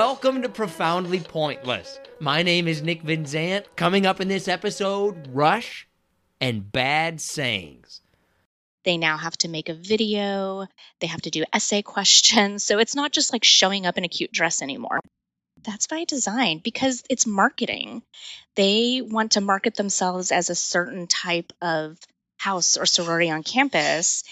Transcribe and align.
Welcome 0.00 0.42
to 0.42 0.48
Profoundly 0.48 1.18
Pointless. 1.18 1.98
My 2.20 2.44
name 2.44 2.68
is 2.68 2.82
Nick 2.82 3.02
Vinzant. 3.02 3.64
Coming 3.74 4.06
up 4.06 4.20
in 4.20 4.28
this 4.28 4.46
episode, 4.46 5.26
Rush 5.32 5.88
and 6.40 6.70
Bad 6.70 7.20
Sayings. 7.20 8.00
They 8.84 8.96
now 8.96 9.16
have 9.16 9.36
to 9.38 9.48
make 9.48 9.68
a 9.68 9.74
video, 9.74 10.68
they 11.00 11.08
have 11.08 11.22
to 11.22 11.30
do 11.30 11.44
essay 11.52 11.82
questions. 11.82 12.62
So 12.68 12.78
it's 12.78 12.94
not 12.94 13.10
just 13.10 13.32
like 13.32 13.42
showing 13.42 13.86
up 13.86 13.98
in 13.98 14.04
a 14.04 14.08
cute 14.08 14.30
dress 14.30 14.62
anymore. 14.62 15.00
That's 15.64 15.88
by 15.88 16.04
design 16.04 16.60
because 16.62 17.02
it's 17.10 17.26
marketing. 17.26 18.04
They 18.54 19.02
want 19.04 19.32
to 19.32 19.40
market 19.40 19.74
themselves 19.74 20.30
as 20.30 20.48
a 20.48 20.54
certain 20.54 21.08
type 21.08 21.52
of 21.60 21.98
house 22.36 22.76
or 22.76 22.86
sorority 22.86 23.32
on 23.32 23.42
campus. 23.42 24.22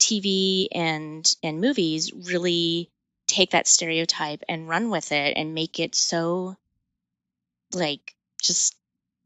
TV 0.00 0.68
and 0.70 1.28
and 1.42 1.60
movies 1.60 2.12
really 2.14 2.88
take 3.28 3.50
that 3.50 3.68
stereotype 3.68 4.42
and 4.48 4.68
run 4.68 4.90
with 4.90 5.12
it 5.12 5.34
and 5.36 5.54
make 5.54 5.78
it 5.78 5.94
so 5.94 6.56
like 7.72 8.16
just 8.42 8.74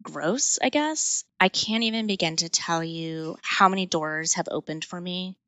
gross, 0.02 0.59
I 0.61 0.69
guess. 0.69 1.25
I 1.41 1.48
can't 1.48 1.84
even 1.84 2.06
begin 2.06 2.37
to 2.37 2.48
tell 2.48 2.83
you 2.83 3.37
how 3.42 3.69
many 3.69 3.87
doors 3.87 4.34
have 4.34 4.48
opened 4.51 4.84
for 4.84 5.01
me 5.01 5.38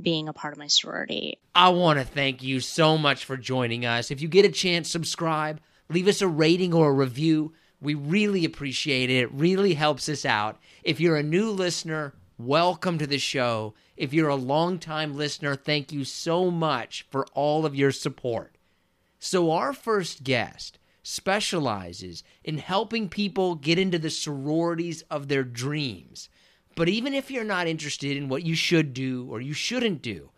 being 0.00 0.28
a 0.28 0.32
part 0.32 0.52
of 0.52 0.58
my 0.58 0.66
sorority. 0.66 1.38
I 1.54 1.68
want 1.70 1.98
to 1.98 2.04
thank 2.04 2.42
you 2.42 2.60
so 2.60 2.98
much 2.98 3.24
for 3.24 3.36
joining 3.36 3.86
us. 3.86 4.10
If 4.10 4.20
you 4.20 4.28
get 4.28 4.44
a 4.44 4.50
chance, 4.50 4.90
subscribe, 4.90 5.60
leave 5.88 6.08
us 6.08 6.22
a 6.22 6.28
rating 6.28 6.74
or 6.74 6.90
a 6.90 6.94
review. 6.94 7.52
We 7.80 7.94
really 7.94 8.44
appreciate 8.44 9.10
it. 9.10 9.22
It 9.22 9.32
really 9.32 9.74
helps 9.74 10.08
us 10.08 10.24
out. 10.24 10.60
If 10.82 11.00
you're 11.00 11.16
a 11.16 11.22
new 11.22 11.50
listener, 11.50 12.14
welcome 12.38 12.98
to 12.98 13.06
the 13.06 13.18
show. 13.18 13.74
If 14.00 14.14
you're 14.14 14.30
a 14.30 14.34
longtime 14.34 15.14
listener, 15.14 15.54
thank 15.54 15.92
you 15.92 16.04
so 16.04 16.50
much 16.50 17.04
for 17.10 17.26
all 17.34 17.66
of 17.66 17.74
your 17.74 17.92
support. 17.92 18.56
So, 19.18 19.50
our 19.50 19.74
first 19.74 20.24
guest 20.24 20.78
specializes 21.02 22.24
in 22.42 22.56
helping 22.56 23.10
people 23.10 23.56
get 23.56 23.78
into 23.78 23.98
the 23.98 24.08
sororities 24.08 25.02
of 25.10 25.28
their 25.28 25.44
dreams. 25.44 26.30
But 26.74 26.88
even 26.88 27.12
if 27.12 27.30
you're 27.30 27.44
not 27.44 27.66
interested 27.66 28.16
in 28.16 28.30
what 28.30 28.42
you 28.42 28.54
should 28.54 28.94
do 28.94 29.26
or 29.30 29.38
you 29.42 29.52
shouldn't 29.52 30.00
do, 30.00 30.30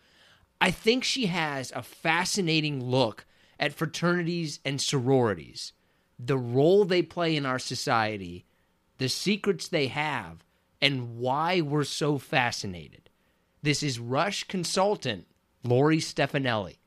I 0.61 0.73
think 0.73 1.05
she 1.05 1.27
has 1.27 1.71
a 1.71 1.85
fascinating 1.85 2.83
look 2.83 3.27
at 3.61 3.75
fraternities 3.75 4.59
and 4.65 4.81
sororities, 4.81 5.73
the 6.19 6.37
role 6.37 6.85
they 6.85 7.03
play 7.03 7.37
in 7.37 7.47
our 7.47 7.61
society, 7.61 8.45
the 8.99 9.09
secrets 9.09 9.69
they 9.69 9.87
have, 9.87 10.43
and 10.81 11.17
why 11.19 11.61
we're 11.61 11.85
so 11.85 12.19
fascinated. 12.19 13.02
This 13.65 13.85
is 13.85 14.01
Rush 14.01 14.43
consultant 14.45 15.25
Lorie 15.63 15.99
Stefanelli. 15.99 16.79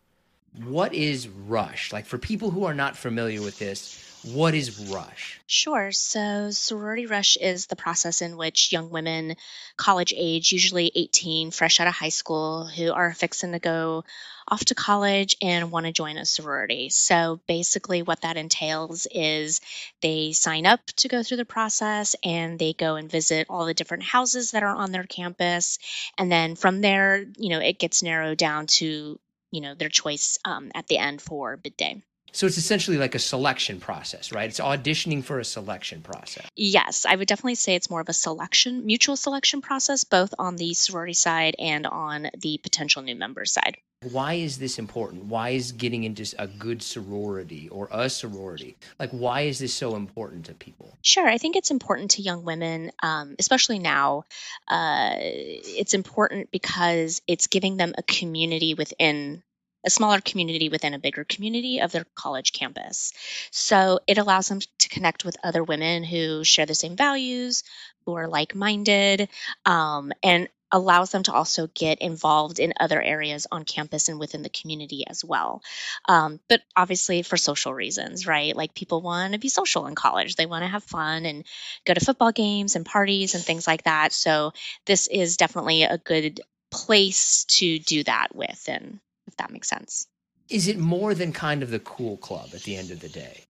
What 0.61 0.93
is 0.93 1.29
Rush? 1.29 1.93
Like 1.93 2.05
for 2.05 2.17
people 2.17 2.51
who 2.51 2.65
are 2.65 2.73
not 2.73 2.97
familiar 2.97 3.41
with 3.41 3.57
this, 3.59 4.04
what 4.33 4.55
is 4.55 4.79
Rush? 4.89 5.39
Sure. 5.47 5.91
So, 5.91 6.49
sorority 6.51 7.05
rush 7.05 7.37
is 7.37 7.67
the 7.67 7.75
process 7.75 8.21
in 8.21 8.37
which 8.37 8.71
young 8.71 8.89
women, 8.89 9.35
college 9.77 10.13
age, 10.17 10.51
usually 10.51 10.91
18, 10.95 11.51
fresh 11.51 11.79
out 11.79 11.87
of 11.87 11.93
high 11.93 12.09
school, 12.09 12.65
who 12.65 12.91
are 12.91 13.13
fixing 13.13 13.51
to 13.51 13.59
go 13.59 14.03
off 14.47 14.65
to 14.65 14.75
college 14.75 15.35
and 15.41 15.71
want 15.71 15.85
to 15.85 15.91
join 15.91 16.17
a 16.17 16.25
sorority. 16.25 16.89
So, 16.89 17.39
basically, 17.47 18.01
what 18.01 18.21
that 18.21 18.37
entails 18.37 19.05
is 19.11 19.61
they 20.01 20.31
sign 20.31 20.65
up 20.65 20.83
to 20.97 21.07
go 21.07 21.21
through 21.21 21.37
the 21.37 21.45
process 21.45 22.15
and 22.23 22.57
they 22.57 22.73
go 22.73 22.95
and 22.95 23.09
visit 23.09 23.47
all 23.49 23.65
the 23.65 23.75
different 23.75 24.03
houses 24.03 24.51
that 24.51 24.63
are 24.63 24.75
on 24.75 24.91
their 24.91 25.03
campus. 25.05 25.77
And 26.17 26.31
then 26.31 26.55
from 26.55 26.81
there, 26.81 27.23
you 27.37 27.49
know, 27.49 27.59
it 27.59 27.77
gets 27.77 28.01
narrowed 28.01 28.39
down 28.39 28.65
to, 28.67 29.19
you 29.51 29.61
know, 29.61 29.75
their 29.75 29.89
choice 29.89 30.39
um, 30.45 30.71
at 30.73 30.87
the 30.87 30.97
end 30.97 31.21
for 31.21 31.57
bid 31.57 31.77
day. 31.77 32.01
So 32.35 32.45
it's 32.45 32.57
essentially 32.57 32.97
like 32.97 33.15
a 33.15 33.19
selection 33.19 33.79
process, 33.79 34.33
right? 34.33 34.49
It's 34.49 34.59
auditioning 34.59 35.23
for 35.23 35.39
a 35.39 35.45
selection 35.45 36.01
process. 36.01 36.45
Yes, 36.57 37.05
I 37.07 37.15
would 37.15 37.29
definitely 37.29 37.55
say 37.55 37.75
it's 37.75 37.89
more 37.89 38.01
of 38.01 38.09
a 38.09 38.13
selection, 38.13 38.85
mutual 38.85 39.15
selection 39.15 39.61
process, 39.61 40.03
both 40.03 40.33
on 40.37 40.57
the 40.57 40.73
sorority 40.73 41.13
side 41.13 41.55
and 41.57 41.87
on 41.87 42.27
the 42.37 42.59
potential 42.61 43.03
new 43.03 43.15
member 43.15 43.45
side. 43.45 43.77
Why 44.11 44.33
is 44.33 44.57
this 44.57 44.77
important? 44.79 45.23
Why 45.23 45.51
is 45.51 45.71
getting 45.71 46.03
into 46.03 46.25
a 46.37 46.45
good 46.45 46.83
sorority 46.83 47.69
or 47.69 47.87
a 47.89 48.09
sorority? 48.09 48.75
Like, 48.99 49.11
why 49.11 49.43
is 49.43 49.59
this 49.59 49.73
so 49.73 49.95
important 49.95 50.47
to 50.47 50.53
people? 50.53 50.97
Sure, 51.01 51.25
I 51.25 51.37
think 51.37 51.55
it's 51.55 51.71
important 51.71 52.11
to 52.11 52.21
young 52.21 52.43
women, 52.43 52.91
um, 53.01 53.37
especially 53.39 53.79
now. 53.79 54.25
Uh, 54.67 55.13
it's 55.15 55.93
important 55.93 56.51
because 56.51 57.21
it's 57.27 57.47
giving 57.47 57.77
them 57.77 57.93
a 57.97 58.03
community 58.03 58.73
within 58.73 59.41
a 59.85 59.89
smaller 59.89 60.21
community 60.21 60.69
within 60.69 60.93
a 60.93 60.99
bigger 60.99 61.23
community 61.23 61.79
of 61.79 61.91
their 61.91 62.05
college 62.15 62.53
campus. 62.53 63.13
So 63.51 63.99
it 64.07 64.17
allows 64.17 64.47
them 64.47 64.59
to 64.79 64.89
connect 64.89 65.25
with 65.25 65.37
other 65.43 65.63
women 65.63 66.03
who 66.03 66.43
share 66.43 66.65
the 66.65 66.75
same 66.75 66.95
values, 66.95 67.63
who 68.05 68.15
are 68.15 68.27
like 68.27 68.55
minded, 68.55 69.29
um, 69.65 70.11
and 70.23 70.49
allows 70.71 71.11
them 71.11 71.23
to 71.23 71.31
also 71.31 71.67
get 71.67 72.01
involved 72.01 72.59
in 72.59 72.73
other 72.79 73.01
areas 73.01 73.47
on 73.51 73.63
campus 73.63 74.09
and 74.09 74.19
within 74.19 74.41
the 74.41 74.49
community 74.49 75.05
as 75.07 75.23
well. 75.23 75.61
Um, 76.09 76.39
but 76.49 76.61
obviously, 76.75 77.21
for 77.21 77.37
social 77.37 77.73
reasons, 77.73 78.27
right? 78.27 78.55
Like 78.55 78.73
people 78.73 79.01
want 79.01 79.33
to 79.33 79.39
be 79.39 79.47
social 79.47 79.87
in 79.87 79.95
college, 79.95 80.35
they 80.35 80.45
want 80.45 80.63
to 80.63 80.67
have 80.67 80.83
fun 80.83 81.25
and 81.25 81.45
go 81.85 81.93
to 81.93 82.03
football 82.03 82.31
games 82.31 82.75
and 82.75 82.85
parties 82.85 83.35
and 83.35 83.43
things 83.43 83.67
like 83.67 83.83
that. 83.83 84.11
So, 84.11 84.51
this 84.85 85.07
is 85.07 85.37
definitely 85.37 85.83
a 85.83 85.97
good 85.97 86.41
place 86.71 87.45
to 87.45 87.79
do 87.79 88.03
that 88.03 88.35
with 88.35 88.65
and 88.67 88.99
if 89.27 89.35
that 89.37 89.51
makes 89.51 89.69
sense. 89.69 90.07
Is 90.49 90.67
it 90.67 90.77
more 90.77 91.13
than 91.13 91.33
kind 91.33 91.63
of 91.63 91.71
the 91.71 91.79
cool 91.79 92.17
club 92.17 92.49
at 92.53 92.63
the 92.63 92.75
end 92.75 92.91
of 92.91 92.99
the 92.99 93.09
day? 93.09 93.45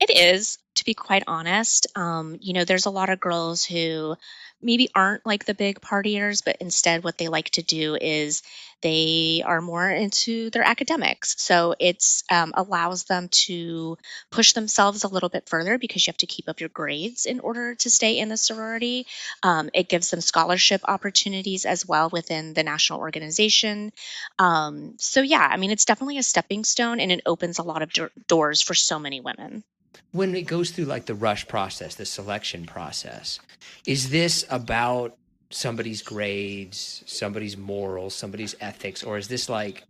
It 0.00 0.10
is, 0.10 0.58
to 0.76 0.84
be 0.84 0.94
quite 0.94 1.24
honest. 1.26 1.86
Um, 1.96 2.38
you 2.40 2.52
know, 2.52 2.64
there's 2.64 2.86
a 2.86 2.90
lot 2.90 3.08
of 3.08 3.20
girls 3.20 3.64
who 3.64 4.16
maybe 4.60 4.90
aren't 4.94 5.24
like 5.26 5.44
the 5.44 5.54
big 5.54 5.80
partiers, 5.80 6.42
but 6.44 6.56
instead 6.60 7.04
what 7.04 7.18
they 7.18 7.28
like 7.28 7.50
to 7.50 7.62
do 7.62 7.96
is 8.00 8.42
they 8.86 9.42
are 9.44 9.60
more 9.60 9.90
into 9.90 10.48
their 10.50 10.62
academics. 10.62 11.34
So 11.38 11.74
it's 11.80 12.22
um, 12.30 12.52
allows 12.54 13.02
them 13.02 13.26
to 13.46 13.98
push 14.30 14.52
themselves 14.52 15.02
a 15.02 15.08
little 15.08 15.28
bit 15.28 15.48
further 15.48 15.76
because 15.76 16.06
you 16.06 16.12
have 16.12 16.18
to 16.18 16.26
keep 16.26 16.48
up 16.48 16.60
your 16.60 16.68
grades 16.68 17.26
in 17.26 17.40
order 17.40 17.74
to 17.74 17.90
stay 17.90 18.16
in 18.16 18.28
the 18.28 18.36
sorority. 18.36 19.08
Um, 19.42 19.70
it 19.74 19.88
gives 19.88 20.10
them 20.10 20.20
scholarship 20.20 20.82
opportunities 20.84 21.64
as 21.64 21.84
well 21.84 22.10
within 22.10 22.54
the 22.54 22.62
national 22.62 23.00
organization. 23.00 23.90
Um, 24.38 24.94
so 24.98 25.20
yeah, 25.20 25.48
I 25.50 25.56
mean, 25.56 25.72
it's 25.72 25.84
definitely 25.84 26.18
a 26.18 26.22
stepping 26.22 26.62
stone 26.62 27.00
and 27.00 27.10
it 27.10 27.22
opens 27.26 27.58
a 27.58 27.64
lot 27.64 27.82
of 27.82 27.92
do- 27.92 28.10
doors 28.28 28.62
for 28.62 28.74
so 28.74 29.00
many 29.00 29.20
women 29.20 29.64
when 30.12 30.34
it 30.34 30.42
goes 30.42 30.70
through 30.70 30.84
like 30.84 31.06
the 31.06 31.14
rush 31.14 31.48
process, 31.48 31.94
the 31.96 32.06
selection 32.06 32.64
process, 32.64 33.40
is 33.86 34.10
this 34.10 34.44
about 34.48 35.16
somebody's 35.50 36.02
grades, 36.02 37.02
somebody's 37.06 37.56
morals, 37.56 38.14
somebody's 38.14 38.54
ethics, 38.60 39.02
or 39.02 39.18
is 39.18 39.28
this 39.28 39.48
like 39.48 39.84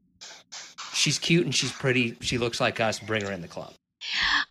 she's 0.92 1.18
cute 1.18 1.44
and 1.44 1.54
she's 1.54 1.72
pretty, 1.72 2.16
she 2.20 2.38
looks 2.38 2.60
like 2.60 2.80
us, 2.80 2.98
bring 2.98 3.24
her 3.24 3.32
in 3.32 3.40
the 3.42 3.48
club? 3.48 3.72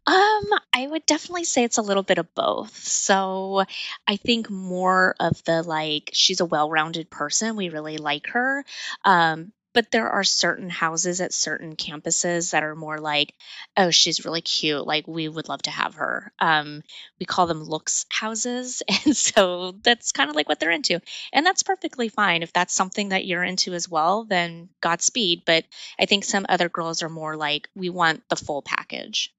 Um, 0.08 0.44
I 0.74 0.88
would 0.88 1.06
definitely 1.06 1.46
say 1.46 1.64
it's 1.64 1.78
a 1.78 1.82
little 1.84 2.04
bit 2.04 2.18
of 2.18 2.34
both. 2.36 2.76
So 2.78 3.64
I 4.08 4.18
think 4.18 4.50
more 4.50 5.16
of 5.20 5.44
the 5.46 5.64
like 5.64 6.10
she's 6.14 6.42
a 6.42 6.46
well-rounded 6.46 7.10
person. 7.10 7.56
We 7.56 7.70
really 7.70 7.98
like 7.98 8.28
her. 8.28 8.66
Um, 9.04 9.54
but 9.76 9.92
there 9.92 10.10
are 10.10 10.24
certain 10.24 10.70
houses 10.70 11.22
at 11.22 11.34
certain 11.34 11.76
campuses 11.76 12.52
that 12.52 12.64
are 12.64 12.76
more 12.76 12.98
like 12.98 13.36
oh 13.78 13.92
she's 13.92 14.26
really 14.26 14.42
cute 14.42 14.88
like 14.88 15.08
we 15.08 15.28
would 15.28 15.48
love 15.48 15.62
to 15.62 15.70
have 15.70 15.96
her 15.96 16.32
um, 16.40 16.82
we 17.20 17.26
call 17.26 17.46
them 17.46 17.62
looks 17.62 18.08
houses 18.10 18.82
and 19.06 19.16
so 19.16 19.74
that's 19.84 20.12
kind 20.12 20.32
of 20.32 20.36
like 20.36 20.50
what 20.50 20.60
they're 20.60 20.72
into 20.72 21.00
and 21.32 21.46
that's 21.46 21.62
perfectly 21.62 22.10
fine 22.10 22.42
if 22.42 22.54
that's 22.54 22.74
something 22.74 23.10
that 23.10 23.26
you're 23.26 23.44
into 23.44 23.74
as 23.74 23.88
well 23.88 24.24
then 24.24 24.70
godspeed 24.82 25.44
but 25.46 25.66
i 26.00 26.06
think 26.06 26.24
some 26.24 26.46
other 26.50 26.70
girls 26.70 27.04
are 27.04 27.10
more 27.10 27.36
like 27.36 27.70
we 27.76 27.90
want 27.90 28.24
the 28.30 28.36
full 28.36 28.64
package 28.64 29.36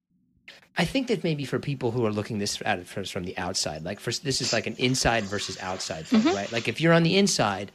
I 0.79 0.85
think 0.85 1.07
that 1.07 1.25
maybe 1.25 1.45
for 1.47 1.59
people 1.59 1.91
who 1.91 2.05
are 2.05 2.13
looking 2.13 2.39
this 2.39 2.61
at 2.65 2.79
it 2.79 2.87
from 2.87 3.25
the 3.25 3.37
outside, 3.39 3.83
like 3.83 3.99
for 3.99 4.13
this 4.13 4.43
is 4.43 4.53
like 4.53 4.67
an 4.67 4.77
inside 4.77 5.25
versus 5.25 5.59
outside 5.61 6.07
thing, 6.07 6.21
mm-hmm. 6.21 6.37
right? 6.37 6.53
Like 6.53 6.69
if 6.69 6.83
you're 6.83 6.93
on 6.93 7.03
the 7.03 7.17
inside, 7.17 7.73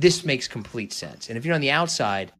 this 0.00 0.24
makes 0.24 0.48
complete 0.48 0.92
sense. 0.92 1.28
And 1.28 1.36
if 1.36 1.44
you're 1.44 1.54
on 1.54 1.60
the 1.60 1.70
outside, 1.70 2.32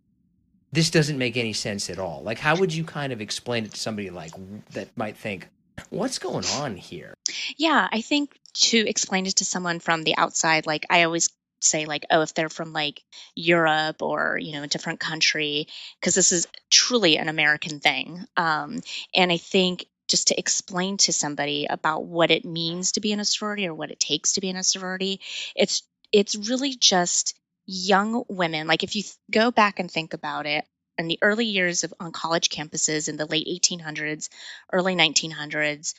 this 0.72 0.90
doesn't 0.90 1.18
make 1.18 1.36
any 1.36 1.52
sense 1.52 1.90
at 1.90 1.98
all. 1.98 2.22
Like, 2.22 2.38
how 2.38 2.56
would 2.56 2.72
you 2.72 2.84
kind 2.84 3.12
of 3.12 3.20
explain 3.20 3.64
it 3.64 3.72
to 3.72 3.80
somebody 3.80 4.10
like 4.10 4.32
that 4.70 4.96
might 4.96 5.16
think, 5.16 5.48
what's 5.90 6.18
going 6.18 6.46
on 6.46 6.76
here? 6.76 7.14
Yeah, 7.58 7.88
I 7.92 8.00
think 8.00 8.32
to 8.52 8.78
explain 8.78 9.26
it 9.26 9.36
to 9.36 9.44
someone 9.44 9.78
from 9.78 10.04
the 10.04 10.16
outside, 10.16 10.66
like 10.66 10.86
I 10.90 11.02
always 11.02 11.28
say 11.62 11.84
like 11.84 12.06
oh 12.10 12.22
if 12.22 12.32
they're 12.32 12.48
from 12.48 12.72
like 12.72 13.02
europe 13.34 14.00
or 14.00 14.38
you 14.40 14.54
know 14.54 14.62
a 14.62 14.66
different 14.66 14.98
country 14.98 15.66
because 16.00 16.14
this 16.14 16.32
is 16.32 16.48
truly 16.70 17.18
an 17.18 17.28
american 17.28 17.80
thing 17.80 18.24
um, 18.38 18.80
and 19.14 19.30
i 19.30 19.36
think 19.36 19.84
just 20.08 20.28
to 20.28 20.38
explain 20.38 20.96
to 20.96 21.12
somebody 21.12 21.66
about 21.68 22.06
what 22.06 22.30
it 22.30 22.46
means 22.46 22.92
to 22.92 23.00
be 23.00 23.12
in 23.12 23.20
a 23.20 23.26
sorority 23.26 23.66
or 23.66 23.74
what 23.74 23.90
it 23.90 24.00
takes 24.00 24.32
to 24.32 24.40
be 24.40 24.48
in 24.48 24.56
a 24.56 24.64
sorority 24.64 25.20
it's 25.54 25.82
it's 26.12 26.34
really 26.48 26.74
just 26.74 27.38
young 27.70 28.24
women, 28.28 28.66
like 28.66 28.82
if 28.82 28.96
you 28.96 29.04
go 29.30 29.50
back 29.50 29.78
and 29.78 29.90
think 29.90 30.14
about 30.14 30.46
it, 30.46 30.64
in 30.98 31.08
the 31.08 31.18
early 31.22 31.46
years 31.46 31.84
of 31.84 31.94
on 31.98 32.12
college 32.12 32.50
campuses 32.50 33.08
in 33.08 33.16
the 33.16 33.24
late 33.26 33.46
1800s, 33.46 34.28
early 34.72 34.94
1900s, 34.94 35.94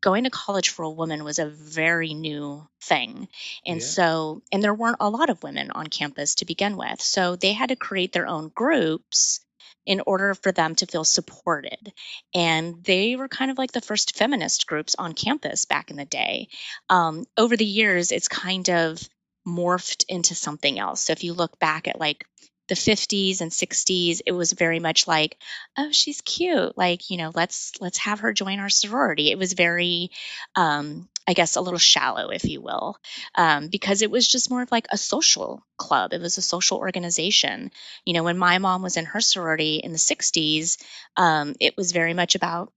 going 0.00 0.24
to 0.24 0.30
college 0.30 0.70
for 0.70 0.84
a 0.84 0.90
woman 0.90 1.24
was 1.24 1.38
a 1.38 1.46
very 1.48 2.14
new 2.14 2.66
thing. 2.82 3.28
And 3.66 3.80
Yeah. 3.80 3.86
so, 3.86 4.42
and 4.52 4.62
there 4.62 4.74
weren't 4.74 4.98
a 5.00 5.10
lot 5.10 5.28
of 5.28 5.42
women 5.42 5.70
on 5.70 5.88
campus 5.88 6.36
to 6.36 6.44
begin 6.46 6.76
with. 6.76 7.00
So 7.00 7.36
they 7.36 7.52
had 7.52 7.70
to 7.70 7.76
create 7.76 8.12
their 8.12 8.26
own 8.26 8.48
groups 8.48 9.40
in 9.84 10.00
order 10.06 10.34
for 10.34 10.52
them 10.52 10.76
to 10.76 10.86
feel 10.86 11.04
supported. 11.04 11.92
And 12.34 12.82
they 12.84 13.16
were 13.16 13.28
kind 13.28 13.50
of 13.50 13.58
like 13.58 13.72
the 13.72 13.80
first 13.80 14.16
feminist 14.16 14.66
groups 14.66 14.94
on 14.98 15.12
campus 15.12 15.64
back 15.64 15.90
in 15.90 15.96
the 15.96 16.04
day. 16.04 16.48
Um, 16.88 17.26
over 17.36 17.56
the 17.56 17.64
years, 17.66 18.12
it's 18.12 18.28
kind 18.28 18.70
of 18.70 19.00
morphed 19.46 20.04
into 20.08 20.34
something 20.34 20.78
else. 20.78 21.04
So 21.04 21.12
if 21.12 21.24
you 21.24 21.32
look 21.34 21.58
back 21.58 21.88
at 21.88 21.98
like 22.00 22.24
the 22.68 22.74
50s 22.74 23.40
and 23.40 23.50
60s 23.50 24.20
it 24.24 24.32
was 24.32 24.52
very 24.52 24.78
much 24.78 25.06
like 25.06 25.36
oh 25.76 25.90
she's 25.90 26.20
cute. 26.20 26.76
Like 26.78 27.10
you 27.10 27.18
know 27.18 27.32
let's 27.34 27.72
let's 27.80 27.98
have 27.98 28.20
her 28.20 28.32
join 28.32 28.60
our 28.60 28.68
sorority. 28.68 29.30
It 29.30 29.38
was 29.38 29.52
very 29.52 30.10
um 30.56 31.08
i 31.26 31.34
guess 31.34 31.54
a 31.56 31.60
little 31.60 31.78
shallow 31.78 32.30
if 32.30 32.44
you 32.44 32.60
will 32.60 32.96
um, 33.36 33.68
because 33.68 34.02
it 34.02 34.10
was 34.10 34.26
just 34.26 34.50
more 34.50 34.62
of 34.62 34.72
like 34.72 34.86
a 34.90 34.98
social 34.98 35.64
club. 35.76 36.12
It 36.12 36.20
was 36.20 36.38
a 36.38 36.42
social 36.42 36.78
organization. 36.78 37.70
You 38.04 38.14
know 38.14 38.22
when 38.22 38.38
my 38.38 38.58
mom 38.58 38.82
was 38.82 38.96
in 38.96 39.04
her 39.06 39.20
sorority 39.20 39.76
in 39.76 39.92
the 39.92 39.98
60s 39.98 40.82
um, 41.16 41.54
it 41.60 41.76
was 41.76 41.92
very 41.92 42.14
much 42.14 42.34
about 42.36 42.72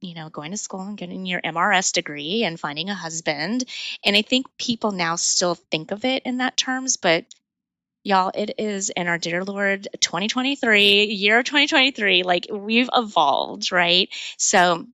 you 0.00 0.14
know 0.14 0.28
going 0.28 0.50
to 0.50 0.56
school 0.56 0.80
and 0.80 0.98
getting 0.98 1.26
your 1.26 1.40
mrs 1.40 1.92
degree 1.92 2.44
and 2.44 2.58
finding 2.60 2.90
a 2.90 2.94
husband 2.94 3.64
and 4.04 4.16
i 4.16 4.22
think 4.22 4.46
people 4.58 4.92
now 4.92 5.16
still 5.16 5.54
think 5.54 5.90
of 5.90 6.04
it 6.04 6.22
in 6.24 6.38
that 6.38 6.56
terms 6.56 6.96
but 6.96 7.24
Y'all, 8.04 8.30
it 8.34 8.54
is 8.58 8.90
in 8.90 9.06
our 9.06 9.18
dear 9.18 9.44
Lord 9.44 9.88
2023, 10.00 11.04
year 11.06 11.40
of 11.40 11.44
2023, 11.44 12.22
like 12.22 12.46
we've 12.50 12.88
evolved, 12.94 13.70
right? 13.70 14.08
So 14.38 14.86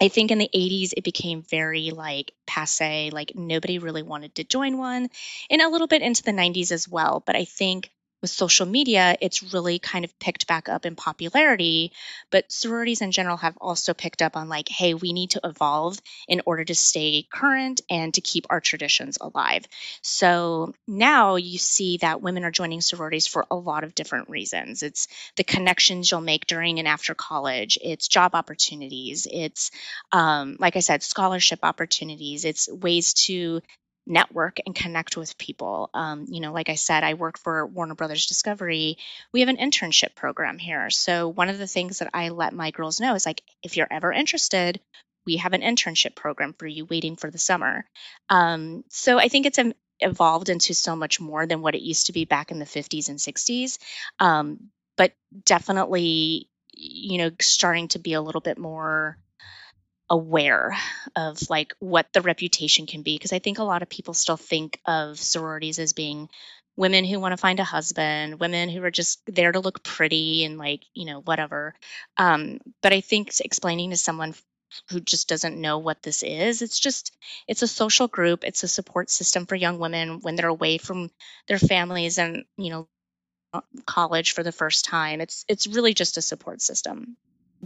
I 0.00 0.08
think 0.08 0.30
in 0.30 0.38
the 0.38 0.50
80s 0.54 0.92
it 0.96 1.04
became 1.04 1.42
very 1.42 1.90
like 1.90 2.32
passe, 2.46 3.10
like 3.10 3.32
nobody 3.34 3.78
really 3.78 4.02
wanted 4.02 4.34
to 4.36 4.44
join 4.44 4.78
one, 4.78 5.08
and 5.50 5.62
a 5.62 5.68
little 5.68 5.86
bit 5.86 6.02
into 6.02 6.22
the 6.22 6.32
90s 6.32 6.70
as 6.70 6.88
well. 6.88 7.22
But 7.24 7.34
I 7.34 7.44
think 7.44 7.90
with 8.24 8.30
social 8.30 8.64
media, 8.64 9.18
it's 9.20 9.52
really 9.52 9.78
kind 9.78 10.02
of 10.02 10.18
picked 10.18 10.46
back 10.46 10.70
up 10.70 10.86
in 10.86 10.96
popularity. 10.96 11.92
But 12.30 12.50
sororities 12.50 13.02
in 13.02 13.12
general 13.12 13.36
have 13.36 13.58
also 13.60 13.92
picked 13.92 14.22
up 14.22 14.34
on 14.34 14.48
like, 14.48 14.70
hey, 14.70 14.94
we 14.94 15.12
need 15.12 15.32
to 15.32 15.42
evolve 15.44 15.98
in 16.26 16.40
order 16.46 16.64
to 16.64 16.74
stay 16.74 17.26
current 17.30 17.82
and 17.90 18.14
to 18.14 18.22
keep 18.22 18.46
our 18.48 18.62
traditions 18.62 19.18
alive. 19.20 19.66
So 20.00 20.72
now 20.88 21.36
you 21.36 21.58
see 21.58 21.98
that 21.98 22.22
women 22.22 22.44
are 22.44 22.50
joining 22.50 22.80
sororities 22.80 23.26
for 23.26 23.44
a 23.50 23.56
lot 23.56 23.84
of 23.84 23.94
different 23.94 24.30
reasons. 24.30 24.82
It's 24.82 25.06
the 25.36 25.44
connections 25.44 26.10
you'll 26.10 26.22
make 26.22 26.46
during 26.46 26.78
and 26.78 26.88
after 26.88 27.14
college, 27.14 27.76
it's 27.82 28.08
job 28.08 28.34
opportunities, 28.34 29.26
it's, 29.30 29.70
um, 30.12 30.56
like 30.58 30.76
I 30.76 30.80
said, 30.80 31.02
scholarship 31.02 31.58
opportunities, 31.62 32.46
it's 32.46 32.70
ways 32.72 33.12
to 33.26 33.60
network 34.06 34.58
and 34.64 34.74
connect 34.74 35.16
with 35.16 35.38
people. 35.38 35.90
Um, 35.94 36.26
you 36.28 36.40
know, 36.40 36.52
like 36.52 36.68
I 36.68 36.74
said, 36.74 37.04
I 37.04 37.14
work 37.14 37.38
for 37.38 37.66
Warner 37.66 37.94
Brothers 37.94 38.26
Discovery. 38.26 38.98
We 39.32 39.40
have 39.40 39.48
an 39.48 39.56
internship 39.56 40.14
program 40.14 40.58
here. 40.58 40.90
So 40.90 41.28
one 41.28 41.48
of 41.48 41.58
the 41.58 41.66
things 41.66 41.98
that 41.98 42.10
I 42.12 42.28
let 42.28 42.52
my 42.52 42.70
girls 42.70 43.00
know 43.00 43.14
is 43.14 43.26
like, 43.26 43.42
if 43.62 43.76
you're 43.76 43.88
ever 43.90 44.12
interested, 44.12 44.80
we 45.26 45.38
have 45.38 45.54
an 45.54 45.62
internship 45.62 46.14
program 46.14 46.54
for 46.58 46.66
you 46.66 46.84
waiting 46.84 47.16
for 47.16 47.30
the 47.30 47.38
summer. 47.38 47.86
Um, 48.28 48.84
so 48.90 49.18
I 49.18 49.28
think 49.28 49.46
it's 49.46 49.58
um, 49.58 49.72
evolved 50.00 50.48
into 50.48 50.74
so 50.74 50.96
much 50.96 51.20
more 51.20 51.46
than 51.46 51.62
what 51.62 51.74
it 51.74 51.82
used 51.82 52.06
to 52.06 52.12
be 52.12 52.24
back 52.24 52.50
in 52.50 52.58
the 52.58 52.64
50s 52.64 53.08
and 53.08 53.18
60s. 53.18 53.78
Um, 54.20 54.70
but 54.96 55.12
definitely, 55.44 56.48
you 56.72 57.18
know, 57.18 57.30
starting 57.40 57.88
to 57.88 57.98
be 57.98 58.12
a 58.12 58.20
little 58.20 58.40
bit 58.40 58.58
more 58.58 59.18
aware 60.14 60.76
of 61.16 61.38
like 61.50 61.74
what 61.80 62.06
the 62.12 62.22
reputation 62.22 62.86
can 62.86 63.02
be 63.02 63.16
because 63.16 63.32
I 63.32 63.40
think 63.40 63.58
a 63.58 63.64
lot 63.64 63.82
of 63.82 63.88
people 63.88 64.14
still 64.14 64.36
think 64.36 64.78
of 64.86 65.18
sororities 65.18 65.80
as 65.80 65.92
being 65.92 66.28
women 66.76 67.04
who 67.04 67.18
want 67.18 67.32
to 67.32 67.36
find 67.36 67.58
a 67.58 67.64
husband, 67.64 68.38
women 68.38 68.68
who 68.68 68.82
are 68.84 68.92
just 68.92 69.20
there 69.26 69.50
to 69.50 69.58
look 69.58 69.82
pretty 69.82 70.44
and 70.44 70.56
like, 70.56 70.84
you 70.94 71.04
know, 71.04 71.20
whatever. 71.20 71.74
Um, 72.16 72.60
but 72.80 72.92
I 72.92 73.00
think 73.00 73.32
explaining 73.40 73.90
to 73.90 73.96
someone 73.96 74.34
who 74.90 75.00
just 75.00 75.28
doesn't 75.28 75.60
know 75.60 75.78
what 75.78 76.00
this 76.02 76.22
is, 76.22 76.62
it's 76.62 76.78
just 76.78 77.16
it's 77.48 77.62
a 77.62 77.68
social 77.68 78.06
group, 78.06 78.44
it's 78.44 78.62
a 78.62 78.68
support 78.68 79.10
system 79.10 79.46
for 79.46 79.56
young 79.56 79.80
women 79.80 80.20
when 80.20 80.36
they're 80.36 80.48
away 80.48 80.78
from 80.78 81.10
their 81.48 81.58
families 81.58 82.18
and, 82.18 82.44
you 82.56 82.70
know, 82.70 82.88
college 83.84 84.32
for 84.32 84.44
the 84.44 84.52
first 84.52 84.84
time. 84.84 85.20
It's 85.20 85.44
it's 85.48 85.66
really 85.66 85.94
just 85.94 86.18
a 86.18 86.22
support 86.22 86.62
system 86.62 87.16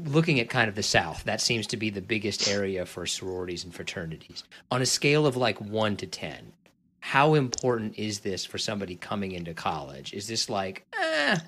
looking 0.04 0.40
at 0.40 0.48
kind 0.48 0.68
of 0.68 0.74
the 0.74 0.82
South, 0.82 1.24
that 1.24 1.40
seems 1.40 1.66
to 1.68 1.76
be 1.76 1.90
the 1.90 2.00
biggest 2.00 2.48
area 2.48 2.86
for 2.86 3.06
sororities 3.06 3.64
and 3.64 3.74
fraternities. 3.74 4.44
On 4.70 4.82
a 4.82 4.86
scale 4.86 5.26
of 5.26 5.36
like 5.36 5.60
one 5.60 5.96
to 5.96 6.06
10, 6.06 6.52
how 7.00 7.34
important 7.34 7.98
is 7.98 8.20
this 8.20 8.44
for 8.44 8.58
somebody 8.58 8.96
coming 8.96 9.32
into 9.32 9.54
college? 9.54 10.12
Is 10.12 10.26
this 10.26 10.48
like, 10.48 10.86
eh, 10.98 11.38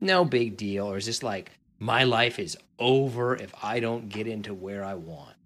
no 0.00 0.24
big 0.24 0.56
deal? 0.56 0.86
Or 0.90 0.96
is 0.96 1.06
this 1.06 1.22
like, 1.22 1.50
my 1.78 2.04
life 2.04 2.38
is 2.38 2.56
over 2.78 3.36
if 3.36 3.52
I 3.62 3.80
don't 3.80 4.08
get 4.08 4.26
into 4.26 4.54
where 4.54 4.84
I 4.84 4.94
want? 4.94 5.36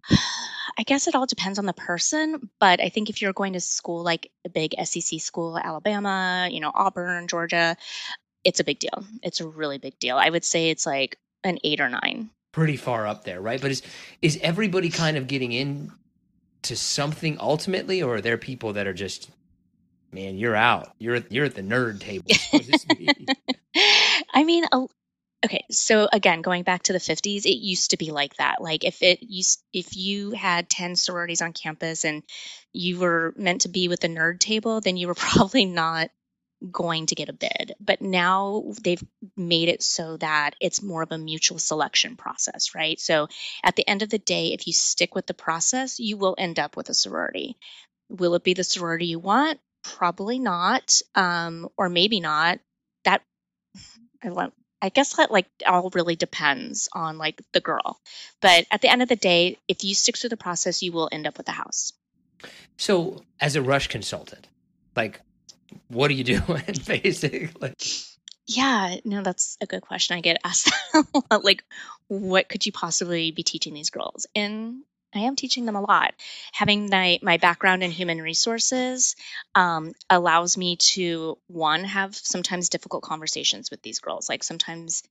I 0.78 0.82
guess 0.84 1.08
it 1.08 1.14
all 1.14 1.26
depends 1.26 1.58
on 1.58 1.66
the 1.66 1.72
person, 1.72 2.48
but 2.58 2.80
I 2.80 2.88
think 2.88 3.10
if 3.10 3.20
you're 3.20 3.32
going 3.32 3.52
to 3.52 3.60
school 3.60 4.02
like 4.02 4.30
a 4.44 4.48
big 4.48 4.74
SEC 4.82 5.20
school, 5.20 5.58
Alabama, 5.58 6.48
you 6.50 6.60
know, 6.60 6.72
Auburn, 6.74 7.28
Georgia, 7.28 7.76
it's 8.44 8.60
a 8.60 8.64
big 8.64 8.78
deal. 8.78 9.04
It's 9.22 9.40
a 9.40 9.48
really 9.48 9.78
big 9.78 9.98
deal. 9.98 10.16
I 10.16 10.30
would 10.30 10.44
say 10.44 10.70
it's 10.70 10.86
like 10.86 11.18
an 11.44 11.58
eight 11.64 11.80
or 11.80 11.88
nine 11.88 12.30
pretty 12.52 12.76
far 12.76 13.06
up 13.06 13.24
there, 13.24 13.40
right? 13.40 13.60
But 13.60 13.70
is 13.70 13.82
is 14.22 14.38
everybody 14.42 14.90
kind 14.90 15.16
of 15.16 15.26
getting 15.26 15.52
in 15.52 15.92
to 16.62 16.76
something 16.76 17.38
ultimately, 17.40 18.02
or 18.02 18.16
are 18.16 18.20
there 18.20 18.38
people 18.38 18.74
that 18.74 18.86
are 18.86 18.92
just, 18.92 19.30
man, 20.12 20.36
you're 20.36 20.56
out, 20.56 20.94
you're 20.98 21.22
you're 21.30 21.46
at 21.46 21.54
the 21.54 21.62
nerd 21.62 22.00
table? 22.00 22.26
I 24.34 24.44
mean, 24.44 24.64
okay, 25.44 25.64
so 25.70 26.08
again, 26.12 26.42
going 26.42 26.62
back 26.62 26.82
to 26.84 26.92
the 26.92 26.98
50s, 26.98 27.44
it 27.44 27.58
used 27.58 27.90
to 27.90 27.96
be 27.96 28.10
like 28.10 28.34
that. 28.36 28.60
Like 28.60 28.84
if 28.84 29.02
it 29.02 29.22
used, 29.22 29.62
if 29.72 29.96
you 29.96 30.32
had 30.32 30.68
10 30.68 30.96
sororities 30.96 31.42
on 31.42 31.52
campus 31.52 32.04
and 32.04 32.22
you 32.72 32.98
were 32.98 33.34
meant 33.36 33.62
to 33.62 33.68
be 33.68 33.88
with 33.88 34.00
the 34.00 34.08
nerd 34.08 34.38
table, 34.38 34.80
then 34.80 34.96
you 34.96 35.08
were 35.08 35.14
probably 35.16 35.64
not 35.64 36.10
going 36.70 37.06
to 37.06 37.14
get 37.14 37.28
a 37.28 37.32
bid. 37.32 37.74
But 37.80 38.02
now 38.02 38.64
they've 38.82 39.02
made 39.36 39.68
it 39.68 39.82
so 39.82 40.16
that 40.18 40.54
it's 40.60 40.82
more 40.82 41.02
of 41.02 41.12
a 41.12 41.18
mutual 41.18 41.58
selection 41.58 42.16
process, 42.16 42.74
right? 42.74 42.98
So 43.00 43.28
at 43.64 43.76
the 43.76 43.88
end 43.88 44.02
of 44.02 44.10
the 44.10 44.18
day, 44.18 44.52
if 44.52 44.66
you 44.66 44.72
stick 44.72 45.14
with 45.14 45.26
the 45.26 45.34
process, 45.34 45.98
you 45.98 46.16
will 46.16 46.34
end 46.36 46.58
up 46.58 46.76
with 46.76 46.88
a 46.88 46.94
sorority. 46.94 47.56
Will 48.08 48.34
it 48.34 48.44
be 48.44 48.54
the 48.54 48.64
sorority 48.64 49.06
you 49.06 49.18
want? 49.18 49.58
Probably 49.82 50.38
not, 50.38 51.00
um, 51.14 51.68
or 51.76 51.88
maybe 51.88 52.20
not. 52.20 52.60
That 53.04 53.22
I 54.22 54.30
want. 54.30 54.52
I 54.82 54.88
guess 54.88 55.16
that 55.16 55.30
like 55.30 55.46
all 55.66 55.90
really 55.94 56.16
depends 56.16 56.88
on 56.92 57.18
like 57.18 57.40
the 57.52 57.60
girl. 57.60 58.00
But 58.40 58.66
at 58.70 58.80
the 58.80 58.88
end 58.88 59.02
of 59.02 59.08
the 59.08 59.16
day, 59.16 59.58
if 59.68 59.84
you 59.84 59.94
stick 59.94 60.16
through 60.16 60.30
the 60.30 60.36
process, 60.36 60.82
you 60.82 60.92
will 60.92 61.08
end 61.12 61.26
up 61.26 61.36
with 61.36 61.48
a 61.48 61.52
house. 61.52 61.92
So, 62.78 63.22
as 63.38 63.56
a 63.56 63.62
rush 63.62 63.88
consultant, 63.88 64.48
like 64.96 65.20
what 65.88 66.10
are 66.10 66.14
you 66.14 66.24
doing 66.24 66.62
basically? 66.86 67.74
Yeah 68.46 68.96
no 69.04 69.22
that's 69.22 69.56
a 69.60 69.66
good 69.66 69.82
question. 69.82 70.16
I 70.16 70.20
get 70.20 70.40
asked 70.44 70.72
a 70.94 71.04
lot 71.30 71.44
like 71.44 71.64
what 72.08 72.48
could 72.48 72.66
you 72.66 72.72
possibly 72.72 73.30
be 73.30 73.42
teaching 73.42 73.74
these 73.74 73.90
girls? 73.90 74.26
And 74.34 74.82
i 75.14 75.20
am 75.20 75.36
teaching 75.36 75.64
them 75.64 75.76
a 75.76 75.80
lot. 75.80 76.14
Having 76.52 76.88
my, 76.88 77.18
my 77.22 77.36
background 77.36 77.82
in 77.82 77.90
human 77.90 78.20
resources 78.20 79.16
um, 79.54 79.92
allows 80.08 80.56
me 80.56 80.76
to 80.76 81.38
one 81.48 81.84
have 81.84 82.14
sometimes 82.14 82.68
difficult 82.68 83.02
conversations 83.02 83.70
with 83.70 83.82
these 83.82 83.98
girls. 83.98 84.28
Like 84.28 84.44
sometimes 84.44 85.02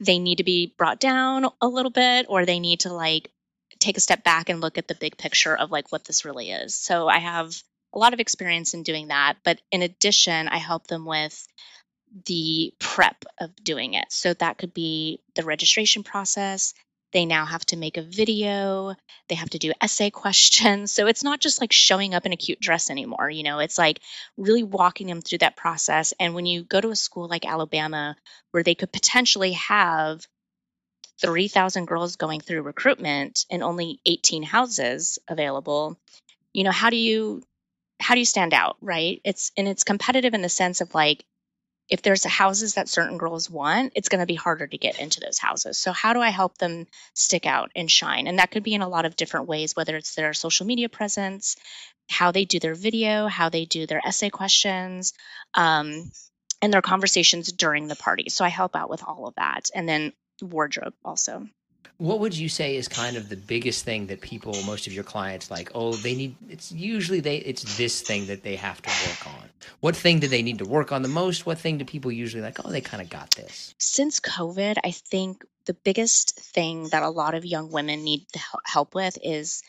they 0.00 0.18
need 0.18 0.38
to 0.38 0.44
be 0.44 0.74
brought 0.76 1.00
down 1.00 1.46
a 1.60 1.68
little 1.68 1.90
bit 1.90 2.26
or 2.28 2.44
they 2.44 2.60
need 2.60 2.80
to 2.80 2.92
like 2.92 3.30
take 3.78 3.96
a 3.96 4.00
step 4.00 4.24
back 4.24 4.48
and 4.48 4.60
look 4.60 4.78
at 4.78 4.88
the 4.88 4.94
big 4.94 5.16
picture 5.16 5.56
of 5.56 5.70
like 5.70 5.90
what 5.90 6.04
this 6.04 6.24
really 6.24 6.50
is. 6.50 6.74
So 6.74 7.08
i 7.08 7.18
have 7.18 7.54
a 7.92 7.98
lot 7.98 8.14
of 8.14 8.20
experience 8.20 8.74
in 8.74 8.82
doing 8.82 9.08
that. 9.08 9.38
But 9.44 9.60
in 9.70 9.82
addition, 9.82 10.48
I 10.48 10.58
help 10.58 10.86
them 10.86 11.04
with 11.04 11.46
the 12.26 12.74
prep 12.78 13.24
of 13.40 13.54
doing 13.62 13.94
it. 13.94 14.06
So 14.10 14.34
that 14.34 14.58
could 14.58 14.74
be 14.74 15.20
the 15.34 15.44
registration 15.44 16.02
process. 16.02 16.74
They 17.12 17.26
now 17.26 17.44
have 17.44 17.64
to 17.66 17.76
make 17.76 17.98
a 17.98 18.02
video. 18.02 18.94
They 19.28 19.34
have 19.34 19.50
to 19.50 19.58
do 19.58 19.72
essay 19.80 20.10
questions. 20.22 20.92
So 20.92 21.06
it's 21.06 21.24
not 21.24 21.40
just 21.40 21.60
like 21.60 21.72
showing 21.72 22.14
up 22.14 22.26
in 22.26 22.32
a 22.32 22.36
cute 22.36 22.60
dress 22.60 22.90
anymore. 22.90 23.28
You 23.28 23.42
know, 23.42 23.58
it's 23.58 23.78
like 23.78 24.00
really 24.36 24.62
walking 24.62 25.06
them 25.06 25.20
through 25.20 25.38
that 25.38 25.56
process. 25.56 26.14
And 26.18 26.34
when 26.34 26.46
you 26.46 26.64
go 26.64 26.80
to 26.80 26.90
a 26.90 26.96
school 26.96 27.28
like 27.28 27.46
Alabama, 27.46 28.16
where 28.50 28.62
they 28.62 28.74
could 28.74 28.92
potentially 28.92 29.52
have 29.52 30.26
3,000 31.20 31.86
girls 31.86 32.16
going 32.16 32.40
through 32.40 32.62
recruitment 32.62 33.44
and 33.50 33.62
only 33.62 34.00
18 34.06 34.42
houses 34.42 35.18
available, 35.28 35.98
you 36.52 36.64
know, 36.64 36.70
how 36.70 36.90
do 36.90 36.96
you 36.96 37.42
how 38.02 38.14
do 38.14 38.20
you 38.20 38.26
stand 38.26 38.52
out, 38.52 38.76
right? 38.80 39.20
It's 39.24 39.52
and 39.56 39.68
it's 39.68 39.84
competitive 39.84 40.34
in 40.34 40.42
the 40.42 40.48
sense 40.48 40.80
of 40.80 40.94
like 40.94 41.24
if 41.88 42.02
there's 42.02 42.24
houses 42.24 42.74
that 42.74 42.88
certain 42.88 43.18
girls 43.18 43.50
want, 43.50 43.92
it's 43.94 44.08
going 44.08 44.20
to 44.20 44.26
be 44.26 44.34
harder 44.34 44.66
to 44.66 44.78
get 44.78 44.98
into 44.98 45.20
those 45.20 45.38
houses. 45.38 45.78
So, 45.78 45.92
how 45.92 46.12
do 46.12 46.20
I 46.20 46.30
help 46.30 46.58
them 46.58 46.86
stick 47.14 47.46
out 47.46 47.70
and 47.76 47.90
shine? 47.90 48.26
And 48.26 48.38
that 48.38 48.50
could 48.50 48.62
be 48.62 48.74
in 48.74 48.82
a 48.82 48.88
lot 48.88 49.04
of 49.04 49.16
different 49.16 49.46
ways, 49.46 49.76
whether 49.76 49.96
it's 49.96 50.14
their 50.14 50.32
social 50.32 50.66
media 50.66 50.88
presence, 50.88 51.56
how 52.08 52.32
they 52.32 52.44
do 52.44 52.58
their 52.58 52.74
video, 52.74 53.26
how 53.26 53.48
they 53.48 53.64
do 53.64 53.86
their 53.86 54.00
essay 54.06 54.30
questions, 54.30 55.12
um, 55.54 56.10
and 56.62 56.72
their 56.72 56.82
conversations 56.82 57.52
during 57.52 57.88
the 57.88 57.96
party. 57.96 58.28
So, 58.30 58.44
I 58.44 58.48
help 58.48 58.74
out 58.74 58.90
with 58.90 59.02
all 59.06 59.26
of 59.26 59.34
that. 59.34 59.68
And 59.74 59.88
then 59.88 60.12
wardrobe 60.40 60.94
also. 61.04 61.46
What 61.98 62.20
would 62.20 62.36
you 62.36 62.48
say 62.48 62.76
is 62.76 62.88
kind 62.88 63.16
of 63.16 63.28
the 63.28 63.36
biggest 63.36 63.84
thing 63.84 64.08
that 64.08 64.20
people, 64.20 64.60
most 64.64 64.86
of 64.86 64.92
your 64.92 65.04
clients, 65.04 65.50
like? 65.50 65.70
Oh, 65.74 65.94
they 65.94 66.14
need. 66.14 66.36
It's 66.48 66.72
usually 66.72 67.20
they. 67.20 67.36
It's 67.36 67.76
this 67.76 68.00
thing 68.00 68.26
that 68.26 68.42
they 68.42 68.56
have 68.56 68.82
to 68.82 68.90
work 69.08 69.26
on. 69.26 69.48
What 69.80 69.94
thing 69.94 70.18
do 70.18 70.26
they 70.26 70.42
need 70.42 70.58
to 70.58 70.64
work 70.64 70.90
on 70.90 71.02
the 71.02 71.08
most? 71.08 71.46
What 71.46 71.58
thing 71.58 71.78
do 71.78 71.84
people 71.84 72.10
usually 72.10 72.42
like? 72.42 72.58
Oh, 72.64 72.70
they 72.70 72.80
kind 72.80 73.02
of 73.02 73.08
got 73.08 73.30
this. 73.36 73.74
Since 73.78 74.20
COVID, 74.20 74.78
I 74.84 74.90
think 74.90 75.44
the 75.66 75.74
biggest 75.74 76.38
thing 76.38 76.88
that 76.88 77.02
a 77.02 77.08
lot 77.08 77.34
of 77.34 77.44
young 77.44 77.70
women 77.70 78.02
need 78.02 78.26
help 78.64 78.94
with 78.94 79.16
is 79.22 79.62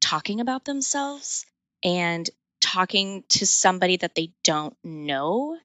talking 0.00 0.40
about 0.40 0.64
themselves 0.64 1.46
and 1.84 2.28
talking 2.60 3.24
to 3.28 3.46
somebody 3.46 3.96
that 3.98 4.14
they 4.14 4.32
don't 4.42 4.76
know 4.82 5.56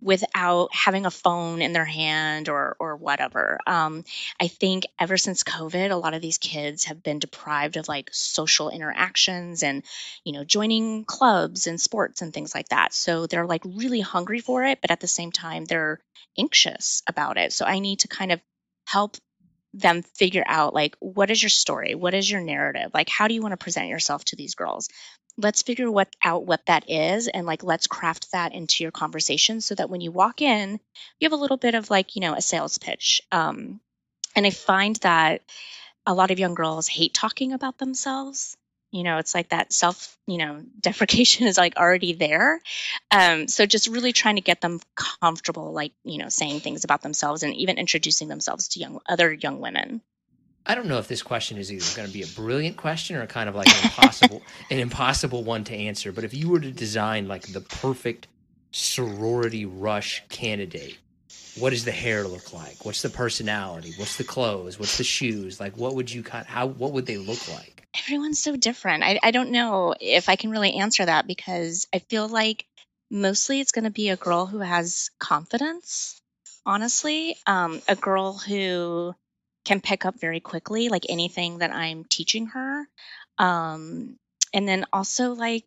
without 0.00 0.72
having 0.74 1.06
a 1.06 1.10
phone 1.10 1.60
in 1.60 1.72
their 1.72 1.84
hand 1.84 2.48
or 2.48 2.76
or 2.78 2.96
whatever. 2.96 3.58
Um, 3.66 4.04
I 4.40 4.48
think 4.48 4.86
ever 4.98 5.16
since 5.16 5.42
COVID, 5.42 5.90
a 5.90 5.96
lot 5.96 6.14
of 6.14 6.22
these 6.22 6.38
kids 6.38 6.84
have 6.84 7.02
been 7.02 7.18
deprived 7.18 7.76
of 7.76 7.88
like 7.88 8.10
social 8.12 8.70
interactions 8.70 9.62
and 9.62 9.84
you 10.24 10.32
know 10.32 10.44
joining 10.44 11.04
clubs 11.04 11.66
and 11.66 11.80
sports 11.80 12.22
and 12.22 12.32
things 12.32 12.54
like 12.54 12.68
that. 12.68 12.92
So 12.94 13.26
they're 13.26 13.46
like 13.46 13.62
really 13.64 14.00
hungry 14.00 14.40
for 14.40 14.64
it, 14.64 14.80
but 14.80 14.90
at 14.90 15.00
the 15.00 15.08
same 15.08 15.32
time 15.32 15.64
they're 15.64 16.00
anxious 16.38 17.02
about 17.06 17.36
it. 17.36 17.52
So 17.52 17.64
I 17.64 17.80
need 17.80 18.00
to 18.00 18.08
kind 18.08 18.32
of 18.32 18.40
help 18.86 19.16
them 19.74 20.02
figure 20.02 20.44
out 20.46 20.74
like 20.74 20.96
what 21.00 21.30
is 21.30 21.42
your 21.42 21.50
story? 21.50 21.94
What 21.94 22.14
is 22.14 22.30
your 22.30 22.40
narrative? 22.40 22.90
Like 22.94 23.08
how 23.08 23.28
do 23.28 23.34
you 23.34 23.42
want 23.42 23.52
to 23.52 23.56
present 23.56 23.88
yourself 23.88 24.24
to 24.26 24.36
these 24.36 24.54
girls? 24.54 24.88
Let's 25.36 25.62
figure 25.62 25.90
what 25.90 26.08
out 26.24 26.46
what 26.46 26.66
that 26.66 26.90
is 26.90 27.28
and 27.28 27.46
like 27.46 27.62
let's 27.62 27.86
craft 27.86 28.32
that 28.32 28.54
into 28.54 28.82
your 28.82 28.90
conversation 28.90 29.60
so 29.60 29.74
that 29.76 29.88
when 29.88 30.00
you 30.00 30.10
walk 30.10 30.42
in 30.42 30.80
you 31.20 31.26
have 31.26 31.38
a 31.38 31.40
little 31.40 31.56
bit 31.56 31.74
of 31.74 31.90
like 31.90 32.16
you 32.16 32.20
know 32.20 32.34
a 32.34 32.42
sales 32.42 32.78
pitch. 32.78 33.20
Um, 33.32 33.80
and 34.36 34.46
i 34.46 34.50
find 34.50 34.96
that 34.96 35.42
a 36.06 36.14
lot 36.14 36.30
of 36.30 36.38
young 36.38 36.54
girls 36.54 36.86
hate 36.86 37.14
talking 37.14 37.52
about 37.52 37.78
themselves 37.78 38.57
you 38.90 39.02
know 39.02 39.18
it's 39.18 39.34
like 39.34 39.50
that 39.50 39.72
self 39.72 40.16
you 40.26 40.38
know 40.38 40.62
deprecation 40.80 41.46
is 41.46 41.58
like 41.58 41.76
already 41.76 42.12
there 42.12 42.60
um, 43.10 43.48
so 43.48 43.66
just 43.66 43.88
really 43.88 44.12
trying 44.12 44.36
to 44.36 44.42
get 44.42 44.60
them 44.60 44.80
comfortable 45.20 45.72
like 45.72 45.92
you 46.04 46.18
know 46.18 46.28
saying 46.28 46.60
things 46.60 46.84
about 46.84 47.02
themselves 47.02 47.42
and 47.42 47.54
even 47.54 47.78
introducing 47.78 48.28
themselves 48.28 48.68
to 48.68 48.80
young 48.80 49.00
other 49.08 49.32
young 49.32 49.60
women 49.60 50.00
I 50.68 50.74
don't 50.74 50.86
know 50.86 50.98
if 50.98 51.08
this 51.08 51.22
question 51.22 51.56
is 51.56 51.72
either 51.72 51.96
going 51.96 52.06
to 52.06 52.12
be 52.12 52.22
a 52.22 52.26
brilliant 52.26 52.76
question 52.76 53.16
or 53.16 53.26
kind 53.26 53.48
of 53.48 53.54
like 53.54 53.68
an 53.68 53.84
impossible 53.84 54.42
an 54.70 54.78
impossible 54.78 55.42
one 55.42 55.64
to 55.64 55.74
answer. 55.74 56.12
But 56.12 56.24
if 56.24 56.34
you 56.34 56.50
were 56.50 56.60
to 56.60 56.70
design 56.70 57.26
like 57.26 57.50
the 57.50 57.62
perfect 57.62 58.28
sorority 58.70 59.64
rush 59.64 60.22
candidate, 60.28 60.98
what 61.58 61.70
does 61.70 61.86
the 61.86 61.92
hair 61.92 62.24
look 62.24 62.52
like? 62.52 62.84
What's 62.84 63.00
the 63.00 63.08
personality? 63.08 63.94
What's 63.96 64.18
the 64.18 64.24
clothes? 64.24 64.78
What's 64.78 64.98
the 64.98 65.04
shoes? 65.04 65.58
Like 65.58 65.78
what 65.78 65.94
would 65.94 66.12
you 66.12 66.22
kind 66.22 66.46
how 66.46 66.66
what 66.66 66.92
would 66.92 67.06
they 67.06 67.16
look 67.16 67.48
like? 67.48 67.87
Everyone's 68.00 68.40
so 68.40 68.56
different. 68.56 69.02
I, 69.02 69.18
I 69.22 69.30
don't 69.30 69.50
know 69.50 69.94
if 70.00 70.28
I 70.28 70.36
can 70.36 70.50
really 70.50 70.74
answer 70.74 71.04
that 71.04 71.26
because 71.26 71.86
I 71.94 71.98
feel 71.98 72.28
like 72.28 72.66
mostly 73.10 73.60
it's 73.60 73.72
going 73.72 73.84
to 73.84 73.90
be 73.90 74.10
a 74.10 74.16
girl 74.16 74.46
who 74.46 74.58
has 74.58 75.10
confidence 75.18 76.20
honestly 76.68 77.36
um, 77.46 77.80
a 77.88 77.96
girl 77.96 78.34
who 78.34 79.14
can 79.64 79.80
pick 79.80 80.04
up 80.04 80.20
very 80.20 80.40
quickly, 80.40 80.88
like 80.88 81.04
anything 81.08 81.58
that 81.58 81.72
I'm 81.74 82.04
teaching 82.04 82.46
her. 82.48 82.86
Um, 83.38 84.16
and 84.52 84.68
then 84.68 84.84
also, 84.92 85.34
like, 85.34 85.64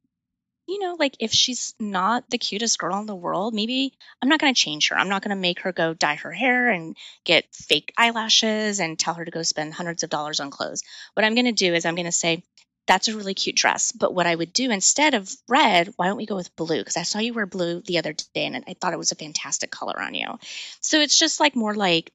you 0.72 0.80
know, 0.80 0.96
like 0.98 1.18
if 1.20 1.32
she's 1.32 1.76
not 1.80 2.30
the 2.30 2.38
cutest 2.38 2.80
girl 2.80 3.00
in 3.00 3.06
the 3.06 3.16
world, 3.16 3.54
maybe 3.54 3.94
I'm 4.22 4.30
not 4.30 4.40
going 4.40 4.54
to 4.54 4.60
change 4.60 4.88
her. 4.88 4.98
I'm 4.98 5.10
not 5.10 5.22
going 5.22 5.36
to 5.36 5.42
make 5.42 5.62
her 5.62 5.72
go 5.72 5.94
dye 5.94 6.16
her 6.16 6.32
hair 6.32 6.70
and 6.70 6.96
get 7.26 7.46
fake 7.54 7.94
eyelashes 7.98 8.80
and 8.80 8.98
tell 8.98 9.16
her 9.16 9.26
to 9.26 9.32
go 9.32 9.44
spend 9.44 9.74
hundreds 9.74 10.04
of 10.04 10.10
dollars 10.10 10.40
on 10.40 10.50
clothes. 10.50 10.84
What 11.14 11.26
I'm 11.26 11.36
going 11.36 11.46
to 11.46 11.52
do 11.52 11.74
is 11.74 11.86
I'm 11.86 11.96
going 11.96 12.06
to 12.06 12.12
say, 12.12 12.44
that's 12.88 13.10
a 13.10 13.16
really 13.16 13.34
cute 13.34 13.56
dress. 13.56 13.92
But 13.92 14.14
what 14.14 14.26
I 14.28 14.36
would 14.36 14.54
do 14.54 14.72
instead 14.72 15.14
of 15.14 15.30
red, 15.48 15.94
why 15.98 16.08
don't 16.08 16.18
we 16.18 16.26
go 16.26 16.36
with 16.36 16.56
blue? 16.56 16.80
Because 16.80 16.98
I 16.98 17.04
saw 17.04 17.20
you 17.20 17.34
wear 17.34 17.46
blue 17.46 17.82
the 17.82 18.00
other 18.00 18.14
day 18.34 18.46
and 18.46 18.64
I 18.68 18.74
thought 18.74 18.94
it 18.94 19.00
was 19.00 19.12
a 19.12 19.16
fantastic 19.16 19.72
color 19.72 20.02
on 20.02 20.16
you. 20.16 20.40
So 20.80 21.00
it's 21.00 21.20
just 21.20 21.40
like 21.40 21.56
more 21.56 21.76
like 21.76 22.12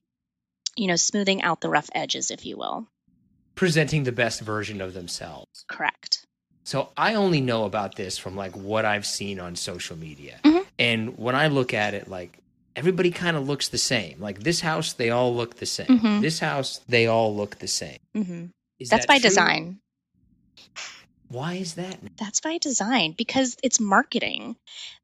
you 0.77 0.87
know, 0.87 0.95
smoothing 0.95 1.41
out 1.41 1.59
the 1.59 1.69
rough 1.69 1.89
edges, 1.93 2.31
if 2.31 2.45
you 2.45 2.55
will. 2.55 2.87
Presenting 3.55 4.03
the 4.03 4.11
best 4.11 4.41
version 4.41 4.79
of 4.79 4.93
themselves. 4.93 5.65
Correct. 5.67 6.16
So 6.67 6.89
I 6.97 7.13
only 7.13 7.39
know 7.39 7.63
about 7.63 7.95
this 7.95 8.17
from 8.17 8.35
like 8.35 8.53
what 8.57 8.83
I've 8.83 9.05
seen 9.05 9.39
on 9.39 9.55
social 9.55 9.95
media. 9.95 10.37
Mm-hmm. 10.43 10.63
And 10.77 11.17
when 11.17 11.33
I 11.33 11.47
look 11.47 11.73
at 11.73 11.93
it, 11.93 12.09
like 12.09 12.39
everybody 12.75 13.09
kind 13.09 13.37
of 13.37 13.47
looks 13.47 13.69
the 13.69 13.77
same. 13.77 14.19
Like 14.19 14.39
this 14.39 14.59
house, 14.59 14.91
they 14.91 15.09
all 15.09 15.33
look 15.33 15.55
the 15.55 15.65
same. 15.65 15.87
Mm-hmm. 15.87 16.19
This 16.19 16.39
house, 16.39 16.81
they 16.89 17.07
all 17.07 17.33
look 17.33 17.59
the 17.59 17.69
same. 17.69 17.99
Mm-hmm. 18.13 18.45
That's 18.81 18.89
that 18.89 19.07
by 19.07 19.17
true? 19.17 19.29
design. 19.29 19.79
Why 21.29 21.53
is 21.53 21.75
that? 21.75 21.99
That's 22.17 22.41
by 22.41 22.57
design 22.57 23.15
because 23.17 23.55
it's 23.63 23.79
marketing. 23.79 24.57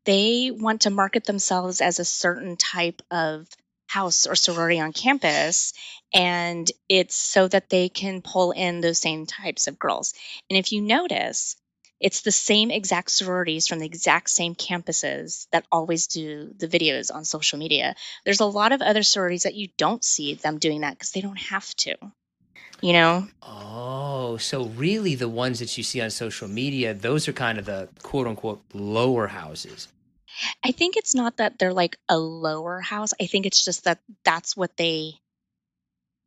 They 0.04 0.52
want 0.52 0.82
to 0.82 0.90
market 0.90 1.24
themselves 1.24 1.80
as 1.80 1.98
a 1.98 2.06
certain 2.06 2.58
type 2.58 3.02
of 3.10 3.48
house 3.94 4.26
or 4.26 4.36
sorority 4.36 4.80
on 4.80 4.92
campus 4.94 5.74
and 6.14 6.72
it's 6.90 7.16
so 7.16 7.48
that 7.48 7.70
they 7.70 7.90
can 7.90 8.22
pull 8.22 8.52
in 8.52 8.82
those 8.82 9.00
same 9.00 9.26
types 9.26 9.68
of 9.68 9.80
girls. 9.80 10.14
And 10.50 10.58
if 10.58 10.72
you 10.72 10.82
notice 10.82 11.56
it's 12.00 12.22
the 12.22 12.32
same 12.32 12.70
exact 12.72 13.12
sororities 13.12 13.68
from 13.68 13.80
the 13.80 13.86
exact 13.86 14.30
same 14.30 14.56
campuses 14.56 15.48
that 15.52 15.66
always 15.72 16.08
do 16.08 16.54
the 16.58 16.68
videos 16.68 17.14
on 17.14 17.24
social 17.24 17.58
media. 17.58 17.96
There's 18.26 18.42
a 18.42 18.46
lot 18.46 18.74
of 18.74 18.82
other 18.82 19.04
sororities 19.04 19.44
that 19.44 19.56
you 19.56 19.70
don't 19.78 20.04
see 20.04 20.34
them 20.34 20.58
doing 20.58 20.82
that 20.82 20.96
because 20.96 21.12
they 21.12 21.22
don't 21.22 21.40
have 21.40 21.74
to 21.76 21.96
you 22.82 22.92
know? 22.92 23.28
Oh 23.42 24.38
so 24.38 24.66
really 24.66 25.16
the 25.16 25.30
ones 25.30 25.60
that 25.60 25.78
you 25.78 25.84
see 25.84 26.02
on 26.02 26.10
social 26.10 26.48
media 26.48 26.94
those 26.94 27.28
are 27.28 27.34
kind 27.34 27.58
of 27.58 27.66
the 27.66 27.88
quote 28.02 28.28
unquote 28.28 28.62
lower 28.74 29.28
houses 29.28 29.88
I 30.64 30.72
think 30.72 30.98
it's 30.98 31.16
not 31.16 31.38
that 31.38 31.60
they're 31.60 31.74
like 31.74 31.98
a 32.10 32.18
lower 32.18 32.80
house. 32.80 33.14
I 33.22 33.26
think 33.26 33.46
it's 33.46 33.64
just 33.64 33.84
that 33.86 34.00
that's 34.24 34.58
what 34.58 34.76
they 34.78 35.14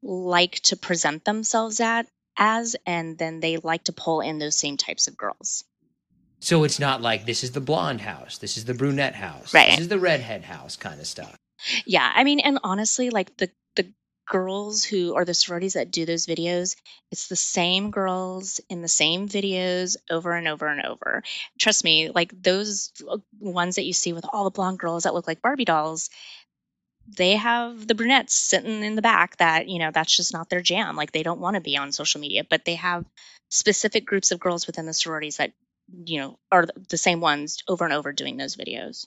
like 0.02 0.60
to 0.60 0.76
present 0.76 1.24
themselves 1.24 1.80
at 1.80 2.06
as 2.36 2.76
and 2.86 3.16
then 3.18 3.40
they 3.40 3.56
like 3.56 3.84
to 3.84 3.92
pull 3.92 4.20
in 4.20 4.38
those 4.38 4.56
same 4.56 4.76
types 4.76 5.08
of 5.08 5.16
girls. 5.16 5.64
So 6.40 6.64
it's 6.64 6.78
not 6.78 7.00
like 7.00 7.24
this 7.24 7.42
is 7.42 7.52
the 7.52 7.60
blonde 7.60 8.02
house, 8.02 8.38
this 8.38 8.56
is 8.56 8.66
the 8.66 8.74
brunette 8.74 9.14
house, 9.14 9.54
right. 9.54 9.70
this 9.70 9.80
is 9.80 9.88
the 9.88 9.98
redhead 9.98 10.44
house 10.44 10.76
kind 10.76 11.00
of 11.00 11.06
stuff. 11.06 11.34
Yeah, 11.86 12.10
I 12.14 12.24
mean 12.24 12.40
and 12.40 12.58
honestly 12.62 13.10
like 13.10 13.36
the 13.38 13.50
the 13.74 13.90
girls 14.26 14.84
who 14.84 15.14
are 15.14 15.24
the 15.24 15.34
sororities 15.34 15.74
that 15.74 15.90
do 15.90 16.04
those 16.04 16.26
videos, 16.26 16.76
it's 17.10 17.28
the 17.28 17.36
same 17.36 17.90
girls 17.90 18.60
in 18.68 18.82
the 18.82 18.88
same 18.88 19.28
videos 19.28 19.96
over 20.10 20.32
and 20.32 20.48
over 20.48 20.66
and 20.66 20.84
over. 20.84 21.22
Trust 21.58 21.84
me, 21.84 22.10
like 22.10 22.32
those 22.42 22.92
uh, 23.08 23.18
ones 23.40 23.76
that 23.76 23.84
you 23.84 23.92
see 23.92 24.12
with 24.12 24.26
all 24.32 24.44
the 24.44 24.50
blonde 24.50 24.78
girls 24.78 25.04
that 25.04 25.14
look 25.14 25.26
like 25.26 25.42
Barbie 25.42 25.64
dolls, 25.64 26.10
they 27.08 27.36
have 27.36 27.86
the 27.86 27.94
brunettes 27.94 28.34
sitting 28.34 28.82
in 28.82 28.96
the 28.96 29.02
back 29.02 29.36
that, 29.36 29.68
you 29.68 29.78
know, 29.78 29.90
that's 29.92 30.16
just 30.16 30.32
not 30.32 30.48
their 30.50 30.60
jam. 30.60 30.96
Like 30.96 31.12
they 31.12 31.22
don't 31.22 31.40
want 31.40 31.54
to 31.54 31.60
be 31.60 31.76
on 31.76 31.92
social 31.92 32.20
media, 32.20 32.44
but 32.48 32.64
they 32.64 32.74
have 32.74 33.04
specific 33.48 34.04
groups 34.06 34.32
of 34.32 34.40
girls 34.40 34.66
within 34.66 34.86
the 34.86 34.92
sororities 34.92 35.36
that, 35.36 35.52
you 36.04 36.20
know, 36.20 36.38
are 36.50 36.66
the 36.88 36.96
same 36.96 37.20
ones 37.20 37.58
over 37.68 37.84
and 37.84 37.94
over 37.94 38.12
doing 38.12 38.36
those 38.36 38.56
videos. 38.56 39.06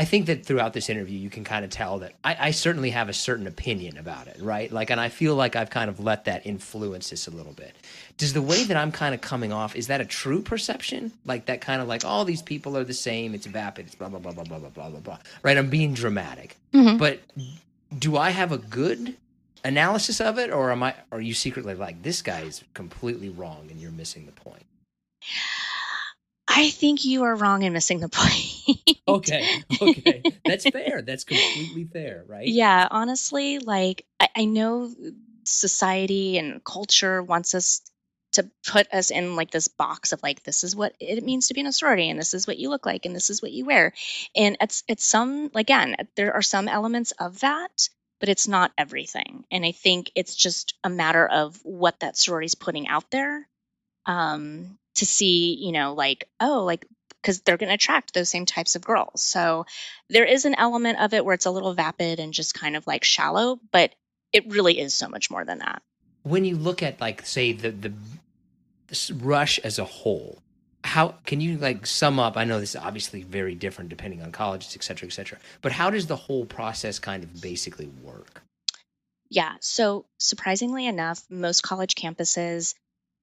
I 0.00 0.06
think 0.06 0.24
that 0.26 0.46
throughout 0.46 0.72
this 0.72 0.88
interview, 0.88 1.18
you 1.18 1.28
can 1.28 1.44
kind 1.44 1.62
of 1.62 1.70
tell 1.70 1.98
that 1.98 2.14
I, 2.24 2.34
I, 2.40 2.50
certainly 2.52 2.88
have 2.88 3.10
a 3.10 3.12
certain 3.12 3.46
opinion 3.46 3.98
about 3.98 4.28
it, 4.28 4.38
right? 4.40 4.72
Like, 4.72 4.88
and 4.88 4.98
I 4.98 5.10
feel 5.10 5.34
like 5.34 5.56
I've 5.56 5.68
kind 5.68 5.90
of 5.90 6.00
let 6.00 6.24
that 6.24 6.46
influence 6.46 7.10
this 7.10 7.26
a 7.26 7.30
little 7.30 7.52
bit. 7.52 7.76
Does 8.16 8.32
the 8.32 8.40
way 8.40 8.64
that 8.64 8.78
I'm 8.78 8.92
kind 8.92 9.14
of 9.14 9.20
coming 9.20 9.52
off 9.52 9.76
is 9.76 9.88
that 9.88 10.00
a 10.00 10.06
true 10.06 10.40
perception? 10.40 11.12
Like 11.26 11.44
that 11.46 11.60
kind 11.60 11.82
of 11.82 11.86
like 11.86 12.02
all 12.02 12.24
these 12.24 12.40
people 12.40 12.78
are 12.78 12.84
the 12.84 12.94
same. 12.94 13.34
It's 13.34 13.44
vapid. 13.44 13.88
It's 13.88 13.94
blah 13.94 14.08
blah 14.08 14.20
blah 14.20 14.32
blah 14.32 14.44
blah 14.44 14.58
blah 14.58 14.70
blah 14.70 14.88
blah 14.88 15.00
blah. 15.00 15.18
Right? 15.42 15.58
I'm 15.58 15.68
being 15.68 15.92
dramatic, 15.92 16.56
mm-hmm. 16.72 16.96
but 16.96 17.20
do 17.98 18.16
I 18.16 18.30
have 18.30 18.52
a 18.52 18.58
good 18.58 19.18
analysis 19.64 20.18
of 20.18 20.38
it, 20.38 20.50
or 20.50 20.70
am 20.70 20.82
I? 20.82 20.94
Are 21.12 21.20
you 21.20 21.34
secretly 21.34 21.74
like 21.74 22.02
this 22.02 22.22
guy 22.22 22.40
is 22.40 22.64
completely 22.72 23.28
wrong 23.28 23.68
and 23.70 23.78
you're 23.78 23.90
missing 23.90 24.24
the 24.24 24.32
point? 24.32 24.64
I 26.52 26.70
think 26.70 27.04
you 27.04 27.22
are 27.22 27.36
wrong 27.36 27.62
in 27.62 27.72
missing 27.72 28.00
the 28.00 28.08
point. 28.08 28.98
okay. 29.08 29.62
Okay. 29.80 30.22
That's 30.44 30.68
fair. 30.68 31.00
That's 31.00 31.22
completely 31.22 31.84
fair, 31.84 32.24
right? 32.26 32.46
Yeah. 32.46 32.88
Honestly, 32.90 33.60
like, 33.60 34.04
I, 34.18 34.28
I 34.36 34.44
know 34.46 34.92
society 35.44 36.38
and 36.38 36.62
culture 36.64 37.22
wants 37.22 37.54
us 37.54 37.82
to 38.32 38.50
put 38.66 38.92
us 38.92 39.10
in 39.10 39.36
like 39.36 39.50
this 39.50 39.68
box 39.68 40.12
of 40.12 40.22
like 40.22 40.42
this 40.42 40.64
is 40.64 40.74
what 40.74 40.94
it 41.00 41.22
means 41.24 41.48
to 41.48 41.54
be 41.54 41.60
in 41.60 41.66
a 41.66 41.72
sorority 41.72 42.10
and 42.10 42.18
this 42.18 42.34
is 42.34 42.46
what 42.46 42.58
you 42.58 42.68
look 42.68 42.86
like 42.86 43.04
and 43.06 43.14
this 43.14 43.30
is 43.30 43.42
what 43.42 43.50
you 43.50 43.64
wear 43.64 43.92
and 44.36 44.56
it's 44.60 44.84
it's 44.86 45.04
some 45.04 45.50
again 45.56 45.96
there 46.14 46.32
are 46.32 46.42
some 46.42 46.68
elements 46.68 47.12
of 47.18 47.40
that 47.40 47.88
but 48.20 48.28
it's 48.28 48.46
not 48.46 48.70
everything 48.78 49.44
and 49.50 49.64
i 49.64 49.72
think 49.72 50.12
it's 50.14 50.36
just 50.36 50.74
a 50.84 50.88
matter 50.88 51.26
of 51.26 51.58
what 51.64 51.98
that 52.00 52.16
sorority 52.16 52.46
is 52.46 52.54
putting 52.54 52.86
out 52.86 53.10
there 53.10 53.48
um, 54.06 54.78
to 54.96 55.06
see 55.06 55.54
you 55.54 55.72
know 55.72 55.94
like 55.94 56.28
oh 56.40 56.64
like 56.64 56.86
because 57.20 57.40
they're 57.42 57.56
going 57.56 57.68
to 57.68 57.74
attract 57.74 58.14
those 58.14 58.30
same 58.30 58.46
types 58.46 58.76
of 58.76 58.82
girls. 58.82 59.22
So 59.22 59.66
there 60.08 60.24
is 60.24 60.46
an 60.46 60.54
element 60.54 61.00
of 61.00 61.12
it 61.12 61.22
where 61.22 61.34
it's 61.34 61.44
a 61.44 61.50
little 61.50 61.74
vapid 61.74 62.18
and 62.18 62.32
just 62.32 62.54
kind 62.54 62.76
of 62.76 62.86
like 62.86 63.04
shallow 63.04 63.60
but 63.72 63.94
it 64.32 64.48
really 64.48 64.78
is 64.78 64.94
so 64.94 65.08
much 65.08 65.30
more 65.30 65.44
than 65.44 65.58
that. 65.58 65.82
When 66.22 66.44
you 66.44 66.56
look 66.56 66.82
at 66.82 67.00
like 67.00 67.26
say 67.26 67.52
the 67.52 67.70
the 67.70 67.92
rush 69.14 69.58
as 69.60 69.78
a 69.78 69.84
whole 69.84 70.42
how 70.82 71.14
can 71.26 71.40
you 71.40 71.56
like 71.58 71.86
sum 71.86 72.18
up 72.18 72.36
i 72.36 72.44
know 72.44 72.58
this 72.58 72.70
is 72.70 72.76
obviously 72.76 73.22
very 73.22 73.54
different 73.54 73.90
depending 73.90 74.22
on 74.22 74.32
colleges 74.32 74.74
et 74.74 74.82
cetera 74.82 75.06
et 75.06 75.12
cetera 75.12 75.38
but 75.62 75.72
how 75.72 75.90
does 75.90 76.06
the 76.06 76.16
whole 76.16 76.44
process 76.44 76.98
kind 76.98 77.22
of 77.22 77.40
basically 77.40 77.88
work? 78.02 78.42
Yeah 79.28 79.54
so 79.60 80.06
surprisingly 80.18 80.86
enough 80.86 81.22
most 81.30 81.62
college 81.62 81.94
campuses 81.94 82.74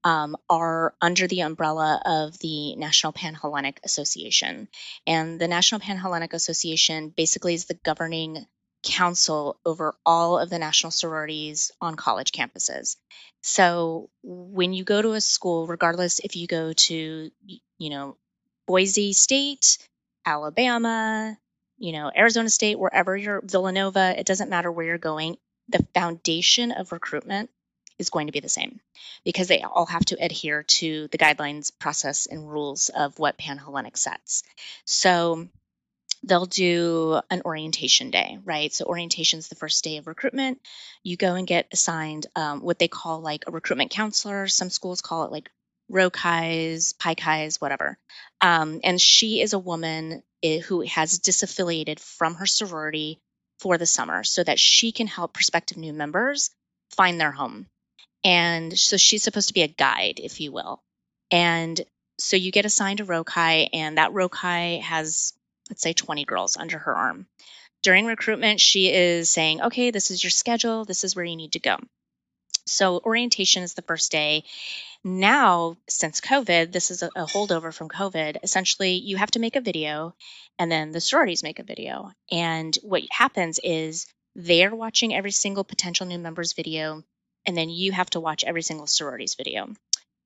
um, 0.08 0.38
are 0.50 0.94
under 1.02 1.28
the 1.28 1.42
umbrella 1.42 2.02
of 2.06 2.40
the 2.40 2.78
National 2.78 3.12
Panhellenic 3.12 3.82
Association. 3.84 4.70
And 5.06 5.38
the 5.38 5.50
National 5.50 5.82
Panhellenic 5.82 6.32
Association 6.32 7.10
basically 7.10 7.56
is 7.56 7.66
the 7.66 7.74
governing 7.74 8.46
council 8.84 9.60
over 9.66 9.96
all 10.06 10.40
of 10.40 10.50
the 10.50 10.60
national 10.60 10.92
sororities 10.92 11.72
on 11.82 11.96
college 11.96 12.32
campuses. 12.32 12.96
So 13.44 14.10
when 14.24 14.72
you 14.72 14.86
go 14.86 15.02
to 15.02 15.12
a 15.12 15.20
school, 15.20 15.68
regardless 15.68 16.20
if 16.20 16.38
you 16.38 16.48
go 16.48 16.72
to, 16.72 17.30
you 17.78 17.90
know, 17.90 18.16
Boise 18.66 19.12
State, 19.12 19.78
Alabama, 20.26 21.38
you 21.78 21.92
know, 21.92 22.10
Arizona 22.16 22.50
State, 22.50 22.80
wherever 22.80 23.18
you're, 23.18 23.42
Villanova, 23.42 24.18
it 24.18 24.26
doesn't 24.26 24.50
matter 24.50 24.72
where 24.72 24.86
you're 24.86 24.98
going. 24.98 25.36
The 25.68 25.86
foundation 25.94 26.72
of 26.72 26.94
recruitment 26.94 27.50
is 28.00 28.10
going 28.10 28.28
to 28.28 28.34
be 28.34 28.40
the 28.40 28.50
same 28.50 28.80
because 29.24 29.48
they 29.48 29.62
all 29.62 29.86
have 29.86 30.06
to 30.06 30.18
adhere 30.24 30.64
to 30.64 31.08
the 31.12 31.18
guidelines, 31.18 31.72
process, 31.80 32.26
and 32.26 32.50
rules 32.50 32.90
of 32.90 33.18
what 33.20 33.38
Panhellenic 33.38 33.98
sets. 33.98 34.44
So 34.86 35.48
they'll 36.24 36.46
do 36.46 37.20
an 37.30 37.42
orientation 37.46 38.12
day, 38.12 38.40
right? 38.44 38.74
So 38.74 38.86
orientation 38.86 39.40
is 39.40 39.48
the 39.48 39.56
first 39.56 39.84
day 39.84 39.98
of 39.98 40.08
recruitment. 40.08 40.60
You 41.04 41.18
go 41.18 41.36
and 41.36 41.48
get 41.48 41.68
assigned 41.72 42.28
um, 42.36 42.62
what 42.62 42.80
they 42.80 42.88
call 42.88 43.22
like 43.22 43.46
a 43.48 43.52
recruitment 43.52 43.92
counselor. 43.92 44.48
Some 44.48 44.70
schools 44.70 45.02
call 45.02 45.24
it 45.24 45.32
like 45.32 45.50
Rho 45.90 46.10
Chis, 46.10 46.94
Pi 46.94 47.14
Chis, 47.14 47.62
whatever. 47.62 47.98
Um, 48.42 48.82
and 48.84 49.00
she 49.00 49.42
is 49.42 49.54
a 49.54 49.60
woman 49.60 50.24
eh, 50.44 50.60
who 50.60 50.82
has 50.82 51.20
disaffiliated 51.20 52.00
from 52.00 52.36
her 52.36 52.46
sorority 52.46 53.20
for 53.60 53.78
the 53.78 53.86
summer 53.86 54.24
so 54.24 54.44
that 54.44 54.60
she 54.60 54.92
can 54.92 55.08
help 55.08 55.34
prospective 55.34 55.78
new 55.78 55.94
members 55.94 56.50
find 56.96 57.20
their 57.20 57.32
home. 57.32 57.68
And 58.28 58.78
so 58.78 58.98
she's 58.98 59.24
supposed 59.24 59.48
to 59.48 59.54
be 59.54 59.62
a 59.62 59.70
guide, 59.70 60.20
if 60.22 60.42
you 60.42 60.52
will. 60.52 60.84
And 61.32 61.80
so 62.20 62.36
you 62.36 62.52
get 62.52 62.66
assigned 62.66 63.00
a 63.00 63.06
Rho 63.06 63.24
Chi, 63.24 63.70
and 63.72 63.98
that 63.98 64.12
Rho 64.12 64.28
Chi 64.28 64.82
has 64.84 65.34
let's 65.70 65.82
say 65.82 65.94
20 65.94 66.26
girls 66.26 66.58
under 66.58 66.78
her 66.78 66.94
arm. 66.94 67.26
During 67.84 68.06
recruitment, 68.06 68.60
she 68.60 68.92
is 68.92 69.30
saying, 69.30 69.62
okay, 69.62 69.92
this 69.92 70.12
is 70.12 70.22
your 70.22 70.32
schedule, 70.32 70.84
this 70.84 71.06
is 71.06 71.16
where 71.16 71.24
you 71.24 71.38
need 71.38 71.54
to 71.54 71.60
go. 71.60 71.78
So, 72.66 73.00
orientation 73.00 73.64
is 73.64 73.76
the 73.76 73.82
first 73.82 74.12
day. 74.12 74.44
Now, 75.06 75.78
since 75.88 76.20
COVID, 76.20 76.74
this 76.74 76.92
is 76.92 77.04
a, 77.04 77.08
a, 77.16 77.26
holdover 77.26 77.74
from 77.74 77.88
COVID. 77.88 78.40
Essentially, 78.44 78.96
you 78.96 79.16
have 79.16 79.32
to 79.32 79.40
make 79.40 79.56
a 79.56 79.62
video, 79.62 80.16
and 80.60 80.70
then 80.70 80.92
the 80.92 81.00
sororities 81.00 81.44
make 81.44 81.60
a 81.60 81.64
video. 81.64 82.12
And 82.30 82.78
what 82.82 83.04
happens 83.10 83.58
is 83.64 84.06
they're 84.36 84.76
watching 84.76 85.16
every 85.16 85.32
single 85.32 85.64
potential 85.64 86.06
new 86.06 86.20
member's 86.20 86.52
video, 86.52 87.04
and 87.48 87.58
then 87.58 87.70
you 87.70 87.94
have 87.94 88.10
to 88.12 88.20
watch 88.20 88.44
every 88.44 88.62
single 88.62 88.86
sorority's 88.86 89.36
video. 89.36 89.74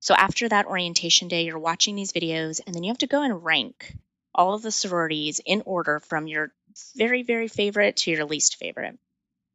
So, 0.02 0.16
after 0.16 0.50
that 0.50 0.66
orientation 0.66 1.28
day, 1.28 1.44
you're 1.46 1.60
watching 1.60 1.96
these 1.96 2.12
videos, 2.12 2.60
and 2.66 2.76
then 2.76 2.84
you 2.84 2.90
have 2.90 2.98
to 2.98 3.08
go 3.08 3.22
and 3.22 3.46
rank 3.46 3.96
all 4.34 4.56
of 4.56 4.64
the 4.64 4.72
sororities 4.72 5.40
in 5.46 5.62
order 5.66 6.00
from 6.00 6.28
your 6.28 6.52
very, 6.96 7.22
very 7.22 7.48
favorite 7.48 7.98
to 7.98 8.12
your 8.12 8.26
least 8.26 8.58
favorite. 8.58 8.98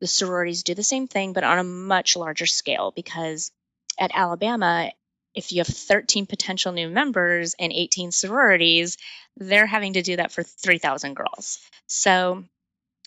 The 0.00 0.06
sororities 0.06 0.62
do 0.62 0.74
the 0.74 0.82
same 0.82 1.08
thing, 1.08 1.32
but 1.32 1.44
on 1.44 1.58
a 1.58 1.64
much 1.64 2.16
larger 2.16 2.46
scale 2.46 2.92
because 2.94 3.50
at 3.98 4.12
Alabama, 4.14 4.92
if 5.34 5.52
you 5.52 5.58
have 5.58 5.66
13 5.66 6.26
potential 6.26 6.72
new 6.72 6.88
members 6.88 7.54
and 7.58 7.72
18 7.72 8.12
sororities, 8.12 8.98
they're 9.36 9.66
having 9.66 9.94
to 9.94 10.02
do 10.02 10.16
that 10.16 10.32
for 10.32 10.42
3,000 10.42 11.14
girls. 11.14 11.58
So 11.86 12.44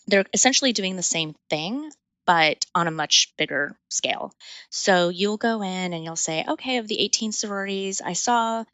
they're 0.07 0.25
essentially 0.33 0.73
doing 0.73 0.95
the 0.95 1.03
same 1.03 1.35
thing, 1.49 1.91
but 2.29 2.63
on 2.75 2.85
a 2.85 2.91
much 2.91 3.33
bigger 3.39 3.75
scale. 3.89 4.31
So 4.69 5.09
you'll 5.09 5.37
go 5.37 5.63
in 5.63 5.93
and 5.93 6.03
you'll 6.03 6.15
say, 6.15 6.45
okay, 6.47 6.77
of 6.77 6.87
the 6.87 6.99
18 6.99 7.31
sororities, 7.31 8.01
I 8.05 8.13
saw 8.13 8.65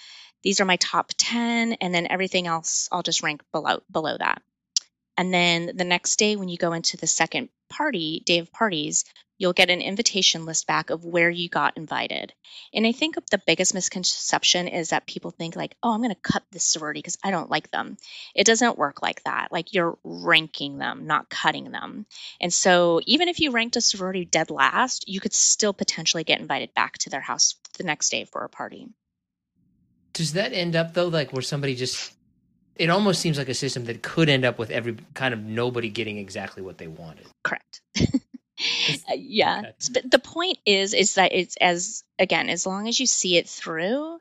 these 0.43 0.59
are 0.59 0.65
my 0.65 0.75
top 0.75 1.13
10 1.17 1.77
and 1.79 1.95
then 1.95 2.05
everything 2.09 2.47
else 2.47 2.89
I'll 2.91 3.01
just 3.01 3.23
rank 3.23 3.43
below 3.53 3.79
below 3.89 4.17
that. 4.17 4.41
And 5.15 5.33
then 5.33 5.71
the 5.73 5.85
next 5.85 6.17
day 6.17 6.35
when 6.35 6.49
you 6.49 6.57
go 6.57 6.73
into 6.73 6.97
the 6.97 7.07
second 7.07 7.47
party, 7.69 8.21
day 8.25 8.39
of 8.39 8.51
parties, 8.51 9.05
you'll 9.37 9.53
get 9.53 9.69
an 9.69 9.81
invitation 9.81 10.45
list 10.45 10.67
back 10.67 10.89
of 10.89 11.05
where 11.05 11.29
you 11.29 11.49
got 11.49 11.77
invited. 11.77 12.33
And 12.73 12.85
I 12.85 12.91
think 12.91 13.15
the 13.29 13.41
biggest 13.45 13.73
misconception 13.73 14.67
is 14.67 14.89
that 14.89 15.07
people 15.07 15.31
think 15.31 15.55
like, 15.55 15.75
"Oh, 15.83 15.93
I'm 15.93 16.01
going 16.01 16.13
to 16.13 16.21
cut 16.21 16.43
this 16.51 16.63
sorority 16.63 16.99
because 16.99 17.17
I 17.23 17.31
don't 17.31 17.49
like 17.49 17.71
them." 17.71 17.97
It 18.33 18.45
doesn't 18.45 18.77
work 18.77 19.01
like 19.01 19.23
that. 19.23 19.51
Like 19.51 19.73
you're 19.73 19.97
ranking 20.03 20.77
them, 20.77 21.07
not 21.07 21.29
cutting 21.29 21.71
them. 21.71 22.05
And 22.39 22.53
so 22.53 23.01
even 23.05 23.27
if 23.27 23.39
you 23.39 23.51
ranked 23.51 23.75
a 23.75 23.81
sorority 23.81 24.25
dead 24.25 24.49
last, 24.49 25.07
you 25.07 25.19
could 25.19 25.33
still 25.33 25.73
potentially 25.73 26.23
get 26.23 26.39
invited 26.39 26.73
back 26.73 26.97
to 26.99 27.09
their 27.09 27.21
house 27.21 27.55
the 27.77 27.83
next 27.83 28.09
day 28.09 28.25
for 28.25 28.43
a 28.43 28.49
party. 28.49 28.87
Does 30.13 30.33
that 30.33 30.53
end 30.53 30.75
up 30.75 30.93
though, 30.93 31.09
like 31.09 31.33
where 31.33 31.41
somebody 31.41 31.75
just? 31.75 32.13
It 32.77 32.89
almost 32.89 33.21
seems 33.21 33.37
like 33.37 33.47
a 33.47 33.53
system 33.53 33.85
that 33.85 34.01
could 34.01 34.27
end 34.27 34.43
up 34.43 34.59
with 34.59 34.69
every 34.69 34.97
kind 35.13 35.33
of 35.33 35.41
nobody 35.41 35.89
getting 35.89 36.17
exactly 36.17 36.61
what 36.61 36.77
they 36.77 36.87
wanted. 36.87 37.25
Correct. 37.41 37.81
uh, 38.59 39.13
yeah, 39.15 39.59
okay. 39.59 39.73
but 39.93 40.11
the 40.11 40.19
point 40.19 40.57
is, 40.65 40.93
is 40.93 41.15
that 41.15 41.33
it's 41.33 41.57
as 41.57 42.03
again, 42.19 42.49
as 42.49 42.65
long 42.65 42.87
as 42.87 42.99
you 42.99 43.05
see 43.05 43.37
it 43.37 43.49
through, 43.49 44.19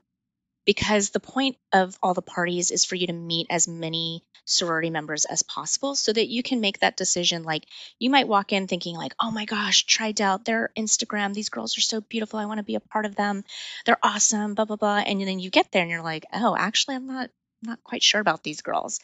because 0.65 1.11
the 1.11 1.21
point 1.21 1.57
of 1.73 1.99
all 2.03 2.15
the 2.15 2.23
parties 2.23 2.71
is 2.71 2.85
for 2.85 2.95
you 2.95 3.07
to 3.07 3.13
meet 3.13 3.47
as 3.51 3.69
many 3.69 4.25
sorority 4.47 4.91
members 4.91 5.25
as 5.25 5.43
possible 5.43 5.95
so 5.95 6.13
that 6.13 6.29
you 6.29 6.43
can 6.43 6.61
make 6.61 6.81
that 6.81 6.97
decision. 6.97 7.43
Like 7.43 7.67
you 7.99 8.11
might 8.11 8.29
walk 8.29 8.53
in 8.53 8.67
thinking 8.67 8.97
like 8.97 9.15
oh 9.21 9.31
my 9.31 9.45
gosh 9.45 9.85
tried 9.85 10.21
out 10.21 10.45
their 10.45 10.71
instagram 10.77 11.33
these 11.33 11.49
girls 11.49 11.79
are 11.79 11.83
so 11.83 12.01
beautiful 12.01 12.39
i 12.39 12.45
want 12.47 12.59
to 12.59 12.65
be 12.65 12.75
a 12.75 12.81
part 12.81 13.07
of 13.07 13.17
them. 13.17 13.45
They're 13.87 13.99
awesome 14.03 14.55
blah 14.55 14.65
blah 14.65 14.77
blah. 14.77 14.99
And 14.99 15.21
then 15.21 15.39
you 15.39 15.51
get 15.51 15.71
there 15.73 15.83
and 15.83 15.91
you're 15.91 16.03
like 16.03 16.27
oh 16.33 16.57
actually 16.57 16.97
i'm 16.97 17.07
not 17.07 17.31
not 17.63 17.83
quite 17.83 18.03
sure 18.03 18.21
about 18.21 18.43
these 18.43 18.63
girls. 18.63 19.01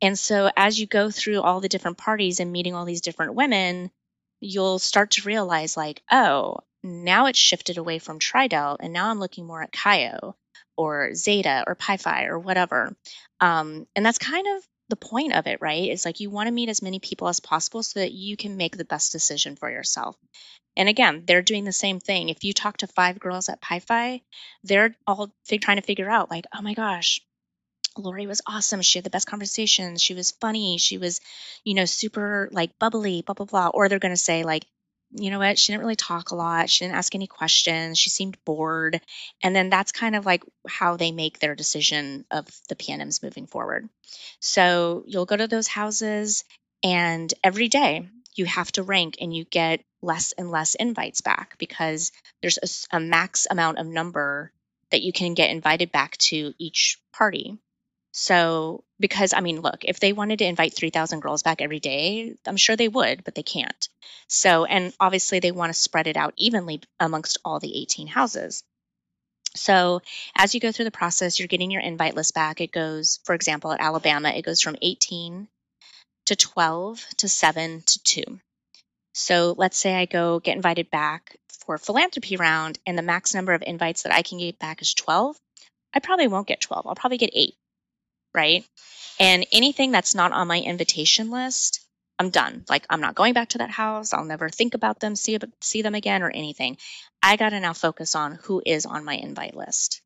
And 0.00 0.18
so 0.18 0.50
as 0.56 0.80
you 0.80 0.86
go 0.86 1.10
through 1.10 1.42
all 1.42 1.60
the 1.60 1.68
different 1.68 1.98
parties 1.98 2.40
and 2.40 2.50
meeting 2.50 2.74
all 2.74 2.86
these 2.86 3.02
different 3.02 3.34
women 3.34 3.90
you'll 4.42 4.78
start 4.78 5.12
to 5.12 5.26
realize 5.26 5.76
like 5.76 6.02
oh 6.10 6.56
now 6.82 7.26
it's 7.26 7.38
shifted 7.38 7.78
away 7.78 7.98
from 7.98 8.18
Tri-Delt 8.18 8.80
and 8.82 8.92
now 8.92 9.08
I'm 9.08 9.20
looking 9.20 9.46
more 9.46 9.62
at 9.62 9.72
Chi-O 9.72 10.34
or 10.76 11.14
Zeta 11.14 11.64
or 11.66 11.74
Pi 11.74 11.96
Phi 11.96 12.24
or 12.24 12.38
whatever. 12.38 12.96
Um, 13.40 13.86
and 13.94 14.04
that's 14.04 14.18
kind 14.18 14.46
of 14.56 14.64
the 14.88 14.96
point 14.96 15.32
of 15.32 15.46
it, 15.46 15.60
right? 15.60 15.90
It's 15.90 16.04
like 16.04 16.20
you 16.20 16.30
want 16.30 16.48
to 16.48 16.52
meet 16.52 16.68
as 16.68 16.82
many 16.82 16.98
people 16.98 17.28
as 17.28 17.40
possible 17.40 17.82
so 17.82 18.00
that 18.00 18.12
you 18.12 18.36
can 18.36 18.56
make 18.56 18.76
the 18.76 18.84
best 18.84 19.12
decision 19.12 19.56
for 19.56 19.70
yourself. 19.70 20.16
And 20.76 20.88
again, 20.88 21.24
they're 21.26 21.42
doing 21.42 21.64
the 21.64 21.72
same 21.72 22.00
thing. 22.00 22.28
If 22.28 22.44
you 22.44 22.52
talk 22.52 22.78
to 22.78 22.86
five 22.86 23.20
girls 23.20 23.48
at 23.48 23.60
Pi 23.60 23.78
Phi, 23.80 24.22
they're 24.64 24.96
all 25.06 25.32
trying 25.46 25.76
to 25.76 25.82
figure 25.82 26.10
out, 26.10 26.30
like, 26.30 26.46
oh 26.54 26.62
my 26.62 26.74
gosh, 26.74 27.20
Lorie 27.96 28.26
was 28.26 28.42
awesome. 28.46 28.82
She 28.82 28.98
had 28.98 29.04
the 29.04 29.10
best 29.10 29.26
conversations. 29.26 30.02
She 30.02 30.14
was 30.14 30.32
funny. 30.32 30.78
She 30.78 30.98
was, 30.98 31.20
you 31.64 31.74
know, 31.74 31.84
super 31.84 32.48
like 32.52 32.78
bubbly, 32.78 33.22
blah, 33.22 33.34
blah, 33.34 33.46
blah. 33.46 33.68
Or 33.68 33.88
they're 33.88 33.98
going 33.98 34.14
to 34.14 34.16
say, 34.16 34.44
like, 34.44 34.66
you 35.14 35.30
know 35.30 35.38
what, 35.38 35.58
she 35.58 35.72
didn't 35.72 35.82
really 35.82 35.96
talk 35.96 36.30
a 36.30 36.34
lot. 36.34 36.70
She 36.70 36.84
didn't 36.84 36.96
ask 36.96 37.14
any 37.14 37.26
questions. 37.26 37.98
She 37.98 38.10
seemed 38.10 38.42
bored. 38.44 39.00
And 39.42 39.54
then 39.54 39.68
that's 39.68 39.92
kind 39.92 40.16
of 40.16 40.24
like 40.24 40.42
how 40.66 40.96
they 40.96 41.12
make 41.12 41.38
their 41.38 41.54
decision 41.54 42.24
of 42.30 42.46
the 42.68 42.76
PNMs 42.76 43.22
moving 43.22 43.46
forward. 43.46 43.88
So 44.40 45.04
you'll 45.06 45.26
go 45.26 45.36
to 45.36 45.48
those 45.48 45.68
houses, 45.68 46.44
and 46.82 47.32
every 47.44 47.68
day 47.68 48.08
you 48.34 48.46
have 48.46 48.72
to 48.72 48.82
rank 48.82 49.18
and 49.20 49.34
you 49.34 49.44
get 49.44 49.82
less 50.00 50.32
and 50.32 50.50
less 50.50 50.74
invites 50.74 51.20
back 51.20 51.56
because 51.58 52.10
there's 52.40 52.58
a, 52.92 52.96
a 52.96 53.00
max 53.00 53.46
amount 53.50 53.78
of 53.78 53.86
number 53.86 54.50
that 54.90 55.02
you 55.02 55.12
can 55.12 55.34
get 55.34 55.50
invited 55.50 55.92
back 55.92 56.16
to 56.18 56.54
each 56.58 56.98
party. 57.12 57.58
So, 58.12 58.84
because 59.00 59.32
I 59.32 59.40
mean, 59.40 59.60
look, 59.60 59.84
if 59.84 59.98
they 59.98 60.12
wanted 60.12 60.38
to 60.40 60.44
invite 60.44 60.74
3,000 60.74 61.20
girls 61.20 61.42
back 61.42 61.62
every 61.62 61.80
day, 61.80 62.34
I'm 62.46 62.58
sure 62.58 62.76
they 62.76 62.88
would, 62.88 63.24
but 63.24 63.34
they 63.34 63.42
can't. 63.42 63.88
So, 64.28 64.64
and 64.66 64.92
obviously 65.00 65.40
they 65.40 65.50
want 65.50 65.72
to 65.72 65.78
spread 65.78 66.06
it 66.06 66.16
out 66.16 66.34
evenly 66.36 66.82
amongst 67.00 67.38
all 67.44 67.58
the 67.58 67.80
18 67.82 68.06
houses. 68.06 68.62
So, 69.56 70.00
as 70.36 70.54
you 70.54 70.60
go 70.60 70.72
through 70.72 70.86
the 70.86 70.90
process, 70.90 71.38
you're 71.38 71.48
getting 71.48 71.70
your 71.70 71.82
invite 71.82 72.14
list 72.14 72.34
back. 72.34 72.60
It 72.60 72.72
goes, 72.72 73.20
for 73.24 73.34
example, 73.34 73.72
at 73.72 73.80
Alabama, 73.80 74.30
it 74.30 74.44
goes 74.44 74.60
from 74.60 74.76
18 74.80 75.48
to 76.26 76.36
12 76.36 77.04
to 77.18 77.28
7 77.28 77.82
to 77.82 78.02
2. 78.02 78.40
So, 79.14 79.54
let's 79.56 79.78
say 79.78 79.94
I 79.94 80.04
go 80.04 80.38
get 80.38 80.56
invited 80.56 80.90
back 80.90 81.36
for 81.64 81.78
philanthropy 81.78 82.36
round 82.36 82.78
and 82.86 82.96
the 82.96 83.02
max 83.02 83.34
number 83.34 83.52
of 83.52 83.62
invites 83.66 84.02
that 84.02 84.12
I 84.12 84.22
can 84.22 84.38
get 84.38 84.58
back 84.58 84.82
is 84.82 84.94
12. 84.94 85.36
I 85.94 86.00
probably 86.00 86.28
won't 86.28 86.48
get 86.48 86.60
12. 86.60 86.86
I'll 86.86 86.94
probably 86.94 87.18
get 87.18 87.30
8, 87.32 87.54
right? 88.34 88.64
And 89.20 89.46
anything 89.52 89.92
that's 89.92 90.14
not 90.14 90.32
on 90.32 90.48
my 90.48 90.60
invitation 90.60 91.30
list, 91.30 91.86
I'm 92.18 92.30
done. 92.30 92.64
Like 92.68 92.86
I'm 92.88 93.00
not 93.00 93.14
going 93.14 93.34
back 93.34 93.50
to 93.50 93.58
that 93.58 93.70
house. 93.70 94.12
I'll 94.12 94.24
never 94.24 94.48
think 94.48 94.74
about 94.74 95.00
them, 95.00 95.16
see 95.16 95.38
see 95.60 95.82
them 95.82 95.94
again 95.94 96.22
or 96.22 96.30
anything. 96.30 96.76
I 97.22 97.36
got 97.36 97.50
to 97.50 97.60
now 97.60 97.72
focus 97.72 98.14
on 98.14 98.38
who 98.42 98.62
is 98.64 98.86
on 98.86 99.04
my 99.04 99.14
invite 99.14 99.56
list 99.56 100.02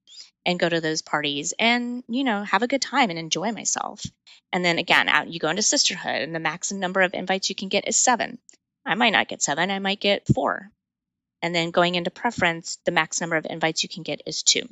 and 0.47 0.59
go 0.59 0.69
to 0.69 0.81
those 0.81 1.03
parties 1.03 1.53
and 1.59 2.05
you 2.09 2.25
know 2.25 2.43
have 2.45 2.63
a 2.63 2.69
good 2.69 2.81
time 2.81 3.11
and 3.11 3.19
enjoy 3.19 3.53
myself. 3.53 4.05
And 4.53 4.65
then 4.65 4.79
again, 4.79 5.09
out 5.09 5.29
you 5.29 5.41
go 5.41 5.51
into 5.51 5.63
sisterhood 5.63 6.23
and 6.23 6.35
the 6.35 6.41
maximum 6.41 6.81
number 6.81 7.03
of 7.03 7.15
invites 7.15 7.51
you 7.51 7.57
can 7.57 7.69
get 7.69 7.89
is 7.89 7.97
7. 7.97 8.39
I 8.87 8.95
might 8.95 9.11
not 9.11 9.29
get 9.29 9.43
7, 9.43 9.71
I 9.71 9.79
might 9.81 10.01
get 10.01 10.27
4. 10.33 10.71
And 11.43 11.55
then 11.55 11.71
going 11.71 11.97
into 11.97 12.11
preference, 12.11 12.79
the 12.85 12.93
max 12.93 13.21
number 13.21 13.37
of 13.37 13.47
invites 13.49 13.83
you 13.83 13.89
can 13.89 14.05
get 14.05 14.23
is 14.27 14.43
2. 14.43 14.69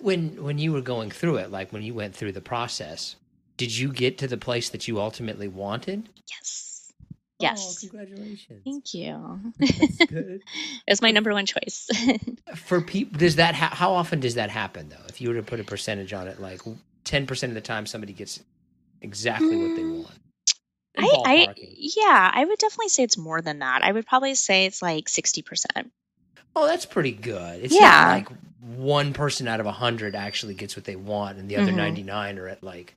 When 0.00 0.42
when 0.42 0.58
you 0.58 0.72
were 0.72 0.80
going 0.80 1.10
through 1.10 1.36
it, 1.36 1.50
like 1.50 1.72
when 1.72 1.82
you 1.82 1.94
went 1.94 2.14
through 2.14 2.32
the 2.32 2.40
process, 2.40 3.16
did 3.56 3.76
you 3.76 3.92
get 3.92 4.18
to 4.18 4.26
the 4.28 4.38
place 4.38 4.68
that 4.70 4.88
you 4.88 5.00
ultimately 5.00 5.48
wanted? 5.48 6.08
Yes. 6.28 6.92
Oh, 7.40 7.42
Yes. 7.42 7.76
congratulations. 7.80 8.62
Thank 8.64 8.94
you. 8.94 9.52
That's 9.60 10.00
good. 10.06 10.42
it 10.86 10.90
was 10.90 11.02
my 11.02 11.10
number 11.10 11.32
one 11.32 11.46
choice. 11.46 11.88
For 12.54 12.80
people, 12.80 13.18
does 13.18 13.36
that 13.36 13.54
ha- 13.54 13.74
how 13.74 13.92
often 13.92 14.20
does 14.20 14.34
that 14.34 14.50
happen 14.50 14.88
though? 14.88 15.04
If 15.08 15.20
you 15.20 15.28
were 15.28 15.36
to 15.36 15.42
put 15.42 15.60
a 15.60 15.64
percentage 15.64 16.12
on 16.12 16.26
it, 16.28 16.40
like 16.40 16.60
ten 17.04 17.26
percent 17.26 17.50
of 17.50 17.54
the 17.54 17.60
time, 17.60 17.86
somebody 17.86 18.12
gets 18.12 18.40
exactly 19.02 19.56
what 19.56 19.74
they 19.74 19.84
Mm, 19.84 20.04
want. 20.04 20.18
I, 20.98 21.18
I, 21.24 21.54
yeah, 21.56 22.30
I 22.34 22.44
would 22.44 22.58
definitely 22.58 22.88
say 22.88 23.04
it's 23.04 23.16
more 23.16 23.40
than 23.40 23.60
that. 23.60 23.82
I 23.82 23.92
would 23.92 24.06
probably 24.06 24.34
say 24.34 24.66
it's 24.66 24.82
like 24.82 25.06
60%. 25.06 25.90
Oh, 26.56 26.66
that's 26.66 26.86
pretty 26.86 27.12
good. 27.12 27.64
It's 27.64 27.74
Yeah. 27.74 27.88
not 27.90 28.08
like 28.08 28.28
one 28.60 29.12
person 29.12 29.48
out 29.48 29.60
of 29.60 29.66
a 29.66 29.72
hundred 29.72 30.14
actually 30.14 30.54
gets 30.54 30.76
what 30.76 30.84
they 30.84 30.96
want, 30.96 31.38
and 31.38 31.48
the 31.48 31.56
other 31.56 31.72
Mhm. 31.72 31.76
ninety 31.76 32.02
nine 32.02 32.38
are 32.38 32.48
at 32.48 32.62
like 32.62 32.94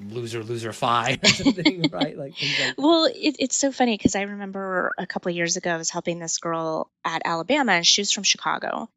loser 0.00 0.44
loser 0.44 0.72
five 0.72 1.18
or 1.22 1.28
something, 1.32 1.88
right? 1.90 2.16
Like 2.16 2.34
like 2.40 2.74
Well, 2.76 3.06
it, 3.06 3.36
it's 3.38 3.56
so 3.56 3.72
funny 3.72 3.96
because 3.96 4.14
I 4.14 4.22
remember 4.22 4.92
a 4.98 5.06
couple 5.06 5.30
of 5.30 5.36
years 5.36 5.56
ago, 5.56 5.70
I 5.70 5.76
was 5.76 5.90
helping 5.90 6.18
this 6.18 6.38
girl 6.38 6.90
at 7.04 7.22
Alabama, 7.24 7.72
and 7.72 7.86
she 7.86 8.00
was 8.00 8.12
from 8.12 8.24
Chicago. 8.24 8.88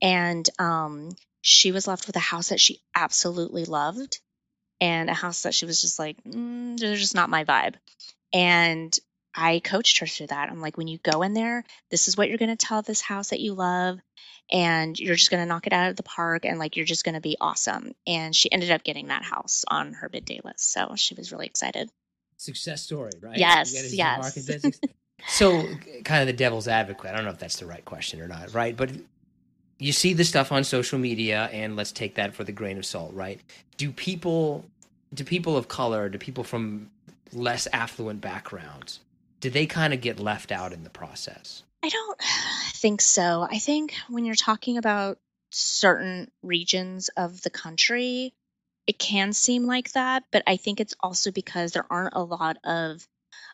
And 0.00 0.48
um, 0.58 1.10
she 1.42 1.72
was 1.72 1.86
left 1.88 2.06
with 2.06 2.16
a 2.16 2.20
house 2.20 2.48
that 2.50 2.60
she 2.60 2.80
absolutely 2.94 3.64
loved, 3.64 4.20
and 4.80 5.10
a 5.10 5.14
house 5.14 5.42
that 5.42 5.54
she 5.54 5.66
was 5.66 5.80
just 5.80 5.98
like, 5.98 6.16
mm, 6.24 6.78
they're 6.78 6.96
just 6.96 7.14
not 7.14 7.30
my 7.30 7.44
vibe. 7.44 7.74
And 8.32 8.96
I 9.38 9.60
coached 9.60 9.98
her 9.98 10.06
through 10.06 10.26
that. 10.28 10.50
I'm 10.50 10.60
like, 10.60 10.76
when 10.76 10.88
you 10.88 10.98
go 10.98 11.22
in 11.22 11.32
there, 11.32 11.62
this 11.92 12.08
is 12.08 12.16
what 12.16 12.28
you're 12.28 12.38
going 12.38 12.54
to 12.54 12.56
tell 12.56 12.82
this 12.82 13.00
house 13.00 13.30
that 13.30 13.38
you 13.38 13.54
love, 13.54 14.00
and 14.50 14.98
you're 14.98 15.14
just 15.14 15.30
going 15.30 15.42
to 15.44 15.48
knock 15.48 15.68
it 15.68 15.72
out 15.72 15.90
of 15.90 15.96
the 15.96 16.02
park, 16.02 16.44
and 16.44 16.58
like, 16.58 16.76
you're 16.76 16.84
just 16.84 17.04
going 17.04 17.14
to 17.14 17.20
be 17.20 17.36
awesome. 17.40 17.92
And 18.04 18.34
she 18.34 18.50
ended 18.50 18.72
up 18.72 18.82
getting 18.82 19.06
that 19.08 19.22
house 19.22 19.64
on 19.68 19.92
her 19.92 20.08
bid 20.08 20.24
day 20.24 20.40
list. 20.42 20.72
So 20.72 20.94
she 20.96 21.14
was 21.14 21.30
really 21.30 21.46
excited. 21.46 21.88
success 22.36 22.82
story, 22.82 23.12
right? 23.20 23.38
Yes, 23.38 23.94
yes. 23.94 24.18
market 24.18 24.46
that 24.46 24.74
suc- 24.74 24.90
so, 25.28 25.62
kind 26.04 26.20
of 26.20 26.26
the 26.26 26.32
devil's 26.32 26.66
advocate. 26.66 27.10
I 27.10 27.12
don't 27.12 27.24
know 27.24 27.30
if 27.30 27.38
that's 27.38 27.60
the 27.60 27.66
right 27.66 27.84
question 27.84 28.20
or 28.20 28.26
not, 28.26 28.52
right? 28.52 28.76
But 28.76 28.90
you 29.78 29.92
see 29.92 30.14
the 30.14 30.24
stuff 30.24 30.50
on 30.50 30.64
social 30.64 30.98
media, 30.98 31.48
and 31.52 31.76
let's 31.76 31.92
take 31.92 32.16
that 32.16 32.34
for 32.34 32.42
the 32.42 32.52
grain 32.52 32.76
of 32.76 32.84
salt, 32.84 33.14
right? 33.14 33.40
Do 33.76 33.92
people, 33.92 34.64
do 35.14 35.22
people 35.22 35.56
of 35.56 35.68
color, 35.68 36.08
do 36.08 36.18
people 36.18 36.42
from 36.42 36.90
less 37.32 37.68
affluent 37.72 38.20
backgrounds, 38.20 38.98
do 39.40 39.50
they 39.50 39.66
kind 39.66 39.94
of 39.94 40.00
get 40.00 40.20
left 40.20 40.52
out 40.52 40.72
in 40.72 40.84
the 40.84 40.90
process? 40.90 41.62
I 41.82 41.88
don't 41.88 42.20
think 42.74 43.00
so. 43.00 43.46
I 43.48 43.58
think 43.58 43.94
when 44.08 44.24
you're 44.24 44.34
talking 44.34 44.78
about 44.78 45.18
certain 45.50 46.30
regions 46.42 47.08
of 47.16 47.40
the 47.42 47.50
country, 47.50 48.34
it 48.86 48.98
can 48.98 49.32
seem 49.32 49.66
like 49.66 49.92
that, 49.92 50.24
but 50.32 50.42
I 50.46 50.56
think 50.56 50.80
it's 50.80 50.94
also 51.00 51.30
because 51.30 51.72
there 51.72 51.86
aren't 51.90 52.14
a 52.14 52.22
lot 52.22 52.56
of, 52.64 53.06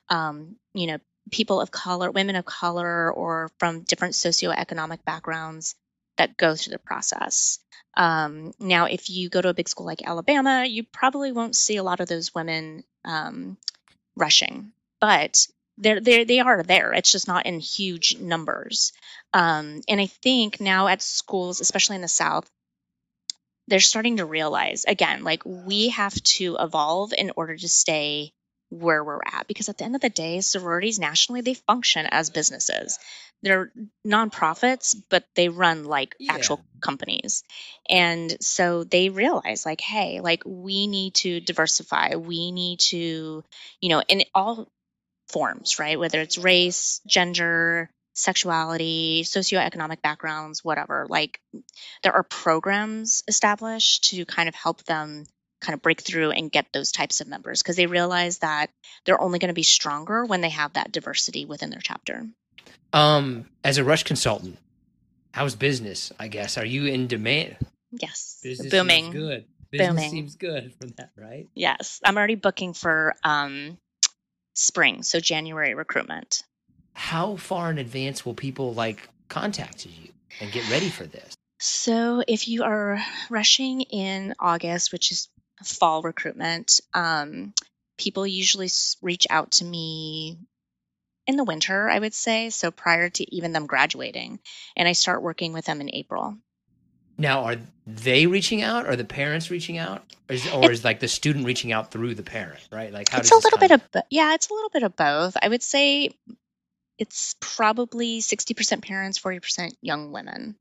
um, 0.08 0.56
you 0.74 0.86
know, 0.86 0.98
people 1.30 1.60
of 1.60 1.70
color, 1.70 2.10
women 2.10 2.36
of 2.36 2.44
color, 2.44 3.12
or 3.12 3.50
from 3.58 3.82
different 3.82 4.14
socioeconomic 4.14 5.04
backgrounds 5.04 5.74
that 6.18 6.36
go 6.36 6.54
through 6.54 6.72
the 6.72 6.78
process. 6.78 7.58
Um, 7.96 8.52
now, 8.60 8.86
if 8.86 9.10
you 9.10 9.28
go 9.28 9.40
to 9.40 9.48
a 9.48 9.54
big 9.54 9.68
school 9.68 9.86
like 9.86 10.06
Alabama, 10.06 10.64
you 10.64 10.84
probably 10.84 11.32
won't 11.32 11.56
see 11.56 11.76
a 11.76 11.82
lot 11.82 12.00
of 12.00 12.08
those 12.08 12.34
women 12.34 12.84
um, 13.04 13.56
rushing, 14.16 14.72
but 15.00 15.46
they're, 15.78 16.00
they're 16.00 16.24
they 16.24 16.40
are 16.40 16.62
there. 16.62 16.92
It's 16.92 17.12
just 17.12 17.28
not 17.28 17.46
in 17.46 17.58
huge 17.60 18.18
numbers. 18.18 18.92
Um, 19.32 19.80
and 19.88 20.00
I 20.00 20.06
think 20.06 20.60
now 20.60 20.88
at 20.88 21.02
schools, 21.02 21.60
especially 21.60 21.96
in 21.96 22.02
the 22.02 22.08
South, 22.08 22.48
they're 23.68 23.80
starting 23.80 24.18
to 24.18 24.24
realize 24.24 24.84
again, 24.86 25.24
like 25.24 25.42
we 25.44 25.88
have 25.88 26.14
to 26.22 26.56
evolve 26.60 27.12
in 27.16 27.32
order 27.36 27.56
to 27.56 27.68
stay 27.68 28.32
where 28.70 29.02
we're 29.04 29.20
at. 29.24 29.46
Because 29.46 29.68
at 29.68 29.78
the 29.78 29.84
end 29.84 29.94
of 29.94 30.00
the 30.00 30.10
day, 30.10 30.40
sororities 30.40 30.98
nationally 30.98 31.40
they 31.40 31.54
function 31.54 32.06
as 32.10 32.30
businesses. 32.30 32.98
They're 33.42 33.72
nonprofits, 34.06 34.96
but 35.10 35.24
they 35.34 35.48
run 35.48 35.84
like 35.84 36.14
Yeah. 36.18 36.32
actual 36.34 36.64
companies. 36.80 37.42
And 37.90 38.36
so 38.40 38.84
they 38.84 39.10
realize 39.10 39.66
like, 39.66 39.80
hey, 39.80 40.20
like 40.20 40.42
we 40.46 40.86
need 40.86 41.14
to 41.16 41.40
diversify. 41.40 42.16
We 42.16 42.52
need 42.52 42.80
to, 42.90 43.44
you 43.80 43.88
know, 43.88 44.02
and 44.08 44.24
all 44.34 44.68
forms, 45.34 45.80
right? 45.80 45.98
Whether 45.98 46.20
it's 46.20 46.38
race, 46.38 47.00
gender, 47.06 47.90
sexuality, 48.14 49.24
socioeconomic 49.24 50.00
backgrounds, 50.00 50.64
whatever. 50.64 51.06
Like 51.08 51.40
there 52.04 52.12
are 52.12 52.22
programs 52.22 53.24
established 53.26 54.10
to 54.10 54.24
kind 54.24 54.48
of 54.48 54.54
help 54.54 54.84
them 54.84 55.24
kind 55.60 55.74
of 55.74 55.82
break 55.82 56.02
through 56.02 56.30
and 56.30 56.52
get 56.52 56.66
those 56.72 56.92
types 56.92 57.20
of 57.20 57.26
members 57.26 57.62
because 57.62 57.74
they 57.74 57.86
realize 57.86 58.38
that 58.38 58.70
they're 59.04 59.20
only 59.20 59.40
going 59.40 59.48
to 59.48 59.54
be 59.54 59.64
stronger 59.64 60.24
when 60.24 60.40
they 60.40 60.50
have 60.50 60.74
that 60.74 60.92
diversity 60.92 61.44
within 61.44 61.70
their 61.70 61.80
chapter. 61.82 62.26
Um, 62.92 63.46
as 63.64 63.78
a 63.78 63.82
rush 63.84 64.04
consultant, 64.04 64.56
how's 65.32 65.56
business? 65.56 66.12
I 66.20 66.28
guess 66.28 66.56
are 66.56 66.66
you 66.66 66.86
in 66.86 67.08
demand? 67.08 67.56
Yes. 67.90 68.38
Business 68.42 68.70
Booming. 68.70 69.04
seems 69.06 69.14
good. 69.16 69.44
Business 69.72 69.88
Booming. 69.88 70.10
seems 70.10 70.36
good 70.36 70.74
from 70.80 70.90
that, 70.98 71.10
right? 71.16 71.48
Yes. 71.54 72.00
I'm 72.04 72.16
already 72.16 72.36
booking 72.36 72.72
for 72.72 73.16
um 73.24 73.78
spring, 74.54 75.02
so 75.02 75.20
January 75.20 75.74
recruitment. 75.74 76.42
How 76.94 77.36
far 77.36 77.70
in 77.70 77.78
advance 77.78 78.24
will 78.24 78.34
people 78.34 78.72
like 78.72 79.08
contact 79.28 79.84
you 79.84 80.12
and 80.40 80.50
get 80.52 80.68
ready 80.70 80.88
for 80.88 81.04
this? 81.04 81.34
So 81.60 82.22
if 82.26 82.48
you 82.48 82.64
are 82.64 83.02
rushing 83.30 83.82
in 83.82 84.34
August, 84.38 84.92
which 84.92 85.12
is 85.12 85.28
fall 85.62 86.02
recruitment, 86.02 86.80
um, 86.92 87.52
people 87.98 88.26
usually 88.26 88.68
reach 89.02 89.26
out 89.30 89.52
to 89.52 89.64
me 89.64 90.38
in 91.26 91.36
the 91.36 91.44
winter, 91.44 91.88
I 91.88 91.98
would 91.98 92.14
say, 92.14 92.50
so 92.50 92.70
prior 92.70 93.08
to 93.08 93.34
even 93.34 93.52
them 93.52 93.66
graduating, 93.66 94.40
and 94.76 94.86
I 94.86 94.92
start 94.92 95.22
working 95.22 95.52
with 95.52 95.64
them 95.64 95.80
in 95.80 95.94
April. 95.94 96.36
Now, 97.16 97.44
are 97.44 97.56
they 97.86 98.26
reaching 98.26 98.62
out, 98.62 98.86
or 98.86 98.96
the 98.96 99.04
parents 99.04 99.50
reaching 99.50 99.78
out, 99.78 100.02
or 100.28 100.34
is, 100.34 100.52
or 100.52 100.70
is 100.70 100.84
like 100.84 101.00
the 101.00 101.08
student 101.08 101.46
reaching 101.46 101.72
out 101.72 101.90
through 101.90 102.14
the 102.14 102.22
parent, 102.22 102.60
right? 102.72 102.92
Like 102.92 103.08
how 103.08 103.18
it's 103.18 103.30
a 103.30 103.36
little 103.36 103.58
bit 103.58 103.70
of 103.70 103.82
yeah, 104.10 104.34
it's 104.34 104.50
a 104.50 104.54
little 104.54 104.70
bit 104.70 104.82
of 104.82 104.96
both. 104.96 105.36
I 105.40 105.48
would 105.48 105.62
say 105.62 106.10
it's 106.98 107.34
probably 107.40 108.20
60% 108.20 108.82
parents, 108.82 109.18
40% 109.18 109.72
young 109.82 110.12
women. 110.12 110.56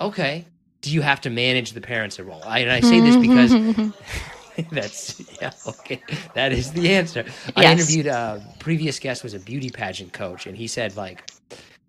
Okay. 0.00 0.46
Do 0.80 0.90
you 0.90 1.02
have 1.02 1.22
to 1.22 1.30
manage 1.30 1.72
the 1.72 1.80
parents' 1.80 2.18
role? 2.18 2.42
I, 2.44 2.60
and 2.60 2.70
I 2.70 2.80
say 2.80 3.00
this 3.00 3.16
because 3.16 3.52
mm-hmm. 3.52 3.90
that's 4.70 5.20
yeah 5.40 5.50
okay. 5.66 6.00
That 6.34 6.52
is 6.52 6.72
the 6.72 6.94
answer. 6.94 7.24
I 7.56 7.72
interviewed 7.72 8.06
a 8.06 8.44
previous 8.60 9.00
guest 9.00 9.22
who 9.22 9.26
was 9.26 9.34
a 9.34 9.40
beauty 9.40 9.70
pageant 9.70 10.12
coach, 10.12 10.46
and 10.46 10.56
he 10.56 10.68
said 10.68 10.96
like, 10.96 11.28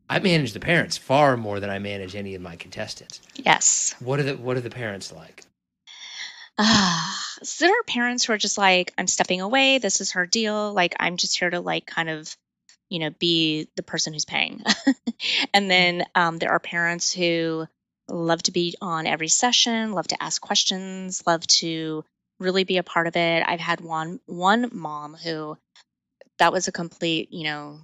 I 0.10 0.20
manage 0.20 0.54
the 0.54 0.60
parents 0.60 0.98
far 0.98 1.36
more 1.36 1.60
than 1.60 1.70
I 1.70 1.80
manage 1.80 2.16
any 2.16 2.36
of 2.36 2.42
my 2.42 2.56
contestants. 2.56 3.22
yes. 3.36 3.96
What 4.00 4.20
are 4.20 4.24
the 4.24 4.38
What 4.38 4.58
are 4.58 4.62
the 4.62 4.70
parents 4.70 5.12
like? 5.12 5.44
Ah, 6.58 7.26
so 7.44 7.66
there 7.66 7.80
are 7.80 7.84
parents 7.84 8.26
who 8.26 8.34
are 8.34 8.38
just 8.38 8.58
like, 8.58 8.94
I'm 8.98 9.08
stepping 9.08 9.42
away. 9.42 9.80
This 9.80 10.02
is 10.02 10.12
her 10.12 10.26
deal. 10.26 10.74
Like, 10.74 10.96
I'm 11.00 11.18
just 11.18 11.40
here 11.40 11.50
to 11.50 11.60
like 11.60 11.86
kind 11.86 12.10
of, 12.10 12.36
you 12.90 13.00
know, 13.00 13.10
be 13.10 13.68
the 13.76 13.84
person 13.84 14.14
who's 14.14 14.26
paying. 14.26 14.62
and 15.54 15.70
then 15.70 16.06
um, 16.14 16.38
there 16.38 16.52
are 16.52 16.60
parents 16.60 17.12
who 17.12 17.68
love 18.08 18.44
to 18.44 18.52
be 18.52 18.76
on 18.82 19.08
every 19.08 19.28
session, 19.28 19.94
love 19.94 20.08
to 20.08 20.22
ask 20.22 20.42
questions, 20.42 21.24
love 21.26 21.46
to 21.48 22.06
really 22.40 22.64
be 22.64 22.78
a 22.78 22.84
part 22.84 23.08
of 23.08 23.16
it. 23.16 23.44
I've 23.46 23.60
had 23.60 23.82
one 23.82 24.20
one 24.28 24.70
mom 24.72 25.16
who 25.16 25.58
that 26.38 26.52
was 26.52 26.68
a 26.68 26.72
complete, 26.72 27.32
you 27.32 27.46
know, 27.46 27.80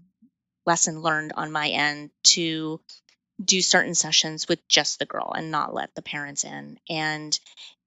lesson 0.66 1.02
learned 1.02 1.34
on 1.36 1.52
my 1.52 1.70
end 1.70 2.12
to 2.24 2.80
do 3.44 3.62
certain 3.62 3.96
sessions 3.96 4.48
with 4.48 4.68
just 4.68 5.00
the 5.00 5.06
girl 5.06 5.34
and 5.36 5.52
not 5.52 5.74
let 5.74 5.94
the 5.96 6.02
parents 6.02 6.44
in. 6.44 6.78
And 6.90 7.38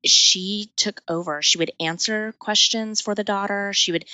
she 0.05 0.71
took 0.77 1.01
over. 1.09 1.43
She 1.43 1.59
would 1.59 1.73
answer 1.81 2.35
questions 2.39 3.01
for 3.01 3.15
the 3.15 3.25
daughter. 3.25 3.73
She 3.73 3.93
would 3.93 4.05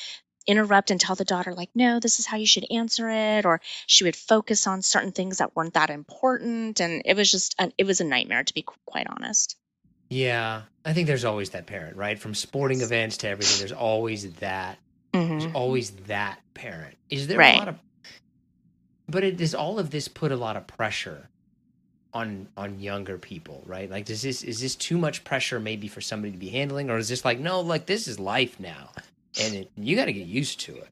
interrupt 0.46 0.90
and 0.90 1.00
tell 1.00 1.14
the 1.14 1.24
daughter 1.24 1.54
like 1.54 1.68
no 1.74 2.00
this 2.00 2.18
is 2.18 2.26
how 2.26 2.36
you 2.36 2.46
should 2.46 2.64
answer 2.70 3.08
it 3.10 3.44
or 3.44 3.60
she 3.86 4.04
would 4.04 4.16
focus 4.16 4.66
on 4.66 4.80
certain 4.80 5.12
things 5.12 5.38
that 5.38 5.54
weren't 5.54 5.74
that 5.74 5.90
important 5.90 6.80
and 6.80 7.02
it 7.04 7.14
was 7.14 7.30
just 7.30 7.54
it 7.76 7.84
was 7.84 8.00
a 8.00 8.04
nightmare 8.04 8.42
to 8.42 8.54
be 8.54 8.64
quite 8.86 9.06
honest 9.08 9.56
yeah 10.08 10.62
i 10.84 10.92
think 10.94 11.06
there's 11.06 11.26
always 11.26 11.50
that 11.50 11.66
parent 11.66 11.96
right 11.96 12.18
from 12.18 12.34
sporting 12.34 12.80
events 12.80 13.18
to 13.18 13.28
everything 13.28 13.58
there's 13.58 13.70
always 13.70 14.32
that 14.34 14.78
mm-hmm. 15.12 15.38
there's 15.38 15.54
always 15.54 15.90
that 16.06 16.40
parent 16.54 16.96
is 17.10 17.26
there 17.26 17.38
right. 17.38 17.56
a 17.56 17.58
lot 17.58 17.68
of 17.68 17.78
but 19.10 19.24
it 19.24 19.36
does 19.36 19.54
all 19.54 19.78
of 19.78 19.90
this 19.90 20.08
put 20.08 20.32
a 20.32 20.36
lot 20.36 20.56
of 20.56 20.66
pressure 20.66 21.28
on 22.12 22.48
on 22.56 22.80
younger 22.80 23.18
people 23.18 23.62
right? 23.66 23.90
Like 23.90 24.04
does 24.04 24.22
this 24.22 24.42
is 24.42 24.60
this 24.60 24.74
too 24.74 24.98
much 24.98 25.22
pressure 25.24 25.60
maybe 25.60 25.88
for 25.88 26.00
somebody 26.00 26.32
to 26.32 26.38
be 26.38 26.48
handling 26.48 26.90
or 26.90 26.98
is 26.98 27.08
this 27.08 27.24
like 27.24 27.38
no 27.38 27.60
like 27.60 27.86
this 27.86 28.08
is 28.08 28.18
life 28.18 28.58
now 28.58 28.90
and 29.40 29.54
it, 29.54 29.70
you 29.76 29.96
got 29.96 30.06
to 30.06 30.12
get 30.12 30.26
used 30.26 30.60
to 30.60 30.76
it? 30.76 30.88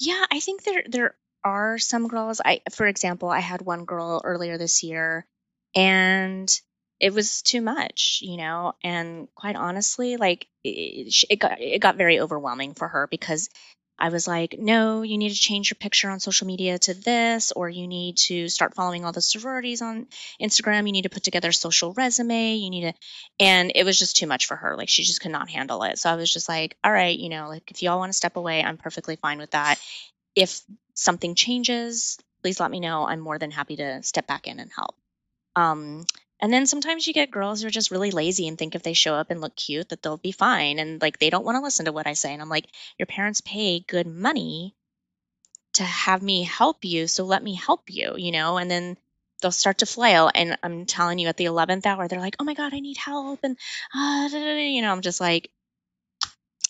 Yeah 0.00 0.24
i 0.30 0.40
think 0.40 0.62
there 0.64 0.82
there 0.88 1.14
are 1.44 1.78
some 1.78 2.08
girls. 2.08 2.40
I 2.44 2.60
for 2.72 2.86
example 2.86 3.28
i 3.30 3.40
had 3.40 3.62
one 3.62 3.84
girl 3.84 4.20
earlier 4.24 4.58
this 4.58 4.82
year 4.82 5.26
and 5.74 6.50
it 7.00 7.12
was 7.14 7.42
too 7.42 7.60
much 7.60 8.20
you 8.22 8.36
know? 8.36 8.74
And 8.82 9.28
quite 9.34 9.56
honestly 9.56 10.16
like 10.16 10.48
it, 10.64 11.14
it 11.30 11.36
got 11.36 11.60
it 11.60 11.80
got 11.80 11.96
very 11.96 12.20
overwhelming 12.20 12.74
for 12.74 12.88
her 12.88 13.06
because 13.10 13.48
I 13.98 14.10
was 14.10 14.28
like, 14.28 14.56
no, 14.58 15.02
you 15.02 15.16
need 15.16 15.30
to 15.30 15.40
change 15.40 15.70
your 15.70 15.76
picture 15.80 16.10
on 16.10 16.20
social 16.20 16.46
media 16.46 16.78
to 16.80 16.94
this, 16.94 17.52
or 17.52 17.68
you 17.68 17.86
need 17.86 18.18
to 18.18 18.48
start 18.48 18.74
following 18.74 19.04
all 19.04 19.12
the 19.12 19.22
sororities 19.22 19.80
on 19.80 20.06
Instagram. 20.40 20.86
You 20.86 20.92
need 20.92 21.02
to 21.02 21.08
put 21.08 21.22
together 21.22 21.48
a 21.48 21.54
social 21.54 21.94
resume. 21.94 22.56
You 22.56 22.70
need 22.70 22.82
to, 22.82 22.92
and 23.40 23.72
it 23.74 23.84
was 23.84 23.98
just 23.98 24.16
too 24.16 24.26
much 24.26 24.46
for 24.46 24.56
her. 24.56 24.76
Like 24.76 24.90
she 24.90 25.02
just 25.02 25.22
could 25.22 25.32
not 25.32 25.48
handle 25.48 25.82
it. 25.84 25.98
So 25.98 26.10
I 26.10 26.16
was 26.16 26.30
just 26.30 26.48
like, 26.48 26.76
all 26.84 26.92
right, 26.92 27.18
you 27.18 27.30
know, 27.30 27.48
like 27.48 27.70
if 27.70 27.82
y'all 27.82 27.98
want 27.98 28.10
to 28.10 28.16
step 28.16 28.36
away, 28.36 28.62
I'm 28.62 28.76
perfectly 28.76 29.16
fine 29.16 29.38
with 29.38 29.52
that. 29.52 29.80
If 30.34 30.60
something 30.92 31.34
changes, 31.34 32.18
please 32.42 32.60
let 32.60 32.70
me 32.70 32.80
know. 32.80 33.06
I'm 33.06 33.20
more 33.20 33.38
than 33.38 33.50
happy 33.50 33.76
to 33.76 34.02
step 34.02 34.26
back 34.26 34.46
in 34.46 34.60
and 34.60 34.70
help. 34.74 34.94
Um, 35.56 36.04
and 36.40 36.52
then 36.52 36.66
sometimes 36.66 37.06
you 37.06 37.14
get 37.14 37.30
girls 37.30 37.60
who 37.60 37.68
are 37.68 37.70
just 37.70 37.90
really 37.90 38.10
lazy 38.10 38.46
and 38.46 38.58
think 38.58 38.74
if 38.74 38.82
they 38.82 38.92
show 38.92 39.14
up 39.14 39.30
and 39.30 39.40
look 39.40 39.56
cute 39.56 39.88
that 39.88 40.02
they'll 40.02 40.18
be 40.18 40.32
fine 40.32 40.78
and 40.78 41.00
like 41.00 41.18
they 41.18 41.30
don't 41.30 41.44
want 41.44 41.56
to 41.56 41.62
listen 41.62 41.86
to 41.86 41.92
what 41.92 42.06
I 42.06 42.12
say. 42.12 42.32
And 42.32 42.42
I'm 42.42 42.48
like, 42.48 42.66
your 42.98 43.06
parents 43.06 43.40
pay 43.40 43.80
good 43.80 44.06
money 44.06 44.74
to 45.74 45.82
have 45.82 46.22
me 46.22 46.42
help 46.42 46.84
you, 46.84 47.06
so 47.06 47.24
let 47.24 47.42
me 47.42 47.54
help 47.54 47.84
you, 47.88 48.14
you 48.16 48.32
know? 48.32 48.58
And 48.58 48.70
then 48.70 48.96
they'll 49.40 49.50
start 49.50 49.78
to 49.78 49.86
flail 49.86 50.30
and 50.34 50.58
I'm 50.62 50.86
telling 50.86 51.18
you 51.18 51.28
at 51.28 51.36
the 51.36 51.44
11th 51.46 51.86
hour 51.86 52.08
they're 52.08 52.20
like, 52.20 52.36
"Oh 52.38 52.44
my 52.44 52.54
god, 52.54 52.74
I 52.74 52.80
need 52.80 52.96
help." 52.98 53.40
And 53.42 53.56
uh, 53.94 54.28
you 54.32 54.82
know, 54.82 54.92
I'm 54.92 55.02
just 55.02 55.20
like, 55.20 55.50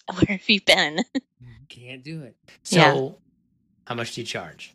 "Where 0.12 0.36
have 0.38 0.48
you 0.48 0.60
been?" 0.60 1.04
Can't 1.68 2.04
do 2.04 2.22
it. 2.22 2.36
So, 2.62 2.76
yeah. 2.76 3.10
how 3.86 3.94
much 3.96 4.14
do 4.14 4.20
you 4.20 4.26
charge? 4.26 4.74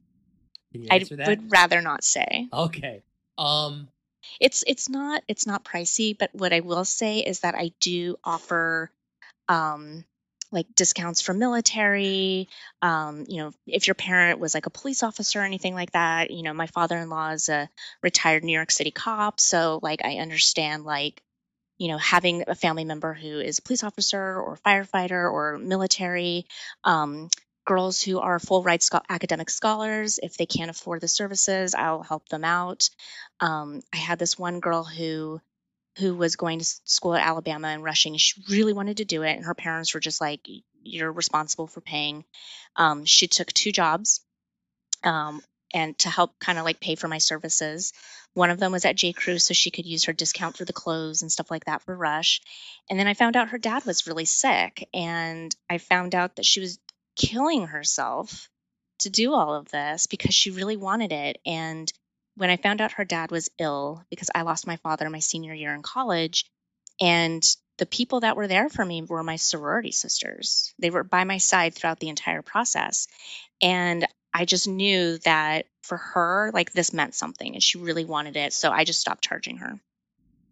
You 0.74 0.88
I 0.90 1.06
would 1.26 1.52
rather 1.52 1.82
not 1.82 2.04
say. 2.04 2.48
Okay. 2.52 3.04
Um 3.38 3.88
it's 4.40 4.64
it's 4.68 4.90
not 4.90 5.24
it's 5.28 5.48
not 5.48 5.64
pricey, 5.66 6.18
but 6.18 6.30
what 6.34 6.54
I 6.54 6.62
will 6.62 6.86
say 6.86 7.20
is 7.20 7.42
that 7.42 7.56
I 7.56 7.72
do 7.80 8.18
offer 8.24 8.92
um 9.50 10.06
like 10.52 10.68
discounts 10.76 11.22
for 11.22 11.34
military 11.34 12.48
um, 12.82 13.26
you 13.28 13.38
know 13.38 13.54
if 13.68 13.88
your 13.88 13.96
parent 13.96 14.40
was 14.40 14.54
like 14.54 14.66
a 14.66 14.72
police 14.72 15.04
officer 15.04 15.40
or 15.40 15.44
anything 15.44 15.74
like 15.74 15.92
that 15.92 16.32
you 16.32 16.44
know 16.44 16.54
my 16.54 16.68
father-in-law 16.68 17.30
is 17.32 17.50
a 17.50 17.70
retired 18.04 18.44
new 18.44 18.54
york 18.54 18.72
city 18.72 18.92
cop 18.92 19.40
so 19.40 19.80
like 19.82 20.02
i 20.04 20.18
understand 20.18 20.84
like 20.84 21.22
you 21.78 21.88
know 21.88 21.98
having 21.98 22.44
a 22.48 22.56
family 22.56 22.86
member 22.86 23.14
who 23.14 23.40
is 23.40 23.60
a 23.60 23.62
police 23.62 23.84
officer 23.84 24.40
or 24.40 24.58
firefighter 24.66 25.32
or 25.32 25.58
military 25.58 26.46
um, 26.84 27.30
girls 27.65 28.02
who 28.02 28.19
are 28.19 28.39
full 28.39 28.63
ride 28.63 28.82
academic 29.10 29.50
scholars. 29.50 30.19
If 30.21 30.38
they 30.38 30.45
can't 30.45 30.71
afford 30.71 31.02
the 31.02 31.08
services, 31.08 31.76
I'll 31.76 32.04
help 32.04 32.28
them 32.30 32.43
out. 32.43 32.89
Um, 33.39 33.82
I 33.93 33.97
had 33.97 34.19
this 34.19 34.38
one 34.38 34.60
girl 34.60 34.84
who 34.84 35.41
who 35.97 36.15
was 36.15 36.38
going 36.38 36.60
to 36.60 36.65
school 36.86 37.15
at 37.15 37.26
Alabama 37.26 37.67
and 37.67 37.84
rushing. 37.84 38.15
She 38.15 38.41
really 38.50 38.74
wanted 38.74 38.97
to 38.97 39.06
do 39.06 39.24
it, 39.24 39.36
and 39.36 39.45
her 39.45 39.54
parents 39.54 39.93
were 39.93 40.00
just 40.00 40.21
like, 40.21 40.41
"You're 40.82 41.12
responsible 41.12 41.67
for 41.67 41.82
paying." 41.82 42.24
Um, 42.76 43.06
she 43.06 43.28
took 43.28 43.52
two 43.52 43.71
jobs, 43.71 44.21
um, 45.04 45.41
and 45.74 45.97
to 46.00 46.10
help 46.10 46.39
kind 46.39 46.58
of 46.58 46.65
like 46.65 46.80
pay 46.80 46.95
for 46.95 47.08
my 47.08 47.17
services. 47.17 47.93
One 48.34 48.50
of 48.50 48.60
them 48.60 48.71
was 48.71 48.86
at 48.86 48.95
J. 48.95 49.12
Crew, 49.12 49.39
so 49.39 49.54
she 49.54 49.71
could 49.71 49.86
use 49.86 50.06
her 50.06 50.13
discount 50.13 50.56
for 50.56 50.63
the 50.63 50.71
clothes 50.74 51.21
and 51.21 51.32
stuff 51.32 51.52
like 51.52 51.65
that 51.65 51.82
for 51.82 51.95
Rush. 51.95 52.41
And 52.89 52.97
then 52.97 53.08
I 53.08 53.13
found 53.13 53.36
out 53.36 53.50
her 53.50 53.58
dad 53.58 53.86
was 53.86 54.08
really 54.08 54.26
sick, 54.26 54.88
and 54.93 55.54
I 55.69 55.78
found 55.78 56.15
out 56.15 56.38
that 56.38 56.45
she 56.45 56.62
was 56.62 56.80
killing 57.15 57.67
herself 57.67 58.50
to 59.00 59.10
do 59.10 59.34
all 59.34 59.56
of 59.56 59.69
this 59.69 60.08
because 60.08 60.34
she 60.34 60.52
really 60.52 60.78
wanted 60.78 61.12
it. 61.12 61.39
And 61.45 61.91
when 62.36 62.50
I 62.50 62.58
found 62.58 62.82
out 62.82 62.93
her 62.93 63.06
dad 63.06 63.32
was 63.32 63.50
ill, 63.60 64.04
because 64.10 64.30
I 64.34 64.43
lost 64.43 64.67
my 64.67 64.78
father 64.78 65.10
my 65.10 65.19
senior 65.19 65.54
year 65.54 65.74
in 65.74 65.82
college, 65.82 66.45
and 67.00 67.43
the 67.78 67.86
people 67.86 68.19
that 68.19 68.36
were 68.36 68.47
there 68.47 68.69
for 68.69 68.86
me 68.86 69.02
were 69.02 69.24
my 69.24 69.38
sorority 69.38 69.91
sisters. 69.91 70.74
They 70.80 70.91
were 70.91 71.04
by 71.04 71.24
my 71.24 71.39
side 71.39 71.74
throughout 71.74 72.00
the 72.00 72.10
entire 72.10 72.43
process. 72.43 73.08
And 73.62 74.08
I 74.34 74.45
just 74.45 74.67
knew 74.67 75.17
that 75.19 75.65
for 75.82 75.97
her, 75.97 76.52
like 76.54 76.71
this 76.71 76.93
meant 76.93 77.15
something 77.15 77.54
and 77.54 77.63
she 77.63 77.80
really 77.80 78.06
wanted 78.06 78.38
it. 78.38 78.54
So 78.54 78.71
I 78.71 78.84
just 78.84 79.02
stopped 79.02 79.24
charging 79.24 79.58
her. 79.58 79.80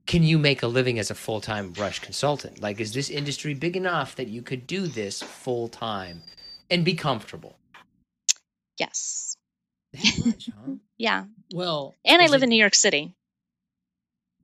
Can 0.07 0.23
you 0.23 0.39
make 0.39 0.63
a 0.63 0.67
living 0.67 0.97
as 0.97 1.11
a 1.11 1.15
full 1.15 1.39
time 1.39 1.73
rush 1.73 1.99
consultant? 1.99 2.59
Like, 2.59 2.79
is 2.79 2.93
this 2.93 3.11
industry 3.11 3.53
big 3.53 3.77
enough 3.77 4.15
that 4.15 4.27
you 4.27 4.41
could 4.41 4.65
do 4.65 4.87
this 4.87 5.21
full 5.21 5.67
time 5.67 6.23
and 6.69 6.85
be 6.85 6.93
comfortable. 6.93 7.57
Yes. 8.77 9.35
Much, 10.25 10.49
huh? 10.53 10.73
yeah. 10.97 11.25
Well, 11.53 11.95
and 12.05 12.21
I 12.21 12.27
live 12.27 12.41
it, 12.41 12.45
in 12.45 12.49
New 12.49 12.57
York 12.57 12.75
City. 12.75 13.13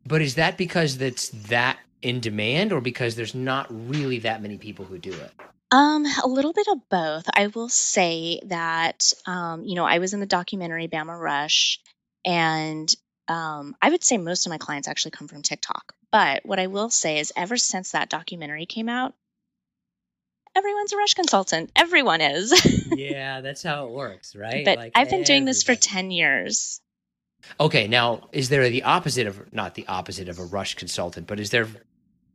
But 0.05 0.21
is 0.21 0.35
that 0.35 0.57
because 0.57 0.97
that's 0.97 1.29
that 1.29 1.77
in 2.01 2.19
demand 2.19 2.71
or 2.71 2.81
because 2.81 3.15
there's 3.15 3.35
not 3.35 3.67
really 3.69 4.19
that 4.19 4.41
many 4.41 4.57
people 4.57 4.85
who 4.85 4.97
do 4.97 5.11
it? 5.13 5.31
Um, 5.71 6.05
a 6.23 6.27
little 6.27 6.53
bit 6.53 6.67
of 6.67 6.87
both. 6.89 7.25
I 7.33 7.47
will 7.47 7.69
say 7.69 8.39
that 8.45 9.11
um, 9.25 9.63
you 9.63 9.75
know, 9.75 9.85
I 9.85 9.99
was 9.99 10.13
in 10.13 10.19
the 10.19 10.25
documentary 10.25 10.87
Bama 10.87 11.19
Rush 11.19 11.79
and 12.25 12.93
um, 13.27 13.75
I 13.81 13.89
would 13.89 14.03
say 14.03 14.17
most 14.17 14.45
of 14.45 14.51
my 14.51 14.57
clients 14.57 14.87
actually 14.87 15.11
come 15.11 15.27
from 15.27 15.41
TikTok. 15.41 15.93
But 16.11 16.45
what 16.45 16.59
I 16.59 16.67
will 16.67 16.89
say 16.89 17.19
is 17.19 17.33
ever 17.35 17.57
since 17.57 17.91
that 17.91 18.09
documentary 18.09 18.65
came 18.65 18.87
out, 18.87 19.13
everyone's 20.55 20.93
a 20.93 20.97
rush 20.97 21.13
consultant. 21.13 21.71
Everyone 21.75 22.21
is. 22.21 22.87
yeah, 22.95 23.41
that's 23.41 23.63
how 23.63 23.87
it 23.87 23.91
works, 23.91 24.35
right? 24.35 24.65
But 24.65 24.77
like 24.77 24.91
I've 24.95 25.09
been 25.09 25.23
doing 25.23 25.45
this 25.45 25.63
for 25.63 25.75
10 25.75 26.11
years. 26.11 26.81
Okay, 27.59 27.87
now 27.87 28.27
is 28.31 28.49
there 28.49 28.69
the 28.69 28.83
opposite 28.83 29.27
of 29.27 29.53
not 29.53 29.75
the 29.75 29.87
opposite 29.87 30.29
of 30.29 30.39
a 30.39 30.45
rush 30.45 30.75
consultant, 30.75 31.27
but 31.27 31.39
is 31.39 31.51
there 31.51 31.67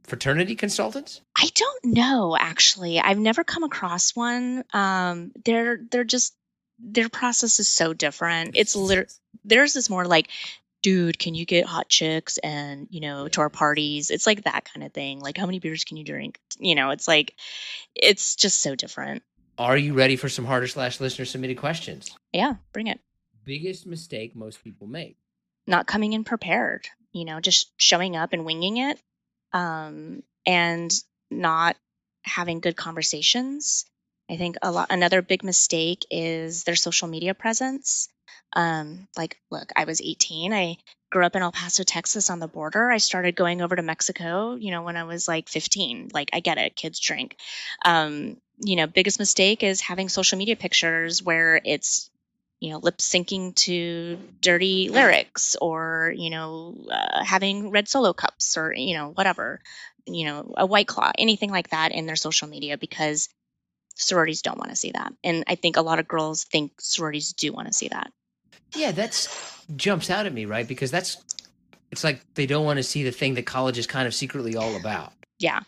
fraternity 0.04 0.54
consultants? 0.54 1.20
I 1.36 1.48
don't 1.54 1.84
know 1.96 2.36
actually. 2.38 3.00
I've 3.00 3.18
never 3.18 3.42
come 3.42 3.64
across 3.64 4.14
one. 4.14 4.64
Um 4.72 5.32
they're 5.44 5.80
they're 5.90 6.04
just 6.04 6.34
their 6.78 7.08
process 7.08 7.58
is 7.58 7.68
so 7.68 7.92
different. 7.92 8.52
It's 8.54 8.76
literally 8.76 9.10
theirs 9.44 9.76
is 9.76 9.90
more 9.90 10.06
like 10.06 10.28
dude, 10.82 11.18
can 11.18 11.34
you 11.34 11.44
get 11.44 11.66
hot 11.66 11.88
chicks 11.88 12.38
and, 12.38 12.86
you 12.90 13.00
know, 13.00 13.28
to 13.28 13.40
our 13.40 13.50
parties? 13.50 14.10
It's 14.10 14.26
like 14.26 14.44
that 14.44 14.64
kind 14.64 14.84
of 14.84 14.92
thing. 14.92 15.20
Like, 15.20 15.36
how 15.36 15.46
many 15.46 15.58
beers 15.58 15.84
can 15.84 15.96
you 15.96 16.04
drink? 16.04 16.38
You 16.58 16.74
know, 16.74 16.90
it's 16.90 17.08
like, 17.08 17.34
it's 17.94 18.36
just 18.36 18.60
so 18.62 18.74
different. 18.74 19.22
Are 19.58 19.76
you 19.76 19.92
ready 19.92 20.16
for 20.16 20.28
some 20.28 20.46
harder 20.46 20.66
slash 20.66 21.00
listener 21.00 21.24
submitted 21.24 21.58
questions? 21.58 22.10
Yeah, 22.32 22.54
bring 22.72 22.86
it. 22.86 23.00
Biggest 23.44 23.86
mistake 23.86 24.34
most 24.34 24.64
people 24.64 24.86
make? 24.86 25.16
Not 25.66 25.86
coming 25.86 26.12
in 26.14 26.24
prepared, 26.24 26.88
you 27.12 27.24
know, 27.24 27.40
just 27.40 27.70
showing 27.76 28.16
up 28.16 28.32
and 28.32 28.44
winging 28.44 28.78
it 28.78 29.00
um, 29.52 30.22
and 30.46 30.92
not 31.30 31.76
having 32.22 32.60
good 32.60 32.76
conversations. 32.76 33.84
I 34.30 34.36
think 34.36 34.56
a 34.62 34.70
lot 34.70 34.88
another 34.90 35.22
big 35.22 35.42
mistake 35.42 36.06
is 36.10 36.64
their 36.64 36.76
social 36.76 37.08
media 37.08 37.34
presence. 37.34 38.08
Um, 38.52 39.08
like, 39.16 39.38
look, 39.50 39.70
I 39.76 39.84
was 39.84 40.00
18. 40.00 40.52
I 40.52 40.76
grew 41.10 41.24
up 41.24 41.36
in 41.36 41.42
El 41.42 41.52
Paso, 41.52 41.82
Texas 41.82 42.30
on 42.30 42.38
the 42.38 42.48
border. 42.48 42.90
I 42.90 42.98
started 42.98 43.34
going 43.36 43.62
over 43.62 43.76
to 43.76 43.82
Mexico, 43.82 44.54
you 44.54 44.70
know, 44.70 44.82
when 44.82 44.96
I 44.96 45.04
was 45.04 45.26
like 45.28 45.48
15. 45.48 46.10
Like, 46.12 46.30
I 46.32 46.40
get 46.40 46.58
it, 46.58 46.76
kids 46.76 47.00
drink. 47.00 47.36
Um, 47.84 48.36
you 48.58 48.76
know, 48.76 48.86
biggest 48.86 49.18
mistake 49.18 49.62
is 49.62 49.80
having 49.80 50.08
social 50.08 50.38
media 50.38 50.56
pictures 50.56 51.22
where 51.22 51.60
it's, 51.64 52.10
you 52.60 52.70
know, 52.70 52.78
lip 52.78 52.98
syncing 52.98 53.54
to 53.54 54.18
dirty 54.40 54.88
lyrics 54.90 55.56
or, 55.60 56.12
you 56.14 56.30
know, 56.30 56.76
uh, 56.90 57.24
having 57.24 57.70
red 57.70 57.88
solo 57.88 58.12
cups 58.12 58.56
or, 58.56 58.74
you 58.74 58.94
know, 58.94 59.10
whatever, 59.10 59.60
you 60.06 60.26
know, 60.26 60.54
a 60.56 60.66
white 60.66 60.86
claw, 60.86 61.10
anything 61.16 61.50
like 61.50 61.70
that 61.70 61.92
in 61.92 62.06
their 62.06 62.16
social 62.16 62.48
media 62.48 62.76
because 62.76 63.28
sororities 63.94 64.42
don't 64.42 64.58
want 64.58 64.70
to 64.70 64.76
see 64.76 64.92
that. 64.92 65.12
And 65.24 65.44
I 65.46 65.54
think 65.54 65.76
a 65.76 65.82
lot 65.82 65.98
of 65.98 66.08
girls 66.08 66.44
think 66.44 66.72
sororities 66.80 67.32
do 67.32 67.52
want 67.52 67.68
to 67.68 67.74
see 67.74 67.88
that. 67.88 68.12
Yeah, 68.74 68.92
that's 68.92 69.64
jumps 69.76 70.10
out 70.10 70.26
at 70.26 70.32
me, 70.32 70.44
right? 70.44 70.66
Because 70.66 70.90
that's 70.90 71.16
it's 71.90 72.04
like 72.04 72.22
they 72.34 72.46
don't 72.46 72.64
want 72.64 72.78
to 72.78 72.82
see 72.82 73.02
the 73.02 73.10
thing 73.10 73.34
that 73.34 73.46
college 73.46 73.78
is 73.78 73.86
kind 73.86 74.06
of 74.06 74.14
secretly 74.14 74.56
all 74.56 74.76
about. 74.76 75.12
Yeah. 75.38 75.60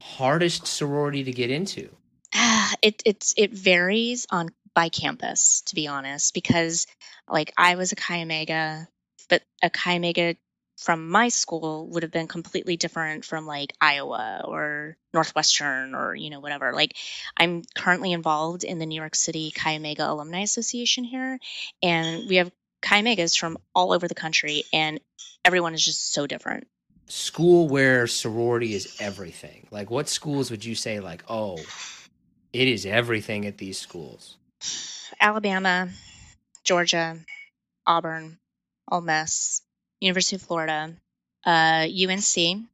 Hardest 0.00 0.66
sorority 0.66 1.24
to 1.24 1.32
get 1.32 1.50
into. 1.50 1.88
it 2.82 3.02
it's 3.04 3.34
it 3.36 3.52
varies 3.52 4.26
on 4.30 4.50
by 4.74 4.88
campus, 4.90 5.62
to 5.66 5.74
be 5.74 5.88
honest, 5.88 6.34
because 6.34 6.86
like 7.28 7.52
I 7.56 7.76
was 7.76 7.92
a 7.92 7.96
Chi 7.96 8.22
Omega, 8.22 8.88
but 9.28 9.42
a 9.62 9.70
Chi 9.70 9.96
Omega 9.96 10.36
from 10.76 11.08
my 11.08 11.28
school 11.28 11.88
would 11.88 12.02
have 12.02 12.12
been 12.12 12.28
completely 12.28 12.76
different 12.76 13.24
from 13.24 13.46
like 13.46 13.72
Iowa 13.80 14.42
or 14.44 14.96
Northwestern 15.14 15.94
or 15.94 16.14
you 16.14 16.30
know 16.30 16.40
whatever. 16.40 16.72
Like 16.72 16.94
I'm 17.36 17.62
currently 17.74 18.12
involved 18.12 18.64
in 18.64 18.78
the 18.78 18.86
New 18.86 19.00
York 19.00 19.14
City 19.14 19.52
Chi 19.54 19.76
Omega 19.76 20.10
Alumni 20.10 20.40
Association 20.42 21.04
here, 21.04 21.38
and 21.82 22.28
we 22.28 22.36
have 22.36 22.52
Chi 22.82 23.02
Omegas 23.02 23.38
from 23.38 23.58
all 23.74 23.92
over 23.92 24.06
the 24.06 24.14
country, 24.14 24.64
and 24.72 25.00
everyone 25.44 25.74
is 25.74 25.84
just 25.84 26.12
so 26.12 26.26
different. 26.26 26.66
School 27.08 27.68
where 27.68 28.06
sorority 28.06 28.74
is 28.74 28.96
everything. 29.00 29.68
Like 29.70 29.90
what 29.90 30.08
schools 30.08 30.50
would 30.50 30.64
you 30.64 30.74
say 30.74 31.00
like, 31.00 31.24
oh, 31.28 31.58
it 32.52 32.68
is 32.68 32.84
everything 32.84 33.46
at 33.46 33.58
these 33.58 33.78
schools? 33.78 34.36
Alabama, 35.20 35.88
Georgia, 36.64 37.16
Auburn, 37.86 38.38
Ole 38.90 39.00
Miss, 39.00 39.62
University 40.00 40.36
of 40.36 40.42
Florida, 40.42 40.94
uh, 41.44 41.86
UNC. 41.86 42.66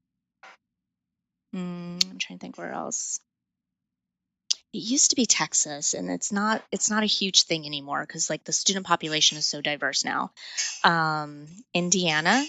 Mm, 1.54 2.10
I'm 2.10 2.18
trying 2.18 2.38
to 2.38 2.42
think 2.42 2.58
where 2.58 2.72
else. 2.72 3.20
It 4.72 4.78
used 4.78 5.10
to 5.10 5.16
be 5.16 5.26
Texas, 5.26 5.92
and 5.92 6.10
it's 6.10 6.32
not. 6.32 6.62
It's 6.72 6.88
not 6.88 7.02
a 7.02 7.06
huge 7.06 7.42
thing 7.42 7.66
anymore 7.66 8.04
because 8.06 8.30
like 8.30 8.44
the 8.44 8.52
student 8.52 8.86
population 8.86 9.36
is 9.36 9.44
so 9.44 9.60
diverse 9.60 10.04
now. 10.04 10.30
Um, 10.82 11.46
Indiana, 11.74 12.42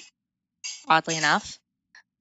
oddly 0.87 1.17
enough. 1.17 1.59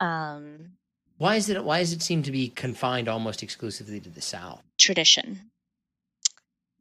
Um, 0.00 0.72
why 1.18 1.36
is 1.36 1.48
it? 1.48 1.62
Why 1.62 1.78
does 1.78 1.92
it 1.92 2.02
seem 2.02 2.24
to 2.24 2.32
be 2.32 2.48
confined 2.48 3.08
almost 3.08 3.44
exclusively 3.44 4.00
to 4.00 4.10
the 4.10 4.20
South? 4.20 4.62
Tradition. 4.76 5.52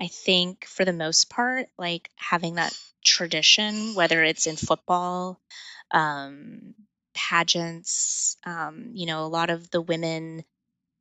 I 0.02 0.08
think 0.08 0.66
for 0.66 0.84
the 0.84 0.94
most 0.94 1.30
part, 1.30 1.68
like 1.78 2.10
having 2.16 2.56
that 2.56 2.76
tradition, 3.06 3.94
whether 3.94 4.24
it's 4.24 4.48
in 4.48 4.56
football, 4.56 5.40
um, 5.92 6.74
pageants, 7.14 8.36
um, 8.44 8.90
you 8.94 9.06
know, 9.06 9.24
a 9.24 9.28
lot 9.28 9.52
of 9.52 9.70
the 9.70 9.82
women 9.82 10.44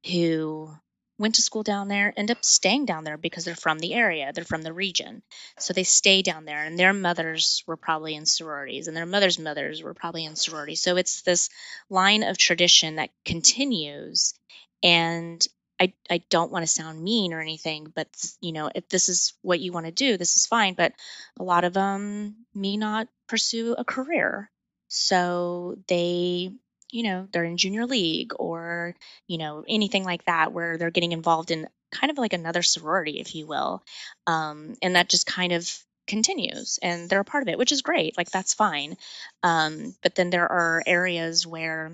who 0.06 0.70
went 1.18 1.36
to 1.36 1.42
school 1.42 1.62
down 1.62 1.88
there 1.88 2.12
end 2.14 2.30
up 2.30 2.44
staying 2.44 2.84
down 2.84 3.04
there 3.04 3.16
because 3.16 3.46
they're 3.46 3.54
from 3.54 3.78
the 3.78 3.94
area, 3.94 4.32
they're 4.34 4.44
from 4.44 4.62
the 4.62 4.72
region. 4.72 5.22
So 5.58 5.72
they 5.72 5.84
stay 5.84 6.20
down 6.20 6.44
there, 6.44 6.62
and 6.62 6.78
their 6.78 6.92
mothers 6.92 7.64
were 7.66 7.78
probably 7.78 8.14
in 8.14 8.26
sororities, 8.26 8.86
and 8.86 8.94
their 8.94 9.06
mothers' 9.06 9.38
mothers 9.38 9.82
were 9.82 9.94
probably 9.94 10.26
in 10.26 10.36
sororities. 10.36 10.82
So 10.82 10.96
it's 10.96 11.22
this 11.22 11.48
line 11.88 12.22
of 12.22 12.36
tradition 12.36 12.96
that 12.96 13.10
continues. 13.24 14.34
And 14.82 15.46
I, 15.80 15.94
I 16.10 16.22
don't 16.28 16.52
want 16.52 16.62
to 16.62 16.72
sound 16.72 17.02
mean 17.02 17.32
or 17.32 17.40
anything, 17.40 17.92
but 17.94 18.08
you 18.40 18.52
know, 18.52 18.70
if 18.74 18.88
this 18.88 19.08
is 19.08 19.32
what 19.42 19.60
you 19.60 19.72
want 19.72 19.86
to 19.86 19.92
do, 19.92 20.18
this 20.18 20.36
is 20.36 20.46
fine. 20.46 20.74
But 20.74 20.92
a 21.38 21.42
lot 21.42 21.64
of 21.64 21.72
them 21.72 22.36
may 22.54 22.76
not 22.76 23.08
pursue 23.28 23.74
a 23.78 23.84
career. 23.84 24.50
So 24.88 25.76
they, 25.88 26.52
you 26.90 27.02
know, 27.04 27.28
they're 27.32 27.44
in 27.44 27.56
junior 27.56 27.86
league 27.86 28.32
or, 28.38 28.94
you 29.26 29.38
know, 29.38 29.64
anything 29.66 30.04
like 30.04 30.24
that 30.26 30.52
where 30.52 30.76
they're 30.76 30.90
getting 30.90 31.12
involved 31.12 31.50
in 31.50 31.68
kind 31.92 32.10
of 32.10 32.18
like 32.18 32.32
another 32.32 32.62
sorority, 32.62 33.20
if 33.20 33.34
you 33.34 33.46
will. 33.46 33.82
Um, 34.26 34.74
and 34.82 34.96
that 34.96 35.08
just 35.08 35.26
kind 35.26 35.52
of 35.52 35.72
continues 36.06 36.78
and 36.82 37.08
they're 37.08 37.20
a 37.20 37.24
part 37.24 37.42
of 37.42 37.48
it, 37.48 37.58
which 37.58 37.72
is 37.72 37.82
great. 37.82 38.18
Like 38.18 38.30
that's 38.30 38.52
fine. 38.54 38.96
Um, 39.42 39.94
but 40.02 40.14
then 40.14 40.30
there 40.30 40.50
are 40.50 40.82
areas 40.86 41.46
where, 41.46 41.92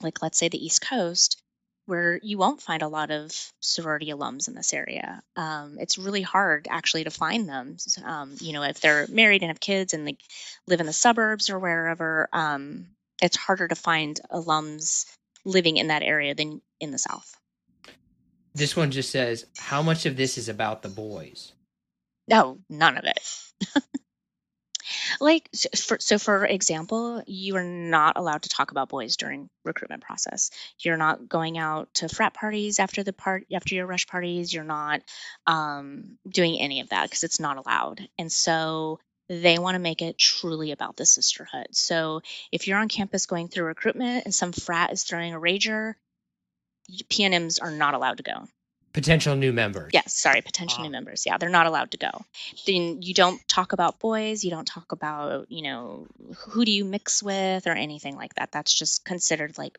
like, 0.00 0.22
let's 0.22 0.38
say 0.38 0.48
the 0.48 0.64
East 0.64 0.82
Coast, 0.82 1.42
where 1.86 2.18
you 2.22 2.38
won't 2.38 2.62
find 2.62 2.82
a 2.82 2.88
lot 2.88 3.10
of 3.10 3.32
sorority 3.60 4.06
alums 4.06 4.48
in 4.48 4.54
this 4.54 4.72
area. 4.72 5.22
Um, 5.36 5.76
it's 5.78 5.98
really 5.98 6.22
hard 6.22 6.66
actually 6.70 7.04
to 7.04 7.10
find 7.10 7.48
them. 7.48 7.76
Um, 8.04 8.34
you 8.40 8.52
know, 8.52 8.62
if 8.62 8.80
they're 8.80 9.06
married 9.08 9.42
and 9.42 9.50
have 9.50 9.60
kids 9.60 9.92
and 9.92 10.06
they 10.06 10.16
live 10.66 10.80
in 10.80 10.86
the 10.86 10.92
suburbs 10.92 11.50
or 11.50 11.58
wherever, 11.58 12.28
um, 12.32 12.86
it's 13.20 13.36
harder 13.36 13.68
to 13.68 13.74
find 13.74 14.20
alums 14.30 15.06
living 15.44 15.76
in 15.76 15.88
that 15.88 16.02
area 16.02 16.34
than 16.34 16.62
in 16.80 16.90
the 16.90 16.98
South. 16.98 17.36
This 18.54 18.76
one 18.76 18.90
just 18.90 19.10
says, 19.10 19.46
How 19.58 19.82
much 19.82 20.06
of 20.06 20.16
this 20.16 20.38
is 20.38 20.48
about 20.48 20.82
the 20.82 20.88
boys? 20.88 21.52
No, 22.28 22.58
none 22.70 22.96
of 22.96 23.04
it. 23.04 23.82
Like, 25.20 25.48
for, 25.76 25.98
so 26.00 26.18
for 26.18 26.44
example, 26.44 27.22
you 27.26 27.56
are 27.56 27.64
not 27.64 28.16
allowed 28.16 28.42
to 28.42 28.48
talk 28.48 28.70
about 28.70 28.88
boys 28.88 29.16
during 29.16 29.48
recruitment 29.64 30.02
process. 30.02 30.50
You're 30.78 30.96
not 30.96 31.28
going 31.28 31.58
out 31.58 31.92
to 31.94 32.08
frat 32.08 32.34
parties 32.34 32.78
after 32.78 33.02
the 33.02 33.12
part 33.12 33.46
after 33.52 33.74
your 33.74 33.86
rush 33.86 34.06
parties. 34.06 34.52
You're 34.52 34.64
not 34.64 35.02
um, 35.46 36.18
doing 36.28 36.60
any 36.60 36.80
of 36.80 36.90
that 36.90 37.04
because 37.04 37.24
it's 37.24 37.40
not 37.40 37.56
allowed. 37.56 38.06
And 38.18 38.30
so 38.30 39.00
they 39.28 39.58
want 39.58 39.74
to 39.74 39.80
make 39.80 40.02
it 40.02 40.18
truly 40.18 40.72
about 40.72 40.96
the 40.96 41.06
sisterhood. 41.06 41.68
So 41.72 42.20
if 42.52 42.68
you're 42.68 42.78
on 42.78 42.88
campus 42.88 43.26
going 43.26 43.48
through 43.48 43.64
recruitment 43.64 44.24
and 44.24 44.34
some 44.34 44.52
frat 44.52 44.92
is 44.92 45.04
throwing 45.04 45.34
a 45.34 45.40
rager, 45.40 45.94
PNMs 47.08 47.62
are 47.62 47.70
not 47.70 47.94
allowed 47.94 48.18
to 48.18 48.22
go 48.22 48.46
potential 48.94 49.34
new 49.36 49.52
members. 49.52 49.90
Yes, 49.92 50.14
sorry, 50.14 50.40
potential 50.40 50.78
wow. 50.78 50.84
new 50.84 50.88
ah. 50.88 50.92
members. 50.92 51.26
Yeah, 51.26 51.36
they're 51.36 51.50
not 51.50 51.66
allowed 51.66 51.90
to 51.90 51.98
go. 51.98 52.10
Then 52.66 53.02
you 53.02 53.12
don't 53.12 53.46
talk 53.46 53.74
about 53.74 53.98
boys, 53.98 54.42
you 54.42 54.50
don't 54.50 54.66
talk 54.66 54.92
about, 54.92 55.50
you 55.50 55.62
know, 55.62 56.06
who 56.38 56.64
do 56.64 56.72
you 56.72 56.86
mix 56.86 57.22
with 57.22 57.66
or 57.66 57.72
anything 57.72 58.16
like 58.16 58.34
that. 58.36 58.52
That's 58.52 58.72
just 58.72 59.04
considered 59.04 59.58
like 59.58 59.78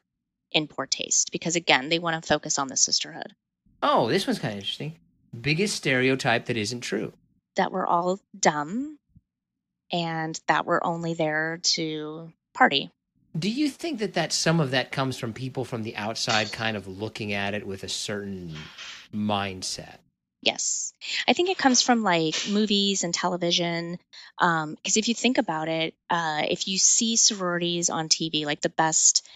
in 0.51 0.67
poor 0.67 0.85
taste 0.85 1.31
because 1.31 1.55
again, 1.55 1.89
they 1.89 1.97
want 1.97 2.21
to 2.21 2.27
focus 2.27 2.59
on 2.59 2.67
the 2.67 2.77
sisterhood. 2.77 3.33
Oh, 3.81 4.09
this 4.09 4.27
one's 4.27 4.39
kind 4.39 4.53
of 4.53 4.59
interesting. 4.59 4.95
Biggest 5.39 5.75
stereotype 5.75 6.45
that 6.45 6.57
isn't 6.57 6.81
true. 6.81 7.13
That 7.55 7.71
we're 7.71 7.87
all 7.87 8.19
dumb 8.37 8.99
and 9.91 10.39
that 10.47 10.65
we're 10.65 10.83
only 10.83 11.13
there 11.13 11.59
to 11.63 12.31
party. 12.53 12.91
Do 13.37 13.49
you 13.49 13.69
think 13.69 13.99
that 13.99 14.13
that 14.13 14.31
some 14.31 14.61
of 14.61 14.71
that 14.71 14.93
comes 14.93 15.17
from 15.17 15.33
people 15.33 15.65
from 15.65 15.83
the 15.83 15.95
outside 15.97 16.53
kind 16.53 16.77
of 16.77 16.87
looking 16.87 17.33
at 17.33 17.53
it 17.53 17.67
with 17.67 17.83
a 17.83 17.89
certain 17.89 18.55
mindset? 19.15 19.97
Yes. 20.41 20.93
I 21.27 21.33
think 21.33 21.49
it 21.49 21.57
comes 21.57 21.81
from 21.81 22.03
like 22.03 22.35
movies 22.49 23.03
and 23.03 23.13
television. 23.13 23.97
Um, 24.39 24.75
because 24.75 24.97
um, 24.97 24.99
if 24.99 25.07
you 25.07 25.15
think 25.15 25.39
about 25.39 25.69
it, 25.69 25.95
uh, 26.09 26.43
if 26.47 26.67
you 26.67 26.77
see 26.77 27.15
sororities 27.15 27.89
on 27.89 28.09
TV, 28.09 28.45
like 28.45 28.61
the 28.61 28.69
best 28.69 29.27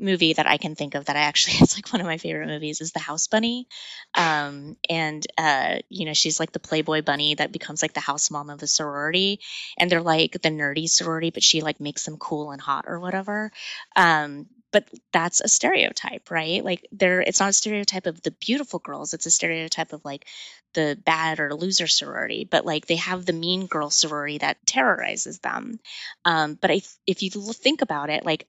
movie 0.00 0.32
that 0.32 0.46
I 0.46 0.58
can 0.58 0.74
think 0.74 0.94
of 0.94 1.06
that 1.06 1.16
I 1.16 1.20
actually 1.20 1.54
it's 1.60 1.76
like 1.76 1.92
one 1.92 2.00
of 2.00 2.06
my 2.06 2.18
favorite 2.18 2.46
movies 2.46 2.80
is 2.80 2.92
The 2.92 3.00
House 3.00 3.28
Bunny. 3.28 3.66
Um, 4.14 4.76
and 4.88 5.26
uh, 5.36 5.78
you 5.88 6.06
know, 6.06 6.12
she's 6.12 6.38
like 6.38 6.52
the 6.52 6.60
Playboy 6.60 7.02
bunny 7.02 7.34
that 7.34 7.52
becomes 7.52 7.82
like 7.82 7.94
the 7.94 8.00
house 8.00 8.30
mom 8.30 8.50
of 8.50 8.58
the 8.58 8.66
sorority. 8.66 9.40
And 9.78 9.90
they're 9.90 10.02
like 10.02 10.32
the 10.32 10.50
nerdy 10.50 10.88
sorority, 10.88 11.30
but 11.30 11.42
she 11.42 11.62
like 11.62 11.80
makes 11.80 12.04
them 12.04 12.18
cool 12.18 12.50
and 12.50 12.60
hot 12.60 12.84
or 12.88 13.00
whatever. 13.00 13.52
Um, 13.96 14.46
but 14.72 14.88
that's 15.12 15.40
a 15.40 15.48
stereotype, 15.48 16.30
right? 16.30 16.64
Like 16.64 16.86
there 16.92 17.20
it's 17.20 17.40
not 17.40 17.50
a 17.50 17.54
stereotype 17.54 18.06
of 18.06 18.20
the 18.22 18.30
beautiful 18.32 18.78
girls, 18.78 19.14
it's 19.14 19.26
a 19.26 19.30
stereotype 19.30 19.92
of 19.92 20.04
like 20.04 20.26
the 20.74 20.98
bad 21.04 21.40
or 21.40 21.54
loser 21.54 21.86
sorority, 21.86 22.46
but 22.50 22.66
like 22.66 22.86
they 22.86 22.96
have 22.96 23.24
the 23.24 23.32
mean 23.32 23.66
girl 23.66 23.90
sorority 23.90 24.38
that 24.38 24.58
terrorizes 24.66 25.38
them. 25.40 25.80
Um, 26.24 26.54
but 26.60 26.70
I, 26.70 26.82
if 27.06 27.22
you 27.22 27.30
think 27.30 27.82
about 27.82 28.10
it, 28.10 28.24
like 28.24 28.46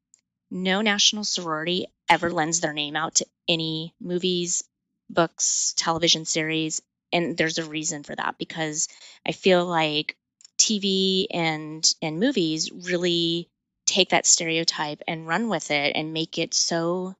no 0.51 0.81
national 0.81 1.23
sorority 1.23 1.87
ever 2.09 2.31
lends 2.31 2.59
their 2.59 2.73
name 2.73 2.95
out 2.95 3.15
to 3.15 3.25
any 3.47 3.93
movies, 4.01 4.63
books, 5.09 5.73
television 5.77 6.25
series. 6.25 6.81
And 7.11 7.37
there's 7.37 7.57
a 7.57 7.65
reason 7.65 8.03
for 8.03 8.15
that 8.15 8.37
because 8.37 8.87
I 9.25 9.31
feel 9.31 9.65
like 9.65 10.15
TV 10.57 11.27
and 11.31 11.89
and 12.01 12.19
movies 12.19 12.71
really 12.71 13.49
take 13.89 14.09
that 14.09 14.25
stereotype 14.25 15.01
and 15.07 15.27
run 15.27 15.49
with 15.49 15.71
it 15.71 15.95
and 15.95 16.13
make 16.13 16.37
it 16.37 16.53
so 16.53 17.15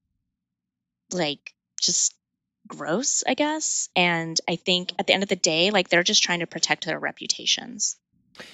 like 1.12 1.54
just 1.82 2.14
gross, 2.68 3.24
I 3.28 3.34
guess. 3.34 3.90
And 3.96 4.40
I 4.48 4.56
think 4.56 4.94
at 5.00 5.08
the 5.08 5.14
end 5.14 5.24
of 5.24 5.30
the 5.30 5.36
day, 5.36 5.72
like 5.72 5.90
they're 5.90 6.04
just 6.04 6.24
trying 6.24 6.40
to 6.40 6.48
protect 6.48 6.86
their 6.86 7.00
reputations. 7.00 7.98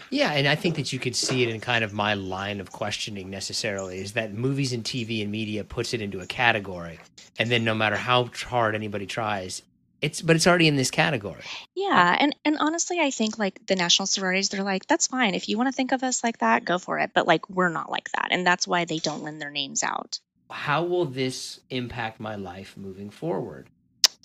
Yeah, 0.10 0.32
and 0.32 0.48
I 0.48 0.56
think 0.56 0.76
that 0.76 0.92
you 0.92 1.00
could 1.00 1.16
see 1.16 1.44
it 1.44 1.50
in 1.50 1.60
kind 1.60 1.84
of 1.84 1.94
my 1.94 2.16
line 2.16 2.60
of 2.60 2.72
questioning 2.72 3.30
necessarily 3.30 4.00
is 4.00 4.14
that 4.14 4.34
movies 4.34 4.74
and 4.74 4.84
TV 4.84 5.22
and 5.22 5.32
media 5.32 5.64
puts 5.64 5.94
it 5.94 6.02
into 6.02 6.22
a 6.22 6.26
category, 6.26 7.00
and 7.38 7.52
then 7.52 7.64
no 7.64 7.76
matter 7.76 7.96
how 7.96 8.30
hard 8.48 8.74
anybody 8.74 9.06
tries, 9.06 9.62
it's 10.06 10.22
but 10.22 10.36
it's 10.36 10.46
already 10.46 10.68
in 10.68 10.76
this 10.76 10.92
category. 10.92 11.42
Yeah, 11.74 12.16
and 12.20 12.36
and 12.46 12.58
honestly, 12.60 13.00
I 13.00 13.10
think 13.10 13.40
like 13.40 13.66
the 13.66 13.76
national 13.76 14.06
sororities, 14.06 14.50
they're 14.50 14.64
like, 14.64 14.86
that's 14.86 15.08
fine 15.08 15.34
if 15.34 15.50
you 15.50 15.58
want 15.58 15.68
to 15.68 15.76
think 15.76 15.92
of 15.92 16.04
us 16.04 16.24
like 16.24 16.38
that, 16.40 16.64
go 16.64 16.78
for 16.78 17.00
it. 17.00 17.12
But 17.14 17.28
like 17.28 17.50
we're 17.50 17.70
not 17.70 17.90
like 17.90 18.10
that, 18.12 18.28
and 18.30 18.46
that's 18.46 18.68
why 18.68 18.86
they 18.86 19.00
don't 19.00 19.24
lend 19.24 19.42
their 19.42 19.50
names 19.50 19.84
out. 19.84 20.20
How 20.52 20.84
will 20.84 21.06
this 21.06 21.60
impact 21.72 22.20
my 22.20 22.36
life 22.36 22.78
moving 22.78 23.10
forward? 23.10 23.68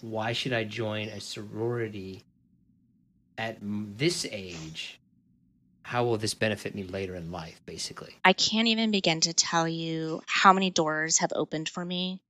Why 0.03 0.33
should 0.35 0.53
I 0.53 0.65
join 0.65 1.09
a 1.09 1.21
sorority 1.21 2.25
at 3.39 3.57
this 3.61 4.27
age 4.31 5.01
how 5.83 6.05
will 6.05 6.19
this 6.19 6.35
benefit 6.35 6.73
me 6.73 6.85
later 6.85 7.17
in 7.17 7.33
life, 7.33 7.61
basically? 7.67 8.15
I 8.25 8.33
can't 8.33 8.69
even 8.69 8.93
begin 8.93 9.23
to 9.23 9.33
tell 9.33 9.67
you 9.67 10.23
how 10.27 10.53
many 10.53 10.71
doors 10.71 11.19
have 11.19 11.33
opened 11.35 11.69
for 11.69 11.85
me 11.85 12.23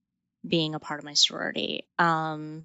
being 0.46 0.74
a 0.74 0.80
part 0.80 0.98
of 0.98 1.04
my 1.04 1.12
sorority. 1.12 1.86
Um, 1.98 2.64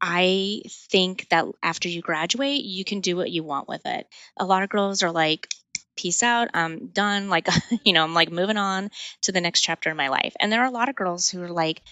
I 0.00 0.62
think 0.90 1.28
that 1.30 1.46
after 1.62 1.88
you 1.88 2.00
graduate, 2.00 2.64
you 2.64 2.84
can 2.84 3.00
do 3.00 3.16
what 3.16 3.30
you 3.30 3.42
want 3.44 3.68
with 3.68 3.84
it. 3.84 4.06
A 4.36 4.44
lot 4.44 4.62
of 4.62 4.70
girls 4.70 5.02
are 5.02 5.10
like, 5.10 5.52
peace 5.96 6.22
out, 6.22 6.48
I'm 6.54 6.88
done. 6.88 7.28
Like, 7.28 7.48
you 7.84 7.92
know, 7.92 8.04
I'm 8.04 8.14
like 8.14 8.30
moving 8.30 8.56
on 8.56 8.90
to 9.22 9.32
the 9.32 9.40
next 9.40 9.60
chapter 9.60 9.90
in 9.90 9.96
my 9.96 10.08
life. 10.08 10.34
And 10.40 10.50
there 10.50 10.62
are 10.62 10.68
a 10.68 10.72
lot 10.72 10.88
of 10.88 10.96
girls 10.96 11.28
who 11.28 11.42
are 11.42 11.50
like, 11.50 11.82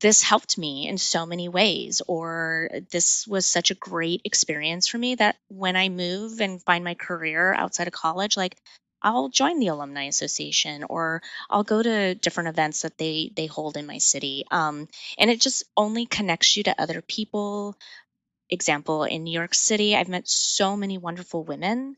this 0.00 0.22
helped 0.22 0.58
me 0.58 0.88
in 0.88 0.98
so 0.98 1.24
many 1.24 1.48
ways, 1.48 2.02
or 2.06 2.68
this 2.90 3.26
was 3.26 3.46
such 3.46 3.70
a 3.70 3.74
great 3.74 4.20
experience 4.24 4.86
for 4.86 4.98
me 4.98 5.14
that 5.14 5.36
when 5.48 5.76
I 5.76 5.88
move 5.88 6.40
and 6.40 6.62
find 6.62 6.84
my 6.84 6.94
career 6.94 7.54
outside 7.54 7.86
of 7.86 7.94
college, 7.94 8.36
like 8.36 8.56
I'll 9.04 9.28
join 9.28 9.60
the 9.60 9.68
alumni 9.68 10.04
association 10.04 10.84
or 10.88 11.22
I'll 11.50 11.64
go 11.64 11.82
to 11.82 12.14
different 12.16 12.48
events 12.48 12.82
that 12.82 12.98
they 12.98 13.30
they 13.36 13.46
hold 13.46 13.76
in 13.76 13.86
my 13.86 13.98
city. 13.98 14.44
Um, 14.50 14.88
and 15.18 15.30
it 15.30 15.40
just 15.40 15.64
only 15.76 16.06
connects 16.06 16.56
you 16.56 16.64
to 16.64 16.80
other 16.80 17.02
people. 17.02 17.76
Example 18.50 19.04
in 19.04 19.24
New 19.24 19.32
York 19.32 19.54
City, 19.54 19.96
I've 19.96 20.08
met 20.08 20.28
so 20.28 20.76
many 20.76 20.98
wonderful 20.98 21.44
women 21.44 21.96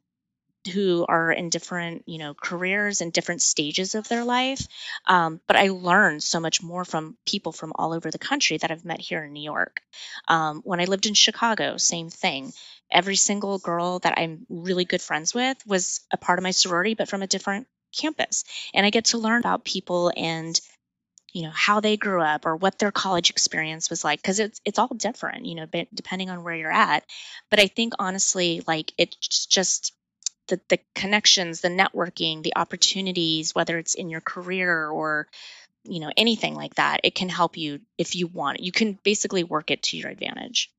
who 0.67 1.05
are 1.09 1.33
in 1.33 1.49
different 1.51 2.03
you 2.07 2.19
know 2.19 2.35
careers 2.35 3.01
and 3.01 3.13
different 3.13 3.43
stages 3.43 3.95
of 3.95 4.09
their 4.09 4.25
life 4.25 4.67
um, 5.07 5.41
but 5.47 5.57
i 5.57 5.69
learned 5.69 6.23
so 6.23 6.41
much 6.41 6.63
more 6.63 6.85
from 6.85 7.17
people 7.27 7.53
from 7.53 7.73
all 7.77 7.93
over 7.93 8.11
the 8.11 8.19
country 8.19 8.57
that 8.59 8.71
i've 8.71 8.85
met 8.85 9.01
here 9.01 9.25
in 9.25 9.33
new 9.33 9.43
york. 9.43 9.81
Um, 10.29 10.61
when 10.65 10.81
i 10.81 10.85
lived 10.85 11.07
in 11.07 11.15
chicago 11.15 11.77
same 11.77 12.11
thing. 12.11 12.53
Every 12.91 13.17
single 13.17 13.59
girl 13.59 13.99
that 14.01 14.15
i'm 14.17 14.47
really 14.49 14.85
good 14.85 15.03
friends 15.03 15.35
with 15.35 15.59
was 15.67 16.01
a 16.13 16.17
part 16.17 16.39
of 16.39 16.43
my 16.43 16.53
sorority 16.53 16.95
but 16.95 17.09
from 17.09 17.23
a 17.23 17.27
different 17.27 17.67
campus. 17.97 18.45
And 18.75 18.87
i 18.87 18.91
get 18.91 19.07
to 19.07 19.19
learn 19.19 19.41
about 19.41 19.65
people 19.65 20.13
and 20.17 20.59
you 21.33 21.43
know 21.43 21.53
how 21.53 21.81
they 21.81 21.97
grew 21.97 22.23
up 22.23 22.47
or 22.47 22.57
what 22.57 22.79
their 22.79 22.93
college 22.93 23.29
experience 23.31 23.91
was 23.91 24.03
like 24.03 24.23
because 24.23 24.39
it's 24.39 24.61
it's 24.65 24.79
all 24.79 24.89
different 24.89 25.45
you 25.45 25.55
know 25.55 25.67
depending 25.93 26.31
on 26.31 26.43
where 26.43 26.55
you're 26.55 26.73
at. 26.73 27.05
But 27.51 27.61
i 27.61 27.67
think 27.67 27.95
honestly 27.99 28.63
like 28.67 28.93
it's 28.97 29.47
just 29.47 29.93
the, 30.49 30.61
the 30.69 30.79
connections, 30.95 31.61
the 31.61 31.69
networking, 31.69 32.43
the 32.43 32.57
opportunities, 32.57 33.55
whether 33.55 33.79
it's 33.79 33.95
in 33.95 34.11
your 34.11 34.21
career 34.21 34.89
or 34.89 35.27
you 35.85 36.01
know 36.01 36.11
anything 36.17 36.55
like 36.55 36.75
that, 36.77 37.01
it 37.05 37.15
can 37.15 37.29
help 37.29 37.57
you 37.57 37.81
if 37.99 38.17
you 38.17 38.27
want 38.27 38.59
it. 38.59 38.65
You 38.65 38.73
can 38.73 38.99
basically 39.03 39.45
work 39.45 39.71
it 39.71 39.83
to 39.85 39.97
your 39.97 40.11
advantage. 40.11 40.71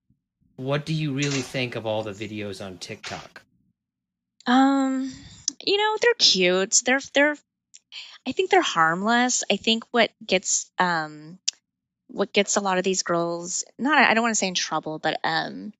What 0.57 0.85
do 0.85 0.93
you 0.93 1.13
really 1.13 1.41
think 1.41 1.75
of 1.75 1.85
all 1.85 2.03
the 2.03 2.11
videos 2.11 2.65
on 2.65 2.77
TikTok? 2.77 3.43
Um, 4.47 5.11
you 5.63 5.77
know, 5.77 5.97
they're 6.01 6.13
cute. 6.17 6.81
They're 6.85 7.01
they're 7.13 7.37
I 8.27 8.31
think 8.31 8.49
they're 8.49 8.61
harmless. 8.61 9.43
I 9.51 9.57
think 9.57 9.83
what 9.91 10.11
gets 10.25 10.71
um 10.79 11.39
what 12.09 12.33
gets 12.33 12.55
a 12.55 12.61
lot 12.61 12.77
of 12.77 12.83
these 12.83 13.03
girls 13.03 13.63
not 13.77 13.97
I 13.97 14.13
don't 14.13 14.23
want 14.23 14.31
to 14.31 14.39
say 14.39 14.47
in 14.47 14.53
trouble, 14.53 14.99
but 14.99 15.19
um 15.23 15.73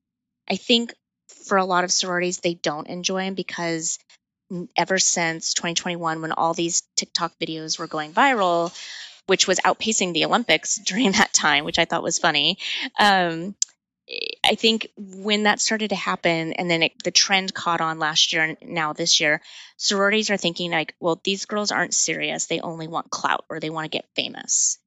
I 0.49 0.55
think 0.55 0.93
for 1.27 1.57
a 1.57 1.65
lot 1.65 1.83
of 1.83 1.91
sororities, 1.91 2.39
they 2.39 2.53
don't 2.53 2.87
enjoy 2.87 3.25
them 3.25 3.33
because 3.33 3.99
ever 4.75 4.97
since 4.97 5.53
2021, 5.53 6.21
when 6.21 6.31
all 6.31 6.53
these 6.53 6.83
TikTok 6.95 7.33
videos 7.39 7.77
were 7.77 7.87
going 7.87 8.13
viral, 8.13 8.73
which 9.27 9.47
was 9.47 9.59
outpacing 9.59 10.13
the 10.13 10.25
Olympics 10.25 10.75
during 10.85 11.11
that 11.13 11.33
time, 11.33 11.65
which 11.65 11.79
I 11.79 11.85
thought 11.85 12.03
was 12.03 12.19
funny. 12.19 12.57
Um, 12.99 13.55
I 14.45 14.55
think 14.55 14.87
when 14.95 15.43
that 15.43 15.59
started 15.59 15.89
to 15.89 15.97
happen, 15.97 16.53
and 16.53 16.71
then 16.71 16.83
it, 16.83 17.03
the 17.03 17.11
trend 17.11 17.53
caught 17.53 17.81
on 17.81 17.99
last 17.99 18.31
year 18.31 18.43
and 18.43 18.57
now 18.61 18.93
this 18.93 19.19
year, 19.19 19.41
sororities 19.75 20.29
are 20.29 20.37
thinking 20.37 20.71
like, 20.71 20.95
well, 21.01 21.19
these 21.25 21.45
girls 21.45 21.71
aren't 21.71 21.93
serious. 21.93 22.45
They 22.45 22.61
only 22.61 22.87
want 22.87 23.09
clout 23.09 23.43
or 23.49 23.59
they 23.59 23.69
want 23.69 23.83
to 23.83 23.89
get 23.89 24.07
famous 24.15 24.79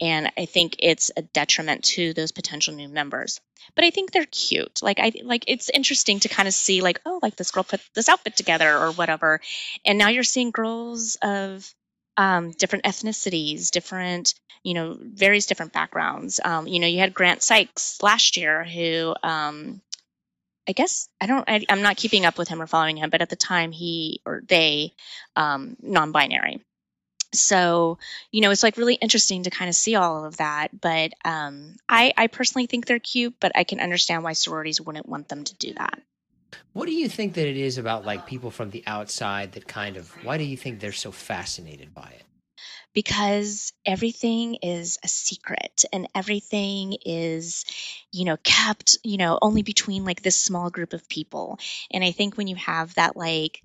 and 0.00 0.30
I 0.36 0.46
think 0.46 0.76
it's 0.78 1.10
a 1.16 1.22
detriment 1.22 1.84
to 1.84 2.12
those 2.12 2.32
potential 2.32 2.74
new 2.74 2.88
members. 2.88 3.40
But 3.74 3.84
I 3.84 3.90
think 3.90 4.12
they're 4.12 4.26
cute. 4.26 4.80
Like 4.82 4.98
I 5.00 5.12
like 5.24 5.44
it's 5.48 5.70
interesting 5.70 6.20
to 6.20 6.28
kind 6.28 6.46
of 6.46 6.54
see 6.54 6.82
like 6.82 7.00
oh 7.06 7.18
like 7.22 7.36
this 7.36 7.50
girl 7.50 7.64
put 7.64 7.80
this 7.94 8.08
outfit 8.08 8.36
together 8.36 8.76
or 8.76 8.92
whatever, 8.92 9.40
and 9.84 9.98
now 9.98 10.08
you're 10.08 10.24
seeing 10.24 10.50
girls 10.50 11.16
of 11.22 11.68
um, 12.16 12.52
different 12.52 12.84
ethnicities, 12.84 13.70
different 13.70 14.34
you 14.62 14.74
know 14.74 14.96
various 15.00 15.46
different 15.46 15.72
backgrounds. 15.72 16.40
Um, 16.44 16.66
you 16.66 16.78
know 16.78 16.86
you 16.86 16.98
had 16.98 17.14
Grant 17.14 17.42
Sikes 17.42 18.02
last 18.02 18.36
year 18.36 18.64
who 18.64 19.14
um, 19.22 19.80
I 20.68 20.72
guess 20.72 21.08
I 21.20 21.26
don't. 21.26 21.44
I, 21.48 21.64
am 21.68 21.82
not 21.82 21.96
keeping 21.96 22.26
up 22.26 22.38
with 22.38 22.48
him 22.48 22.60
or 22.60 22.66
following 22.66 22.96
him, 22.96 23.10
but 23.10 23.22
at 23.22 23.30
the 23.30 23.36
time 23.36 23.72
he 23.72 24.20
or 24.26 24.42
they 24.46 24.92
um, 25.36 25.76
non-binary, 25.80 26.60
so 27.32 27.98
you 28.30 28.40
know 28.40 28.50
it's 28.50 28.62
like 28.62 28.76
really 28.76 28.94
interesting 28.94 29.42
to 29.42 29.50
kind 29.50 29.68
of 29.68 29.74
see 29.74 29.94
all 29.94 30.24
of 30.24 30.36
that 30.38 30.80
but 30.80 31.12
um, 31.24 31.76
I, 31.88 32.12
I 32.16 32.26
personally 32.26 32.66
think 32.66 32.86
they're 32.86 32.98
cute 32.98 33.34
but 33.40 33.52
i 33.54 33.64
can 33.64 33.80
understand 33.80 34.24
why 34.24 34.32
sororities 34.32 34.80
wouldn't 34.80 35.08
want 35.08 35.28
them 35.28 35.44
to 35.44 35.54
do 35.56 35.74
that. 35.74 36.00
What 36.72 36.86
do 36.86 36.92
you 36.92 37.08
think 37.08 37.34
that 37.34 37.48
it 37.48 37.56
is 37.56 37.78
about 37.78 38.04
like 38.04 38.26
people 38.26 38.50
from 38.50 38.70
the 38.70 38.84
outside 38.86 39.52
that 39.52 39.66
kind 39.66 39.96
of 39.96 40.10
why 40.24 40.38
do 40.38 40.44
you 40.44 40.56
think 40.56 40.80
they're 40.80 40.92
so 40.92 41.10
fascinated 41.10 41.94
by 41.94 42.12
it? 42.18 42.22
Because 42.94 43.72
everything 43.84 44.56
is 44.62 44.98
a 45.04 45.08
secret 45.08 45.84
and 45.92 46.08
everything 46.14 46.96
is 47.04 47.64
you 48.12 48.24
know 48.24 48.36
kept 48.42 48.96
you 49.04 49.18
know 49.18 49.38
only 49.42 49.62
between 49.62 50.04
like 50.04 50.22
this 50.22 50.40
small 50.40 50.70
group 50.70 50.92
of 50.94 51.08
people 51.08 51.58
and 51.90 52.02
i 52.02 52.12
think 52.12 52.36
when 52.36 52.46
you 52.46 52.56
have 52.56 52.94
that 52.94 53.16
like 53.16 53.62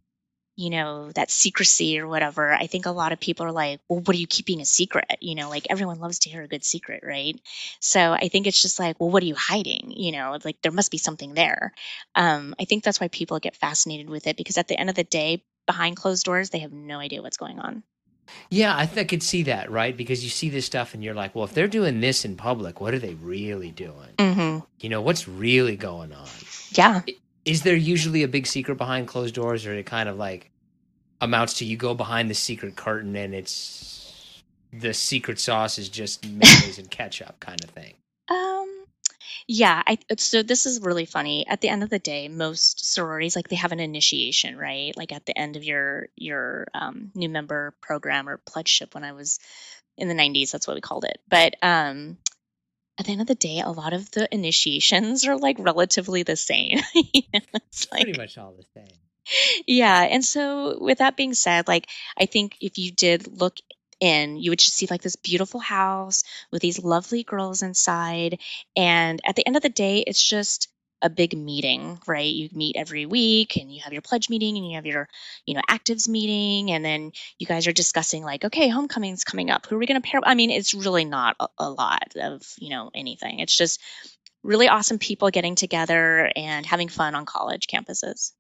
you 0.62 0.70
know, 0.70 1.12
that 1.14 1.32
secrecy 1.32 2.00
or 2.00 2.08
whatever, 2.08 2.54
I 2.54 2.68
think 2.68 2.86
a 2.86 2.92
lot 2.92 3.12
of 3.12 3.20
people 3.20 3.48
are 3.48 3.52
like, 3.52 3.80
well, 3.90 4.00
what 4.00 4.16
are 4.16 4.20
you 4.20 4.28
keeping 4.28 4.62
a 4.62 4.66
secret? 4.66 5.18
You 5.20 5.34
know, 5.34 5.50
like 5.50 5.66
everyone 5.72 6.00
loves 6.00 6.20
to 6.20 6.30
hear 6.30 6.44
a 6.44 6.48
good 6.48 6.64
secret, 6.64 7.04
right? 7.04 7.40
So 7.80 8.14
I 8.14 8.28
think 8.28 8.46
it's 8.46 8.62
just 8.62 8.80
like, 8.80 9.00
well, 9.00 9.10
what 9.10 9.24
are 9.24 9.26
you 9.26 9.36
hiding? 9.36 9.92
You 9.92 10.12
know, 10.12 10.38
like 10.46 10.62
there 10.62 10.72
must 10.72 10.92
be 10.92 11.00
something 11.00 11.34
there. 11.34 11.74
Um, 12.14 12.54
I 12.60 12.66
think 12.66 12.84
that's 12.84 13.02
why 13.02 13.08
people 13.08 13.40
get 13.40 13.56
fascinated 13.56 14.08
with 14.08 14.28
it 14.28 14.38
because 14.38 14.60
at 14.60 14.68
the 14.68 14.80
end 14.80 14.92
of 14.92 14.96
the 14.96 15.04
day, 15.04 15.44
behind 15.66 15.98
closed 15.98 16.26
doors, 16.26 16.52
they 16.52 16.60
have 16.60 16.72
no 16.72 17.00
idea 17.00 17.24
what's 17.24 17.38
going 17.38 17.60
on. 17.60 17.82
Yeah, 18.52 18.76
I, 18.76 18.90
I 18.96 19.04
could 19.04 19.24
see 19.24 19.44
that, 19.44 19.72
right? 19.72 19.98
Because 19.98 20.24
you 20.24 20.30
see 20.30 20.50
this 20.50 20.68
stuff 20.68 20.94
and 20.94 21.04
you're 21.04 21.16
like, 21.16 21.34
well, 21.34 21.46
if 21.46 21.56
they're 21.56 21.68
doing 21.68 22.02
this 22.02 22.24
in 22.24 22.36
public, 22.36 22.80
what 22.80 22.94
are 22.94 23.00
they 23.00 23.16
really 23.16 23.72
doing? 23.72 24.14
Mm-hmm. 24.18 24.60
You 24.80 24.90
know, 24.90 25.02
what's 25.02 25.28
really 25.28 25.76
going 25.76 26.14
on? 26.14 26.28
Yeah. 26.72 27.02
Is 27.46 27.64
there 27.64 27.76
usually 27.76 28.22
a 28.22 28.28
big 28.28 28.46
secret 28.46 28.78
behind 28.78 29.08
closed 29.08 29.34
doors, 29.34 29.66
or 29.66 29.74
it 29.74 29.88
kind 29.88 30.08
of 30.08 30.18
like 30.18 30.51
amounts 31.22 31.60
to 31.60 31.66
you 31.66 31.78
go 31.78 31.94
behind 31.94 32.30
the 32.30 32.34
secret 32.34 32.76
curtain 32.76 33.16
and 33.16 33.34
it's 33.34 34.42
the 34.74 34.94
secret 34.94 35.40
sauce 35.40 35.78
is 35.78 35.88
just 35.90 36.26
mayonnaise 36.26 36.80
and 36.80 36.90
ketchup 36.90 37.40
kind 37.40 37.64
of 37.64 37.70
thing? 37.70 37.94
Um, 38.30 38.86
yeah. 39.48 39.82
I 39.86 40.00
so 40.18 40.44
this 40.44 40.66
is 40.66 40.82
really 40.82 41.06
funny. 41.06 41.46
At 41.48 41.62
the 41.62 41.70
end 41.70 41.84
of 41.84 41.90
the 41.90 42.00
day, 42.00 42.28
most 42.28 42.92
sororities 42.92 43.36
like 43.36 43.48
they 43.48 43.58
have 43.58 43.72
an 43.72 43.80
initiation, 43.80 44.58
right? 44.58 44.96
Like 44.98 45.12
at 45.12 45.26
the 45.26 45.38
end 45.38 45.56
of 45.56 45.64
your 45.64 46.08
your 46.16 46.68
um, 46.74 47.12
new 47.16 47.30
member 47.30 47.76
program 47.82 48.28
or 48.28 48.38
pledgeship. 48.38 48.96
When 48.96 49.04
I 49.04 49.12
was 49.12 49.40
in 49.98 50.08
the 50.08 50.16
'90s, 50.16 50.52
that's 50.52 50.68
what 50.68 50.76
we 50.76 50.82
called 50.82 51.06
it. 51.06 51.20
But 51.30 51.56
um, 51.62 52.18
at 52.98 53.06
the 53.06 53.12
end 53.12 53.22
of 53.22 53.28
the 53.28 53.36
day, 53.36 53.60
a 53.60 53.72
lot 53.72 53.94
of 53.94 54.10
the 54.12 54.34
initiations 54.34 55.28
are 55.28 55.38
like 55.38 55.58
relatively 55.60 56.24
the 56.24 56.36
same. 56.36 56.80
it's 56.94 57.92
like, 57.92 58.04
pretty 58.04 58.18
much 58.18 58.38
all 58.38 58.54
the 58.54 58.66
same. 58.80 58.96
Yeah. 59.68 60.02
And 60.04 60.24
so, 60.24 60.78
with 60.80 61.00
that 61.00 61.18
being 61.18 61.34
said, 61.34 61.68
like, 61.68 61.88
I 62.18 62.26
think 62.26 62.58
if 62.62 62.78
you 62.78 62.92
did 62.92 63.40
look 63.40 63.58
in, 64.00 64.38
you 64.38 64.52
would 64.52 64.60
just 64.60 64.76
see 64.76 64.88
like 64.90 65.02
this 65.02 65.16
beautiful 65.16 65.60
house 65.60 66.24
with 66.52 66.62
these 66.62 66.84
lovely 66.84 67.24
girls 67.24 67.62
inside. 67.62 68.40
And 68.76 69.22
at 69.26 69.36
the 69.36 69.46
end 69.46 69.56
of 69.56 69.62
the 69.62 69.70
day, 69.70 70.00
it's 70.00 70.24
just 70.24 70.68
a 71.04 71.10
big 71.10 71.36
meeting, 71.36 72.00
right? 72.08 72.32
You 72.34 72.50
meet 72.54 72.76
every 72.76 73.06
week 73.06 73.58
and 73.58 73.74
you 73.74 73.82
have 73.82 73.94
your 73.94 74.04
pledge 74.04 74.30
meeting 74.30 74.58
and 74.58 74.68
you 74.68 74.76
have 74.76 74.86
your, 74.86 75.08
you 75.46 75.56
know, 75.56 75.62
actives 75.70 76.08
meeting. 76.08 76.72
And 76.72 76.86
then 76.86 77.12
you 77.40 77.48
guys 77.48 77.68
are 77.68 77.72
discussing 77.74 78.24
like, 78.24 78.46
okay, 78.46 78.70
homecoming's 78.70 79.24
coming 79.24 79.50
up. 79.50 79.66
Who 79.66 79.76
are 79.76 79.80
we 79.80 79.88
going 79.88 80.02
to 80.02 80.08
pair? 80.08 80.22
I 80.24 80.36
mean, 80.36 80.52
it's 80.52 80.74
really 80.74 81.06
not 81.06 81.36
a, 81.40 81.48
a 81.58 81.70
lot 81.70 82.14
of, 82.22 82.44
you 82.60 82.70
know, 82.70 82.92
anything. 82.94 83.40
It's 83.40 83.58
just 83.58 83.82
really 84.44 84.68
awesome 84.68 85.00
people 85.00 85.30
getting 85.30 85.56
together 85.56 86.32
and 86.36 86.66
having 86.66 86.88
fun 86.88 87.16
on 87.16 87.26
college 87.26 87.68
campuses. 87.68 88.32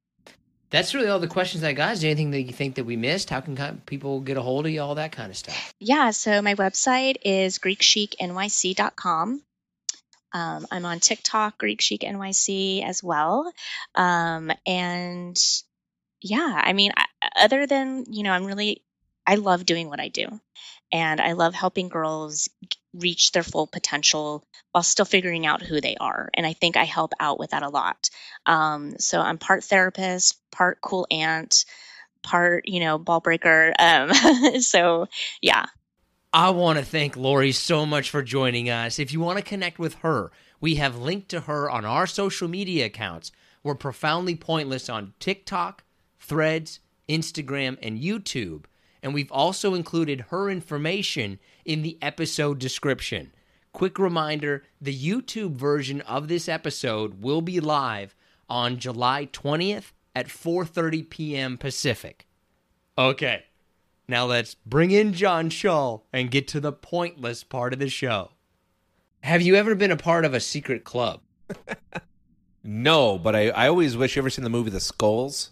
That's 0.71 0.95
really 0.95 1.09
all 1.09 1.19
the 1.19 1.27
questions 1.27 1.63
I 1.63 1.73
got. 1.73 1.93
Is 1.93 2.01
there 2.01 2.09
anything 2.09 2.31
that 2.31 2.41
you 2.41 2.53
think 2.53 2.75
that 2.75 2.85
we 2.85 2.95
missed? 2.95 3.29
How 3.29 3.41
can 3.41 3.81
people 3.85 4.21
get 4.21 4.37
a 4.37 4.41
hold 4.41 4.65
of 4.65 4.71
you? 4.71 4.81
All 4.81 4.95
that 4.95 5.11
kind 5.11 5.29
of 5.29 5.37
stuff. 5.37 5.73
Yeah. 5.79 6.11
So 6.11 6.41
my 6.41 6.55
website 6.55 7.17
is 7.23 7.59
GreekChicNYC.com. 7.59 9.43
Um, 10.33 10.67
I'm 10.71 10.85
on 10.85 10.99
TikTok, 11.01 11.57
Greek 11.57 11.81
Chic 11.81 12.01
NYC 12.01 12.85
as 12.87 13.03
well. 13.03 13.51
Um, 13.95 14.51
and 14.65 15.37
yeah, 16.21 16.61
I 16.63 16.71
mean, 16.71 16.93
other 17.35 17.67
than, 17.67 18.05
you 18.07 18.23
know, 18.23 18.31
I'm 18.31 18.45
really, 18.45 18.81
I 19.27 19.35
love 19.35 19.65
doing 19.65 19.89
what 19.89 19.99
I 19.99 20.07
do. 20.07 20.39
And 20.91 21.21
I 21.21 21.33
love 21.33 21.53
helping 21.53 21.89
girls 21.89 22.49
reach 22.93 23.31
their 23.31 23.43
full 23.43 23.67
potential 23.67 24.43
while 24.71 24.83
still 24.83 25.05
figuring 25.05 25.45
out 25.45 25.61
who 25.61 25.81
they 25.81 25.95
are. 25.99 26.29
And 26.33 26.45
I 26.45 26.53
think 26.53 26.77
I 26.77 26.83
help 26.83 27.13
out 27.19 27.39
with 27.39 27.51
that 27.51 27.63
a 27.63 27.69
lot. 27.69 28.09
Um, 28.45 28.97
so 28.99 29.19
I'm 29.19 29.37
part 29.37 29.63
therapist, 29.63 30.39
part 30.51 30.79
cool 30.81 31.07
aunt, 31.09 31.65
part, 32.23 32.67
you 32.67 32.79
know, 32.79 32.97
ball 32.97 33.19
breaker. 33.19 33.73
Um, 33.79 34.13
so 34.59 35.07
yeah. 35.41 35.65
I 36.33 36.49
want 36.51 36.79
to 36.79 36.85
thank 36.85 37.17
Lorie 37.17 37.51
so 37.51 37.85
much 37.85 38.09
for 38.09 38.23
joining 38.23 38.69
us. 38.69 38.99
If 38.99 39.11
you 39.11 39.19
want 39.19 39.37
to 39.37 39.43
connect 39.43 39.79
with 39.79 39.95
her, 39.95 40.31
we 40.61 40.75
have 40.75 40.97
linked 40.97 41.29
to 41.29 41.41
her 41.41 41.69
on 41.69 41.83
our 41.83 42.07
social 42.07 42.47
media 42.47 42.85
accounts. 42.85 43.31
We're 43.63 43.75
profoundly 43.75 44.35
pointless 44.35 44.89
on 44.89 45.13
TikTok, 45.19 45.83
Threads, 46.19 46.79
Instagram, 47.09 47.77
and 47.81 47.99
YouTube. 47.99 48.63
And 49.03 49.13
we've 49.13 49.31
also 49.31 49.73
included 49.73 50.25
her 50.29 50.49
information 50.49 51.39
in 51.65 51.81
the 51.81 51.97
episode 52.01 52.59
description. 52.59 53.33
Quick 53.73 53.97
reminder 53.97 54.63
the 54.79 54.95
YouTube 54.95 55.55
version 55.55 56.01
of 56.01 56.27
this 56.27 56.49
episode 56.49 57.23
will 57.23 57.41
be 57.41 57.59
live 57.59 58.15
on 58.49 58.77
July 58.77 59.27
20th 59.31 59.93
at 60.15 60.27
4:30 60.27 61.09
p.m. 61.09 61.57
Pacific. 61.57 62.27
Okay. 62.97 63.45
Now 64.07 64.25
let's 64.25 64.55
bring 64.55 64.91
in 64.91 65.13
John 65.13 65.49
Shaw 65.49 65.99
and 66.11 66.29
get 66.29 66.47
to 66.49 66.59
the 66.59 66.73
pointless 66.73 67.43
part 67.45 67.71
of 67.71 67.79
the 67.79 67.87
show. 67.87 68.31
Have 69.23 69.41
you 69.41 69.55
ever 69.55 69.73
been 69.73 69.91
a 69.91 69.97
part 69.97 70.25
of 70.25 70.33
a 70.33 70.39
secret 70.39 70.83
club? 70.83 71.21
no, 72.63 73.17
but 73.17 73.35
I, 73.35 73.49
I 73.49 73.67
always 73.67 73.95
wish 73.95 74.15
you 74.15 74.21
ever 74.21 74.29
seen 74.29 74.43
the 74.43 74.49
movie 74.49 74.69
The 74.69 74.79
Skulls? 74.79 75.51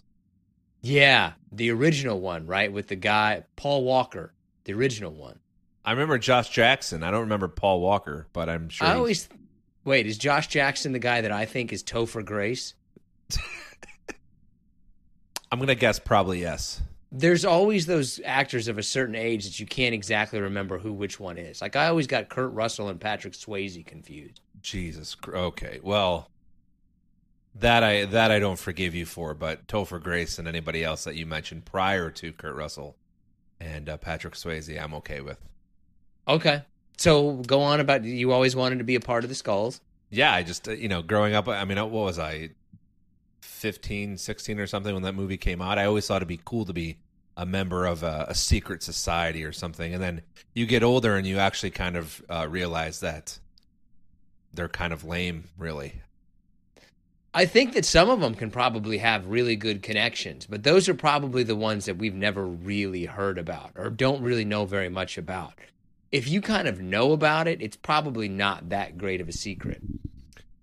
Yeah, 0.81 1.33
the 1.51 1.71
original 1.71 2.19
one, 2.19 2.45
right? 2.45 2.71
With 2.71 2.87
the 2.87 2.95
guy 2.95 3.43
Paul 3.55 3.83
Walker, 3.83 4.33
the 4.63 4.73
original 4.73 5.11
one. 5.11 5.39
I 5.83 5.91
remember 5.91 6.17
Josh 6.17 6.49
Jackson. 6.49 7.03
I 7.03 7.11
don't 7.11 7.21
remember 7.21 7.47
Paul 7.47 7.81
Walker, 7.81 8.27
but 8.33 8.49
I'm 8.49 8.69
sure. 8.69 8.87
I 8.87 8.95
always 8.95 9.27
wait. 9.83 10.05
Is 10.05 10.17
Josh 10.17 10.47
Jackson 10.47 10.91
the 10.91 10.99
guy 10.99 11.21
that 11.21 11.31
I 11.31 11.45
think 11.45 11.73
is 11.73 11.83
Topher 11.83 12.23
Grace? 12.23 12.75
I'm 15.51 15.59
gonna 15.59 15.75
guess 15.75 15.99
probably 15.99 16.41
yes. 16.41 16.81
There's 17.11 17.43
always 17.43 17.87
those 17.87 18.21
actors 18.23 18.67
of 18.67 18.77
a 18.77 18.83
certain 18.83 19.15
age 19.15 19.45
that 19.45 19.59
you 19.59 19.65
can't 19.65 19.95
exactly 19.95 20.39
remember 20.39 20.77
who 20.77 20.93
which 20.93 21.19
one 21.19 21.39
is. 21.39 21.59
Like 21.61 21.75
I 21.75 21.87
always 21.87 22.05
got 22.05 22.29
Kurt 22.29 22.53
Russell 22.53 22.89
and 22.89 23.01
Patrick 23.01 23.33
Swayze 23.33 23.83
confused. 23.85 24.41
Jesus. 24.61 25.17
Okay. 25.27 25.79
Well, 25.81 26.29
that 27.55 27.83
I 27.83 28.05
that 28.05 28.31
I 28.31 28.39
don't 28.39 28.59
forgive 28.59 28.95
you 28.95 29.05
for, 29.05 29.33
but 29.33 29.67
Topher 29.67 30.01
Grace 30.01 30.39
and 30.39 30.47
anybody 30.47 30.83
else 30.83 31.03
that 31.03 31.15
you 31.15 31.25
mentioned 31.25 31.65
prior 31.65 32.09
to 32.11 32.31
Kurt 32.31 32.55
Russell 32.55 32.95
and 33.59 33.89
uh, 33.89 33.97
Patrick 33.97 34.35
Swayze, 34.35 34.81
I'm 34.81 34.93
okay 34.95 35.21
with. 35.21 35.39
Okay, 36.27 36.63
so 36.97 37.33
go 37.47 37.61
on 37.61 37.79
about 37.79 38.03
you 38.03 38.31
always 38.31 38.55
wanted 38.55 38.77
to 38.79 38.83
be 38.83 38.95
a 38.95 38.99
part 38.99 39.23
of 39.23 39.29
the 39.29 39.35
Skulls. 39.35 39.81
Yeah, 40.09 40.33
I 40.33 40.43
just 40.43 40.67
uh, 40.67 40.71
you 40.71 40.87
know 40.87 41.01
growing 41.01 41.33
up, 41.33 41.47
I 41.47 41.65
mean, 41.65 41.77
what 41.77 41.91
was 41.91 42.19
I, 42.19 42.51
15, 43.41 44.17
16 44.17 44.59
or 44.59 44.67
something 44.67 44.93
when 44.93 45.03
that 45.03 45.15
movie 45.15 45.37
came 45.37 45.61
out? 45.61 45.77
I 45.77 45.85
always 45.85 46.07
thought 46.07 46.17
it'd 46.17 46.27
be 46.27 46.39
cool 46.45 46.65
to 46.65 46.73
be 46.73 46.97
a 47.35 47.45
member 47.45 47.85
of 47.85 48.03
a, 48.03 48.25
a 48.29 48.35
secret 48.35 48.83
society 48.83 49.43
or 49.43 49.51
something, 49.51 49.93
and 49.93 50.01
then 50.03 50.21
you 50.53 50.65
get 50.65 50.83
older 50.83 51.15
and 51.15 51.25
you 51.25 51.39
actually 51.39 51.71
kind 51.71 51.95
of 51.95 52.21
uh, 52.29 52.47
realize 52.49 52.99
that 52.99 53.39
they're 54.53 54.67
kind 54.69 54.93
of 54.93 55.03
lame, 55.03 55.45
really. 55.57 56.01
I 57.33 57.45
think 57.45 57.73
that 57.73 57.85
some 57.85 58.09
of 58.09 58.21
them 58.21 58.33
can 58.33 58.49
probably 58.49 58.97
have 58.97 59.27
really 59.27 59.55
good 59.55 59.83
connections, 59.83 60.47
but 60.47 60.63
those 60.63 60.89
are 60.89 60.95
probably 60.95 61.43
the 61.43 61.55
ones 61.55 61.85
that 61.85 61.97
we've 61.97 62.15
never 62.15 62.45
really 62.45 63.05
heard 63.05 63.37
about 63.37 63.71
or 63.75 63.89
don't 63.91 64.23
really 64.23 64.45
know 64.45 64.65
very 64.65 64.89
much 64.89 65.17
about. 65.17 65.53
If 66.11 66.27
you 66.27 66.41
kind 66.41 66.67
of 66.67 66.81
know 66.81 67.11
about 67.11 67.47
it, 67.47 67.61
it's 67.61 67.77
probably 67.77 68.27
not 68.27 68.69
that 68.69 68.97
great 68.97 69.21
of 69.21 69.29
a 69.29 69.31
secret. 69.33 69.79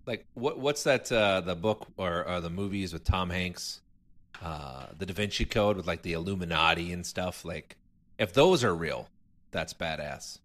Like 0.06 0.26
what? 0.34 0.58
What's 0.58 0.82
that? 0.84 1.10
Uh, 1.10 1.40
the 1.40 1.54
book 1.54 1.86
or, 1.96 2.26
or 2.26 2.40
the 2.40 2.50
movies 2.50 2.92
with 2.92 3.04
Tom 3.04 3.30
Hanks, 3.30 3.80
uh, 4.42 4.86
the 4.96 5.06
Da 5.06 5.14
Vinci 5.14 5.44
Code 5.44 5.76
with 5.76 5.86
like 5.86 6.02
the 6.02 6.14
Illuminati 6.14 6.92
and 6.92 7.06
stuff. 7.06 7.44
Like, 7.44 7.76
if 8.18 8.32
those 8.32 8.64
are 8.64 8.74
real, 8.74 9.08
that's 9.50 9.74
badass. 9.74 10.38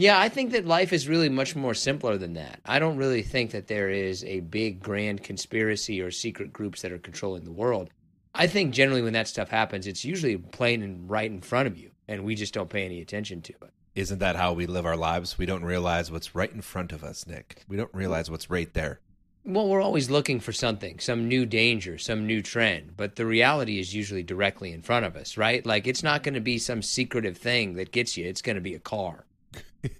Yeah, 0.00 0.20
I 0.20 0.28
think 0.28 0.52
that 0.52 0.64
life 0.64 0.92
is 0.92 1.08
really 1.08 1.28
much 1.28 1.56
more 1.56 1.74
simpler 1.74 2.18
than 2.18 2.34
that. 2.34 2.60
I 2.64 2.78
don't 2.78 2.98
really 2.98 3.24
think 3.24 3.50
that 3.50 3.66
there 3.66 3.90
is 3.90 4.22
a 4.22 4.38
big 4.38 4.80
grand 4.80 5.24
conspiracy 5.24 6.00
or 6.00 6.12
secret 6.12 6.52
groups 6.52 6.82
that 6.82 6.92
are 6.92 7.00
controlling 7.00 7.44
the 7.44 7.50
world. 7.50 7.90
I 8.32 8.46
think 8.46 8.72
generally 8.72 9.02
when 9.02 9.14
that 9.14 9.26
stuff 9.26 9.48
happens, 9.48 9.88
it's 9.88 10.04
usually 10.04 10.36
plain 10.36 10.84
and 10.84 11.10
right 11.10 11.28
in 11.28 11.40
front 11.40 11.66
of 11.66 11.76
you, 11.76 11.90
and 12.06 12.22
we 12.22 12.36
just 12.36 12.54
don't 12.54 12.70
pay 12.70 12.84
any 12.84 13.00
attention 13.00 13.42
to 13.42 13.52
it. 13.54 13.72
Isn't 13.96 14.20
that 14.20 14.36
how 14.36 14.52
we 14.52 14.66
live 14.66 14.86
our 14.86 14.96
lives? 14.96 15.36
We 15.36 15.46
don't 15.46 15.64
realize 15.64 16.12
what's 16.12 16.32
right 16.32 16.52
in 16.52 16.60
front 16.60 16.92
of 16.92 17.02
us, 17.02 17.26
Nick. 17.26 17.64
We 17.66 17.76
don't 17.76 17.92
realize 17.92 18.30
what's 18.30 18.48
right 18.48 18.72
there. 18.74 19.00
Well, 19.44 19.66
we're 19.66 19.82
always 19.82 20.10
looking 20.10 20.38
for 20.38 20.52
something, 20.52 21.00
some 21.00 21.26
new 21.26 21.44
danger, 21.44 21.98
some 21.98 22.24
new 22.24 22.40
trend, 22.40 22.96
but 22.96 23.16
the 23.16 23.26
reality 23.26 23.80
is 23.80 23.92
usually 23.92 24.22
directly 24.22 24.70
in 24.72 24.82
front 24.82 25.06
of 25.06 25.16
us, 25.16 25.36
right? 25.36 25.66
Like 25.66 25.88
it's 25.88 26.04
not 26.04 26.22
going 26.22 26.34
to 26.34 26.40
be 26.40 26.58
some 26.58 26.82
secretive 26.82 27.36
thing 27.36 27.74
that 27.74 27.90
gets 27.90 28.16
you, 28.16 28.26
it's 28.26 28.42
going 28.42 28.54
to 28.54 28.62
be 28.62 28.76
a 28.76 28.78
car. 28.78 29.24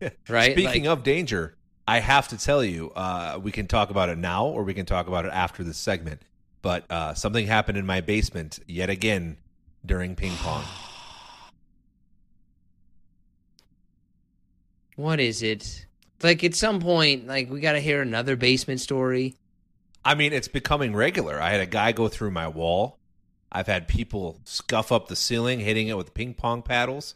right? 0.29 0.53
Speaking 0.53 0.85
like, 0.85 0.99
of 0.99 1.03
danger, 1.03 1.57
I 1.87 2.01
have 2.01 2.29
to 2.29 2.39
tell 2.39 2.63
you, 2.63 2.91
uh, 2.91 3.39
we 3.43 3.53
can 3.53 3.67
talk 3.67 3.91
about 3.91 4.09
it 4.09 4.19
now 4.19 4.47
or 4.47 4.63
we 4.63 4.75
can 4.75 4.87
talk 4.87 5.09
about 5.09 5.25
it 5.25 5.33
after 5.33 5.65
this 5.65 5.79
segment. 5.79 6.23
But 6.61 6.91
uh, 6.91 7.15
something 7.15 7.47
happened 7.47 7.79
in 7.79 7.87
my 7.87 8.01
basement 8.01 8.59
yet 8.67 8.91
again 8.91 9.39
during 9.87 10.17
ping 10.17 10.33
pong. 10.43 10.65
what 14.99 15.21
is 15.21 15.43
it? 15.45 15.87
Like 16.23 16.43
at 16.43 16.57
some 16.57 16.81
point, 16.81 17.29
like 17.29 17.49
we 17.49 17.61
got 17.61 17.73
to 17.73 17.81
hear 17.81 18.03
another 18.03 18.35
basement 18.35 18.81
story. 18.81 19.37
I 20.05 20.17
mean, 20.17 20.33
it's 20.33 20.49
becoming 20.49 20.95
regular. 20.95 21.41
I 21.41 21.51
had 21.51 21.61
a 21.61 21.67
guy 21.67 21.93
go 21.93 22.09
through 22.09 22.33
my 22.33 22.49
wall. 22.49 22.99
I've 23.51 23.69
had 23.69 23.87
people 23.87 24.41
scuff 24.45 24.91
up 24.91 25.07
the 25.07 25.17
ceiling, 25.17 25.61
hitting 25.61 25.87
it 25.87 25.97
with 25.97 26.15
ping 26.15 26.35
pong 26.35 26.63
paddles. 26.63 27.15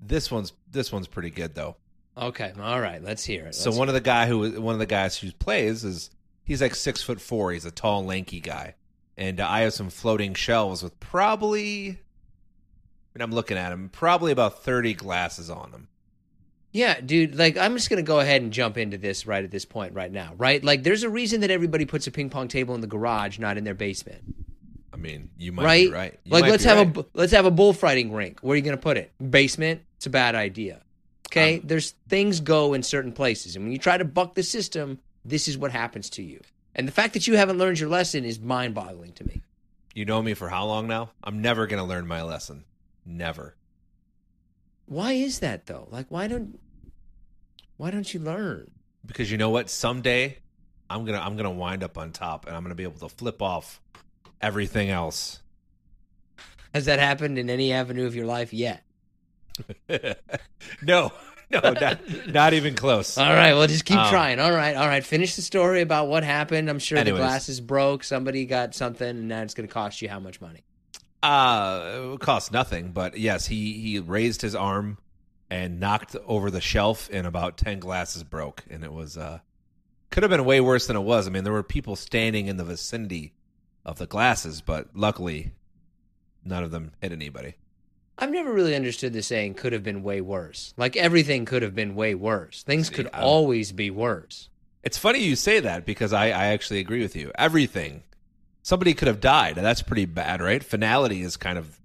This 0.00 0.30
one's 0.30 0.52
this 0.76 0.92
one's 0.92 1.08
pretty 1.08 1.30
good 1.30 1.54
though. 1.54 1.76
Okay, 2.18 2.52
all 2.60 2.80
right, 2.80 3.02
let's 3.02 3.24
hear 3.24 3.42
it. 3.42 3.46
Let's 3.46 3.60
so 3.60 3.72
one 3.72 3.88
of 3.88 3.94
the 3.94 4.00
guy 4.00 4.26
who 4.26 4.60
one 4.60 4.74
of 4.74 4.78
the 4.78 4.86
guys 4.86 5.18
who 5.18 5.30
plays 5.32 5.84
is 5.84 6.10
he's 6.44 6.62
like 6.62 6.74
six 6.74 7.02
foot 7.02 7.20
four. 7.20 7.52
He's 7.52 7.66
a 7.66 7.70
tall, 7.70 8.04
lanky 8.04 8.40
guy, 8.40 8.74
and 9.16 9.40
uh, 9.40 9.48
I 9.48 9.60
have 9.60 9.74
some 9.74 9.90
floating 9.90 10.34
shelves 10.34 10.82
with 10.82 10.98
probably. 11.00 11.88
I 11.88 13.18
mean, 13.18 13.22
I'm 13.22 13.32
looking 13.32 13.56
at 13.56 13.72
him. 13.72 13.90
Probably 13.90 14.32
about 14.32 14.62
thirty 14.62 14.94
glasses 14.94 15.50
on 15.50 15.72
them. 15.72 15.88
Yeah, 16.72 17.00
dude, 17.00 17.36
like 17.36 17.56
I'm 17.56 17.74
just 17.74 17.88
going 17.88 18.04
to 18.04 18.06
go 18.06 18.20
ahead 18.20 18.42
and 18.42 18.52
jump 18.52 18.76
into 18.76 18.98
this 18.98 19.26
right 19.26 19.42
at 19.42 19.50
this 19.50 19.64
point 19.64 19.94
right 19.94 20.12
now, 20.12 20.34
right? 20.36 20.62
Like 20.62 20.82
there's 20.82 21.04
a 21.04 21.08
reason 21.08 21.40
that 21.40 21.50
everybody 21.50 21.86
puts 21.86 22.06
a 22.06 22.10
ping 22.10 22.28
pong 22.28 22.48
table 22.48 22.74
in 22.74 22.82
the 22.82 22.86
garage, 22.86 23.38
not 23.38 23.56
in 23.56 23.64
their 23.64 23.74
basement. 23.74 24.22
I 24.92 24.98
mean, 24.98 25.30
you 25.38 25.52
might 25.52 25.64
right? 25.64 25.86
be 25.86 25.92
right. 25.92 26.20
You 26.24 26.32
like 26.32 26.44
let's 26.44 26.64
have 26.64 26.78
right. 26.78 26.96
a 26.98 27.06
let's 27.14 27.32
have 27.32 27.46
a 27.46 27.50
bullfighting 27.50 28.12
rink. 28.12 28.40
Where 28.40 28.52
are 28.52 28.56
you 28.56 28.62
going 28.62 28.76
to 28.76 28.82
put 28.82 28.98
it? 28.98 29.10
Basement? 29.30 29.82
It's 29.96 30.06
a 30.06 30.10
bad 30.10 30.34
idea. 30.34 30.82
Okay? 31.28 31.56
Um, 31.56 31.62
There's 31.64 31.92
things 32.08 32.40
go 32.40 32.74
in 32.74 32.82
certain 32.82 33.12
places 33.12 33.56
and 33.56 33.64
when 33.64 33.72
you 33.72 33.78
try 33.78 33.96
to 33.96 34.04
buck 34.04 34.34
the 34.34 34.42
system, 34.42 34.98
this 35.24 35.48
is 35.48 35.58
what 35.58 35.72
happens 35.72 36.10
to 36.10 36.22
you. 36.22 36.40
And 36.74 36.86
the 36.86 36.92
fact 36.92 37.14
that 37.14 37.26
you 37.26 37.36
haven't 37.36 37.58
learned 37.58 37.80
your 37.80 37.88
lesson 37.88 38.24
is 38.24 38.38
mind-boggling 38.38 39.12
to 39.12 39.24
me. 39.26 39.40
You 39.94 40.04
know 40.04 40.22
me 40.22 40.34
for 40.34 40.48
how 40.48 40.66
long 40.66 40.86
now? 40.86 41.10
I'm 41.24 41.40
never 41.40 41.66
going 41.66 41.82
to 41.82 41.88
learn 41.88 42.06
my 42.06 42.22
lesson. 42.22 42.64
Never. 43.04 43.56
Why 44.86 45.12
is 45.12 45.40
that 45.40 45.66
though? 45.66 45.88
Like 45.90 46.06
why 46.10 46.28
don't 46.28 46.58
why 47.76 47.90
don't 47.90 48.12
you 48.12 48.20
learn? 48.20 48.70
Because 49.04 49.30
you 49.30 49.36
know 49.36 49.50
what? 49.50 49.68
Someday 49.68 50.38
I'm 50.88 51.04
gonna 51.04 51.20
I'm 51.20 51.36
gonna 51.36 51.50
wind 51.50 51.82
up 51.82 51.98
on 51.98 52.12
top 52.12 52.46
and 52.46 52.56
I'm 52.56 52.62
gonna 52.62 52.76
be 52.76 52.84
able 52.84 53.00
to 53.00 53.08
flip 53.08 53.42
off 53.42 53.80
everything 54.40 54.90
else. 54.90 55.40
Has 56.72 56.84
that 56.84 56.98
happened 56.98 57.38
in 57.38 57.50
any 57.50 57.72
avenue 57.72 58.06
of 58.06 58.14
your 58.14 58.26
life 58.26 58.52
yet? 58.52 58.84
no, 60.82 61.12
no, 61.50 61.60
not, 61.60 61.98
not, 62.28 62.52
even 62.54 62.74
close. 62.74 63.16
All 63.18 63.32
right, 63.32 63.54
well, 63.54 63.66
just 63.66 63.84
keep 63.84 63.98
um, 63.98 64.10
trying. 64.10 64.40
All 64.40 64.52
right, 64.52 64.76
all 64.76 64.86
right. 64.86 65.04
Finish 65.04 65.36
the 65.36 65.42
story 65.42 65.80
about 65.80 66.08
what 66.08 66.24
happened. 66.24 66.68
I'm 66.68 66.78
sure 66.78 66.98
anyways. 66.98 67.18
the 67.18 67.24
glasses 67.24 67.60
broke. 67.60 68.04
Somebody 68.04 68.46
got 68.46 68.74
something, 68.74 69.08
and 69.08 69.28
now 69.28 69.42
it's 69.42 69.54
going 69.54 69.68
to 69.68 69.72
cost 69.72 70.02
you 70.02 70.08
how 70.08 70.20
much 70.20 70.40
money? 70.40 70.64
Uh, 71.22 72.12
it 72.14 72.20
cost 72.20 72.52
nothing. 72.52 72.92
But 72.92 73.18
yes, 73.18 73.46
he 73.46 73.74
he 73.74 73.98
raised 73.98 74.42
his 74.42 74.54
arm 74.54 74.98
and 75.50 75.80
knocked 75.80 76.16
over 76.26 76.50
the 76.50 76.60
shelf, 76.60 77.08
and 77.12 77.26
about 77.26 77.56
ten 77.56 77.78
glasses 77.78 78.24
broke, 78.24 78.64
and 78.70 78.84
it 78.84 78.92
was 78.92 79.16
uh 79.16 79.38
could 80.10 80.22
have 80.22 80.30
been 80.30 80.44
way 80.44 80.60
worse 80.60 80.86
than 80.86 80.96
it 80.96 81.00
was. 81.00 81.26
I 81.26 81.30
mean, 81.30 81.44
there 81.44 81.52
were 81.52 81.62
people 81.62 81.96
standing 81.96 82.46
in 82.46 82.56
the 82.56 82.64
vicinity 82.64 83.34
of 83.84 83.98
the 83.98 84.06
glasses, 84.06 84.60
but 84.60 84.88
luckily, 84.94 85.52
none 86.44 86.62
of 86.62 86.70
them 86.70 86.92
hit 87.00 87.12
anybody. 87.12 87.54
I've 88.18 88.30
never 88.30 88.52
really 88.52 88.74
understood 88.74 89.12
the 89.12 89.22
saying 89.22 89.54
could 89.54 89.72
have 89.72 89.82
been 89.82 90.02
way 90.02 90.20
worse. 90.20 90.72
Like 90.76 90.96
everything 90.96 91.44
could 91.44 91.62
have 91.62 91.74
been 91.74 91.94
way 91.94 92.14
worse. 92.14 92.62
Things 92.62 92.88
could 92.88 93.06
um, 93.12 93.22
always 93.22 93.72
be 93.72 93.90
worse. 93.90 94.48
It's 94.82 94.96
funny 94.96 95.18
you 95.18 95.36
say 95.36 95.60
that 95.60 95.84
because 95.84 96.12
I, 96.12 96.26
I 96.26 96.46
actually 96.46 96.80
agree 96.80 97.02
with 97.02 97.14
you. 97.14 97.32
Everything. 97.36 98.04
Somebody 98.62 98.94
could 98.94 99.08
have 99.08 99.20
died. 99.20 99.56
That's 99.56 99.82
pretty 99.82 100.06
bad, 100.06 100.40
right? 100.40 100.62
Finality 100.62 101.22
is 101.22 101.36
kind 101.36 101.58
of 101.58 101.78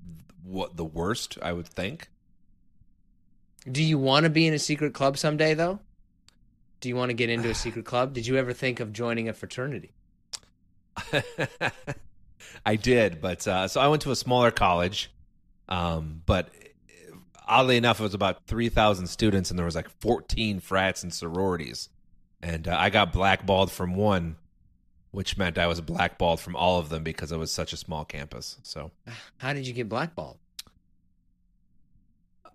what 0.44 0.78
the 0.78 0.86
worst, 0.86 1.38
I 1.42 1.54
would 1.54 1.68
think. 1.68 2.10
Do 3.70 3.84
you 3.84 4.00
want 4.00 4.24
to 4.24 4.30
be 4.30 4.48
in 4.48 4.54
a 4.54 4.60
secret 4.60 4.94
club 4.94 5.18
someday, 5.18 5.54
though? 5.54 5.80
Do 6.80 6.90
you 6.90 6.96
want 6.96 7.10
to 7.10 7.14
get 7.14 7.30
into 7.30 7.50
a 7.50 7.54
secret 7.54 7.86
club? 7.86 8.14
Did 8.14 8.26
you 8.26 8.38
ever 8.38 8.54
think 8.54 8.80
of 8.80 8.92
joining 8.92 9.30
a 9.30 9.34
fraternity? 9.34 9.92
I 12.66 12.76
did, 12.76 13.22
but 13.22 13.48
uh, 13.48 13.68
so 13.68 13.80
I 13.80 13.88
went 13.88 14.02
to 14.04 14.12
a 14.12 14.16
smaller 14.16 14.50
college, 14.50 15.12
um, 15.72 16.22
but 16.26 16.50
oddly 17.48 17.78
enough, 17.78 18.00
it 18.00 18.04
was 18.04 18.14
about 18.14 18.46
three 18.46 18.68
thousand 18.68 19.08
students, 19.08 19.50
and 19.50 19.58
there 19.58 19.66
was 19.66 19.76
like 19.76 19.90
fourteen 20.02 20.60
frats 20.60 21.02
and 21.02 21.14
sororities, 21.14 21.88
and 22.44 22.68
uh, 22.68 22.76
I 22.78 22.90
got 22.90 23.14
blackballed 23.14 23.72
from 23.72 23.96
one, 23.96 24.36
which 25.12 25.38
meant 25.38 25.58
I 25.58 25.68
was 25.68 25.80
blackballed 25.80 26.42
from 26.42 26.58
all 26.58 26.78
of 26.78 26.90
them 26.90 27.04
because 27.04 27.32
it 27.32 27.38
was 27.38 27.54
such 27.54 27.72
a 27.72 27.78
small 27.78 28.04
campus. 28.04 28.58
So, 28.64 28.92
How 29.38 29.54
did 29.54 29.66
you 29.66 29.72
get 29.72 29.88
blackballed? 29.88 30.38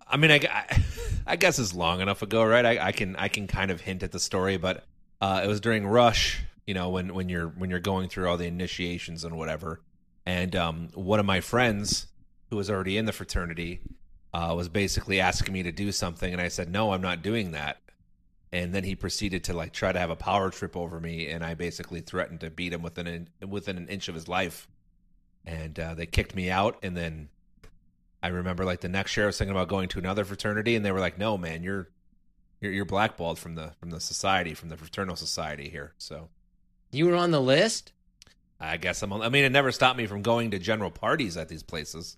I 0.09 0.17
mean, 0.17 0.29
I, 0.29 0.39
I, 0.49 0.83
I 1.27 1.35
guess 1.37 1.57
it's 1.57 1.73
long 1.73 2.01
enough 2.01 2.21
ago, 2.21 2.45
right? 2.45 2.65
I, 2.65 2.87
I 2.87 2.91
can 2.91 3.15
I 3.15 3.29
can 3.29 3.47
kind 3.47 3.71
of 3.71 3.81
hint 3.81 4.03
at 4.03 4.11
the 4.11 4.19
story, 4.19 4.57
but 4.57 4.85
uh, 5.21 5.41
it 5.43 5.47
was 5.47 5.59
during 5.59 5.87
Rush, 5.87 6.43
you 6.67 6.75
know, 6.75 6.89
when 6.89 7.15
when 7.15 7.29
you're 7.29 7.47
when 7.47 7.71
you're 7.71 7.79
going 7.79 8.09
through 8.09 8.29
all 8.29 8.37
the 8.37 8.45
initiations 8.45 9.23
and 9.23 9.35
whatever. 9.35 9.81
And 10.27 10.55
um, 10.55 10.89
one 10.93 11.19
of 11.19 11.25
my 11.25 11.41
friends 11.41 12.05
who 12.49 12.55
was 12.55 12.69
already 12.69 12.97
in 12.97 13.05
the 13.05 13.11
fraternity 13.11 13.81
uh, 14.33 14.53
was 14.55 14.69
basically 14.69 15.19
asking 15.19 15.53
me 15.53 15.63
to 15.63 15.71
do 15.71 15.91
something, 15.91 16.31
and 16.31 16.41
I 16.41 16.47
said, 16.47 16.69
"No, 16.69 16.93
I'm 16.93 17.01
not 17.01 17.21
doing 17.21 17.51
that." 17.51 17.81
And 18.51 18.73
then 18.73 18.83
he 18.83 18.95
proceeded 18.95 19.43
to 19.45 19.53
like 19.53 19.73
try 19.73 19.91
to 19.91 19.99
have 19.99 20.09
a 20.09 20.15
power 20.15 20.49
trip 20.49 20.77
over 20.77 20.99
me, 20.99 21.27
and 21.27 21.43
I 21.43 21.53
basically 21.53 22.01
threatened 22.01 22.41
to 22.41 22.49
beat 22.49 22.73
him 22.73 22.81
within 22.81 23.07
an, 23.07 23.29
within 23.47 23.77
an 23.77 23.87
inch 23.89 24.07
of 24.07 24.15
his 24.15 24.27
life. 24.27 24.67
And 25.45 25.79
uh, 25.79 25.93
they 25.95 26.05
kicked 26.05 26.35
me 26.35 26.49
out, 26.49 26.77
and 26.83 26.95
then 26.95 27.29
I 28.21 28.29
remember 28.29 28.65
like 28.65 28.81
the 28.81 28.89
next 28.89 29.15
year 29.15 29.25
I 29.25 29.27
was 29.27 29.37
thinking 29.37 29.55
about 29.55 29.69
going 29.69 29.89
to 29.89 29.99
another 29.99 30.25
fraternity, 30.25 30.75
and 30.75 30.85
they 30.85 30.91
were 30.91 30.99
like, 30.99 31.17
"No, 31.17 31.37
man, 31.37 31.63
you're 31.63 31.89
you're, 32.61 32.71
you're 32.71 32.85
blackballed 32.85 33.39
from 33.39 33.55
the 33.55 33.73
from 33.79 33.89
the 33.89 33.99
society, 33.99 34.53
from 34.53 34.69
the 34.69 34.77
fraternal 34.77 35.15
society 35.15 35.69
here." 35.69 35.93
So 35.97 36.29
You 36.91 37.07
were 37.07 37.15
on 37.15 37.31
the 37.31 37.41
list? 37.41 37.91
I 38.59 38.77
guess 38.77 39.01
I'm. 39.03 39.13
I 39.13 39.29
mean, 39.29 39.43
it 39.43 39.51
never 39.51 39.71
stopped 39.71 39.97
me 39.97 40.07
from 40.07 40.21
going 40.21 40.51
to 40.51 40.59
general 40.59 40.91
parties 40.91 41.37
at 41.37 41.47
these 41.47 41.63
places. 41.63 42.17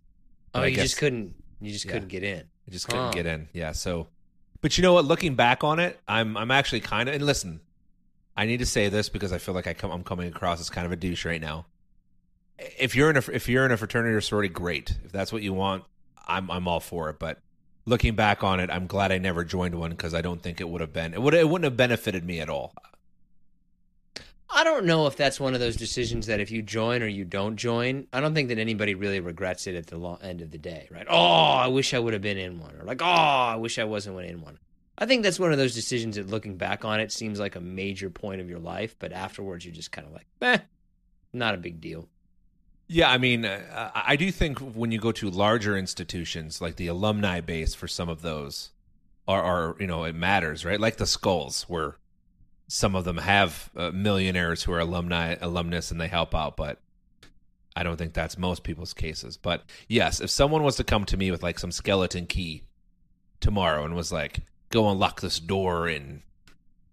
Oh, 0.53 0.61
I 0.61 0.67
you 0.67 0.75
guess- 0.75 0.85
just 0.85 0.97
couldn't. 0.97 1.35
You 1.61 1.71
just 1.71 1.85
Yeah. 1.85 1.91
couldn't 1.93 2.07
get 2.09 2.23
in. 2.23 2.39
I 2.67 2.71
just 2.71 2.87
couldn't 2.87 3.05
Huh. 3.05 3.11
get 3.11 3.25
in. 3.25 3.49
Yeah. 3.53 3.71
So, 3.73 4.07
but 4.61 4.77
you 4.77 4.81
know 4.81 4.93
what? 4.93 5.05
Looking 5.05 5.35
back 5.35 5.63
on 5.63 5.79
it, 5.79 5.99
I'm 6.07 6.37
I'm 6.37 6.51
actually 6.51 6.79
kind 6.81 7.09
of. 7.09 7.15
And 7.15 7.25
listen, 7.25 7.61
I 8.37 8.45
need 8.45 8.57
to 8.57 8.65
say 8.65 8.89
this 8.89 9.09
because 9.09 9.31
I 9.33 9.37
feel 9.37 9.53
like 9.53 9.67
I 9.67 9.73
come 9.73 9.91
I'm 9.91 10.03
coming 10.03 10.27
across 10.27 10.59
as 10.61 10.69
kind 10.69 10.85
of 10.85 10.91
a 10.91 10.95
douche 10.95 11.25
right 11.25 11.41
now. 11.41 11.65
If 12.77 12.95
you're 12.95 13.09
in 13.09 13.17
a 13.17 13.23
if 13.31 13.47
you're 13.49 13.65
in 13.65 13.71
a 13.71 13.77
fraternity 13.77 14.13
or 14.13 14.21
sorority, 14.21 14.49
great. 14.53 14.97
If 15.05 15.11
that's 15.11 15.31
what 15.31 15.41
you 15.41 15.53
want, 15.53 15.83
I'm 16.27 16.49
I'm 16.51 16.67
all 16.67 16.79
for 16.79 17.09
it. 17.09 17.19
But 17.19 17.39
looking 17.85 18.15
back 18.15 18.43
on 18.43 18.59
it, 18.59 18.69
I'm 18.69 18.87
glad 18.87 19.11
I 19.11 19.17
never 19.17 19.43
joined 19.43 19.75
one 19.75 19.91
because 19.91 20.13
I 20.13 20.21
don't 20.21 20.41
think 20.41 20.59
it 20.61 20.69
would 20.69 20.81
have 20.81 20.93
been 20.93 21.13
it 21.13 21.21
would 21.21 21.33
it 21.33 21.47
wouldn't 21.49 21.65
have 21.65 21.77
benefited 21.77 22.23
me 22.25 22.39
at 22.39 22.49
all. 22.49 22.73
I 24.51 24.63
don't 24.63 24.85
know 24.85 25.05
if 25.05 25.15
that's 25.15 25.39
one 25.39 25.53
of 25.53 25.59
those 25.59 25.75
decisions 25.75 26.25
that 26.25 26.39
if 26.39 26.49
you 26.49 26.61
join 26.61 27.03
or 27.03 27.07
you 27.07 27.23
don't 27.23 27.55
join, 27.55 28.07
I 28.11 28.19
don't 28.19 28.33
think 28.33 28.49
that 28.49 28.57
anybody 28.57 28.95
really 28.95 29.19
regrets 29.19 29.67
it 29.67 29.75
at 29.75 29.87
the 29.87 29.99
end 30.23 30.41
of 30.41 30.49
the 30.49 30.57
day, 30.57 30.87
right? 30.91 31.05
Oh, 31.07 31.17
I 31.17 31.67
wish 31.67 31.93
I 31.93 31.99
would 31.99 32.13
have 32.13 32.21
been 32.21 32.37
in 32.37 32.59
one, 32.59 32.75
or 32.75 32.83
like, 32.83 33.01
oh, 33.01 33.05
I 33.05 33.55
wish 33.57 33.77
I 33.77 33.83
wasn't 33.83 34.19
in 34.21 34.41
one. 34.41 34.57
I 34.97 35.05
think 35.05 35.23
that's 35.23 35.39
one 35.39 35.51
of 35.51 35.57
those 35.57 35.75
decisions 35.75 36.15
that, 36.15 36.27
looking 36.27 36.57
back 36.57 36.83
on 36.83 36.99
it, 36.99 37.11
seems 37.11 37.39
like 37.39 37.55
a 37.55 37.61
major 37.61 38.09
point 38.09 38.41
of 38.41 38.49
your 38.49 38.59
life, 38.59 38.95
but 38.97 39.13
afterwards 39.13 39.63
you're 39.63 39.73
just 39.73 39.91
kind 39.91 40.07
of 40.07 40.13
like, 40.13 40.25
eh, 40.41 40.57
not 41.31 41.53
a 41.53 41.57
big 41.57 41.79
deal. 41.79 42.09
Yeah, 42.87 43.11
I 43.11 43.19
mean, 43.19 43.45
uh, 43.45 43.91
I 43.93 44.15
do 44.15 44.31
think 44.31 44.57
when 44.59 44.91
you 44.91 44.99
go 44.99 45.11
to 45.11 45.29
larger 45.29 45.77
institutions, 45.77 46.59
like 46.59 46.75
the 46.75 46.87
alumni 46.87 47.39
base 47.39 47.75
for 47.75 47.87
some 47.87 48.09
of 48.09 48.23
those, 48.23 48.71
are, 49.27 49.43
are 49.43 49.75
you 49.79 49.85
know 49.85 50.05
it 50.05 50.15
matters, 50.15 50.65
right? 50.65 50.79
Like 50.79 50.97
the 50.97 51.05
Skulls, 51.05 51.63
where 51.69 51.97
some 52.70 52.95
of 52.95 53.03
them 53.03 53.17
have 53.17 53.70
uh, 53.76 53.91
millionaires 53.91 54.63
who 54.63 54.72
are 54.72 54.80
alumni 54.80 55.36
alumnus 55.41 55.91
and 55.91 55.99
they 55.99 56.07
help 56.07 56.34
out, 56.34 56.55
but 56.55 56.80
I 57.76 57.84
don't 57.84 57.97
think 57.97 58.13
that's 58.13 58.38
most 58.38 58.63
people's 58.63 58.93
cases. 58.93 59.36
But 59.36 59.63
yes, 59.88 60.22
if 60.22 60.30
someone 60.30 60.63
was 60.63 60.78
to 60.78 60.84
come 60.84 61.03
to 61.05 61.17
me 61.17 61.32
with 61.32 61.43
like 61.43 61.59
some 61.59 61.72
skeleton 61.72 62.28
key 62.28 62.63
tomorrow 63.41 63.84
and 63.84 63.95
was 63.95 64.11
like, 64.11 64.39
"Go 64.70 64.89
unlock 64.89 65.20
this 65.20 65.39
door 65.39 65.89
in 65.89 66.24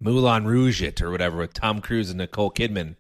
Moulin 0.01 0.47
Rouge 0.47 0.83
it 0.83 1.01
or 1.01 1.11
whatever 1.11 1.37
with 1.37 1.55
Tom 1.55 1.81
Cruise 1.81 2.11
and 2.11 2.19
Nicole 2.19 2.51
Kidman." 2.51 2.97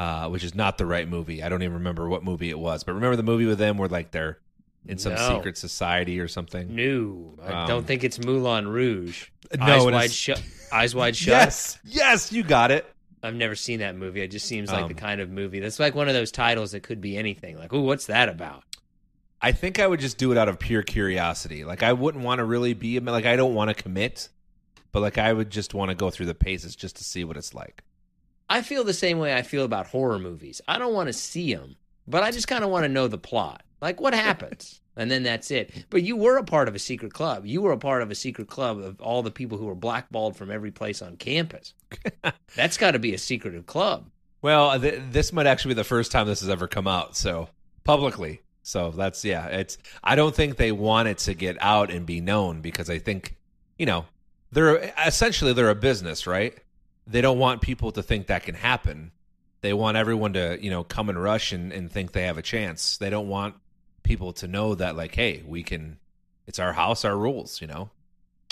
uh, 0.00 0.30
which 0.30 0.42
is 0.42 0.54
not 0.54 0.78
the 0.78 0.86
right 0.86 1.06
movie. 1.06 1.42
I 1.42 1.50
don't 1.50 1.62
even 1.62 1.74
remember 1.74 2.08
what 2.08 2.24
movie 2.24 2.48
it 2.48 2.58
was, 2.58 2.84
but 2.84 2.94
remember 2.94 3.16
the 3.16 3.22
movie 3.22 3.44
with 3.44 3.58
them 3.58 3.76
where 3.76 3.86
like 3.86 4.12
they're 4.12 4.38
in 4.86 4.98
some 4.98 5.14
No. 5.14 5.36
secret 5.36 5.56
society 5.58 6.20
or 6.20 6.28
something. 6.28 6.74
No, 6.74 7.34
I 7.42 7.62
Um, 7.62 7.68
don't 7.68 7.86
think 7.86 8.02
it's 8.04 8.18
Moulin 8.18 8.66
Rouge. 8.68 9.26
No, 9.58 9.64
Eyes 9.64 9.84
wide 9.92 10.12
shut. 10.12 10.42
Eyes 10.72 10.94
wide 10.94 11.16
shut. 11.16 11.28
Yes, 11.28 11.78
yes, 11.84 12.32
you 12.32 12.42
got 12.42 12.70
it. 12.70 12.86
I've 13.22 13.34
never 13.34 13.54
seen 13.54 13.80
that 13.80 13.96
movie. 13.96 14.22
It 14.22 14.28
just 14.28 14.46
seems 14.46 14.70
like 14.72 14.86
the 14.88 14.94
Um, 14.94 14.98
kind 14.98 15.20
of 15.20 15.28
movie 15.28 15.60
that's 15.60 15.78
like 15.78 15.94
one 15.94 16.08
of 16.08 16.14
those 16.14 16.32
titles 16.32 16.72
that 16.72 16.82
could 16.82 17.00
be 17.02 17.18
anything. 17.18 17.58
Like, 17.58 17.72
ooh, 17.72 17.82
what's 17.82 18.06
that 18.06 18.28
about? 18.30 18.64
I 19.42 19.52
think 19.52 19.78
I 19.78 19.86
would 19.86 20.00
just 20.00 20.16
do 20.18 20.32
it 20.32 20.38
out 20.38 20.48
of 20.48 20.58
pure 20.58 20.82
curiosity. 20.82 21.64
Like 21.64 21.82
I 21.82 21.92
wouldn't 21.92 22.24
want 22.24 22.38
to 22.38 22.44
really 22.44 22.72
be 22.74 22.98
like 23.00 23.26
I 23.26 23.36
don't 23.36 23.54
want 23.54 23.68
to 23.68 23.82
commit, 23.82 24.28
but 24.92 25.00
like 25.00 25.18
I 25.18 25.32
would 25.32 25.50
just 25.50 25.74
want 25.74 25.90
to 25.90 25.94
go 25.94 26.10
through 26.10 26.26
the 26.26 26.34
paces 26.34 26.74
just 26.76 26.96
to 26.96 27.04
see 27.04 27.24
what 27.24 27.36
it's 27.36 27.52
like. 27.54 27.82
I 28.48 28.62
feel 28.62 28.84
the 28.84 28.92
same 28.94 29.18
way 29.18 29.34
I 29.34 29.42
feel 29.42 29.64
about 29.64 29.86
horror 29.88 30.18
movies. 30.18 30.60
I 30.66 30.78
don't 30.78 30.92
want 30.94 31.06
to 31.08 31.12
see 31.12 31.54
them, 31.54 31.76
but 32.08 32.22
I 32.22 32.30
just 32.32 32.48
kind 32.48 32.64
of 32.64 32.70
want 32.70 32.84
to 32.84 32.88
know 32.88 33.06
the 33.06 33.18
plot. 33.18 33.62
Like, 33.80 34.00
what 34.00 34.14
happens? 34.14 34.80
and 34.96 35.10
then 35.10 35.22
that's 35.22 35.50
it. 35.50 35.86
But 35.88 36.02
you 36.02 36.16
were 36.16 36.36
a 36.36 36.44
part 36.44 36.68
of 36.68 36.74
a 36.74 36.78
secret 36.78 37.12
club. 37.12 37.46
You 37.46 37.62
were 37.62 37.72
a 37.72 37.78
part 37.78 38.02
of 38.02 38.10
a 38.10 38.14
secret 38.14 38.48
club 38.48 38.78
of 38.78 39.00
all 39.00 39.22
the 39.22 39.30
people 39.30 39.56
who 39.56 39.66
were 39.66 39.74
blackballed 39.74 40.36
from 40.36 40.50
every 40.50 40.70
place 40.70 41.00
on 41.00 41.16
campus. 41.16 41.74
that's 42.54 42.76
got 42.76 42.92
to 42.92 42.98
be 42.98 43.14
a 43.14 43.18
secretive 43.18 43.66
club. 43.66 44.10
Well, 44.42 44.70
uh, 44.70 44.78
th- 44.78 45.02
this 45.10 45.32
might 45.32 45.46
actually 45.46 45.70
be 45.70 45.78
the 45.78 45.84
first 45.84 46.12
time 46.12 46.26
this 46.26 46.40
has 46.40 46.48
ever 46.48 46.66
come 46.66 46.86
out, 46.86 47.16
so 47.16 47.48
publicly. 47.84 48.42
So 48.62 48.90
that's 48.90 49.24
yeah. 49.24 49.46
It's 49.46 49.78
I 50.02 50.16
don't 50.16 50.34
think 50.34 50.56
they 50.56 50.72
want 50.72 51.08
it 51.08 51.18
to 51.18 51.34
get 51.34 51.56
out 51.60 51.90
and 51.90 52.06
be 52.06 52.20
known 52.20 52.60
because 52.60 52.90
I 52.90 52.98
think 52.98 53.36
you 53.78 53.86
know 53.86 54.06
they're 54.52 54.92
essentially 55.04 55.52
they're 55.52 55.70
a 55.70 55.74
business, 55.74 56.26
right? 56.26 56.56
They 57.06 57.20
don't 57.20 57.38
want 57.38 57.62
people 57.62 57.92
to 57.92 58.02
think 58.02 58.26
that 58.26 58.44
can 58.44 58.54
happen. 58.54 59.12
They 59.62 59.72
want 59.72 59.96
everyone 59.96 60.34
to 60.34 60.58
you 60.60 60.70
know 60.70 60.84
come 60.84 61.08
and 61.08 61.22
rush 61.22 61.52
and, 61.52 61.72
and 61.72 61.90
think 61.90 62.12
they 62.12 62.22
have 62.22 62.38
a 62.38 62.42
chance. 62.42 62.96
They 62.98 63.10
don't 63.10 63.28
want 63.28 63.54
people 64.10 64.32
to 64.34 64.48
know 64.48 64.74
that 64.74 64.96
like, 64.96 65.14
hey, 65.14 65.42
we 65.46 65.62
can. 65.62 65.98
It's 66.46 66.58
our 66.58 66.72
house, 66.72 67.04
our 67.04 67.16
rules. 67.16 67.60
You 67.60 67.68
know. 67.68 67.90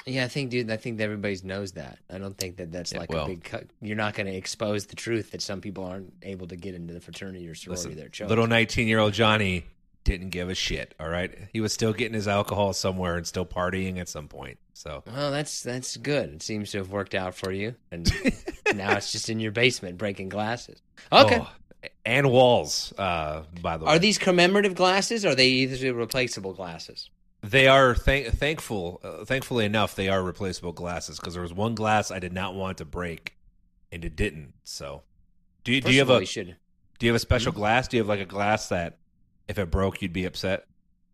Yeah, 0.06 0.24
I 0.24 0.28
think, 0.28 0.50
dude. 0.50 0.70
I 0.70 0.76
think 0.78 0.98
that 0.98 1.04
everybody 1.04 1.36
knows 1.42 1.72
that. 1.72 1.98
I 2.08 2.18
don't 2.18 2.38
think 2.38 2.56
that 2.58 2.70
that's 2.72 2.92
Yeah, 2.92 3.00
like 3.00 3.10
well- 3.12 3.24
a 3.26 3.28
big. 3.28 3.44
Cut. 3.44 3.64
You're 3.82 3.96
not 3.96 4.14
going 4.14 4.26
to 4.28 4.34
expose 4.34 4.86
the 4.86 4.96
truth 4.96 5.32
that 5.32 5.42
some 5.42 5.60
people 5.60 5.84
aren't 5.84 6.12
able 6.22 6.46
to 6.46 6.56
get 6.56 6.74
into 6.74 6.94
the 6.94 7.00
fraternity 7.00 7.46
or 7.48 7.54
sorority 7.54 7.88
Listen, 7.88 7.96
they're 7.98 8.08
chosen. 8.08 8.28
little 8.28 8.46
nineteen 8.46 8.86
year 8.88 9.00
old 9.00 9.12
Johnny 9.12 9.64
didn't 10.04 10.30
give 10.30 10.48
a 10.48 10.54
shit. 10.54 10.94
All 11.00 11.08
right, 11.08 11.36
he 11.52 11.60
was 11.60 11.72
still 11.72 11.92
getting 11.92 12.14
his 12.14 12.28
alcohol 12.28 12.72
somewhere 12.72 13.16
and 13.16 13.26
still 13.26 13.44
partying 13.44 13.98
at 13.98 14.08
some 14.08 14.28
point. 14.28 14.58
So 14.72 15.02
Well, 15.06 15.30
that's 15.32 15.62
that's 15.62 15.96
good. 15.98 16.30
It 16.34 16.42
seems 16.42 16.70
to 16.70 16.78
have 16.78 16.90
worked 16.90 17.14
out 17.16 17.34
for 17.34 17.50
you, 17.52 17.74
and 17.90 18.10
now 18.74 18.92
it's 18.96 19.10
just 19.12 19.28
in 19.28 19.40
your 19.40 19.52
basement 19.52 19.98
breaking 19.98 20.28
glasses. 20.30 20.80
Okay. 21.12 21.40
Oh, 21.42 21.50
and 22.08 22.30
walls. 22.30 22.92
Uh, 22.96 23.42
by 23.60 23.76
the 23.76 23.84
way, 23.84 23.92
Are 23.92 23.98
these 23.98 24.16
commemorative 24.18 24.74
glasses? 24.74 25.24
Or 25.24 25.30
are 25.30 25.34
they 25.34 25.48
either 25.48 25.92
replaceable 25.94 26.54
glasses? 26.54 27.10
They 27.42 27.68
are 27.68 27.94
thank 27.94 28.28
thankful. 28.28 29.00
Uh, 29.04 29.24
thankfully 29.24 29.64
enough, 29.64 29.94
they 29.94 30.08
are 30.08 30.22
replaceable 30.22 30.72
glasses 30.72 31.18
because 31.20 31.34
there 31.34 31.42
was 31.42 31.52
one 31.52 31.74
glass 31.74 32.10
I 32.10 32.18
did 32.18 32.32
not 32.32 32.54
want 32.54 32.78
to 32.78 32.84
break, 32.84 33.36
and 33.92 34.04
it 34.04 34.16
didn't. 34.16 34.54
So, 34.64 35.02
do 35.64 35.72
you 35.72 35.80
do 35.80 35.92
you 35.92 35.98
have 36.00 36.10
all, 36.10 36.16
a 36.16 36.24
should. 36.26 36.56
do 36.98 37.06
you 37.06 37.12
have 37.12 37.16
a 37.16 37.20
special 37.20 37.52
Hmm? 37.52 37.58
glass? 37.58 37.86
Do 37.88 37.96
you 37.96 38.02
have 38.02 38.08
like 38.08 38.20
a 38.20 38.24
glass 38.24 38.68
that 38.70 38.98
if 39.46 39.58
it 39.58 39.70
broke 39.70 40.02
you'd 40.02 40.12
be 40.12 40.24
upset? 40.24 40.66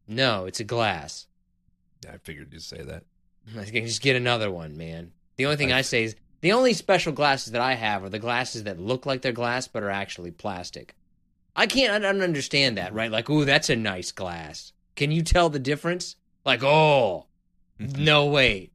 No, 0.08 0.46
it's 0.46 0.60
a 0.60 0.64
glass. 0.64 1.26
I 2.10 2.16
figured 2.18 2.52
you'd 2.52 2.62
say 2.62 2.82
that. 2.82 3.04
I 3.58 3.64
can 3.64 3.86
just 3.86 4.00
get 4.02 4.16
another 4.16 4.50
one, 4.50 4.76
man. 4.78 5.12
The 5.36 5.44
only 5.46 5.56
thing 5.56 5.72
I- 5.72 5.78
I 5.78 5.82
say 5.82 6.04
is 6.04 6.16
the 6.44 6.52
only 6.52 6.74
special 6.74 7.10
glasses 7.10 7.52
that 7.52 7.62
I 7.62 7.72
have 7.72 8.04
are 8.04 8.10
the 8.10 8.18
glasses 8.18 8.64
that 8.64 8.78
look 8.78 9.06
like 9.06 9.22
they're 9.22 9.32
glass 9.32 9.66
but 9.66 9.82
are 9.82 9.88
actually 9.88 10.30
plastic. 10.30 10.94
I 11.56 11.66
can't. 11.66 11.90
I 11.90 11.98
don't 11.98 12.20
understand 12.20 12.76
that, 12.76 12.92
right? 12.92 13.10
Like, 13.10 13.30
ooh, 13.30 13.46
that's 13.46 13.70
a 13.70 13.76
nice 13.76 14.12
glass. 14.12 14.74
Can 14.94 15.10
you 15.10 15.22
tell 15.22 15.48
the 15.48 15.58
difference? 15.58 16.16
Like, 16.44 16.62
oh, 16.62 17.28
mm-hmm. 17.80 18.04
no 18.04 18.26
wait, 18.26 18.72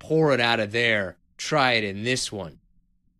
pour 0.00 0.32
it 0.34 0.40
out 0.40 0.58
of 0.58 0.72
there. 0.72 1.16
Try 1.36 1.74
it 1.74 1.84
in 1.84 2.02
this 2.02 2.32
one. 2.32 2.58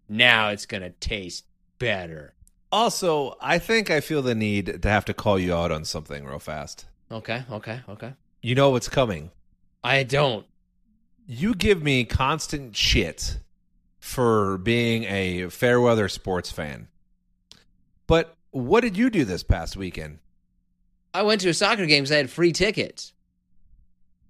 Now 0.08 0.48
it's 0.48 0.66
gonna 0.66 0.90
taste 0.90 1.44
better. 1.78 2.34
Also, 2.72 3.36
I 3.40 3.60
think 3.60 3.88
I 3.88 4.00
feel 4.00 4.20
the 4.20 4.34
need 4.34 4.82
to 4.82 4.88
have 4.88 5.04
to 5.04 5.14
call 5.14 5.38
you 5.38 5.54
out 5.54 5.70
on 5.70 5.84
something 5.84 6.24
real 6.24 6.40
fast. 6.40 6.86
Okay, 7.08 7.44
okay, 7.52 7.82
okay. 7.88 8.14
You 8.40 8.56
know 8.56 8.70
what's 8.70 8.88
coming. 8.88 9.30
I 9.84 10.02
don't. 10.02 10.44
You 11.24 11.54
give 11.54 11.84
me 11.84 12.04
constant 12.04 12.74
shit 12.74 13.38
for 14.12 14.58
being 14.58 15.04
a 15.04 15.48
fair 15.48 15.80
weather 15.80 16.08
sports 16.08 16.50
fan. 16.50 16.88
But 18.08 18.36
what 18.50 18.80
did 18.80 18.96
you 18.96 19.10
do 19.10 19.24
this 19.24 19.44
past 19.44 19.76
weekend? 19.76 20.18
I 21.14 21.22
went 21.22 21.40
to 21.42 21.48
a 21.48 21.54
soccer 21.54 21.86
game. 21.86 22.04
So 22.04 22.14
I 22.14 22.18
had 22.18 22.28
free 22.28 22.50
tickets. 22.50 23.12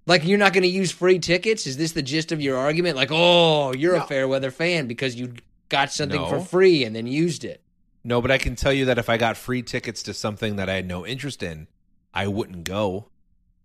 Like 0.05 0.25
you're 0.25 0.37
not 0.37 0.53
going 0.53 0.61
to 0.61 0.69
use 0.69 0.91
free 0.91 1.17
tickets? 1.17 1.65
Is 1.65 1.75
this 1.77 1.93
the 1.93 2.03
gist 2.03 2.31
of 2.31 2.39
your 2.39 2.55
argument? 2.55 2.95
Like, 2.95 3.09
oh, 3.11 3.73
you're 3.73 3.97
No. 3.97 4.03
a 4.03 4.07
fair 4.07 4.27
weather 4.27 4.51
fan 4.51 4.85
because 4.85 5.15
you 5.15 5.33
got 5.69 5.91
something 5.91 6.23
for 6.27 6.39
free 6.39 6.83
and 6.83 6.95
then 6.95 7.07
used 7.07 7.43
it. 7.43 7.63
No, 8.03 8.21
but 8.21 8.29
I 8.29 8.37
can 8.37 8.55
tell 8.55 8.73
you 8.73 8.85
that 8.85 8.99
if 8.99 9.09
I 9.09 9.17
got 9.17 9.37
free 9.37 9.63
tickets 9.63 10.03
to 10.03 10.13
something 10.13 10.57
that 10.57 10.69
I 10.69 10.75
had 10.75 10.87
no 10.87 11.03
interest 11.03 11.41
in, 11.41 11.67
I 12.13 12.27
wouldn't 12.27 12.63
go. 12.63 13.07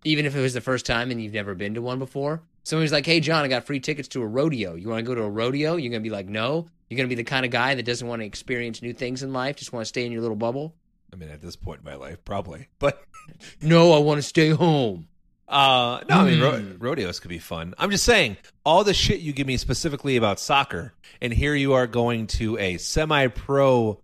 Even 0.05 0.25
if 0.25 0.35
it 0.35 0.41
was 0.41 0.55
the 0.55 0.63
first 0.63 0.87
time 0.87 1.11
and 1.11 1.23
you've 1.23 1.35
never 1.35 1.55
been 1.55 1.75
to 1.75 1.83
one 1.83 1.99
before. 1.99 2.41
Somebody's 2.69 2.93
like, 2.93 3.07
"Hey, 3.07 3.21
John, 3.21 3.45
I 3.45 3.49
got 3.49 3.65
free 3.65 3.81
tickets 3.81 4.09
to 4.09 4.21
a 4.23 4.27
rodeo. 4.27 4.75
You 4.75 4.89
want 4.89 4.99
to 4.99 5.03
go 5.03 5.15
to 5.15 5.23
a 5.23 5.31
rodeo?" 5.31 5.77
You're 5.77 5.91
going 5.91 6.03
to 6.03 6.09
be 6.09 6.15
like, 6.15 6.29
"No." 6.29 6.67
You're 6.91 6.97
going 6.97 7.09
to 7.09 7.15
be 7.15 7.23
the 7.23 7.29
kind 7.29 7.45
of 7.45 7.51
guy 7.53 7.75
that 7.75 7.83
doesn't 7.83 8.07
want 8.09 8.23
to 8.23 8.27
experience 8.27 8.81
new 8.81 8.95
things 8.95 9.23
in 9.23 9.33
life, 9.35 9.57
just 9.57 9.75
want 9.75 9.83
to 9.83 9.89
stay 9.89 10.07
in 10.07 10.13
your 10.13 10.23
little 10.23 10.37
bubble. 10.37 10.75
I 11.13 11.17
mean, 11.17 11.29
at 11.29 11.43
this 11.43 11.55
point 11.55 11.81
in 11.81 11.85
my 11.85 11.97
life, 11.97 12.25
probably. 12.25 12.69
But 12.79 13.03
No, 13.63 13.93
I 13.93 13.99
want 13.99 14.17
to 14.19 14.23
stay 14.23 14.49
home. 14.51 15.07
uh, 15.49 16.01
no, 16.09 16.15
I 16.17 16.25
mean, 16.31 16.41
ro- 16.41 16.59
Hmm. 16.59 16.79
rodeos 16.79 17.21
could 17.21 17.29
be 17.29 17.39
fun. 17.39 17.75
I'm 17.79 17.91
just 17.91 18.05
saying, 18.05 18.39
all 18.65 18.85
the 18.85 18.95
shit 18.95 19.21
you 19.21 19.33
give 19.35 19.47
me 19.47 19.57
specifically 19.59 20.17
about 20.17 20.41
soccer, 20.41 20.95
and 21.21 21.31
here 21.33 21.55
you 21.55 21.75
are 21.75 21.87
going 21.87 22.27
to 22.39 22.57
a 22.59 22.79
semi-pro 22.79 24.01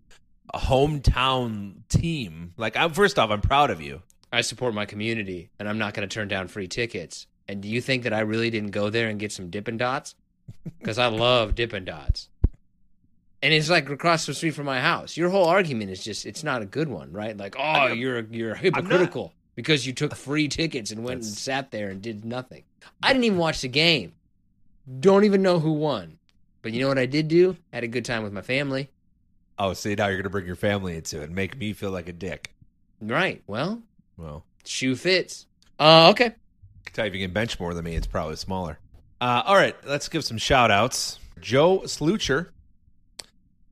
hometown 0.54 1.74
team. 1.88 2.52
Like, 2.56 2.76
I'm 2.76 2.92
first 2.92 3.18
off, 3.18 3.30
I'm 3.30 3.40
proud 3.40 3.70
of 3.70 3.80
you. 3.80 4.02
I 4.32 4.40
support 4.42 4.74
my 4.74 4.84
community, 4.86 5.50
and 5.58 5.68
I'm 5.68 5.78
not 5.78 5.94
going 5.94 6.06
to 6.08 6.12
turn 6.12 6.28
down 6.28 6.48
free 6.48 6.68
tickets. 6.68 7.26
And 7.48 7.60
do 7.60 7.68
you 7.68 7.80
think 7.80 8.04
that 8.04 8.12
I 8.12 8.20
really 8.20 8.50
didn't 8.50 8.70
go 8.70 8.90
there 8.90 9.08
and 9.08 9.18
get 9.20 9.32
some 9.32 9.50
Dippin' 9.50 9.76
Dots? 9.76 10.14
Because 10.78 10.98
I 10.98 11.06
love 11.06 11.54
Dippin' 11.54 11.84
Dots. 11.84 12.28
And 13.42 13.52
it's 13.52 13.68
like 13.68 13.90
across 13.90 14.24
the 14.24 14.32
street 14.32 14.52
from 14.54 14.64
my 14.64 14.80
house. 14.80 15.16
Your 15.16 15.28
whole 15.28 15.44
argument 15.44 15.90
is 15.90 16.02
just, 16.02 16.24
it's 16.24 16.42
not 16.42 16.62
a 16.62 16.66
good 16.66 16.88
one, 16.88 17.12
right? 17.12 17.36
Like, 17.36 17.56
oh, 17.58 17.88
you're, 17.88 18.20
you're 18.20 18.54
hypocritical 18.54 19.34
because 19.54 19.86
you 19.86 19.92
took 19.92 20.14
free 20.16 20.48
tickets 20.48 20.90
and 20.90 21.04
went 21.04 21.22
and 21.22 21.26
sat 21.30 21.70
there 21.70 21.90
and 21.90 22.00
did 22.00 22.24
nothing. 22.24 22.64
I 23.02 23.12
didn't 23.12 23.24
even 23.24 23.38
watch 23.38 23.60
the 23.60 23.68
game. 23.68 24.14
Don't 25.00 25.24
even 25.24 25.42
know 25.42 25.58
who 25.58 25.72
won. 25.72 26.18
But 26.62 26.72
you 26.72 26.80
know 26.80 26.88
what 26.88 26.98
I 26.98 27.04
did 27.04 27.28
do? 27.28 27.56
I 27.72 27.76
Had 27.76 27.84
a 27.84 27.88
good 27.88 28.06
time 28.06 28.22
with 28.22 28.32
my 28.32 28.40
family. 28.40 28.88
Oh, 29.58 29.74
see, 29.74 29.94
now 29.94 30.06
you're 30.06 30.16
going 30.16 30.24
to 30.24 30.30
bring 30.30 30.46
your 30.46 30.56
family 30.56 30.96
into 30.96 31.20
it 31.20 31.24
and 31.24 31.34
make 31.34 31.58
me 31.58 31.74
feel 31.74 31.90
like 31.90 32.08
a 32.08 32.12
dick. 32.12 32.54
Right. 33.02 33.42
Well, 33.46 33.82
Well, 34.16 34.44
shoe 34.64 34.96
fits. 34.96 35.46
Uh, 35.78 36.08
okay. 36.10 36.34
If 37.02 37.14
you 37.14 37.20
can 37.20 37.32
bench 37.32 37.58
more 37.58 37.74
than 37.74 37.84
me, 37.84 37.96
it's 37.96 38.06
probably 38.06 38.36
smaller. 38.36 38.78
Uh, 39.20 39.42
all 39.46 39.56
right, 39.56 39.76
let's 39.86 40.08
give 40.08 40.24
some 40.24 40.38
shout 40.38 40.70
outs. 40.70 41.18
Joe 41.40 41.80
Slucher, 41.80 42.48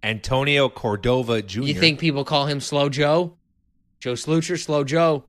Antonio 0.02 0.68
Cordova 0.68 1.42
Jr. 1.42 1.62
You 1.62 1.74
think 1.74 1.98
people 2.00 2.24
call 2.24 2.46
him 2.46 2.60
Slow 2.60 2.88
Joe? 2.88 3.36
Joe 4.00 4.14
Slucher, 4.14 4.58
Slow 4.62 4.84
Joe. 4.84 5.24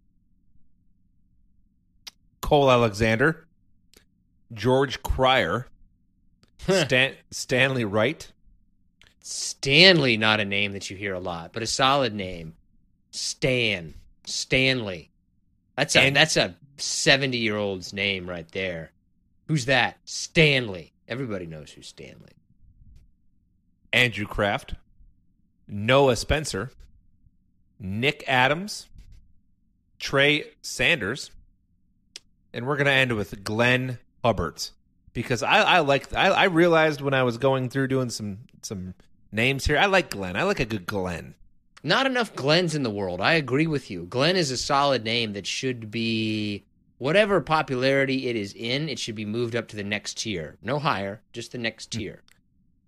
Cole 2.42 2.70
Alexander, 2.70 3.48
George 4.54 5.02
Cryer, 5.02 5.68
Stan- 6.68 7.16
Stanley 7.32 7.86
Wright, 7.86 8.30
Stanley, 9.22 10.18
not 10.18 10.40
a 10.42 10.46
name 10.46 10.74
that 10.74 10.90
you 10.90 10.98
hear 10.98 11.14
a 11.14 11.20
lot, 11.20 11.54
but 11.54 11.64
a 11.64 11.68
solid 11.68 12.14
name. 12.14 12.54
Stan. 13.12 13.94
Stanley. 14.26 15.10
That's 15.78 15.96
a 15.96 16.02
And- 16.02 16.16
that's 16.16 16.36
a 16.38 16.56
seventy 16.78 17.38
year 17.38 17.58
old's 17.58 17.94
name 17.94 18.30
right 18.30 18.50
there. 18.52 18.92
Who's 19.48 19.66
that? 19.66 19.98
Stanley. 20.06 20.94
Everybody 21.08 21.46
knows 21.46 21.72
who's 21.72 21.88
Stanley. 21.88 22.32
Andrew 23.92 24.26
Kraft, 24.26 24.74
Noah 25.68 26.16
Spencer, 26.16 26.72
Nick 27.80 28.24
Adams, 28.28 28.88
Trey 30.00 30.46
Sanders, 30.62 31.30
and 32.54 32.66
we're 32.66 32.78
going 32.78 32.86
to 32.86 32.92
end 32.92 33.14
with 33.14 33.44
Glenn 33.44 34.00
Hubbard 34.24 34.70
because 35.14 35.44
I, 35.44 35.62
I 35.62 35.80
like 35.80 36.14
I, 36.14 36.30
I 36.30 36.44
realized 36.46 37.02
when 37.02 37.14
I 37.14 37.24
was 37.24 37.38
going 37.38 37.70
through 37.70 37.88
doing 37.88 38.10
some 38.10 38.40
some 38.62 38.96
names 39.32 39.66
here, 39.66 39.78
I 39.78 39.86
like 39.86 40.10
Glenn. 40.10 40.36
I 40.36 40.44
like 40.44 40.60
a 40.60 40.66
good 40.66 40.86
Glenn. 40.86 41.36
Not 41.84 42.06
enough 42.06 42.34
Glens 42.34 42.76
in 42.76 42.84
the 42.84 42.90
world. 42.90 43.20
I 43.20 43.34
agree 43.34 43.68
with 43.68 43.92
you. 43.92 44.06
Glenn 44.06 44.38
is 44.38 44.52
a 44.52 44.58
solid 44.58 45.04
name 45.04 45.34
that 45.34 45.46
should 45.46 45.92
be 45.92 46.64
whatever 46.98 47.42
popularity 47.42 48.30
it 48.30 48.38
is 48.38 48.54
in, 48.54 48.88
it 48.88 48.98
should 48.98 49.16
be 49.16 49.26
moved 49.26 49.56
up 49.56 49.68
to 49.68 49.76
the 49.76 49.84
next 49.84 50.18
tier. 50.20 50.58
No 50.62 50.80
higher, 50.80 51.22
just 51.34 51.52
the 51.52 51.58
next 51.58 51.92
tier. 51.92 52.22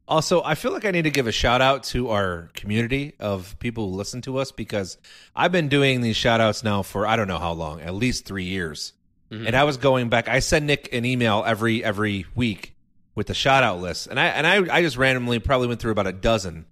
Also, 0.07 0.41
I 0.43 0.55
feel 0.55 0.71
like 0.71 0.85
I 0.85 0.91
need 0.91 1.01
to 1.03 1.09
give 1.09 1.27
a 1.27 1.31
shout 1.31 1.61
out 1.61 1.83
to 1.85 2.09
our 2.09 2.49
community 2.53 3.15
of 3.19 3.57
people 3.59 3.89
who 3.89 3.95
listen 3.95 4.21
to 4.21 4.37
us 4.37 4.51
because 4.51 4.97
I've 5.35 5.51
been 5.51 5.67
doing 5.67 6.01
these 6.01 6.15
shout 6.15 6.39
outs 6.39 6.63
now 6.63 6.83
for 6.83 7.07
I 7.07 7.15
don't 7.15 7.27
know 7.27 7.39
how 7.39 7.53
long, 7.53 7.81
at 7.81 7.95
least 7.95 8.25
three 8.25 8.43
years. 8.45 8.93
Mhm. 9.31 9.47
And 9.47 9.55
I 9.55 9.63
was 9.63 9.77
going 9.77 10.09
back. 10.09 10.29
I 10.29 10.39
send 10.39 10.67
Nick 10.67 10.93
an 10.93 11.03
email 11.05 11.43
every 11.45 11.83
every 11.83 12.27
week 12.35 12.75
with 13.15 13.27
the 13.27 13.33
shout 13.33 13.63
out 13.63 13.81
list, 13.81 14.05
and 14.07 14.19
I 14.19 14.27
and 14.27 14.45
I 14.45 14.77
I 14.77 14.81
just 14.83 14.95
randomly 14.95 15.39
probably 15.39 15.67
went 15.67 15.79
through 15.79 15.91
about 15.91 16.07
a 16.07 16.13
dozen 16.13 16.65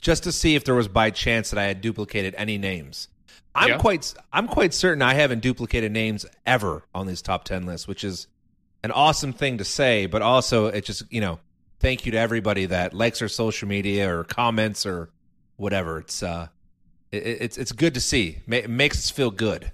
just 0.00 0.24
to 0.24 0.32
see 0.32 0.54
if 0.54 0.64
there 0.64 0.74
was 0.74 0.88
by 0.88 1.10
chance 1.10 1.50
that 1.50 1.58
I 1.58 1.64
had 1.64 1.80
duplicated 1.80 2.34
any 2.36 2.58
names. 2.58 3.08
I'm 3.54 3.70
Yeah. 3.70 3.78
quite 3.78 4.14
I'm 4.32 4.46
quite 4.46 4.72
certain 4.74 5.02
I 5.02 5.14
haven't 5.14 5.40
duplicated 5.40 5.90
names 5.92 6.24
ever 6.46 6.84
on 6.94 7.06
these 7.06 7.22
top 7.22 7.44
ten 7.44 7.66
lists, 7.66 7.88
which 7.88 8.04
is 8.04 8.26
an 8.84 8.92
awesome 8.92 9.32
thing 9.32 9.58
to 9.58 9.64
say, 9.64 10.06
but 10.06 10.22
also 10.22 10.66
it 10.66 10.84
just 10.84 11.02
you 11.10 11.20
know 11.20 11.40
thank 11.80 12.06
you 12.06 12.12
to 12.12 12.18
everybody 12.18 12.66
that 12.66 12.94
likes 12.94 13.20
our 13.22 13.28
social 13.28 13.66
media 13.68 14.12
or 14.14 14.24
comments 14.24 14.86
or 14.86 15.10
whatever. 15.56 15.98
It's 15.98 16.22
uh 16.22 16.48
it, 17.10 17.16
it's 17.26 17.58
it's 17.58 17.72
good 17.72 17.94
to 17.94 18.00
see. 18.00 18.38
It 18.48 18.70
makes 18.70 18.98
us 18.98 19.10
feel 19.10 19.30
good. 19.30 19.72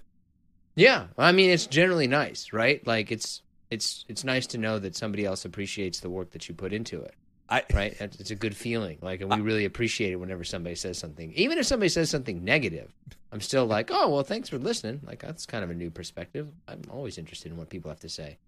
Yeah, 0.76 1.08
I 1.18 1.32
mean 1.32 1.50
it's 1.50 1.66
generally 1.66 2.06
nice, 2.06 2.52
right? 2.52 2.84
Like 2.86 3.12
it's 3.12 3.42
it's 3.70 4.04
it's 4.08 4.24
nice 4.24 4.46
to 4.48 4.58
know 4.58 4.78
that 4.78 4.96
somebody 4.96 5.24
else 5.26 5.44
appreciates 5.44 6.00
the 6.00 6.08
work 6.10 6.30
that 6.30 6.48
you 6.48 6.54
put 6.54 6.72
into 6.72 7.00
it, 7.02 7.14
I 7.48 7.62
right? 7.72 7.94
It's 8.00 8.30
a 8.30 8.34
good 8.34 8.56
feeling. 8.56 8.98
Like, 9.02 9.20
and 9.20 9.30
we 9.30 9.40
really 9.40 9.64
appreciate 9.64 10.12
it 10.12 10.16
whenever 10.16 10.44
somebody 10.44 10.74
says 10.76 10.98
something, 10.98 11.32
even 11.34 11.58
if 11.58 11.66
somebody 11.66 11.88
says 11.88 12.10
something 12.10 12.42
negative. 12.42 12.92
I'm 13.32 13.40
still 13.40 13.66
like, 13.66 13.90
oh 13.92 14.08
well, 14.10 14.22
thanks 14.22 14.48
for 14.48 14.58
listening. 14.58 15.00
Like 15.04 15.20
that's 15.20 15.44
kind 15.44 15.64
of 15.64 15.70
a 15.70 15.74
new 15.74 15.90
perspective. 15.90 16.48
I'm 16.68 16.82
always 16.90 17.18
interested 17.18 17.50
in 17.50 17.58
what 17.58 17.68
people 17.68 17.90
have 17.90 18.00
to 18.00 18.08
say. 18.08 18.38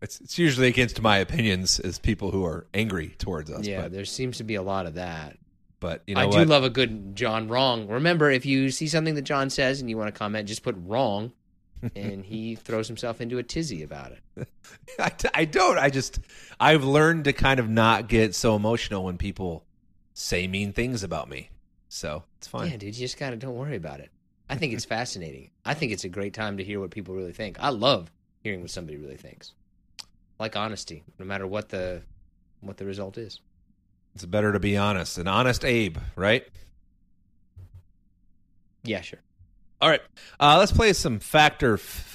It's, 0.00 0.20
it's 0.20 0.38
usually 0.38 0.68
against 0.68 1.00
my 1.02 1.18
opinions 1.18 1.78
as 1.80 1.98
people 1.98 2.30
who 2.30 2.44
are 2.44 2.66
angry 2.72 3.14
towards 3.18 3.50
us. 3.50 3.66
yeah, 3.66 3.82
but, 3.82 3.92
there 3.92 4.04
seems 4.04 4.38
to 4.38 4.44
be 4.44 4.54
a 4.54 4.62
lot 4.62 4.86
of 4.86 4.94
that. 4.94 5.36
but 5.80 6.02
you 6.06 6.14
know 6.14 6.22
I 6.22 6.26
what? 6.26 6.38
do 6.38 6.44
love 6.44 6.64
a 6.64 6.70
good 6.70 7.14
John 7.14 7.48
wrong. 7.48 7.86
Remember, 7.88 8.30
if 8.30 8.46
you 8.46 8.70
see 8.70 8.88
something 8.88 9.14
that 9.16 9.22
John 9.22 9.50
says 9.50 9.80
and 9.80 9.90
you 9.90 9.96
want 9.96 10.12
to 10.12 10.18
comment, 10.18 10.48
just 10.48 10.62
put 10.62 10.76
wrong, 10.86 11.32
and 11.96 12.24
he 12.24 12.54
throws 12.54 12.88
himself 12.88 13.20
into 13.20 13.38
a 13.38 13.42
tizzy 13.42 13.82
about 13.82 14.12
it. 14.12 14.48
I, 14.98 15.12
I 15.34 15.44
don't. 15.44 15.78
I 15.78 15.90
just 15.90 16.20
I've 16.60 16.84
learned 16.84 17.24
to 17.24 17.32
kind 17.32 17.60
of 17.60 17.68
not 17.68 18.08
get 18.08 18.34
so 18.34 18.56
emotional 18.56 19.04
when 19.04 19.18
people 19.18 19.64
say 20.14 20.46
mean 20.46 20.72
things 20.72 21.02
about 21.02 21.28
me. 21.28 21.50
So 21.88 22.24
it's 22.38 22.46
fine. 22.46 22.70
Yeah, 22.70 22.76
dude, 22.76 22.96
you 22.96 23.00
just 23.04 23.16
kind 23.16 23.34
of 23.34 23.40
don't 23.40 23.56
worry 23.56 23.76
about 23.76 24.00
it. 24.00 24.10
I 24.48 24.56
think 24.56 24.72
it's 24.72 24.84
fascinating. 24.96 25.50
I 25.64 25.74
think 25.74 25.92
it's 25.92 26.04
a 26.04 26.08
great 26.08 26.34
time 26.34 26.56
to 26.56 26.64
hear 26.64 26.80
what 26.80 26.90
people 26.90 27.14
really 27.14 27.32
think. 27.32 27.58
I 27.60 27.70
love 27.70 28.10
hearing 28.42 28.60
what 28.60 28.70
somebody 28.70 28.98
really 28.98 29.16
thinks. 29.16 29.52
I 30.00 30.44
like 30.44 30.56
honesty, 30.56 31.04
no 31.18 31.24
matter 31.24 31.46
what 31.46 31.68
the 31.68 32.02
what 32.60 32.76
the 32.76 32.86
result 32.86 33.18
is. 33.18 33.40
It's 34.14 34.24
better 34.24 34.52
to 34.52 34.60
be 34.60 34.76
honest. 34.76 35.18
An 35.18 35.26
honest 35.26 35.64
Abe, 35.64 35.98
right? 36.16 36.46
Yeah, 38.84 39.00
sure. 39.00 39.20
All 39.82 39.90
right. 39.90 40.00
Uh, 40.40 40.56
let's 40.58 40.72
play 40.72 40.92
some 40.94 41.18
factor. 41.18 41.74
F- 41.74 42.08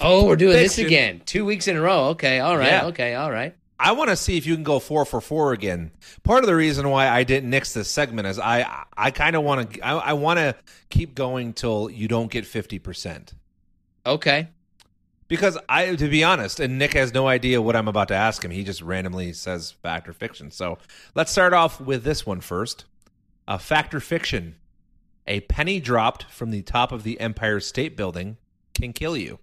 Oh, 0.00 0.26
we're 0.26 0.36
doing 0.36 0.52
this 0.52 0.76
again. 0.78 1.22
Two 1.24 1.46
weeks 1.46 1.66
in 1.66 1.76
a 1.76 1.80
row. 1.80 2.08
Okay, 2.08 2.40
all 2.40 2.58
right. 2.58 2.66
Yeah. 2.66 2.86
Okay, 2.86 3.14
all 3.14 3.30
right. 3.30 3.54
I 3.80 3.92
want 3.92 4.10
to 4.10 4.16
see 4.16 4.36
if 4.36 4.44
you 4.46 4.54
can 4.54 4.62
go 4.64 4.78
four 4.78 5.06
for 5.06 5.20
four 5.20 5.52
again. 5.52 5.92
Part 6.24 6.44
of 6.44 6.46
the 6.48 6.54
reason 6.54 6.90
why 6.90 7.08
I 7.08 7.24
didn't 7.24 7.48
nix 7.48 7.72
this 7.72 7.88
segment 7.90 8.26
is 8.28 8.38
I 8.38 8.84
I 8.96 9.10
kind 9.12 9.34
of 9.34 9.44
want 9.44 9.72
to 9.72 9.80
I, 9.80 9.92
I 9.94 10.12
want 10.12 10.38
to 10.40 10.54
keep 10.90 11.14
going 11.14 11.54
till 11.54 11.88
you 11.88 12.06
don't 12.06 12.30
get 12.30 12.44
fifty 12.44 12.78
percent. 12.78 13.32
Okay. 14.04 14.48
Because 15.26 15.56
I, 15.70 15.94
to 15.96 16.08
be 16.10 16.22
honest, 16.22 16.60
and 16.60 16.78
Nick 16.78 16.92
has 16.92 17.14
no 17.14 17.26
idea 17.26 17.62
what 17.62 17.74
I'm 17.76 17.88
about 17.88 18.08
to 18.08 18.14
ask 18.14 18.44
him. 18.44 18.50
He 18.50 18.62
just 18.62 18.82
randomly 18.82 19.32
says 19.32 19.70
fact 19.70 20.06
or 20.06 20.12
fiction. 20.12 20.50
So 20.50 20.76
let's 21.14 21.32
start 21.32 21.54
off 21.54 21.80
with 21.80 22.04
this 22.04 22.26
one 22.26 22.40
first. 22.40 22.84
A 23.48 23.58
fact 23.58 23.94
or 23.94 24.00
fiction. 24.00 24.56
A 25.26 25.40
penny 25.40 25.80
dropped 25.80 26.24
from 26.24 26.50
the 26.50 26.62
top 26.62 26.92
of 26.92 27.02
the 27.02 27.18
Empire 27.18 27.60
State 27.60 27.96
Building 27.96 28.36
can 28.74 28.92
kill 28.92 29.16
you. 29.16 29.38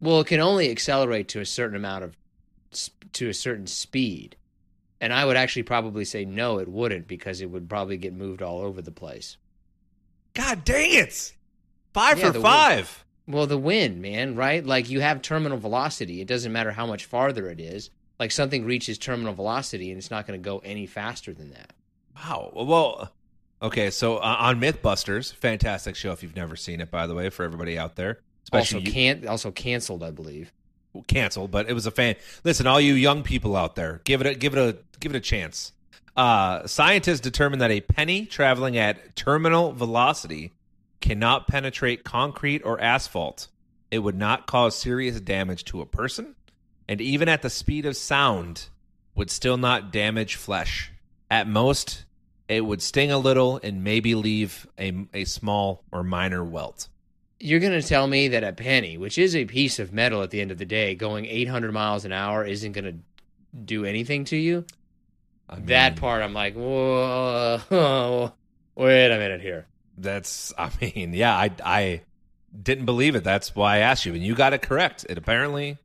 Well, 0.00 0.20
it 0.20 0.28
can 0.28 0.40
only 0.40 0.70
accelerate 0.70 1.28
to 1.28 1.40
a 1.40 1.46
certain 1.46 1.76
amount 1.76 2.04
of 2.04 2.16
to 3.12 3.28
a 3.28 3.34
certain 3.34 3.66
speed. 3.66 4.36
And 5.00 5.12
I 5.12 5.24
would 5.24 5.36
actually 5.36 5.62
probably 5.64 6.04
say 6.04 6.24
no, 6.24 6.58
it 6.58 6.68
wouldn't 6.68 7.08
because 7.08 7.40
it 7.40 7.50
would 7.50 7.68
probably 7.68 7.96
get 7.96 8.12
moved 8.14 8.42
all 8.42 8.60
over 8.60 8.80
the 8.82 8.92
place. 8.92 9.36
God 10.34 10.64
dang 10.64 10.94
it! 10.94 11.34
Five 11.92 12.18
Yeah, 12.18 12.26
for 12.26 12.32
the 12.32 12.40
five. 12.40 13.04
Well, 13.26 13.46
the 13.46 13.58
wind, 13.58 14.00
man, 14.00 14.36
right? 14.36 14.64
Like 14.64 14.90
you 14.90 15.00
have 15.00 15.22
terminal 15.22 15.58
velocity. 15.58 16.20
It 16.20 16.28
doesn't 16.28 16.52
matter 16.52 16.72
how 16.72 16.86
much 16.86 17.04
farther 17.04 17.48
it 17.48 17.60
is. 17.60 17.90
Like 18.18 18.30
something 18.30 18.64
reaches 18.64 18.98
terminal 18.98 19.32
velocity 19.32 19.90
and 19.90 19.98
it's 19.98 20.10
not 20.10 20.26
going 20.26 20.40
to 20.40 20.44
go 20.44 20.58
any 20.58 20.86
faster 20.86 21.32
than 21.32 21.50
that. 21.50 21.72
Wow. 22.16 22.52
Well, 22.54 23.12
okay. 23.62 23.90
So 23.90 24.16
uh, 24.16 24.36
on 24.38 24.60
MythBusters, 24.60 25.34
fantastic 25.34 25.96
show 25.96 26.12
if 26.12 26.22
you've 26.22 26.36
never 26.36 26.56
seen 26.56 26.80
it, 26.80 26.90
by 26.90 27.06
the 27.06 27.14
way, 27.14 27.30
for 27.30 27.44
everybody 27.44 27.78
out 27.78 27.96
there, 27.96 28.20
especially 28.44 28.80
also 28.80 28.92
can't 28.92 29.26
also 29.26 29.50
canceled, 29.50 30.02
I 30.02 30.10
believe. 30.10 30.52
canceled, 31.06 31.50
but 31.50 31.68
it 31.68 31.74
was 31.74 31.86
a 31.86 31.90
fan. 31.90 32.16
Listen, 32.44 32.66
all 32.66 32.80
you 32.80 32.94
young 32.94 33.22
people 33.22 33.56
out 33.56 33.76
there, 33.76 34.00
give 34.04 34.20
it 34.20 34.26
a 34.26 34.34
give 34.34 34.56
it 34.56 34.58
a 34.58 34.78
give 34.98 35.14
it 35.14 35.18
a 35.18 35.20
chance. 35.20 35.72
Uh, 36.16 36.66
scientists 36.66 37.20
determined 37.20 37.62
that 37.62 37.70
a 37.70 37.80
penny 37.80 38.26
traveling 38.26 38.76
at 38.76 39.14
terminal 39.16 39.72
velocity 39.72 40.52
cannot 41.00 41.46
penetrate 41.46 42.04
concrete 42.04 42.62
or 42.64 42.80
asphalt. 42.80 43.48
It 43.90 44.00
would 44.00 44.16
not 44.16 44.46
cause 44.46 44.76
serious 44.76 45.20
damage 45.20 45.64
to 45.66 45.80
a 45.80 45.86
person, 45.86 46.34
and 46.88 47.00
even 47.00 47.28
at 47.28 47.42
the 47.42 47.50
speed 47.50 47.86
of 47.86 47.96
sound, 47.96 48.68
would 49.14 49.30
still 49.30 49.56
not 49.56 49.92
damage 49.92 50.36
flesh. 50.36 50.92
At 51.30 51.48
most, 51.48 52.04
it 52.50 52.66
would 52.66 52.82
sting 52.82 53.12
a 53.12 53.18
little 53.18 53.60
and 53.62 53.84
maybe 53.84 54.16
leave 54.16 54.66
a, 54.76 55.06
a 55.14 55.24
small 55.24 55.84
or 55.92 56.02
minor 56.02 56.44
welt. 56.44 56.88
You're 57.38 57.60
going 57.60 57.80
to 57.80 57.86
tell 57.86 58.06
me 58.08 58.28
that 58.28 58.42
a 58.42 58.52
penny, 58.52 58.98
which 58.98 59.18
is 59.18 59.36
a 59.36 59.44
piece 59.44 59.78
of 59.78 59.92
metal 59.92 60.22
at 60.22 60.30
the 60.30 60.40
end 60.40 60.50
of 60.50 60.58
the 60.58 60.66
day, 60.66 60.96
going 60.96 61.26
800 61.26 61.72
miles 61.72 62.04
an 62.04 62.12
hour 62.12 62.44
isn't 62.44 62.72
going 62.72 62.84
to 62.84 62.94
do 63.56 63.84
anything 63.84 64.24
to 64.26 64.36
you? 64.36 64.64
I 65.48 65.56
mean, 65.56 65.66
that 65.66 65.96
part, 65.96 66.22
I'm 66.22 66.34
like, 66.34 66.54
whoa, 66.54 68.32
wait 68.74 69.06
a 69.06 69.18
minute 69.18 69.40
here. 69.40 69.66
That's, 69.96 70.52
I 70.58 70.70
mean, 70.80 71.14
yeah, 71.14 71.36
I, 71.36 71.50
I 71.64 72.02
didn't 72.60 72.84
believe 72.84 73.14
it. 73.14 73.22
That's 73.22 73.54
why 73.54 73.76
I 73.76 73.78
asked 73.78 74.04
you, 74.06 74.14
and 74.14 74.24
you 74.24 74.34
got 74.34 74.54
it 74.54 74.62
correct. 74.62 75.06
It 75.08 75.18
apparently 75.18 75.78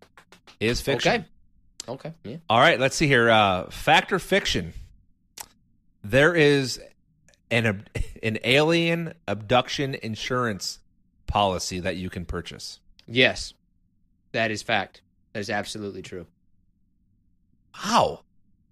is 0.59 0.81
fiction. 0.81 1.25
Okay. 1.87 2.01
Okay. 2.09 2.13
Yeah. 2.23 2.37
All 2.49 2.59
right, 2.59 2.79
let's 2.79 2.95
see 2.95 3.07
here. 3.07 3.29
Uh, 3.29 3.69
fact 3.69 4.11
or 4.11 4.17
fiction? 4.17 4.73
There 6.05 6.35
is 6.35 6.79
an 7.49 7.87
an 8.23 8.37
alien 8.43 9.13
abduction 9.27 9.95
insurance 9.95 10.79
policy 11.27 11.79
that 11.79 11.97
you 11.97 12.09
can 12.09 12.25
purchase. 12.25 12.79
Yes. 13.07 13.53
That 14.31 14.51
is 14.51 14.61
fact. 14.61 15.01
That 15.33 15.39
is 15.39 15.49
absolutely 15.49 16.01
true. 16.01 16.27
How? 17.71 18.21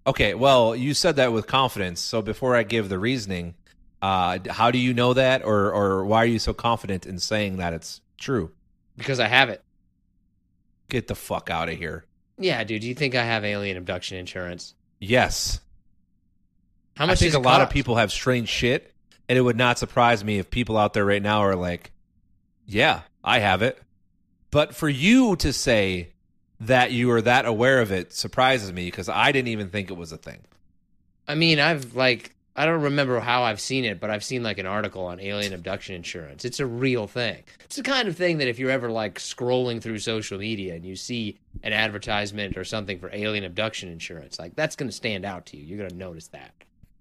Okay, 0.06 0.34
well, 0.34 0.76
you 0.76 0.94
said 0.94 1.16
that 1.16 1.32
with 1.32 1.46
confidence. 1.46 2.00
So 2.00 2.22
before 2.22 2.54
I 2.54 2.62
give 2.62 2.88
the 2.88 2.98
reasoning, 2.98 3.54
uh, 4.02 4.38
how 4.50 4.70
do 4.70 4.78
you 4.78 4.94
know 4.94 5.14
that, 5.14 5.44
or 5.44 5.72
or 5.72 6.04
why 6.04 6.18
are 6.18 6.26
you 6.26 6.38
so 6.38 6.52
confident 6.52 7.06
in 7.06 7.18
saying 7.18 7.56
that 7.56 7.72
it's 7.72 8.00
true? 8.18 8.52
Because 8.96 9.18
I 9.18 9.26
have 9.26 9.48
it. 9.48 9.62
Get 10.88 11.08
the 11.08 11.14
fuck 11.14 11.50
out 11.50 11.68
of 11.68 11.76
here. 11.76 12.04
Yeah, 12.38 12.62
dude. 12.64 12.82
Do 12.82 12.88
you 12.88 12.94
think 12.94 13.14
I 13.14 13.24
have 13.24 13.44
alien 13.44 13.76
abduction 13.76 14.18
insurance? 14.18 14.74
Yes, 15.00 15.60
How 16.96 17.06
much 17.06 17.18
I 17.18 17.30
think 17.30 17.34
a 17.34 17.38
lot 17.38 17.60
of 17.60 17.70
people 17.70 17.96
have 17.96 18.12
strange 18.12 18.48
shit, 18.48 18.92
and 19.28 19.38
it 19.38 19.42
would 19.42 19.56
not 19.56 19.78
surprise 19.78 20.24
me 20.24 20.38
if 20.38 20.50
people 20.50 20.76
out 20.76 20.94
there 20.94 21.04
right 21.04 21.22
now 21.22 21.40
are 21.40 21.56
like, 21.56 21.90
"Yeah, 22.66 23.02
I 23.22 23.40
have 23.40 23.62
it." 23.62 23.80
But 24.50 24.74
for 24.74 24.88
you 24.88 25.34
to 25.36 25.52
say 25.52 26.10
that 26.60 26.92
you 26.92 27.10
are 27.10 27.22
that 27.22 27.46
aware 27.46 27.80
of 27.80 27.90
it 27.90 28.12
surprises 28.12 28.72
me 28.72 28.86
because 28.86 29.08
I 29.08 29.32
didn't 29.32 29.48
even 29.48 29.70
think 29.70 29.90
it 29.90 29.96
was 29.96 30.12
a 30.12 30.16
thing. 30.16 30.40
I 31.26 31.34
mean, 31.34 31.58
I've 31.58 31.96
like 31.96 32.34
I 32.56 32.66
don't 32.66 32.82
remember 32.82 33.18
how 33.18 33.42
I've 33.42 33.60
seen 33.60 33.84
it, 33.84 33.98
but 33.98 34.10
I've 34.10 34.22
seen 34.22 34.44
like 34.44 34.58
an 34.58 34.66
article 34.66 35.04
on 35.06 35.18
alien 35.18 35.52
abduction 35.52 35.96
insurance. 35.96 36.44
It's 36.44 36.60
a 36.60 36.66
real 36.66 37.08
thing. 37.08 37.42
It's 37.64 37.76
the 37.76 37.82
kind 37.82 38.06
of 38.06 38.16
thing 38.16 38.38
that 38.38 38.46
if 38.46 38.60
you're 38.60 38.70
ever 38.70 38.90
like 38.90 39.18
scrolling 39.18 39.82
through 39.82 39.98
social 39.98 40.38
media 40.38 40.74
and 40.74 40.84
you 40.84 40.94
see 40.94 41.36
an 41.64 41.72
advertisement 41.72 42.56
or 42.56 42.62
something 42.62 43.00
for 43.00 43.10
alien 43.12 43.42
abduction 43.42 43.88
insurance, 43.88 44.38
like 44.38 44.54
that's 44.54 44.76
going 44.76 44.88
to 44.88 44.94
stand 44.94 45.24
out 45.24 45.46
to 45.46 45.56
you. 45.56 45.64
You're 45.64 45.78
going 45.78 45.90
to 45.90 45.96
notice 45.96 46.28
that. 46.28 46.52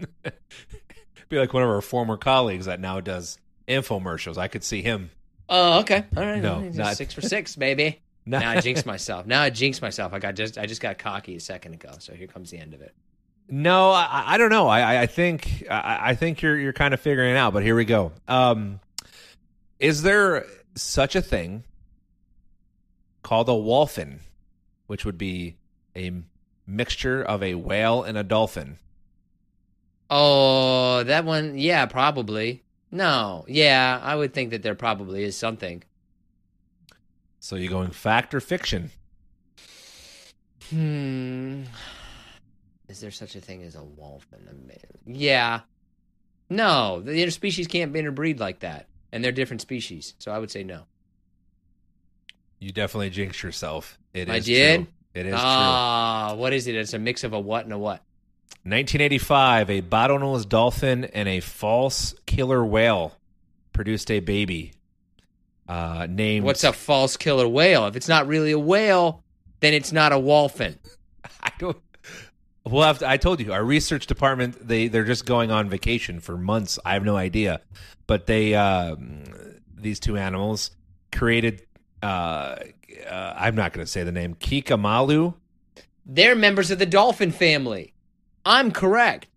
Be 1.29 1.39
like 1.39 1.53
one 1.53 1.63
of 1.63 1.69
our 1.69 1.81
former 1.81 2.17
colleagues 2.17 2.65
that 2.65 2.79
now 2.79 2.99
does 2.99 3.37
infomercials. 3.67 4.37
I 4.37 4.47
could 4.47 4.63
see 4.63 4.81
him. 4.81 5.09
Oh, 5.49 5.79
okay. 5.79 6.03
All 6.15 6.23
right. 6.23 6.41
No, 6.41 6.59
not- 6.61 6.95
six 6.97 7.13
for 7.13 7.21
six, 7.21 7.55
baby. 7.55 7.99
Not- 8.25 8.39
now 8.41 8.51
I 8.51 8.61
jinxed 8.61 8.85
myself. 8.85 9.25
Now 9.25 9.41
I 9.41 9.49
jinxed 9.49 9.81
myself. 9.81 10.13
I 10.13 10.19
got 10.19 10.35
just 10.35 10.57
I 10.57 10.65
just 10.65 10.79
got 10.79 10.97
cocky 10.97 11.35
a 11.35 11.39
second 11.41 11.73
ago. 11.73 11.91
So 11.99 12.13
here 12.13 12.27
comes 12.27 12.51
the 12.51 12.57
end 12.57 12.73
of 12.73 12.81
it. 12.81 12.93
No, 13.49 13.91
I, 13.91 14.23
I 14.27 14.37
don't 14.37 14.49
know. 14.49 14.67
I, 14.69 14.79
I- 14.79 15.01
I 15.01 15.05
think 15.07 15.65
I, 15.69 15.99
I 16.11 16.15
think 16.15 16.41
you're 16.41 16.57
you're 16.57 16.71
kind 16.71 16.93
of 16.93 17.01
figuring 17.01 17.31
it 17.31 17.37
out. 17.37 17.51
But 17.51 17.63
here 17.63 17.75
we 17.75 17.83
go. 17.83 18.13
Um, 18.29 18.79
is 19.79 20.03
there 20.03 20.45
such 20.75 21.15
a 21.17 21.21
thing 21.21 21.65
called 23.23 23.49
a 23.49 23.51
wholphin, 23.53 24.19
which 24.87 25.03
would 25.03 25.17
be 25.17 25.57
a 25.95 26.11
mixture 26.65 27.21
of 27.21 27.43
a 27.43 27.55
whale 27.55 28.03
and 28.03 28.17
a 28.17 28.23
dolphin? 28.23 28.77
Oh, 30.09 31.03
that 31.03 31.25
one. 31.25 31.57
Yeah, 31.57 31.85
probably. 31.85 32.63
No. 32.91 33.45
Yeah, 33.47 33.99
I 34.01 34.15
would 34.15 34.33
think 34.33 34.51
that 34.51 34.61
there 34.61 34.75
probably 34.75 35.23
is 35.23 35.35
something. 35.35 35.83
So 37.39 37.55
you're 37.55 37.69
going 37.71 37.91
fact 37.91 38.33
or 38.33 38.39
fiction? 38.39 38.91
Hmm. 40.69 41.63
Is 42.87 43.01
there 43.01 43.11
such 43.11 43.35
a 43.35 43.41
thing 43.41 43.63
as 43.63 43.75
a 43.75 43.79
wholphin? 43.79 44.47
Yeah. 45.05 45.61
No, 46.49 47.01
the 47.01 47.11
interspecies 47.11 47.67
can't 47.67 47.95
interbreed 47.95 48.39
like 48.39 48.59
that, 48.59 48.87
and 49.11 49.23
they're 49.23 49.31
different 49.31 49.61
species. 49.61 50.13
So 50.19 50.31
I 50.31 50.37
would 50.37 50.51
say 50.51 50.63
no. 50.63 50.83
You 52.59 52.71
definitely 52.71 53.09
jinxed 53.09 53.41
yourself. 53.41 53.97
It 54.13 54.29
is 54.29 54.35
I 54.35 54.39
did? 54.39 54.83
True. 54.83 54.87
It 55.15 55.25
is 55.27 55.35
Ah, 55.37 56.33
what 56.35 56.53
is 56.53 56.67
it? 56.67 56.75
It's 56.75 56.93
a 56.93 56.99
mix 56.99 57.23
of 57.23 57.33
a 57.33 57.39
what 57.39 57.65
and 57.65 57.73
a 57.73 57.77
what? 57.77 58.03
True. 58.63 58.71
1985, 58.71 59.69
a 59.69 59.81
bottlenose 59.81 60.47
dolphin 60.47 61.05
and 61.05 61.27
a 61.27 61.39
false 61.41 62.15
killer 62.25 62.63
whale 62.63 63.17
produced 63.73 64.09
a 64.09 64.19
baby. 64.19 64.73
Uh, 65.67 66.07
named 66.09 66.45
What's 66.45 66.63
a 66.63 66.73
false 66.73 67.17
killer 67.17 67.47
whale? 67.47 67.87
If 67.87 67.95
it's 67.95 68.07
not 68.07 68.27
really 68.27 68.51
a 68.51 68.59
whale, 68.59 69.23
then 69.61 69.73
it's 69.73 69.91
not 69.91 70.11
a 70.11 70.15
wholphin. 70.15 70.77
I 71.41 71.51
don't. 71.57 71.77
We'll 72.65 72.83
have 72.83 72.99
to, 72.99 73.09
I 73.09 73.17
told 73.17 73.41
you, 73.41 73.51
our 73.51 73.63
research 73.63 74.07
department 74.07 74.65
they 74.65 74.87
they're 74.87 75.03
just 75.03 75.25
going 75.25 75.51
on 75.51 75.69
vacation 75.69 76.19
for 76.19 76.37
months. 76.37 76.79
I 76.85 76.93
have 76.93 77.03
no 77.03 77.17
idea, 77.17 77.61
but 78.07 78.27
they 78.27 78.55
um, 78.55 79.23
these 79.73 79.99
two 79.99 80.17
animals 80.17 80.71
created. 81.11 81.65
Uh, 82.01 82.55
uh, 83.09 83.33
I'm 83.37 83.55
not 83.55 83.73
going 83.73 83.85
to 83.85 83.91
say 83.91 84.03
the 84.03 84.11
name. 84.11 84.35
Kekaimalu. 84.35 85.33
They're 86.05 86.35
members 86.35 86.71
of 86.71 86.79
the 86.79 86.85
dolphin 86.85 87.31
family. 87.31 87.92
I'm 88.45 88.71
correct. 88.71 89.27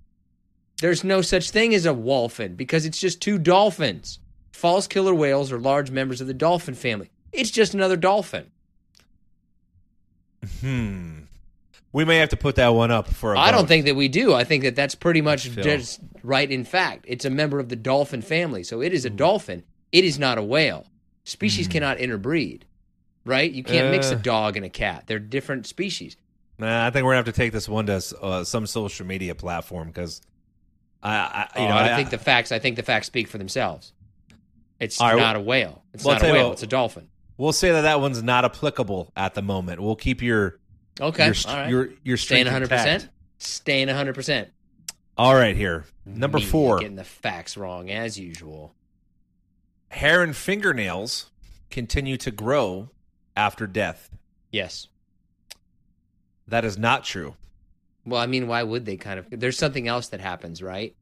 There's 0.80 1.04
no 1.04 1.22
such 1.22 1.50
thing 1.50 1.74
as 1.74 1.86
a 1.86 1.94
wholphin 1.94 2.56
because 2.56 2.84
it's 2.84 2.98
just 3.00 3.20
two 3.22 3.38
dolphins. 3.38 4.18
False 4.52 4.86
killer 4.86 5.14
whales 5.14 5.52
are 5.52 5.58
large 5.58 5.90
members 5.90 6.20
of 6.20 6.26
the 6.26 6.34
dolphin 6.34 6.74
family. 6.74 7.10
It's 7.32 7.50
just 7.50 7.74
another 7.74 7.96
dolphin. 7.96 8.50
Hmm. 10.60 11.20
We 11.92 12.04
may 12.04 12.16
have 12.18 12.28
to 12.30 12.36
put 12.36 12.56
that 12.56 12.68
one 12.68 12.90
up 12.90 13.08
for. 13.08 13.34
a 13.34 13.38
I 13.38 13.50
don't 13.50 13.66
think 13.66 13.86
that 13.86 13.96
we 13.96 14.08
do. 14.08 14.34
I 14.34 14.44
think 14.44 14.64
that 14.64 14.76
that's 14.76 14.94
pretty 14.94 15.22
much 15.22 15.48
Phil. 15.48 15.64
just 15.64 16.00
right 16.22 16.50
in 16.50 16.64
fact. 16.64 17.06
It's 17.08 17.24
a 17.24 17.30
member 17.30 17.58
of 17.58 17.68
the 17.68 17.76
dolphin 17.76 18.20
family. 18.22 18.62
So 18.64 18.82
it 18.82 18.92
is 18.92 19.04
a 19.04 19.10
dolphin. 19.10 19.62
It 19.92 20.04
is 20.04 20.18
not 20.18 20.36
a 20.36 20.42
whale. 20.42 20.86
Species 21.24 21.68
cannot 21.68 21.98
interbreed. 21.98 22.66
Right? 23.24 23.50
You 23.50 23.64
can't 23.64 23.90
mix 23.90 24.10
a 24.10 24.14
Uh. 24.16 24.18
dog 24.18 24.56
and 24.56 24.64
a 24.66 24.68
cat. 24.68 25.04
They're 25.06 25.18
different 25.18 25.66
species. 25.66 26.16
Nah, 26.58 26.86
I 26.86 26.90
think 26.90 27.04
we're 27.04 27.10
gonna 27.12 27.16
have 27.24 27.24
to 27.26 27.32
take 27.32 27.52
this 27.52 27.68
one 27.68 27.86
to 27.86 28.00
uh, 28.22 28.44
some 28.44 28.66
social 28.66 29.06
media 29.06 29.34
platform 29.34 29.88
because 29.88 30.22
I, 31.02 31.48
I, 31.54 31.60
you 31.60 31.66
Oh, 31.66 31.68
know, 31.68 31.76
I, 31.76 31.94
think 31.96 32.10
the 32.10 32.18
facts. 32.18 32.50
I 32.52 32.58
think 32.58 32.76
the 32.76 32.82
facts 32.82 33.06
speak 33.06 33.28
for 33.28 33.38
themselves. 33.38 33.92
It's 34.80 35.00
right, 35.00 35.16
not 35.16 35.36
a 35.36 35.40
whale. 35.40 35.82
It's 35.94 36.04
well, 36.04 36.14
not 36.18 36.28
a 36.28 36.32
whale. 36.32 36.44
what- 36.48 36.52
It's 36.54 36.62
a 36.62 36.66
dolphin. 36.66 37.08
we'll 37.36 37.52
say 37.52 37.72
that 37.72 37.82
that 37.82 38.00
one's 38.00 38.22
not 38.22 38.44
applicable 38.44 39.12
at 39.16 39.34
the 39.34 39.42
moment. 39.42 39.80
We'll 39.80 39.96
keep 39.96 40.22
your 40.22 40.58
Okay, 41.00 41.26
your 41.26 41.34
right. 41.46 41.68
your 41.70 41.88
your 42.04 42.16
Staying 42.16 42.46
streak 42.46 42.46
100. 42.46 42.68
percent. 42.70 43.08
Staying 43.38 43.88
100. 43.88 44.14
percent 44.14 44.48
All 45.18 45.34
right, 45.34 45.54
here 45.56 45.84
number 46.06 46.40
four. 46.40 46.78
Getting 46.78 46.96
the 46.96 47.04
facts 47.04 47.56
wrong 47.58 47.90
as 47.90 48.18
usual. 48.18 48.74
hair 49.90 50.22
and 50.22 50.34
fingernails 50.34 51.30
continue 51.70 52.16
to 52.16 52.30
grow 52.30 52.88
after 53.36 53.66
death. 53.66 54.10
Yes. 54.50 54.88
That 56.48 56.64
is 56.64 56.78
not 56.78 57.04
true. 57.04 57.34
Well, 58.04 58.20
I 58.20 58.26
mean, 58.26 58.46
why 58.46 58.62
would 58.62 58.84
they 58.86 58.96
kind 58.96 59.18
of? 59.18 59.26
There's 59.30 59.58
something 59.58 59.88
else 59.88 60.08
that 60.08 60.20
happens, 60.20 60.62
right? 60.62 60.94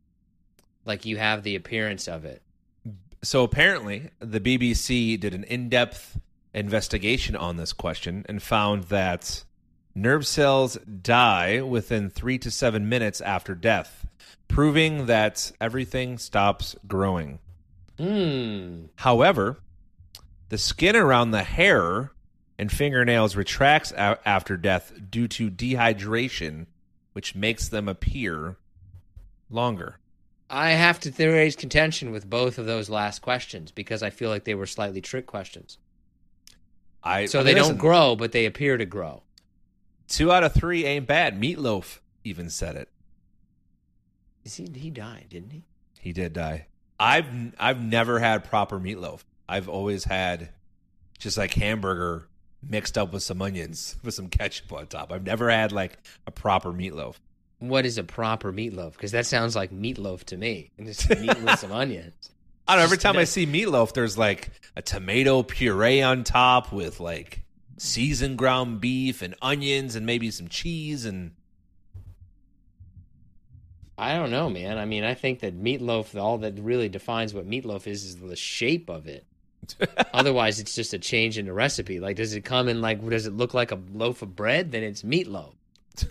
Like 0.84 1.04
you 1.04 1.18
have 1.18 1.42
the 1.42 1.56
appearance 1.56 2.08
of 2.08 2.24
it. 2.24 2.42
So 3.22 3.42
apparently, 3.42 4.10
the 4.20 4.40
BBC 4.40 5.18
did 5.18 5.34
an 5.34 5.44
in-depth 5.44 6.18
investigation 6.52 7.34
on 7.34 7.56
this 7.56 7.72
question 7.72 8.24
and 8.28 8.42
found 8.42 8.84
that 8.84 9.44
nerve 9.94 10.26
cells 10.26 10.76
die 10.76 11.62
within 11.62 12.10
3 12.10 12.38
to 12.38 12.50
7 12.50 12.88
minutes 12.88 13.20
after 13.20 13.54
death, 13.54 14.06
proving 14.48 15.06
that 15.06 15.52
everything 15.60 16.18
stops 16.18 16.76
growing. 16.86 17.38
Hmm. 17.98 18.86
However, 18.96 19.58
the 20.48 20.58
skin 20.58 20.96
around 20.96 21.30
the 21.30 21.44
hair 21.44 22.10
and 22.58 22.70
fingernails 22.70 23.36
retracts 23.36 23.92
a- 23.92 24.18
after 24.24 24.56
death 24.56 24.92
due 25.10 25.28
to 25.28 25.50
dehydration, 25.50 26.66
which 27.12 27.34
makes 27.34 27.68
them 27.68 27.88
appear 27.88 28.56
longer. 29.50 29.98
I 30.50 30.70
have 30.70 31.00
to 31.00 31.28
raise 31.28 31.56
contention 31.56 32.10
with 32.12 32.28
both 32.28 32.58
of 32.58 32.66
those 32.66 32.90
last 32.90 33.22
questions 33.22 33.70
because 33.72 34.02
I 34.02 34.10
feel 34.10 34.30
like 34.30 34.44
they 34.44 34.54
were 34.54 34.66
slightly 34.66 35.00
trick 35.00 35.26
questions. 35.26 35.78
I 37.02 37.26
So 37.26 37.40
I 37.40 37.42
they 37.42 37.54
don't 37.54 37.78
grow, 37.78 38.14
but 38.16 38.32
they 38.32 38.46
appear 38.46 38.76
to 38.76 38.86
grow. 38.86 39.22
Two 40.06 40.30
out 40.30 40.44
of 40.44 40.52
three 40.54 40.84
ain't 40.84 41.06
bad. 41.06 41.38
Meat 41.38 41.58
Loaf 41.58 42.00
even 42.24 42.50
said 42.50 42.76
it. 42.76 42.88
Is 44.44 44.56
he? 44.56 44.68
He 44.74 44.90
died, 44.90 45.26
didn't 45.30 45.50
he? 45.50 45.64
He 45.98 46.12
did 46.12 46.34
die. 46.34 46.66
I've 47.00 47.26
I've 47.58 47.80
never 47.80 48.18
had 48.20 48.44
proper 48.44 48.78
meatloaf. 48.78 49.24
I've 49.48 49.68
always 49.68 50.04
had 50.04 50.50
just 51.18 51.36
like 51.36 51.54
hamburger 51.54 52.28
mixed 52.68 52.96
up 52.98 53.12
with 53.12 53.22
some 53.22 53.42
onions 53.42 53.96
with 54.04 54.14
some 54.14 54.28
ketchup 54.28 54.72
on 54.72 54.86
top. 54.86 55.12
I've 55.12 55.24
never 55.24 55.50
had 55.50 55.72
like 55.72 55.98
a 56.26 56.30
proper 56.30 56.72
meatloaf. 56.72 57.16
What 57.58 57.86
is 57.86 57.98
a 57.98 58.04
proper 58.04 58.52
meatloaf? 58.52 58.92
Because 58.92 59.12
that 59.12 59.26
sounds 59.26 59.56
like 59.56 59.70
meatloaf 59.70 60.24
to 60.24 60.36
me, 60.36 60.70
and 60.76 60.86
just 60.86 61.08
meat 61.08 61.40
with 61.40 61.58
some 61.58 61.72
onions. 61.82 62.30
I 62.66 62.72
don't 62.72 62.80
know. 62.80 62.84
Every 62.84 62.98
time 62.98 63.16
I 63.16 63.24
see 63.24 63.46
meatloaf, 63.46 63.92
there's 63.92 64.18
like 64.18 64.50
a 64.76 64.82
tomato 64.82 65.42
puree 65.42 66.02
on 66.02 66.24
top 66.24 66.72
with 66.72 67.00
like 67.00 67.42
seasoned 67.76 68.38
ground 68.38 68.80
beef 68.80 69.22
and 69.22 69.34
onions 69.42 69.96
and 69.96 70.06
maybe 70.06 70.30
some 70.30 70.48
cheese 70.48 71.04
and 71.04 71.32
I 73.96 74.16
don't 74.16 74.30
know, 74.30 74.50
man. 74.50 74.78
I 74.78 74.86
mean, 74.86 75.04
I 75.04 75.14
think 75.14 75.40
that 75.40 75.60
meatloaf, 75.60 76.18
all 76.20 76.38
that 76.38 76.58
really 76.58 76.88
defines 76.88 77.32
what 77.32 77.48
meatloaf 77.48 77.86
is, 77.86 78.04
is 78.04 78.16
the 78.16 78.34
shape 78.34 78.88
of 78.88 79.06
it. 79.06 79.24
Otherwise, 80.14 80.60
it's 80.60 80.74
just 80.74 80.94
a 80.94 80.98
change 80.98 81.38
in 81.38 81.46
the 81.46 81.52
recipe. 81.52 82.00
Like, 82.00 82.16
does 82.16 82.34
it 82.34 82.42
come 82.42 82.68
in 82.68 82.80
like, 82.80 83.06
does 83.08 83.26
it 83.26 83.32
look 83.34 83.54
like 83.54 83.72
a 83.72 83.78
loaf 83.92 84.22
of 84.22 84.34
bread? 84.36 84.72
Then 84.72 84.82
it's 84.82 85.02
meatloaf. 85.02 85.54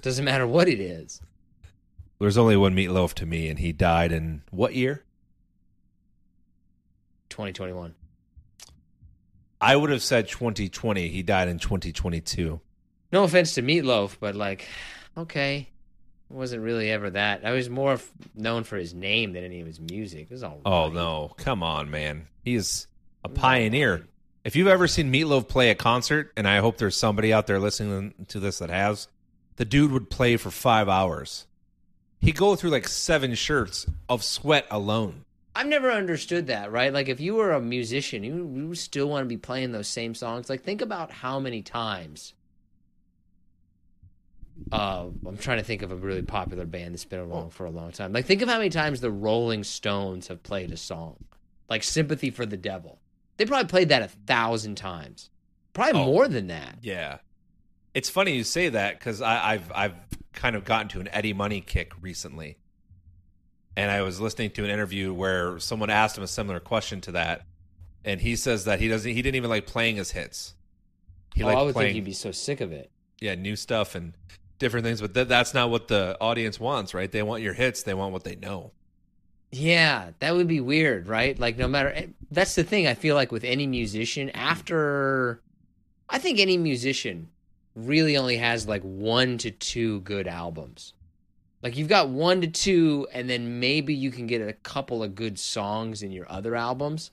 Doesn't 0.01 0.23
matter 0.23 0.47
what 0.47 0.69
it 0.69 0.79
is. 0.79 1.21
there's 2.19 2.37
only 2.37 2.55
one 2.55 2.73
Meat 2.73 2.87
Loaf 2.89 3.13
to 3.15 3.25
me, 3.25 3.49
and 3.49 3.59
he 3.59 3.73
died 3.73 4.13
in 4.13 4.41
what 4.49 4.73
year? 4.73 5.03
2021. 7.29 7.93
I 9.59 9.75
would 9.75 9.89
have 9.89 10.03
said 10.03 10.27
2020. 10.27 11.09
He 11.09 11.23
died 11.23 11.47
in 11.47 11.59
2022. 11.59 12.59
No 13.11 13.23
offense 13.23 13.55
to 13.55 13.61
Meat 13.61 13.83
Loaf, 13.83 14.17
but 14.19 14.35
like, 14.35 14.67
okay, 15.17 15.69
it 16.29 16.33
wasn't 16.33 16.63
really 16.63 16.89
ever 16.91 17.09
that. 17.11 17.45
I 17.45 17.51
was 17.51 17.69
more 17.69 17.93
f- 17.93 18.11
known 18.35 18.63
for 18.63 18.77
his 18.77 18.93
name 18.93 19.33
than 19.33 19.43
any 19.43 19.59
of 19.61 19.67
his 19.67 19.79
music. 19.79 20.23
It 20.23 20.31
was 20.31 20.43
all. 20.43 20.61
Oh 20.65 20.85
right. 20.85 20.93
no, 20.93 21.33
come 21.37 21.63
on, 21.63 21.89
man. 21.89 22.27
He's 22.43 22.87
a 23.23 23.29
pioneer. 23.29 24.07
If 24.43 24.55
you've 24.55 24.67
ever 24.67 24.87
seen 24.87 25.09
Meat 25.09 25.25
Loaf 25.25 25.47
play 25.47 25.69
a 25.69 25.75
concert, 25.75 26.33
and 26.35 26.47
I 26.47 26.57
hope 26.57 26.77
there's 26.77 26.97
somebody 26.97 27.31
out 27.31 27.47
there 27.47 27.59
listening 27.59 28.13
to 28.27 28.39
this 28.39 28.59
that 28.59 28.69
has, 28.69 29.07
the 29.55 29.65
dude 29.65 29.91
would 29.91 30.09
play 30.09 30.35
for 30.37 30.51
five 30.51 30.89
hours. 30.89 31.45
He'd 32.19 32.35
go 32.35 32.55
through 32.55 32.71
like 32.71 32.87
seven 32.87 33.35
shirts 33.35 33.85
of 34.09 34.23
sweat 34.23 34.65
alone. 34.69 35.25
I've 35.55 35.67
never 35.67 35.91
understood 35.91 36.47
that, 36.47 36.71
right? 36.71 36.91
Like, 36.91 37.09
if 37.09 37.19
you 37.19 37.35
were 37.35 37.51
a 37.51 37.61
musician, 37.61 38.23
you, 38.23 38.51
you 38.55 38.75
still 38.75 39.07
want 39.07 39.23
to 39.23 39.29
be 39.29 39.37
playing 39.37 39.71
those 39.71 39.87
same 39.87 40.15
songs. 40.15 40.49
Like, 40.49 40.63
think 40.63 40.81
about 40.81 41.11
how 41.11 41.39
many 41.39 41.61
times. 41.61 42.33
Uh, 44.71 45.07
I'm 45.25 45.37
trying 45.37 45.59
to 45.59 45.63
think 45.63 45.83
of 45.83 45.91
a 45.91 45.95
really 45.95 46.23
popular 46.23 46.65
band 46.65 46.93
that's 46.93 47.05
been 47.05 47.19
along 47.19 47.51
for 47.51 47.65
a 47.65 47.69
long 47.69 47.91
time. 47.91 48.13
Like, 48.13 48.25
think 48.25 48.41
of 48.41 48.49
how 48.49 48.57
many 48.57 48.69
times 48.69 48.99
the 48.99 49.11
Rolling 49.11 49.63
Stones 49.63 50.27
have 50.27 50.41
played 50.41 50.71
a 50.71 50.77
song, 50.77 51.17
like 51.69 51.83
"Sympathy 51.83 52.31
for 52.31 52.45
the 52.45 52.57
Devil." 52.57 52.99
They 53.37 53.45
probably 53.45 53.67
played 53.67 53.89
that 53.89 54.01
a 54.03 54.07
thousand 54.07 54.75
times, 54.75 55.29
probably 55.73 55.99
Oh. 56.01 56.05
more 56.05 56.27
than 56.27 56.47
that. 56.47 56.77
Yeah, 56.81 57.17
it's 57.93 58.09
funny 58.09 58.35
you 58.35 58.43
say 58.43 58.69
that 58.69 58.99
because 58.99 59.21
I've 59.21 59.71
I've 59.73 59.93
kind 60.33 60.55
of 60.55 60.65
gotten 60.65 60.87
to 60.89 60.99
an 60.99 61.07
Eddie 61.09 61.33
Money 61.33 61.61
kick 61.61 61.91
recently, 62.01 62.57
and 63.75 63.89
I 63.91 64.01
was 64.01 64.19
listening 64.21 64.51
to 64.51 64.63
an 64.63 64.69
interview 64.69 65.13
where 65.13 65.59
someone 65.59 65.89
asked 65.89 66.17
him 66.17 66.23
a 66.23 66.27
similar 66.27 66.59
question 66.59 67.01
to 67.01 67.11
that, 67.13 67.45
and 68.05 68.21
he 68.21 68.35
says 68.35 68.65
that 68.65 68.79
he 68.79 68.87
doesn't 68.87 69.11
he 69.11 69.21
didn't 69.21 69.35
even 69.35 69.49
like 69.49 69.65
playing 69.65 69.95
his 69.97 70.11
hits. 70.11 70.53
He 71.33 71.43
oh, 71.43 71.47
I 71.47 71.61
would 71.63 71.73
playing 71.73 71.89
think 71.89 71.95
he'd 71.95 72.05
be 72.05 72.13
so 72.13 72.31
sick 72.31 72.61
of 72.61 72.71
it. 72.71 72.91
yeah 73.19 73.33
new 73.35 73.55
stuff 73.55 73.95
and 73.95 74.13
different 74.59 74.85
things, 74.85 75.01
but 75.01 75.13
th- 75.15 75.27
that's 75.27 75.53
not 75.55 75.71
what 75.71 75.87
the 75.87 76.15
audience 76.21 76.59
wants, 76.59 76.93
right? 76.93 77.11
They 77.11 77.23
want 77.23 77.41
your 77.41 77.53
hits. 77.53 77.81
They 77.83 77.95
want 77.95 78.13
what 78.13 78.23
they 78.23 78.35
know. 78.35 78.71
Yeah, 79.51 80.11
that 80.19 80.35
would 80.35 80.47
be 80.47 80.59
weird, 80.61 81.07
right? 81.07 81.37
Like, 81.37 81.57
no 81.57 81.67
matter. 81.67 82.07
That's 82.33 82.55
the 82.55 82.63
thing 82.63 82.87
I 82.87 82.93
feel 82.93 83.15
like 83.15 83.31
with 83.31 83.43
any 83.43 83.67
musician, 83.67 84.29
after. 84.31 85.41
I 86.09 86.19
think 86.19 86.39
any 86.39 86.57
musician 86.57 87.29
really 87.75 88.17
only 88.17 88.37
has 88.37 88.67
like 88.67 88.81
one 88.83 89.37
to 89.39 89.51
two 89.51 90.01
good 90.01 90.27
albums. 90.27 90.93
Like, 91.61 91.77
you've 91.77 91.87
got 91.87 92.09
one 92.09 92.41
to 92.41 92.47
two, 92.47 93.07
and 93.13 93.29
then 93.29 93.59
maybe 93.61 93.93
you 93.93 94.11
can 94.11 94.27
get 94.27 94.41
a 94.41 94.51
couple 94.51 95.01
of 95.01 95.15
good 95.15 95.39
songs 95.39 96.03
in 96.03 96.11
your 96.11 96.29
other 96.29 96.55
albums. 96.55 97.11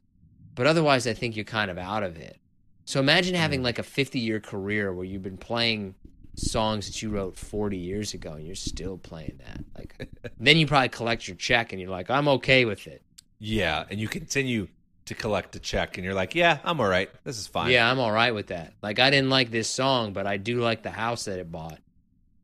But 0.56 0.66
otherwise, 0.66 1.06
I 1.06 1.12
think 1.12 1.36
you're 1.36 1.44
kind 1.44 1.70
of 1.70 1.78
out 1.78 2.02
of 2.02 2.16
it. 2.16 2.40
So 2.84 2.98
imagine 2.98 3.34
hmm. 3.34 3.40
having 3.40 3.62
like 3.62 3.78
a 3.78 3.84
50 3.84 4.18
year 4.18 4.40
career 4.40 4.92
where 4.92 5.04
you've 5.04 5.22
been 5.22 5.36
playing 5.36 5.94
songs 6.34 6.86
that 6.86 7.02
you 7.02 7.10
wrote 7.10 7.36
40 7.36 7.76
years 7.76 8.14
ago 8.14 8.32
and 8.32 8.44
you're 8.46 8.56
still 8.56 8.98
playing 8.98 9.38
that. 9.46 9.64
Like, 9.78 10.08
then 10.40 10.56
you 10.56 10.66
probably 10.66 10.88
collect 10.88 11.28
your 11.28 11.36
check 11.36 11.72
and 11.72 11.80
you're 11.80 11.90
like, 11.90 12.10
I'm 12.10 12.26
okay 12.28 12.64
with 12.64 12.86
it. 12.86 13.02
Yeah, 13.38 13.84
and 13.88 14.00
you 14.00 14.08
continue 14.08 14.68
to 15.10 15.14
collect 15.14 15.54
a 15.54 15.60
check, 15.60 15.98
and 15.98 16.04
you're 16.04 16.14
like, 16.14 16.34
yeah, 16.34 16.58
I'm 16.64 16.80
all 16.80 16.88
right. 16.88 17.10
This 17.24 17.38
is 17.38 17.46
fine. 17.46 17.70
Yeah, 17.70 17.90
I'm 17.90 18.00
all 18.00 18.10
right 18.10 18.34
with 18.34 18.46
that. 18.48 18.72
Like, 18.82 18.98
I 18.98 19.10
didn't 19.10 19.30
like 19.30 19.50
this 19.50 19.68
song, 19.68 20.12
but 20.12 20.26
I 20.26 20.38
do 20.38 20.60
like 20.60 20.82
the 20.82 20.90
house 20.90 21.26
that 21.26 21.38
it 21.38 21.50
bought. 21.50 21.78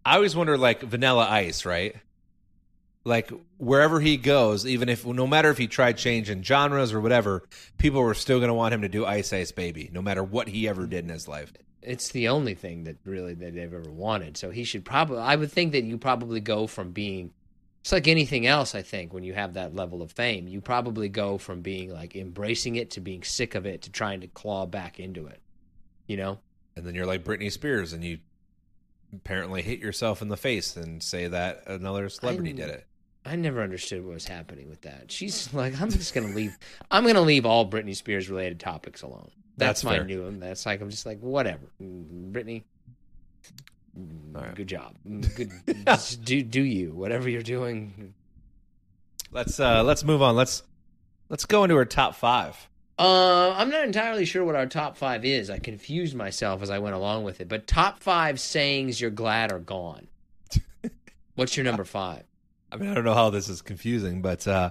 I 0.05 0.17
always 0.17 0.37
wonder, 0.37 0.59
like 0.59 0.83
Vanilla 0.83 1.27
Ice, 1.29 1.65
right? 1.65 1.97
Like 3.05 3.31
wherever 3.59 4.01
he 4.01 4.17
goes, 4.17 4.67
even 4.67 4.89
if 4.89 5.07
no 5.07 5.29
matter 5.29 5.49
if 5.51 5.59
he 5.59 5.69
tried 5.69 5.97
changing 5.97 6.43
genres 6.43 6.93
or 6.93 7.01
whatever, 7.01 7.45
people 7.79 8.03
were 8.03 8.15
still 8.15 8.39
going 8.39 8.49
to 8.49 8.55
want 8.55 8.75
him 8.75 8.83
to 8.83 8.89
do 8.89 9.07
Ice 9.07 9.33
Ice 9.33 9.53
Baby, 9.53 9.89
no 9.93 10.03
matter 10.03 10.25
what 10.25 10.49
he 10.49 10.69
ever 10.69 10.87
did 10.87 11.05
in 11.05 11.11
his 11.11 11.29
life. 11.29 11.53
It's 11.83 12.11
the 12.11 12.27
only 12.29 12.55
thing 12.55 12.83
that 12.85 12.97
really 13.05 13.35
that 13.35 13.55
they've 13.55 13.73
ever 13.73 13.89
wanted. 13.89 14.37
So 14.37 14.51
he 14.51 14.65
should 14.65 14.85
probably. 14.85 15.19
I 15.19 15.37
would 15.37 15.53
think 15.53 15.71
that 15.73 15.85
you 15.85 15.99
probably 15.99 16.41
go 16.41 16.67
from 16.67 16.91
being. 16.91 17.31
It's 17.87 17.93
like 17.93 18.09
anything 18.09 18.49
else. 18.49 18.75
I 18.75 18.83
think 18.83 19.15
when 19.15 19.23
you 19.23 19.33
have 19.35 19.55
that 19.55 19.77
level 19.77 20.03
of 20.03 20.11
fame, 20.11 20.49
you 20.49 20.61
probably 20.61 21.09
go 21.09 21.39
from 21.39 21.61
being 21.61 21.93
like 21.93 22.17
embracing 22.17 22.75
it 22.75 22.91
to 22.91 23.01
being 23.01 23.23
sick 23.23 23.55
of 23.55 23.65
it 23.65 23.83
to 23.83 23.93
trying 23.93 24.23
to 24.23 24.27
claw 24.27 24.67
back 24.67 24.99
into 24.99 25.29
it. 25.29 25.41
You 26.09 26.17
know. 26.17 26.41
And 26.75 26.85
then 26.85 26.97
you're 26.97 27.07
like 27.07 27.23
Britney 27.23 27.53
Spears, 27.53 27.93
and 27.93 28.03
you 28.03 28.19
apparently 29.15 29.63
hit 29.63 29.79
yourself 29.79 30.21
in 30.21 30.27
the 30.27 30.37
face 30.37 30.77
and 30.77 31.01
say 31.01 31.29
that 31.29 31.63
another 31.69 32.09
celebrity 32.09 32.51
I- 32.51 32.55
did 32.55 32.71
it. 32.71 32.87
I 33.25 33.37
never 33.37 33.63
understood 33.63 34.05
what 34.05 34.15
was 34.15 34.27
happening 34.27 34.69
with 34.69 34.83
that. 34.83 35.13
She's 35.13 35.55
like, 35.55 35.81
I'm 35.81 35.91
just 35.91 36.13
gonna 36.13 36.35
leave. 36.35 36.59
I'm 36.91 37.07
gonna 37.07 37.21
leave 37.21 37.47
all 37.47 37.71
Britney 37.71 37.95
Spears 37.95 38.29
related 38.29 38.59
topics 38.59 39.03
alone. 39.03 39.31
That's, 39.59 39.83
That's 39.83 39.85
my 39.85 39.97
fair. 39.99 40.05
new. 40.05 40.25
One 40.25 40.41
that's 40.41 40.67
like 40.67 40.81
I'm 40.81 40.91
just 40.91 41.07
like 41.07 41.21
whatever. 41.21 41.71
Britney, 41.81 42.65
right. 44.33 44.55
good 44.55 44.69
job. 44.69 44.95
Good. 45.05 45.53
do 46.25 46.43
do 46.43 46.63
you 46.63 46.93
whatever 46.93 47.29
you're 47.29 47.43
doing. 47.43 48.15
Let's 49.33 49.59
uh 49.59 49.83
let's 49.83 50.05
move 50.05 50.23
on. 50.23 50.37
Let's 50.37 50.63
let's 51.29 51.45
go 51.45 51.65
into 51.65 51.77
our 51.77 51.85
top 51.85 52.15
five. 52.15 52.69
Uh, 52.99 53.53
I'm 53.55 53.69
not 53.69 53.85
entirely 53.85 54.25
sure 54.25 54.43
what 54.43 54.57
our 54.57 54.65
top 54.65 54.97
five 54.97 55.25
is. 55.25 55.51
I 55.51 55.59
confused 55.59 56.15
myself 56.15 56.63
as 56.63 56.71
I 56.71 56.79
went 56.79 56.95
along 56.95 57.25
with 57.25 57.43
it. 57.43 57.49
But 57.49 57.67
top 57.67 58.01
five 58.01 58.41
sayings 58.41 58.99
you're 59.01 59.11
glad 59.11 59.53
are 59.53 59.59
gone. 59.59 60.07
What's 61.35 61.59
your 61.59 61.65
number 61.65 61.85
five? 61.85 62.23
I 62.73 62.77
mean, 62.77 62.91
I 62.91 62.95
don't 62.95 63.05
know 63.05 63.15
how 63.15 63.29
this 63.29 63.49
is 63.49 63.61
confusing, 63.61 64.23
but 64.23 64.47
uh 64.47 64.71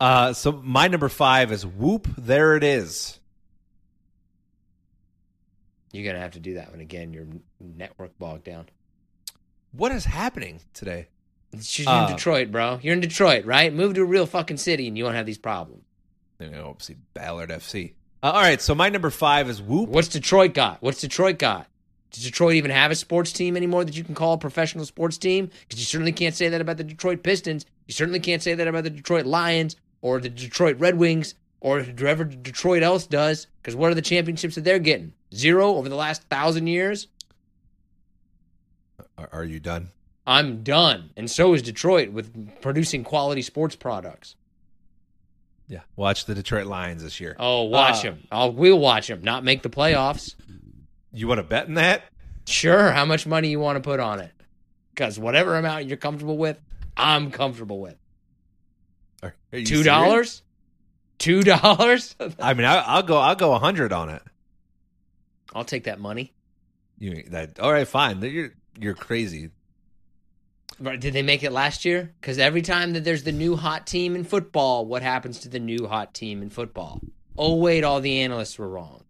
uh 0.00 0.32
so 0.34 0.52
my 0.52 0.88
number 0.88 1.08
five 1.08 1.52
is 1.52 1.64
Whoop, 1.64 2.08
there 2.18 2.56
it 2.56 2.64
is. 2.64 3.18
You're 5.94 6.04
gonna 6.04 6.22
have 6.22 6.32
to 6.32 6.40
do 6.40 6.54
that 6.54 6.72
one 6.72 6.80
again. 6.80 7.12
Your 7.12 7.26
network 7.60 8.18
bogged 8.18 8.42
down. 8.44 8.66
What 9.70 9.92
is 9.92 10.04
happening 10.04 10.60
today? 10.72 11.06
You're 11.52 11.88
Uh, 11.88 12.06
in 12.08 12.12
Detroit, 12.16 12.50
bro. 12.50 12.80
You're 12.82 12.94
in 12.94 13.00
Detroit, 13.00 13.44
right? 13.44 13.72
Move 13.72 13.94
to 13.94 14.00
a 14.02 14.04
real 14.04 14.26
fucking 14.26 14.56
city 14.56 14.88
and 14.88 14.98
you 14.98 15.04
won't 15.04 15.14
have 15.14 15.24
these 15.24 15.38
problems. 15.38 15.84
You 16.40 16.50
know, 16.50 16.76
see 16.80 16.96
Ballard 17.14 17.50
FC. 17.50 17.94
Uh, 18.24 18.32
all 18.32 18.40
right, 18.42 18.60
so 18.60 18.74
my 18.74 18.88
number 18.88 19.08
five 19.08 19.48
is 19.48 19.62
Whoop. 19.62 19.88
What's 19.88 20.08
Detroit 20.08 20.52
got? 20.52 20.82
What's 20.82 21.00
Detroit 21.00 21.38
got? 21.38 21.68
Does 22.10 22.24
Detroit 22.24 22.54
even 22.56 22.72
have 22.72 22.90
a 22.90 22.96
sports 22.96 23.32
team 23.32 23.56
anymore 23.56 23.84
that 23.84 23.96
you 23.96 24.02
can 24.02 24.16
call 24.16 24.32
a 24.32 24.38
professional 24.38 24.84
sports 24.86 25.16
team? 25.16 25.48
Because 25.60 25.78
you 25.78 25.84
certainly 25.86 26.12
can't 26.12 26.34
say 26.34 26.48
that 26.48 26.60
about 26.60 26.76
the 26.76 26.84
Detroit 26.84 27.22
Pistons. 27.22 27.66
You 27.86 27.94
certainly 27.94 28.20
can't 28.20 28.42
say 28.42 28.54
that 28.54 28.66
about 28.66 28.82
the 28.82 28.90
Detroit 28.90 29.26
Lions 29.26 29.76
or 30.02 30.18
the 30.18 30.28
Detroit 30.28 30.80
Red 30.80 30.96
Wings 30.98 31.34
or 31.60 31.82
whoever 31.82 32.24
Detroit 32.24 32.82
else 32.82 33.06
does. 33.06 33.46
Because 33.62 33.76
what 33.76 33.92
are 33.92 33.94
the 33.94 34.02
championships 34.02 34.56
that 34.56 34.64
they're 34.64 34.78
getting? 34.80 35.12
Zero 35.34 35.74
over 35.74 35.88
the 35.88 35.96
last 35.96 36.22
thousand 36.24 36.66
years? 36.66 37.08
Are, 39.32 39.44
you 39.44 39.60
done? 39.60 39.90
I'm 40.26 40.62
done. 40.62 41.10
And 41.16 41.30
so 41.30 41.54
is 41.54 41.62
Detroit 41.62 42.10
with 42.10 42.60
producing 42.60 43.04
quality 43.04 43.42
sports 43.42 43.76
products. 43.76 44.34
Yeah. 45.68 45.80
Watch 45.96 46.24
the 46.26 46.34
Detroit 46.34 46.66
Lions 46.66 47.02
this 47.02 47.20
year. 47.20 47.36
Oh, 47.38 47.62
watch 47.64 48.00
Uh, 48.04 48.10
them. 48.10 48.26
I'll, 48.32 48.52
we'll 48.52 48.78
watch 48.78 49.06
them. 49.08 49.22
Not 49.22 49.44
make 49.44 49.62
the 49.62 49.70
playoffs. 49.70 50.34
You 51.12 51.28
want 51.28 51.38
to 51.38 51.42
bet 51.44 51.68
in 51.68 51.74
that? 51.74 52.02
Sure. 52.46 52.90
How 52.90 53.04
much 53.04 53.26
money 53.26 53.48
you 53.48 53.60
want 53.60 53.76
to 53.76 53.80
put 53.80 54.00
on 54.00 54.18
it? 54.20 54.32
Because 54.92 55.18
whatever 55.18 55.56
amount 55.56 55.86
you're 55.86 55.96
comfortable 55.96 56.36
with, 56.36 56.60
I'm 56.96 57.30
comfortable 57.30 57.80
with. 57.80 57.96
Are, 59.22 59.34
are 59.52 59.58
you 59.58 59.64
Two 59.64 59.82
serious? 59.82 59.86
dollars? 59.86 60.42
Two 61.18 61.42
dollars? 61.42 62.16
I 62.40 62.54
mean, 62.54 62.66
I, 62.66 62.78
I'll 62.80 63.02
go. 63.02 63.16
I'll 63.16 63.36
go 63.36 63.54
a 63.54 63.58
hundred 63.58 63.92
on 63.92 64.10
it. 64.10 64.22
I'll 65.54 65.64
take 65.64 65.84
that 65.84 65.98
money. 65.98 66.32
You 66.98 67.24
that 67.30 67.58
all 67.58 67.72
right? 67.72 67.86
Fine. 67.88 68.22
You're 68.22 68.54
you're 68.78 68.94
crazy. 68.94 69.50
Right, 70.80 70.98
Did 71.00 71.12
they 71.14 71.22
make 71.22 71.44
it 71.44 71.52
last 71.52 71.84
year? 71.84 72.12
Because 72.20 72.38
every 72.38 72.62
time 72.62 72.94
that 72.94 73.04
there's 73.04 73.22
the 73.22 73.30
new 73.32 73.54
hot 73.54 73.86
team 73.86 74.16
in 74.16 74.24
football, 74.24 74.84
what 74.86 75.02
happens 75.02 75.38
to 75.40 75.48
the 75.48 75.60
new 75.60 75.86
hot 75.86 76.14
team 76.14 76.42
in 76.42 76.50
football? 76.50 77.00
Oh 77.38 77.56
wait, 77.56 77.84
all 77.84 78.00
the 78.00 78.20
analysts 78.20 78.58
were 78.58 78.68
wrong. 78.68 79.04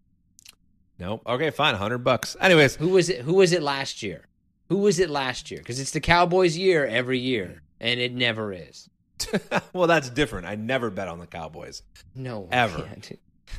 Nope. 0.99 1.23
Okay, 1.25 1.49
fine. 1.49 1.75
Hundred 1.75 1.99
bucks. 1.99 2.35
Anyways, 2.39 2.75
Who 2.75 2.89
was 2.89 3.09
it? 3.09 3.21
Who 3.21 3.33
was 3.35 3.51
it 3.51 3.63
last 3.63 4.03
year? 4.03 4.25
Who 4.69 4.77
was 4.77 4.99
it 4.99 5.09
last 5.09 5.51
year? 5.51 5.59
Because 5.59 5.79
it's 5.79 5.91
the 5.91 5.99
Cowboys' 5.99 6.57
year 6.57 6.85
every 6.85 7.19
year, 7.19 7.61
and 7.79 7.99
it 7.99 8.13
never 8.13 8.51
is. 8.51 8.89
well, 9.73 9.87
that's 9.87 10.09
different. 10.09 10.47
I 10.47 10.55
never 10.55 10.89
bet 10.89 11.07
on 11.07 11.19
the 11.19 11.27
Cowboys. 11.27 11.83
No, 12.15 12.47
Ever. 12.51 12.89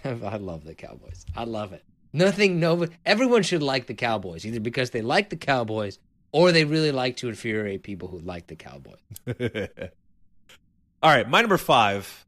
yeah. 0.05 0.14
I 0.24 0.37
love 0.37 0.64
the 0.64 0.74
Cowboys. 0.74 1.24
I 1.37 1.45
love 1.45 1.72
it. 1.72 1.85
Nothing. 2.16 2.58
No. 2.58 2.86
Everyone 3.04 3.42
should 3.42 3.62
like 3.62 3.86
the 3.86 3.94
Cowboys 3.94 4.46
either 4.46 4.60
because 4.60 4.90
they 4.90 5.02
like 5.02 5.28
the 5.28 5.36
Cowboys 5.36 5.98
or 6.32 6.50
they 6.50 6.64
really 6.64 6.92
like 6.92 7.16
to 7.18 7.28
infuriate 7.28 7.82
people 7.82 8.08
who 8.08 8.18
like 8.18 8.46
the 8.46 8.56
Cowboys. 8.56 8.98
all 11.02 11.10
right, 11.10 11.28
my 11.28 11.40
number 11.40 11.58
five 11.58 12.26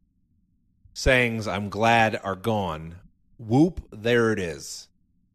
sayings 0.92 1.48
I'm 1.48 1.68
glad 1.68 2.20
are 2.22 2.36
gone. 2.36 2.96
Whoop! 3.38 3.80
There 3.90 4.32
it 4.32 4.38
is. 4.38 4.88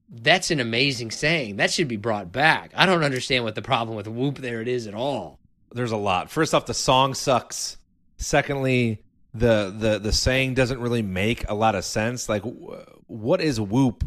That's 0.10 0.52
an 0.52 0.60
amazing 0.60 1.12
saying. 1.12 1.56
That 1.56 1.72
should 1.72 1.88
be 1.88 1.98
brought 1.98 2.32
back. 2.32 2.72
I 2.76 2.86
don't 2.86 3.04
understand 3.04 3.44
what 3.44 3.56
the 3.56 3.62
problem 3.62 3.96
with 3.96 4.08
"whoop" 4.08 4.38
there 4.38 4.62
it 4.62 4.68
is 4.68 4.86
at 4.88 4.94
all. 4.94 5.40
There's 5.72 5.92
a 5.92 5.98
lot. 5.98 6.30
First 6.30 6.54
off, 6.54 6.68
the 6.68 6.74
song 6.74 7.16
sucks. 7.16 7.78
Secondly, 8.18 9.02
the 9.34 9.74
the 9.76 10.00
the 10.00 10.12
saying 10.12 10.54
doesn't 10.54 10.80
really 10.80 11.02
make 11.02 11.50
a 11.50 11.56
lot 11.56 11.76
of 11.76 11.86
sense. 11.86 12.30
Like, 12.30 12.44
wh- 12.44 13.10
what 13.10 13.42
is 13.42 13.60
whoop, 13.60 14.04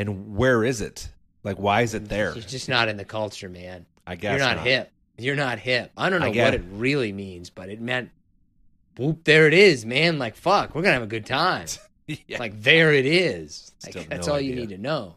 and 0.00 0.34
where 0.34 0.64
is 0.64 0.80
it? 0.80 1.08
Like, 1.44 1.58
why 1.58 1.82
is 1.82 1.94
it 1.94 2.08
there? 2.08 2.32
You're 2.34 2.42
just 2.42 2.68
not 2.68 2.88
in 2.88 2.96
the 2.96 3.04
culture, 3.04 3.48
man. 3.48 3.84
I 4.06 4.16
guess 4.16 4.30
You're 4.30 4.46
not, 4.46 4.56
not. 4.56 4.66
hip. 4.66 4.92
You're 5.18 5.36
not 5.36 5.58
hip. 5.58 5.92
I 5.96 6.08
don't 6.08 6.20
know 6.20 6.32
get 6.32 6.44
what 6.44 6.54
it. 6.54 6.60
it 6.62 6.66
really 6.72 7.12
means, 7.12 7.50
but 7.50 7.68
it 7.68 7.80
meant 7.80 8.10
whoop. 8.96 9.24
There 9.24 9.46
it 9.46 9.52
is, 9.54 9.84
man. 9.84 10.18
Like 10.18 10.36
fuck, 10.36 10.74
we're 10.74 10.82
gonna 10.82 10.94
have 10.94 11.02
a 11.02 11.06
good 11.06 11.26
time. 11.26 11.66
Yeah. 12.26 12.38
Like 12.40 12.60
there 12.60 12.92
it 12.92 13.06
is. 13.06 13.70
Like, 13.84 13.92
Still 13.92 14.04
that's 14.08 14.26
no 14.26 14.32
all 14.32 14.40
you 14.40 14.56
need 14.56 14.70
to 14.70 14.78
know. 14.78 15.14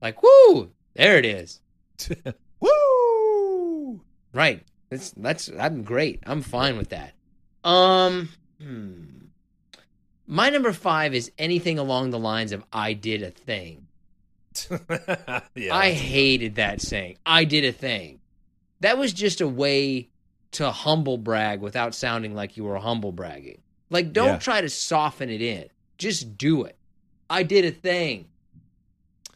Like 0.00 0.22
woo, 0.22 0.70
there 0.94 1.18
it 1.18 1.24
is. 1.24 1.58
Woo! 2.60 4.00
Right. 4.32 4.64
That's 4.90 5.10
that's 5.10 5.50
I'm 5.58 5.82
great. 5.82 6.22
I'm 6.24 6.42
fine 6.42 6.76
with 6.76 6.90
that. 6.90 7.14
Um 7.64 8.28
hmm. 8.62 9.02
My 10.28 10.50
number 10.50 10.72
5 10.72 11.14
is 11.14 11.32
anything 11.36 11.80
along 11.80 12.10
the 12.10 12.18
lines 12.20 12.52
of 12.52 12.62
I 12.72 12.92
did 12.92 13.24
a 13.24 13.32
thing. 13.32 13.88
yeah, 15.54 15.74
I 15.74 15.90
hated 15.92 16.56
that 16.56 16.80
saying. 16.80 17.16
I 17.24 17.44
did 17.44 17.64
a 17.64 17.72
thing. 17.72 18.20
That 18.80 18.98
was 18.98 19.12
just 19.12 19.40
a 19.40 19.48
way 19.48 20.08
to 20.52 20.70
humble 20.70 21.18
brag 21.18 21.60
without 21.60 21.94
sounding 21.94 22.34
like 22.34 22.56
you 22.56 22.64
were 22.64 22.76
humble 22.78 23.12
bragging. 23.12 23.60
Like 23.90 24.12
don't 24.12 24.26
Yeah. 24.28 24.38
try 24.38 24.60
to 24.60 24.68
soften 24.68 25.30
it 25.30 25.40
in. 25.42 25.68
Just 25.98 26.36
do 26.38 26.64
it. 26.64 26.76
I 27.28 27.42
did 27.42 27.64
a 27.64 27.70
thing. 27.70 28.26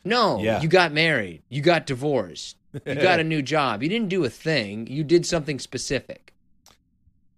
No, 0.05 0.41
Yeah. 0.43 0.61
you 0.61 0.69
got 0.69 0.93
married. 0.93 1.43
You 1.49 1.61
got 1.63 1.87
divorced. 1.87 2.57
You 2.87 2.95
got 2.97 3.21
a 3.21 3.25
new 3.35 3.43
job. 3.43 3.83
You 3.83 3.89
didn't 3.89 4.09
do 4.09 4.25
a 4.25 4.31
thing. 4.31 4.87
You 4.87 5.05
did 5.05 5.25
something 5.27 5.59
specific. 5.59 6.33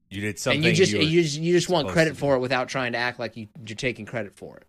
you 0.09 0.20
did 0.20 0.39
something. 0.39 0.59
and 0.59 0.64
you 0.66 0.72
just 0.72 0.93
were 0.95 1.01
you 1.01 1.22
just 1.22 1.39
you 1.39 1.53
just 1.53 1.68
want 1.68 1.89
credit 1.89 2.16
for 2.16 2.37
it 2.37 2.39
without 2.39 2.68
trying 2.68 2.93
to 2.93 2.99
act 2.99 3.18
like 3.18 3.37
you, 3.37 3.49
you're 3.66 3.76
taking 3.76 4.07
credit 4.07 4.34
for 4.34 4.57
it. 4.57 4.66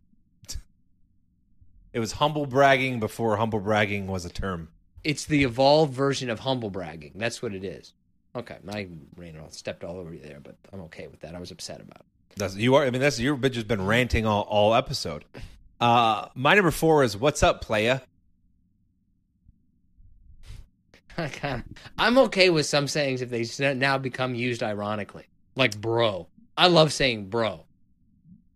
It 1.98 2.00
was 2.00 2.12
humble 2.12 2.45
bragging 2.45 3.00
before 3.00 3.38
humble 3.38 3.60
bragging 3.60 4.06
was 4.06 4.24
a 4.24 4.30
term. 4.30 4.68
It's 5.04 5.26
the 5.26 5.43
evolved 5.43 5.95
version 5.95 6.30
of 6.30 6.41
humble 6.41 6.70
bragging. 6.70 7.14
That's 7.16 7.41
what 7.41 7.56
it 7.56 7.64
is. 7.64 7.93
Okay, 8.36 8.58
my 8.64 8.88
all 9.41 9.50
stepped 9.50 9.84
all 9.84 9.98
over 9.98 10.14
you 10.14 10.20
there, 10.20 10.39
but 10.39 10.58
I'm 10.72 10.82
okay 10.82 11.08
with 11.08 11.22
that. 11.22 11.34
I 11.34 11.39
was 11.39 11.50
upset 11.50 11.82
about 11.82 12.02
it. 12.02 12.36
That's 12.36 12.56
you 12.56 12.76
are. 12.76 12.84
I 12.84 12.91
mean, 12.91 13.02
that's 13.02 13.20
your 13.20 13.36
bitch 13.36 13.56
has 13.56 13.64
been 13.64 13.84
ranting 13.84 14.28
all 14.28 14.43
all 14.43 14.76
episode. 14.76 15.26
Uh, 15.82 16.28
my 16.36 16.54
number 16.54 16.70
four 16.70 17.04
is 17.04 17.18
what's 17.18 17.41
up, 17.41 17.62
playa. 17.62 18.02
I'm 21.98 22.18
okay 22.20 22.52
with 22.52 22.68
some 22.68 22.88
sayings 22.88 23.24
if 23.24 23.32
they 23.32 23.74
now 23.74 23.98
become 23.98 24.36
used 24.36 24.62
ironically, 24.62 25.26
like 25.56 25.82
bro. 25.82 26.28
I 26.56 26.68
love 26.68 26.93
saying 26.93 27.30
bro. 27.32 27.66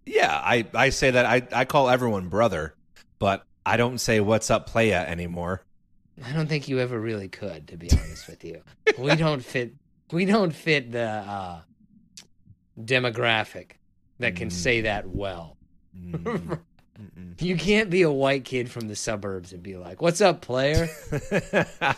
Yeah, 0.06 0.32
I 0.32 0.68
I 0.76 0.92
say 0.92 1.10
that 1.10 1.26
I 1.26 1.42
I 1.52 1.66
call 1.66 1.90
everyone 1.90 2.30
brother, 2.30 2.76
but 3.22 3.46
I 3.66 3.78
don't 3.78 4.00
say 4.00 4.20
what's 4.20 4.50
up, 4.50 4.66
playa 4.68 5.06
anymore. 5.08 5.62
I 6.26 6.34
don't 6.34 6.48
think 6.48 6.68
you 6.68 6.80
ever 6.80 7.00
really 7.00 7.30
could, 7.30 7.68
to 7.70 7.78
be 7.78 7.90
honest 7.92 8.28
with 8.28 8.44
you. 8.44 8.62
We 9.00 9.16
don't 9.16 9.44
fit. 9.46 9.74
We 10.12 10.26
don't 10.26 10.52
fit 10.54 10.92
the 10.92 11.08
uh, 11.08 11.62
demographic 12.80 13.72
that 14.20 14.36
can 14.36 14.50
Mm. 14.50 14.52
say 14.52 14.82
that 14.82 15.08
well. 15.08 15.58
Mm, 15.98 16.60
You 17.40 17.56
can't 17.58 17.90
be 17.90 18.02
a 18.04 18.12
white 18.12 18.44
kid 18.46 18.70
from 18.70 18.88
the 18.88 18.96
suburbs 18.96 19.54
and 19.54 19.64
be 19.64 19.76
like, 19.78 20.02
"What's 20.02 20.22
up, 20.22 20.42
player?" 20.42 20.88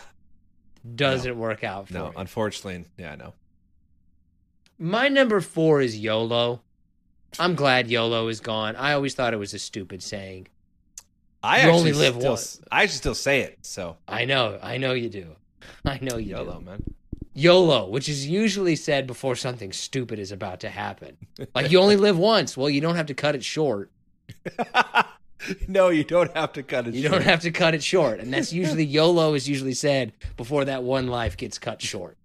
Doesn't 0.94 1.38
work 1.38 1.64
out 1.64 1.88
for 1.88 1.94
no, 1.94 2.06
me. 2.08 2.12
unfortunately, 2.16 2.84
yeah, 2.98 3.12
I 3.12 3.16
know. 3.16 3.32
My 4.78 5.08
number 5.08 5.40
four 5.40 5.80
is 5.80 5.98
YOLO. 5.98 6.60
I'm 7.38 7.54
glad 7.54 7.90
YOLO 7.90 8.28
is 8.28 8.40
gone. 8.40 8.76
I 8.76 8.92
always 8.92 9.14
thought 9.14 9.32
it 9.34 9.38
was 9.38 9.54
a 9.54 9.58
stupid 9.58 10.02
saying. 10.02 10.48
I 11.44 11.64
You 11.66 11.70
only 11.72 11.92
live 11.92 12.14
still, 12.16 12.30
once. 12.32 12.60
I 12.72 12.86
should 12.86 12.96
still 12.96 13.14
say 13.14 13.40
it. 13.42 13.58
So 13.62 13.96
I 14.08 14.24
know, 14.24 14.58
I 14.62 14.78
know 14.78 14.92
you 14.92 15.08
do. 15.10 15.36
I 15.84 15.98
know 16.00 16.16
you 16.16 16.36
YOLO, 16.36 16.58
do. 16.60 16.64
man. 16.64 16.82
YOLO, 17.34 17.88
which 17.88 18.08
is 18.08 18.26
usually 18.26 18.76
said 18.76 19.06
before 19.06 19.36
something 19.36 19.72
stupid 19.72 20.18
is 20.18 20.32
about 20.32 20.60
to 20.60 20.68
happen. 20.70 21.16
Like 21.54 21.70
you 21.70 21.78
only 21.80 21.96
live 22.08 22.16
once. 22.18 22.56
Well, 22.56 22.70
you 22.70 22.80
don't 22.80 22.96
have 22.96 23.06
to 23.06 23.14
cut 23.14 23.34
it 23.34 23.44
short. 23.44 23.90
no, 25.68 25.88
you 25.90 26.04
don't 26.04 26.34
have 26.36 26.52
to 26.54 26.62
cut 26.62 26.86
it. 26.86 26.94
You 26.94 27.02
short. 27.02 27.12
don't 27.12 27.24
have 27.24 27.40
to 27.40 27.50
cut 27.50 27.74
it 27.74 27.82
short. 27.82 28.20
And 28.20 28.32
that's 28.32 28.52
usually 28.52 28.84
YOLO 28.84 29.34
is 29.34 29.48
usually 29.48 29.74
said 29.74 30.12
before 30.36 30.64
that 30.66 30.82
one 30.82 31.08
life 31.08 31.36
gets 31.36 31.58
cut 31.58 31.82
short. 31.82 32.16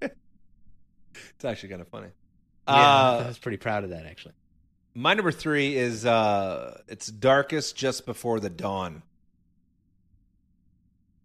It's 0.00 1.44
actually 1.44 1.68
kind 1.70 1.80
of 1.82 1.88
funny. 1.88 2.08
Yeah, 2.68 2.74
I 2.74 3.18
Uh, 3.20 3.28
was 3.28 3.38
pretty 3.38 3.56
proud 3.58 3.84
of 3.84 3.90
that 3.90 4.06
actually. 4.06 4.34
My 4.94 5.14
number 5.14 5.32
three 5.32 5.76
is 5.76 6.04
uh, 6.04 6.80
it's 6.88 7.06
darkest 7.06 7.76
just 7.76 8.06
before 8.06 8.40
the 8.40 8.50
dawn. 8.50 9.02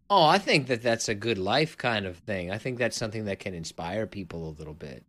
Oh, 0.09 0.23
I 0.23 0.37
think 0.37 0.67
that 0.67 0.81
that's 0.81 1.09
a 1.09 1.15
good 1.15 1.37
life 1.37 1.77
kind 1.77 2.05
of 2.05 2.17
thing. 2.17 2.49
I 2.49 2.57
think 2.57 2.77
that's 2.77 2.95
something 2.95 3.25
that 3.25 3.39
can 3.39 3.53
inspire 3.53 4.07
people 4.07 4.47
a 4.47 4.51
little 4.57 4.73
bit, 4.73 5.03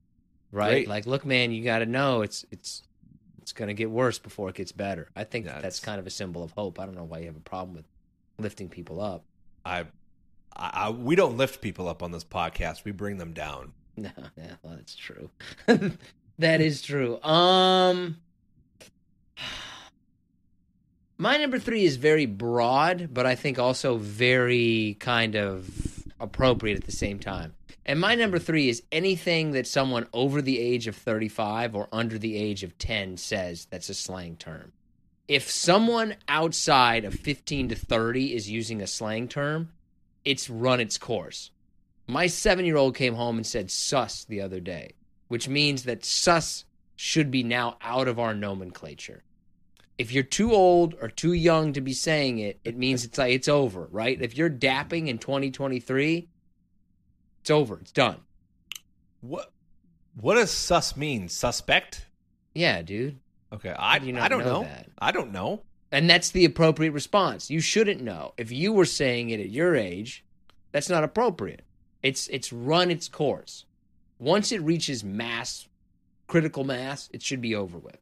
right? 0.51 0.71
Great. 0.71 0.89
Like, 0.89 1.07
look, 1.07 1.25
man, 1.25 1.53
you 1.53 1.63
got 1.63 1.79
to 1.79 1.87
know 1.87 2.23
it's 2.23 2.45
it's 2.51 2.83
it's 3.41 3.53
going 3.53 3.69
to 3.69 3.75
get 3.75 3.91
worse 3.91 4.19
before 4.19 4.49
it 4.49 4.57
gets 4.57 4.73
better. 4.73 5.09
I 5.15 5.25
think 5.25 5.47
Yeah, 5.47 5.55
that 5.55 5.63
that's 5.63 5.79
kind 5.79 6.01
of 6.01 6.07
a 6.07 6.11
symbol 6.11 6.43
of 6.43 6.51
hope. 6.53 6.81
I 6.81 6.85
don't 6.85 6.97
know 6.97 7.05
why 7.05 7.21
you 7.21 7.27
have 7.27 7.37
a 7.37 7.41
problem 7.41 7.77
with 7.77 7.87
lifting 8.39 8.69
people 8.69 9.01
up. 9.01 9.25
I, 9.65 9.81
I, 10.57 10.71
I 10.75 10.91
we 10.91 11.15
don't 11.15 11.37
lift 11.37 11.61
people 11.61 11.89
up 11.89 12.03
on 12.03 12.11
this 12.11 12.25
podcast. 12.25 12.85
We 12.85 12.91
bring 12.91 13.19
them 13.19 13.33
down. 13.33 13.73
No, 13.97 14.11
yeah, 14.37 14.55
well, 14.63 14.75
that's 14.75 14.97
true. 14.97 15.31
that 16.39 16.61
is 16.61 16.83
true. 16.83 17.23
Um, 17.23 18.17
my 21.19 21.37
number 21.37 21.59
three 21.59 21.85
is 21.85 21.97
very 21.97 22.27
broad, 22.27 23.13
but 23.13 23.27
I 23.27 23.35
think 23.35 23.59
also 23.59 23.97
very 23.97 24.97
kind 25.01 25.37
of 25.37 26.05
appropriate 26.21 26.79
at 26.79 26.85
the 26.85 26.93
same 26.93 27.19
time. 27.19 27.55
And 27.87 27.99
my 27.99 28.15
number 28.15 28.39
three 28.39 28.69
is 28.69 28.83
anything 28.93 29.53
that 29.53 29.67
someone 29.67 30.07
over 30.13 30.43
the 30.43 30.59
age 30.59 30.87
of 30.87 30.97
35 30.97 31.75
or 31.75 31.89
under 31.91 32.19
the 32.19 32.37
age 32.37 32.63
of 32.63 32.77
10 32.77 33.17
says 33.17 33.67
that's 33.71 33.89
a 33.89 33.95
slang 33.95 34.37
term. 34.37 34.73
If 35.27 35.51
someone 35.51 36.17
outside 36.29 37.05
of 37.05 37.15
15 37.15 37.71
to 37.71 37.75
30 37.75 38.35
is 38.35 38.51
using 38.51 38.83
a 38.83 38.87
slang 38.87 39.29
term, 39.29 39.71
it's 40.25 40.51
run 40.51 40.81
its 40.81 40.99
course. 40.99 41.51
My 42.07 42.27
seven 42.27 42.65
year 42.65 42.77
old 42.77 42.95
came 42.95 43.15
home 43.15 43.37
and 43.37 43.47
said 43.47 43.71
sus 43.71 44.25
the 44.25 44.41
other 44.41 44.61
day, 44.61 44.93
which 45.29 45.49
means 45.49 45.85
that 45.85 46.05
sus 46.05 46.65
should 46.97 47.31
be 47.31 47.43
now 47.43 47.77
out 47.81 48.09
of 48.09 48.19
our 48.19 48.35
nomenclature. 48.35 49.23
If 49.99 50.13
you're 50.13 50.23
too 50.23 50.53
old 50.53 50.95
or 51.01 51.09
too 51.09 51.33
young 51.33 51.73
to 51.73 51.81
be 51.81 51.93
saying 51.93 52.39
it, 52.39 52.61
it 52.65 52.77
means 52.77 53.05
it's 53.05 53.19
like 53.19 53.33
it's 53.33 53.49
over, 53.49 53.89
right? 53.91 54.21
If 54.21 54.37
you're 54.37 54.51
dapping 54.51 55.09
in 55.09 55.19
2023, 55.19 56.29
it's 57.41 57.51
over. 57.51 57.79
It's 57.81 57.93
done. 57.93 58.21
What 59.21 59.53
what 60.21 60.35
does 60.35 60.51
sus 60.51 60.97
mean? 60.97 61.29
Suspect? 61.29 62.07
Yeah, 62.55 62.83
dude. 62.83 63.19
Okay, 63.53 63.75
I 63.77 63.99
do 63.99 64.07
you 64.07 64.19
I 64.19 64.29
don't 64.29 64.41
know 64.41 64.61
know. 64.61 64.63
that? 64.63 64.89
I 64.99 65.11
don't 65.11 65.33
know. 65.33 65.63
And 65.91 66.09
that's 66.09 66.31
the 66.31 66.45
appropriate 66.45 66.93
response. 66.93 67.51
You 67.51 67.61
shouldn't 67.61 68.03
know. 68.03 68.35
If 68.37 68.53
you 68.53 68.73
were 68.73 68.85
saying 68.85 69.31
it 69.31 69.41
at 69.41 69.49
your 69.49 69.75
age, 69.75 70.25
that's 70.71 70.89
not 70.91 71.03
appropriate. 71.03 71.63
It's 72.03 72.29
it's 72.29 72.53
run 72.53 72.91
its 72.91 73.09
course. 73.09 73.65
Once 74.19 74.53
it 74.53 74.61
reaches 74.63 75.03
mass 75.03 75.67
critical 76.29 76.63
mass, 76.63 77.09
it 77.13 77.23
should 77.23 77.41
be 77.41 77.55
over 77.55 77.79
with. 77.79 77.99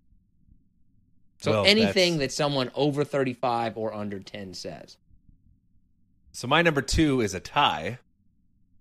So 1.38 1.50
Well, 1.52 1.66
anything 1.66 2.18
that 2.18 2.32
someone 2.32 2.70
over 2.74 3.04
35 3.04 3.76
or 3.76 3.92
under 3.92 4.18
10 4.18 4.54
says. 4.54 4.96
So 6.32 6.46
my 6.46 6.62
number 6.62 6.82
two 6.82 7.20
is 7.20 7.34
a 7.34 7.40
tie, 7.40 7.98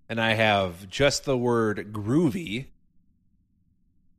and 0.08 0.20
I 0.20 0.34
have 0.34 0.88
just 0.88 1.24
the 1.24 1.36
word 1.36 1.92
groovy. 1.92 2.66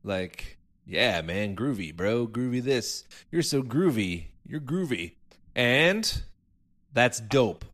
Like, 0.02 0.58
yeah, 0.86 1.20
man, 1.22 1.54
groovy, 1.54 1.94
bro, 1.94 2.26
groovy. 2.26 2.62
This, 2.62 3.04
you're 3.30 3.42
so 3.42 3.62
groovy, 3.62 4.26
you're 4.46 4.60
groovy, 4.60 5.12
and 5.54 6.22
that's 6.92 7.20
dope. 7.20 7.64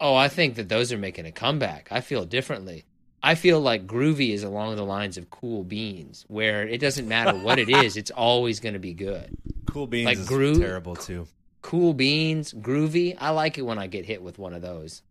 Oh, 0.00 0.14
I 0.14 0.28
think 0.28 0.54
that 0.56 0.68
those 0.68 0.92
are 0.92 0.98
making 0.98 1.26
a 1.26 1.32
comeback. 1.32 1.88
I 1.90 2.00
feel 2.00 2.24
differently. 2.24 2.84
I 3.22 3.34
feel 3.34 3.60
like 3.60 3.86
groovy 3.86 4.30
is 4.30 4.44
along 4.44 4.76
the 4.76 4.84
lines 4.84 5.16
of 5.18 5.28
cool 5.30 5.64
beans, 5.64 6.24
where 6.28 6.66
it 6.66 6.78
doesn't 6.78 7.08
matter 7.08 7.36
what 7.36 7.58
it 7.58 7.68
is, 7.68 7.96
it's 7.96 8.10
always 8.12 8.60
going 8.60 8.74
to 8.74 8.78
be 8.78 8.94
good. 8.94 9.36
Cool 9.66 9.86
beans 9.86 10.06
Like 10.06 10.18
is 10.18 10.58
terrible 10.58 10.94
too. 10.96 11.26
Cool 11.60 11.94
beans, 11.94 12.52
groovy. 12.52 13.16
I 13.18 13.30
like 13.30 13.58
it 13.58 13.62
when 13.62 13.78
I 13.78 13.86
get 13.88 14.04
hit 14.06 14.22
with 14.22 14.38
one 14.38 14.54
of 14.54 14.62
those. 14.62 15.02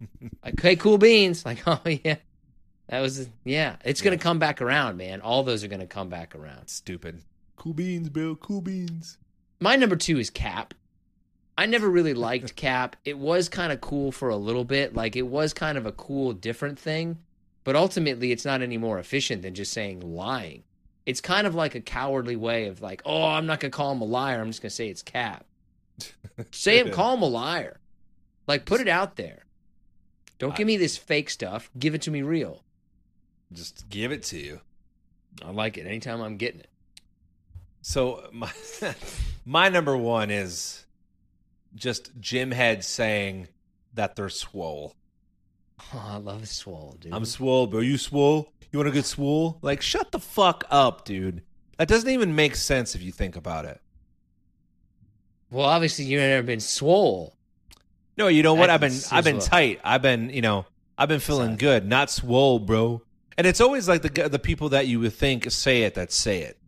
like, 0.44 0.60
hey, 0.60 0.76
cool 0.76 0.98
beans. 0.98 1.44
Like, 1.44 1.62
oh 1.66 1.80
yeah, 1.84 2.16
that 2.88 3.00
was 3.00 3.28
yeah. 3.44 3.76
It's 3.84 4.00
gonna 4.00 4.16
Yeah. 4.16 4.22
come 4.22 4.38
back 4.38 4.62
around, 4.62 4.96
man. 4.96 5.20
All 5.20 5.42
those 5.42 5.64
are 5.64 5.68
gonna 5.68 5.86
come 5.86 6.08
back 6.08 6.34
around. 6.36 6.68
Stupid. 6.68 7.22
Cool 7.56 7.74
beans, 7.74 8.08
Bill. 8.08 8.36
Cool 8.36 8.60
beans. 8.60 9.18
My 9.60 9.74
number 9.76 9.96
two 9.96 10.18
is 10.18 10.30
Cap. 10.30 10.74
I 11.58 11.66
never 11.66 11.88
really 11.88 12.14
liked 12.14 12.54
Cap. 12.54 12.96
It 13.04 13.18
was 13.18 13.48
kind 13.48 13.72
of 13.72 13.80
cool 13.80 14.12
for 14.12 14.28
a 14.28 14.36
little 14.36 14.64
bit. 14.64 14.94
Like 14.94 15.16
it 15.16 15.26
was 15.26 15.52
kind 15.52 15.76
of 15.76 15.86
a 15.86 15.92
cool, 15.92 16.32
different 16.32 16.78
thing. 16.78 17.18
But 17.66 17.74
ultimately, 17.74 18.30
it's 18.30 18.44
not 18.44 18.62
any 18.62 18.78
more 18.78 19.00
efficient 19.00 19.42
than 19.42 19.54
just 19.54 19.72
saying 19.72 19.98
lying. 19.98 20.62
It's 21.04 21.20
kind 21.20 21.48
of 21.48 21.56
like 21.56 21.74
a 21.74 21.80
cowardly 21.80 22.36
way 22.36 22.68
of 22.68 22.80
like, 22.80 23.02
oh, 23.04 23.24
I'm 23.24 23.46
not 23.46 23.58
gonna 23.58 23.72
call 23.72 23.90
him 23.90 24.00
a 24.00 24.04
liar. 24.04 24.40
I'm 24.40 24.46
just 24.46 24.62
gonna 24.62 24.70
say 24.70 24.88
it's 24.88 25.02
Cap. 25.02 25.44
Say 26.52 26.78
him, 26.78 26.92
call 26.92 27.16
him 27.16 27.22
a 27.22 27.26
liar. 27.26 27.80
Like 28.46 28.66
put 28.66 28.80
it 28.80 28.86
out 28.86 29.16
there. 29.16 29.46
Don't 30.38 30.54
give 30.54 30.68
me 30.68 30.76
this 30.76 30.96
fake 30.96 31.28
stuff. 31.28 31.68
Give 31.76 31.96
it 31.96 32.02
to 32.02 32.12
me 32.12 32.22
real. 32.22 32.62
Just 33.52 33.88
give 33.88 34.12
it 34.12 34.22
to 34.24 34.38
you. 34.38 34.60
I 35.44 35.50
like 35.50 35.76
it 35.76 35.88
anytime 35.88 36.20
I'm 36.20 36.36
getting 36.36 36.60
it. 36.60 36.70
So 37.82 38.28
my 38.32 38.52
my 39.44 39.70
number 39.70 39.96
one 39.96 40.30
is 40.30 40.86
just 41.74 42.12
Jim 42.20 42.52
Head 42.52 42.84
saying 42.84 43.48
that 43.94 44.14
they're 44.14 44.28
swole. 44.28 44.94
Oh, 45.94 46.04
I 46.08 46.16
love 46.16 46.48
swole, 46.48 46.96
dude. 47.00 47.12
I'm 47.12 47.24
swole, 47.24 47.66
bro. 47.66 47.80
You 47.80 47.98
swole? 47.98 48.52
You 48.72 48.78
want 48.78 48.88
to 48.88 48.92
get 48.94 49.04
swole? 49.04 49.58
Like, 49.62 49.80
shut 49.82 50.10
the 50.12 50.18
fuck 50.18 50.64
up, 50.70 51.04
dude. 51.04 51.42
That 51.78 51.88
doesn't 51.88 52.08
even 52.08 52.34
make 52.34 52.56
sense 52.56 52.94
if 52.94 53.02
you 53.02 53.12
think 53.12 53.36
about 53.36 53.64
it. 53.66 53.80
well, 55.50 55.66
obviously 55.66 56.06
you've 56.06 56.20
never 56.20 56.42
been 56.42 56.60
swole. 56.60 57.34
No, 58.16 58.28
you 58.28 58.42
know 58.42 58.54
what? 58.54 58.70
I've 58.70 58.80
been 58.80 58.94
I've 59.12 59.24
been 59.24 59.38
tight. 59.38 59.80
I've 59.84 60.00
been 60.00 60.30
you 60.30 60.40
know 60.40 60.64
I've 60.96 61.08
been 61.08 61.20
feeling 61.20 61.56
good, 61.56 61.86
not 61.86 62.10
swole, 62.10 62.58
bro. 62.58 63.02
And 63.36 63.46
it's 63.46 63.60
always 63.60 63.86
like 63.88 64.00
the 64.00 64.28
the 64.30 64.38
people 64.38 64.70
that 64.70 64.86
you 64.86 65.00
would 65.00 65.12
think 65.12 65.50
say 65.50 65.82
it 65.82 65.94
that 65.94 66.10
say 66.12 66.40
it. 66.40 66.58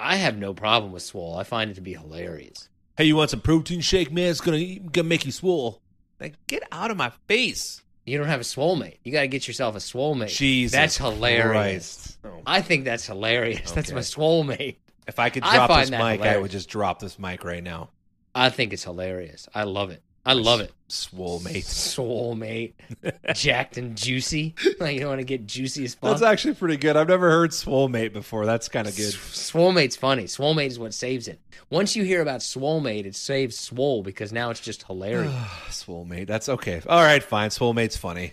I 0.00 0.16
have 0.16 0.38
no 0.38 0.54
problem 0.54 0.90
with 0.92 1.02
swole. 1.02 1.36
I 1.36 1.42
find 1.44 1.70
it 1.70 1.74
to 1.74 1.82
be 1.82 1.92
hilarious. 1.92 2.70
Hey, 2.96 3.04
you 3.04 3.16
want 3.16 3.28
some 3.28 3.42
protein 3.42 3.82
shake, 3.82 4.10
man? 4.10 4.30
It's 4.30 4.40
gonna 4.40 4.76
gonna 4.78 5.06
make 5.08 5.26
you 5.26 5.32
swole. 5.32 5.82
Like, 6.20 6.34
get 6.46 6.62
out 6.70 6.90
of 6.90 6.96
my 6.96 7.10
face. 7.26 7.82
You 8.04 8.18
don't 8.18 8.28
have 8.28 8.40
a 8.40 8.44
swole 8.44 8.76
mate. 8.76 8.98
You 9.04 9.12
got 9.12 9.22
to 9.22 9.28
get 9.28 9.46
yourself 9.46 9.76
a 9.76 9.80
swole 9.80 10.14
mate. 10.14 10.30
Jesus 10.30 10.72
that's 10.72 10.96
hilarious. 10.96 12.18
Oh. 12.24 12.42
I 12.46 12.60
think 12.60 12.84
that's 12.84 13.06
hilarious. 13.06 13.70
That's 13.72 13.92
my 13.92 14.00
swole 14.00 14.44
mate. 14.44 14.80
If 15.06 15.18
I 15.18 15.30
could 15.30 15.42
drop 15.42 15.68
find 15.68 15.82
this 15.82 15.90
that 15.90 16.02
mic, 16.02 16.20
I 16.20 16.38
would 16.38 16.50
just 16.50 16.68
drop 16.68 17.00
this 17.00 17.18
mic 17.18 17.44
right 17.44 17.62
now. 17.62 17.90
I 18.34 18.50
think 18.50 18.72
it's 18.72 18.84
hilarious. 18.84 19.48
I 19.54 19.64
love 19.64 19.90
it. 19.90 20.02
I 20.24 20.34
love 20.34 20.60
it. 20.60 20.72
Swole 20.88 21.40
mate. 21.40 21.64
Swole 21.64 22.34
mate, 22.34 22.78
jacked 23.34 23.78
and 23.78 23.96
juicy. 23.96 24.54
Like 24.80 24.98
you 24.98 25.06
want 25.06 25.18
to 25.18 25.24
get 25.24 25.46
juicy 25.46 25.84
as 25.84 25.94
fuck. 25.94 26.10
That's 26.10 26.22
actually 26.22 26.54
pretty 26.54 26.78
good. 26.78 26.96
I've 26.96 27.08
never 27.08 27.30
heard 27.30 27.52
swole 27.52 27.88
mate 27.88 28.14
before. 28.14 28.46
That's 28.46 28.68
kind 28.68 28.88
of 28.88 28.96
good. 28.96 29.12
Swole 29.12 29.72
mate's 29.72 29.96
funny. 29.96 30.26
Swole 30.26 30.54
mate 30.54 30.68
is 30.68 30.78
what 30.78 30.94
saves 30.94 31.28
it. 31.28 31.38
Once 31.68 31.94
you 31.94 32.04
hear 32.04 32.22
about 32.22 32.42
swole 32.42 32.80
mate, 32.80 33.04
it 33.04 33.14
saves 33.14 33.58
swole 33.58 34.02
because 34.02 34.32
now 34.32 34.50
it's 34.50 34.60
just 34.60 34.86
hilarious. 34.86 35.34
swole 35.70 36.04
mate. 36.04 36.28
That's 36.28 36.48
okay. 36.48 36.80
All 36.88 37.02
right, 37.02 37.22
fine. 37.22 37.50
Swole 37.50 37.74
mate's 37.74 37.96
funny. 37.96 38.32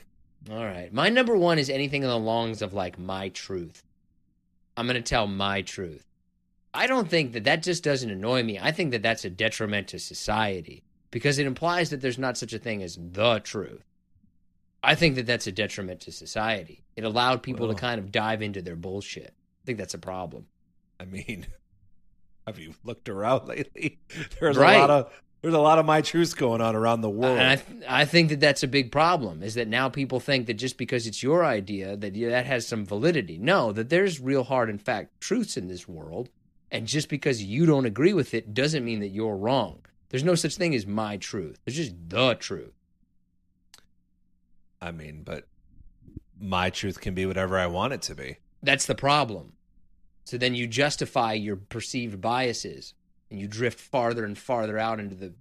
All 0.50 0.64
right. 0.64 0.94
My 0.94 1.10
number 1.10 1.36
one 1.36 1.60
is 1.60 1.70
anything 1.70 2.04
along 2.06 2.22
the 2.24 2.28
lines 2.30 2.62
of 2.62 2.74
like 2.74 2.98
my 2.98 3.30
truth. 3.30 3.84
I'm 4.78 4.88
going 4.88 4.96
to 4.96 5.02
tell 5.02 5.28
my 5.28 5.64
truth. 5.64 6.06
I 6.74 6.88
don't 6.88 7.10
think 7.10 7.34
that 7.34 7.44
that 7.44 7.64
just 7.64 7.84
doesn't 7.84 8.10
annoy 8.10 8.44
me. 8.44 8.58
I 8.60 8.72
think 8.72 8.92
that 8.92 9.02
that's 9.02 9.26
a 9.26 9.30
detriment 9.30 9.90
to 9.90 10.00
society 10.00 10.84
because 11.12 11.40
it 11.40 11.48
implies 11.48 11.90
that 11.90 12.02
there's 12.02 12.18
not 12.18 12.38
such 12.38 12.54
a 12.54 12.60
thing 12.60 12.84
as 12.84 12.98
the 13.02 13.40
truth. 13.40 13.84
I 14.84 14.96
think 14.96 15.16
that 15.16 15.26
that's 15.26 15.48
a 15.48 15.52
detriment 15.52 16.02
to 16.02 16.12
society. 16.12 16.84
It 16.96 17.04
allowed 17.04 17.44
people 17.44 17.68
Well. 17.68 17.76
to 17.76 17.82
kind 17.82 18.00
of 18.00 18.12
dive 18.12 18.42
into 18.42 18.62
their 18.62 18.76
bullshit. 18.76 19.34
I 19.64 19.66
think 19.66 19.78
that's 19.78 19.94
a 19.94 19.98
problem. 20.00 20.46
I 21.00 21.06
mean, 21.06 21.48
have 22.48 22.60
you 22.60 22.74
looked 22.84 23.10
around 23.10 23.48
lately? 23.48 24.00
There's 24.40 24.58
Right. 24.58 24.76
a 24.76 24.80
lot 24.80 24.90
of 24.90 25.12
there's 25.44 25.54
a 25.54 25.60
lot 25.60 25.78
of 25.78 25.86
my 25.86 26.02
truths 26.02 26.34
going 26.34 26.62
on 26.62 26.76
around 26.76 27.02
the 27.02 27.10
world. 27.12 27.38
And 27.38 27.48
I, 27.48 27.56
th- 27.58 27.84
I 27.88 28.06
think 28.06 28.30
that 28.30 28.40
that's 28.40 28.64
a 28.64 28.68
big 28.68 28.92
problem 28.92 29.44
is 29.44 29.54
that 29.54 29.68
now 29.68 29.88
people 29.88 30.20
think 30.20 30.48
that 30.48 30.56
just 30.56 30.78
because 30.80 31.06
it's 31.06 31.22
your 31.22 31.46
idea 31.46 31.96
that 31.96 32.16
yeah, 32.16 32.30
that 32.30 32.48
has 32.48 32.66
some 32.68 32.86
validity. 32.88 33.38
No, 33.38 33.72
that 33.72 33.90
there's 33.90 34.20
real 34.20 34.44
hard 34.44 34.68
and 34.68 34.82
fact 34.82 35.22
truths 35.22 35.56
in 35.56 35.68
this 35.68 35.88
world, 35.88 36.30
and 36.72 36.88
just 36.88 37.08
because 37.08 37.44
you 37.44 37.68
don't 37.68 37.86
agree 37.86 38.14
with 38.14 38.34
it 38.34 38.56
doesn't 38.56 38.84
mean 38.84 39.00
that 39.02 39.10
you're 39.10 39.38
wrong. 39.38 39.82
There's 40.10 40.24
no 40.24 40.36
such 40.36 40.56
thing 40.56 40.74
as 40.74 40.88
my 40.88 41.18
truth. 41.18 41.60
There's 41.66 41.78
just 41.78 41.96
the 42.08 42.36
truth. 42.36 42.74
I 44.82 44.92
mean, 44.92 45.24
but 45.24 45.46
my 46.40 46.70
truth 46.70 47.02
can 47.02 47.14
be 47.14 47.26
whatever 47.26 47.58
I 47.58 47.68
want 47.68 47.94
it 47.94 48.02
to 48.04 48.16
be. 48.16 48.38
That's 48.62 48.86
the 48.86 48.96
problem. 48.96 49.54
So 50.24 50.38
then 50.38 50.56
you 50.56 50.68
justify 50.68 51.34
your 51.34 51.56
perceived 51.56 52.22
biases 52.22 52.94
and 53.30 53.40
you 53.40 53.48
drift 53.48 53.80
farther 53.80 54.26
and 54.26 54.38
farther 54.38 54.78
out 54.78 55.00
into 55.00 55.16
the 55.16 55.34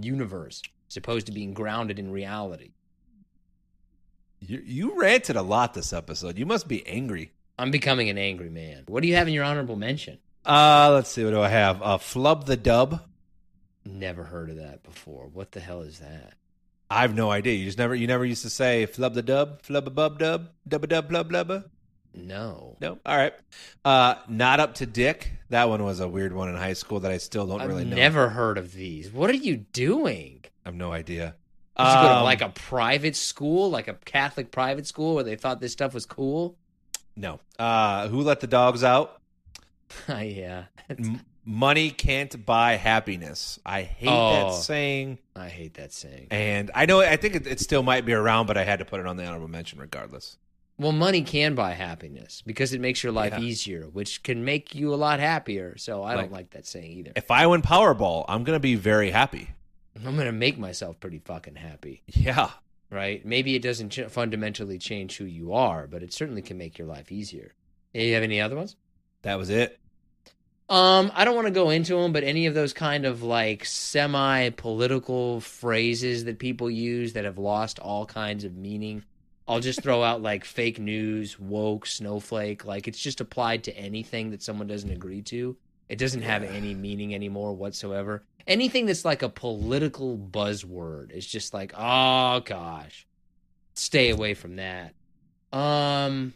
universe 0.00 0.62
as 0.88 0.96
opposed 0.96 1.26
to 1.26 1.32
being 1.32 1.54
grounded 1.54 1.98
in 1.98 2.10
reality. 2.10 2.72
You 4.40 4.62
you 4.64 5.00
ranted 5.00 5.36
a 5.36 5.42
lot 5.42 5.74
this 5.74 5.92
episode. 5.92 6.38
You 6.38 6.46
must 6.46 6.68
be 6.68 6.86
angry. 6.86 7.32
I'm 7.58 7.70
becoming 7.70 8.10
an 8.10 8.18
angry 8.18 8.50
man. 8.50 8.84
What 8.86 9.02
do 9.02 9.08
you 9.08 9.16
have 9.16 9.28
in 9.28 9.34
your 9.34 9.44
honorable 9.44 9.76
mention? 9.76 10.18
Uh, 10.44 10.90
let's 10.92 11.10
see. 11.10 11.24
What 11.24 11.30
do 11.30 11.40
I 11.40 11.48
have? 11.48 11.82
Uh, 11.82 11.98
flub 11.98 12.46
the 12.46 12.56
dub. 12.56 13.00
Never 13.86 14.24
heard 14.24 14.50
of 14.50 14.56
that 14.56 14.82
before. 14.82 15.28
What 15.32 15.52
the 15.52 15.60
hell 15.60 15.82
is 15.82 16.00
that? 16.00 16.34
I 16.90 17.02
have 17.02 17.14
no 17.14 17.30
idea. 17.30 17.54
You 17.54 17.64
just 17.66 17.78
never 17.78 17.94
you 17.94 18.06
never 18.06 18.24
used 18.24 18.42
to 18.42 18.50
say 18.50 18.86
flub 18.86 19.14
the 19.14 19.22
dub, 19.22 19.62
flub 19.62 19.86
a 19.86 19.90
bub 19.90 20.18
dub, 20.18 20.50
dub 20.66 20.84
a 20.84 20.86
dub 20.86 21.08
blub 21.08 21.30
blubba. 21.30 21.64
No. 22.14 22.76
No. 22.80 22.98
All 23.04 23.16
right. 23.16 23.34
Uh, 23.84 24.14
not 24.28 24.58
up 24.60 24.74
to 24.76 24.86
dick. 24.86 25.32
That 25.50 25.68
one 25.68 25.84
was 25.84 26.00
a 26.00 26.08
weird 26.08 26.32
one 26.32 26.48
in 26.48 26.56
high 26.56 26.72
school 26.72 27.00
that 27.00 27.12
I 27.12 27.18
still 27.18 27.46
don't 27.46 27.60
I've 27.60 27.68
really 27.68 27.84
know. 27.84 27.94
never 27.96 28.28
heard 28.30 28.56
of 28.58 28.72
these. 28.72 29.10
What 29.12 29.28
are 29.30 29.34
you 29.34 29.56
doing? 29.58 30.40
I 30.64 30.68
have 30.68 30.74
no 30.74 30.92
idea. 30.92 31.34
Did 31.76 31.86
you 31.88 31.92
go 31.94 32.02
to 32.08 32.16
Um, 32.16 32.24
like 32.24 32.40
a 32.40 32.48
private 32.48 33.16
school, 33.16 33.68
like 33.70 33.86
a 33.86 33.94
Catholic 33.94 34.50
private 34.50 34.86
school 34.86 35.14
where 35.14 35.24
they 35.24 35.36
thought 35.36 35.60
this 35.60 35.72
stuff 35.72 35.92
was 35.94 36.06
cool? 36.06 36.56
no. 37.16 37.38
Uh, 37.58 38.08
who 38.08 38.20
let 38.22 38.40
the 38.40 38.46
dogs 38.46 38.82
out? 38.82 39.20
yeah. 40.08 40.64
Money 41.46 41.90
can't 41.90 42.44
buy 42.44 42.74
happiness. 42.74 43.58
I 43.64 43.82
hate 43.82 44.08
Oh. 44.10 44.50
that 44.50 44.54
saying, 44.62 45.18
I 45.34 45.48
hate 45.48 45.74
that 45.74 45.92
saying. 45.92 46.26
and 46.30 46.70
I 46.74 46.84
know 46.86 47.00
I 47.00 47.16
think 47.16 47.36
it, 47.36 47.46
it 47.46 47.60
still 47.60 47.82
might 47.82 48.04
be 48.04 48.12
around, 48.12 48.46
but 48.46 48.56
I 48.58 48.64
had 48.64 48.80
to 48.80 48.84
put 48.84 49.00
it 49.00 49.06
on 49.06 49.16
the 49.16 49.24
honorable 49.24 49.48
mention 49.48 49.78
regardless. 49.78 50.36
Well, 50.78 50.92
money 50.92 51.22
can 51.22 51.54
buy 51.54 51.72
happiness 51.72 52.42
because 52.44 52.74
it 52.74 52.82
makes 52.82 53.02
your 53.02 53.12
life 53.12 53.32
Yeah. 53.32 53.40
easier, 53.40 53.84
which 53.84 54.22
can 54.22 54.44
make 54.44 54.74
you 54.74 54.92
a 54.92 54.96
lot 54.96 55.20
happier. 55.20 55.78
So 55.78 56.02
I 56.02 56.14
Like- 56.14 56.24
don't 56.26 56.32
like 56.32 56.50
that 56.50 56.66
saying 56.66 56.90
either. 56.92 57.12
If 57.16 57.30
I 57.30 57.46
win 57.46 57.62
Powerball, 57.62 58.26
I'm 58.28 58.44
gonna 58.44 58.60
be 58.60 58.74
very 58.74 59.10
happy. 59.10 59.48
I'm 60.04 60.14
going 60.16 60.26
to 60.26 60.32
make 60.32 60.58
myself 60.58 61.00
pretty 61.00 61.20
fucking 61.24 61.54
happy, 61.54 62.02
Yeah. 62.06 62.50
right? 62.90 63.24
Maybe 63.24 63.54
it 63.54 63.62
doesn't 63.62 63.88
ch- 63.88 64.00
fundamentally 64.10 64.76
change 64.76 65.16
who 65.16 65.24
you 65.24 65.54
are, 65.54 65.86
but 65.86 66.02
it 66.02 66.12
certainly 66.12 66.42
can 66.42 66.58
make 66.58 66.76
your 66.76 66.86
life 66.86 67.10
easier. 67.10 67.54
You 67.94 68.12
have 68.12 68.22
any 68.22 68.38
other 68.38 68.56
ones? 68.56 68.76
That 69.22 69.36
was 69.36 69.48
it. 69.48 69.78
Um, 70.68 71.12
I 71.14 71.24
don't 71.24 71.36
want 71.36 71.46
to 71.46 71.52
go 71.52 71.70
into 71.70 71.94
them, 71.94 72.12
but 72.12 72.24
any 72.24 72.46
of 72.46 72.54
those 72.54 72.72
kind 72.72 73.06
of 73.06 73.22
like 73.22 73.64
semi 73.64 74.50
political 74.50 75.40
phrases 75.40 76.24
that 76.24 76.40
people 76.40 76.68
use 76.68 77.12
that 77.12 77.24
have 77.24 77.38
lost 77.38 77.78
all 77.78 78.04
kinds 78.04 78.44
of 78.44 78.56
meaning. 78.56 79.04
I'll 79.46 79.60
just 79.60 79.80
throw 79.80 80.02
out 80.02 80.22
like 80.22 80.44
fake 80.44 80.80
news, 80.80 81.38
woke, 81.38 81.86
snowflake. 81.86 82.64
Like 82.64 82.88
it's 82.88 82.98
just 82.98 83.20
applied 83.20 83.64
to 83.64 83.76
anything 83.76 84.30
that 84.30 84.42
someone 84.42 84.66
doesn't 84.66 84.90
agree 84.90 85.22
to. 85.22 85.56
It 85.88 85.98
doesn't 85.98 86.22
have 86.22 86.42
any 86.42 86.74
meaning 86.74 87.14
anymore 87.14 87.52
whatsoever. 87.52 88.24
Anything 88.48 88.86
that's 88.86 89.04
like 89.04 89.22
a 89.22 89.28
political 89.28 90.18
buzzword 90.18 91.12
is 91.12 91.24
just 91.24 91.54
like, 91.54 91.72
oh 91.76 92.40
gosh, 92.40 93.06
stay 93.74 94.10
away 94.10 94.34
from 94.34 94.56
that. 94.56 94.94
Um, 95.52 96.34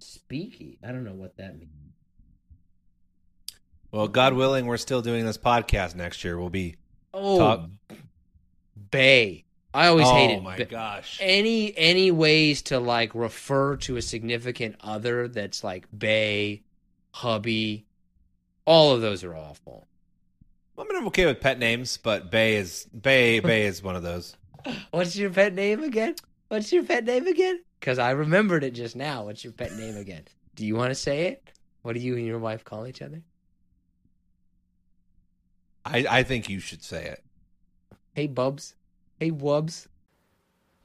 speaky. 0.00 0.78
I 0.84 0.92
don't 0.92 1.04
know 1.04 1.14
what 1.14 1.36
that 1.38 1.58
means. 1.58 1.85
Well, 3.90 4.08
God 4.08 4.34
willing, 4.34 4.66
we're 4.66 4.76
still 4.76 5.02
doing 5.02 5.24
this 5.24 5.38
podcast 5.38 5.94
next 5.94 6.24
year. 6.24 6.38
We'll 6.38 6.50
be 6.50 6.76
Oh, 7.14 7.38
Talk- 7.38 7.70
Bae. 8.90 9.44
I 9.72 9.88
always 9.88 10.06
oh 10.06 10.14
hated 10.14 10.42
my 10.42 10.56
Bae. 10.56 10.64
gosh. 10.64 11.18
any 11.20 11.76
any 11.76 12.10
ways 12.10 12.62
to 12.62 12.78
like 12.78 13.14
refer 13.14 13.76
to 13.78 13.96
a 13.96 14.02
significant 14.02 14.76
other 14.80 15.28
that's 15.28 15.62
like 15.62 15.86
Bae, 15.92 16.60
hubby. 17.12 17.84
All 18.64 18.92
of 18.94 19.00
those 19.00 19.22
are 19.22 19.34
awful. 19.34 19.86
I 20.78 20.82
mean, 20.82 20.96
I'm 20.96 21.06
okay 21.08 21.24
with 21.26 21.40
pet 21.40 21.58
names, 21.58 21.96
but 21.98 22.30
Bae 22.30 22.50
is 22.52 22.86
Bae. 22.92 23.40
Bae 23.40 23.62
is 23.62 23.82
one 23.82 23.96
of 23.96 24.02
those. 24.02 24.36
What's 24.90 25.16
your 25.16 25.30
pet 25.30 25.54
name 25.54 25.82
again? 25.82 26.16
What's 26.48 26.72
your 26.72 26.82
pet 26.84 27.04
name 27.04 27.26
again? 27.26 27.60
Because 27.80 27.98
I 27.98 28.10
remembered 28.10 28.64
it 28.64 28.72
just 28.72 28.96
now. 28.96 29.24
What's 29.24 29.44
your 29.44 29.52
pet 29.52 29.72
name 29.74 29.96
again? 29.96 30.24
Do 30.54 30.64
you 30.66 30.74
want 30.74 30.90
to 30.90 30.94
say 30.94 31.26
it? 31.28 31.50
What 31.82 31.94
do 31.94 32.00
you 32.00 32.16
and 32.16 32.26
your 32.26 32.38
wife 32.38 32.64
call 32.64 32.86
each 32.86 33.02
other? 33.02 33.22
I 35.86 36.06
I 36.18 36.22
think 36.22 36.48
you 36.48 36.60
should 36.60 36.82
say 36.82 37.06
it. 37.06 37.22
Hey, 38.12 38.26
Bubs. 38.26 38.74
Hey, 39.18 39.30
Wubs. 39.30 39.86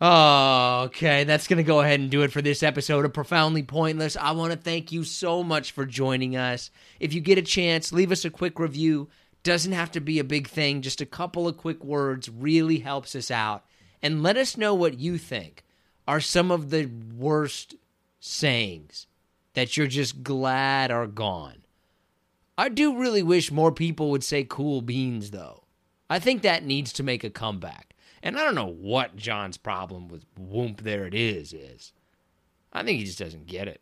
Oh, 0.04 0.84
okay. 0.86 1.24
That's 1.24 1.48
going 1.48 1.58
to 1.58 1.64
go 1.64 1.82
ahead 1.82 2.00
and 2.00 2.10
do 2.10 2.24
it 2.24 2.32
for 2.32 2.42
this 2.42 2.64
episode 2.64 3.06
of 3.06 3.14
Profoundly 3.14 3.64
Pointless. 3.64 4.18
I 4.18 4.32
want 4.32 4.52
to 4.52 4.58
thank 4.58 4.92
you 4.92 5.04
so 5.04 5.44
much 5.44 5.72
for 5.72 5.86
joining 5.86 6.36
us. 6.36 6.72
If 7.00 7.14
you 7.14 7.22
get 7.22 7.38
a 7.38 7.44
chance, 7.44 7.94
leave 7.94 8.12
us 8.12 8.26
a 8.26 8.30
quick 8.30 8.60
review. 8.60 9.10
Doesn't 9.44 9.72
have 9.74 9.92
to 9.92 10.02
be 10.02 10.20
a 10.20 10.24
big 10.24 10.48
thing, 10.48 10.82
just 10.82 11.02
a 11.02 11.06
couple 11.06 11.48
of 11.48 11.58
quick 11.58 11.84
words 11.84 12.30
really 12.30 12.80
helps 12.80 13.16
us 13.16 13.32
out. 13.32 13.64
And 14.02 14.24
let 14.24 14.38
us 14.38 14.58
know 14.58 14.74
what 14.74 15.00
you 15.00 15.18
think 15.18 15.64
are 16.08 16.20
some 16.20 16.52
of 16.52 16.70
the 16.70 16.90
worst 17.16 17.76
sayings 18.20 19.08
that 19.54 19.78
you're 19.78 19.88
just 19.88 20.24
glad 20.24 20.92
are 20.92 21.08
gone. 21.08 21.61
I 22.62 22.70
do 22.70 22.96
really 22.96 23.24
wish 23.24 23.52
more 23.52 23.72
people 23.72 24.12
would 24.12 24.24
say 24.24 24.46
cool 24.48 24.84
beans, 24.84 25.32
though. 25.32 25.64
I 26.12 26.20
think 26.20 26.44
that 26.44 26.64
needs 26.64 26.94
to 26.94 27.02
make 27.02 27.24
a 27.24 27.32
comeback. 27.32 27.96
And 28.22 28.38
I 28.38 28.44
don't 28.44 28.54
know 28.54 28.68
what 28.68 29.16
John's 29.16 29.58
problem 29.58 30.08
with 30.08 30.26
whoomp 30.36 30.82
there 30.82 31.08
it 31.08 31.16
is 31.16 31.54
is. 31.54 31.92
I 32.72 32.84
think 32.84 33.00
he 33.00 33.06
just 33.06 33.18
doesn't 33.18 33.48
get 33.48 33.68
it. 33.68 33.82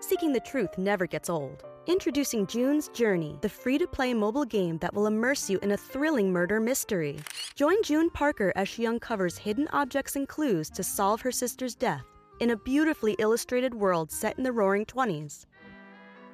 Seeking 0.00 0.34
the 0.34 0.40
truth 0.40 0.76
never 0.76 1.06
gets 1.06 1.30
old. 1.30 1.64
Introducing 1.86 2.46
June's 2.46 2.88
Journey, 2.88 3.38
the 3.40 3.48
free 3.48 3.78
to 3.78 3.86
play 3.86 4.12
mobile 4.12 4.44
game 4.44 4.76
that 4.80 4.92
will 4.92 5.06
immerse 5.06 5.48
you 5.48 5.58
in 5.60 5.70
a 5.70 5.78
thrilling 5.78 6.30
murder 6.30 6.60
mystery. 6.60 7.20
Join 7.54 7.82
June 7.82 8.10
Parker 8.10 8.52
as 8.54 8.68
she 8.68 8.86
uncovers 8.86 9.38
hidden 9.38 9.66
objects 9.72 10.16
and 10.16 10.28
clues 10.28 10.68
to 10.68 10.84
solve 10.84 11.22
her 11.22 11.32
sister's 11.32 11.74
death 11.74 12.04
in 12.40 12.50
a 12.50 12.56
beautifully 12.56 13.16
illustrated 13.18 13.72
world 13.72 14.12
set 14.12 14.36
in 14.36 14.44
the 14.44 14.52
roaring 14.52 14.84
20s. 14.84 15.46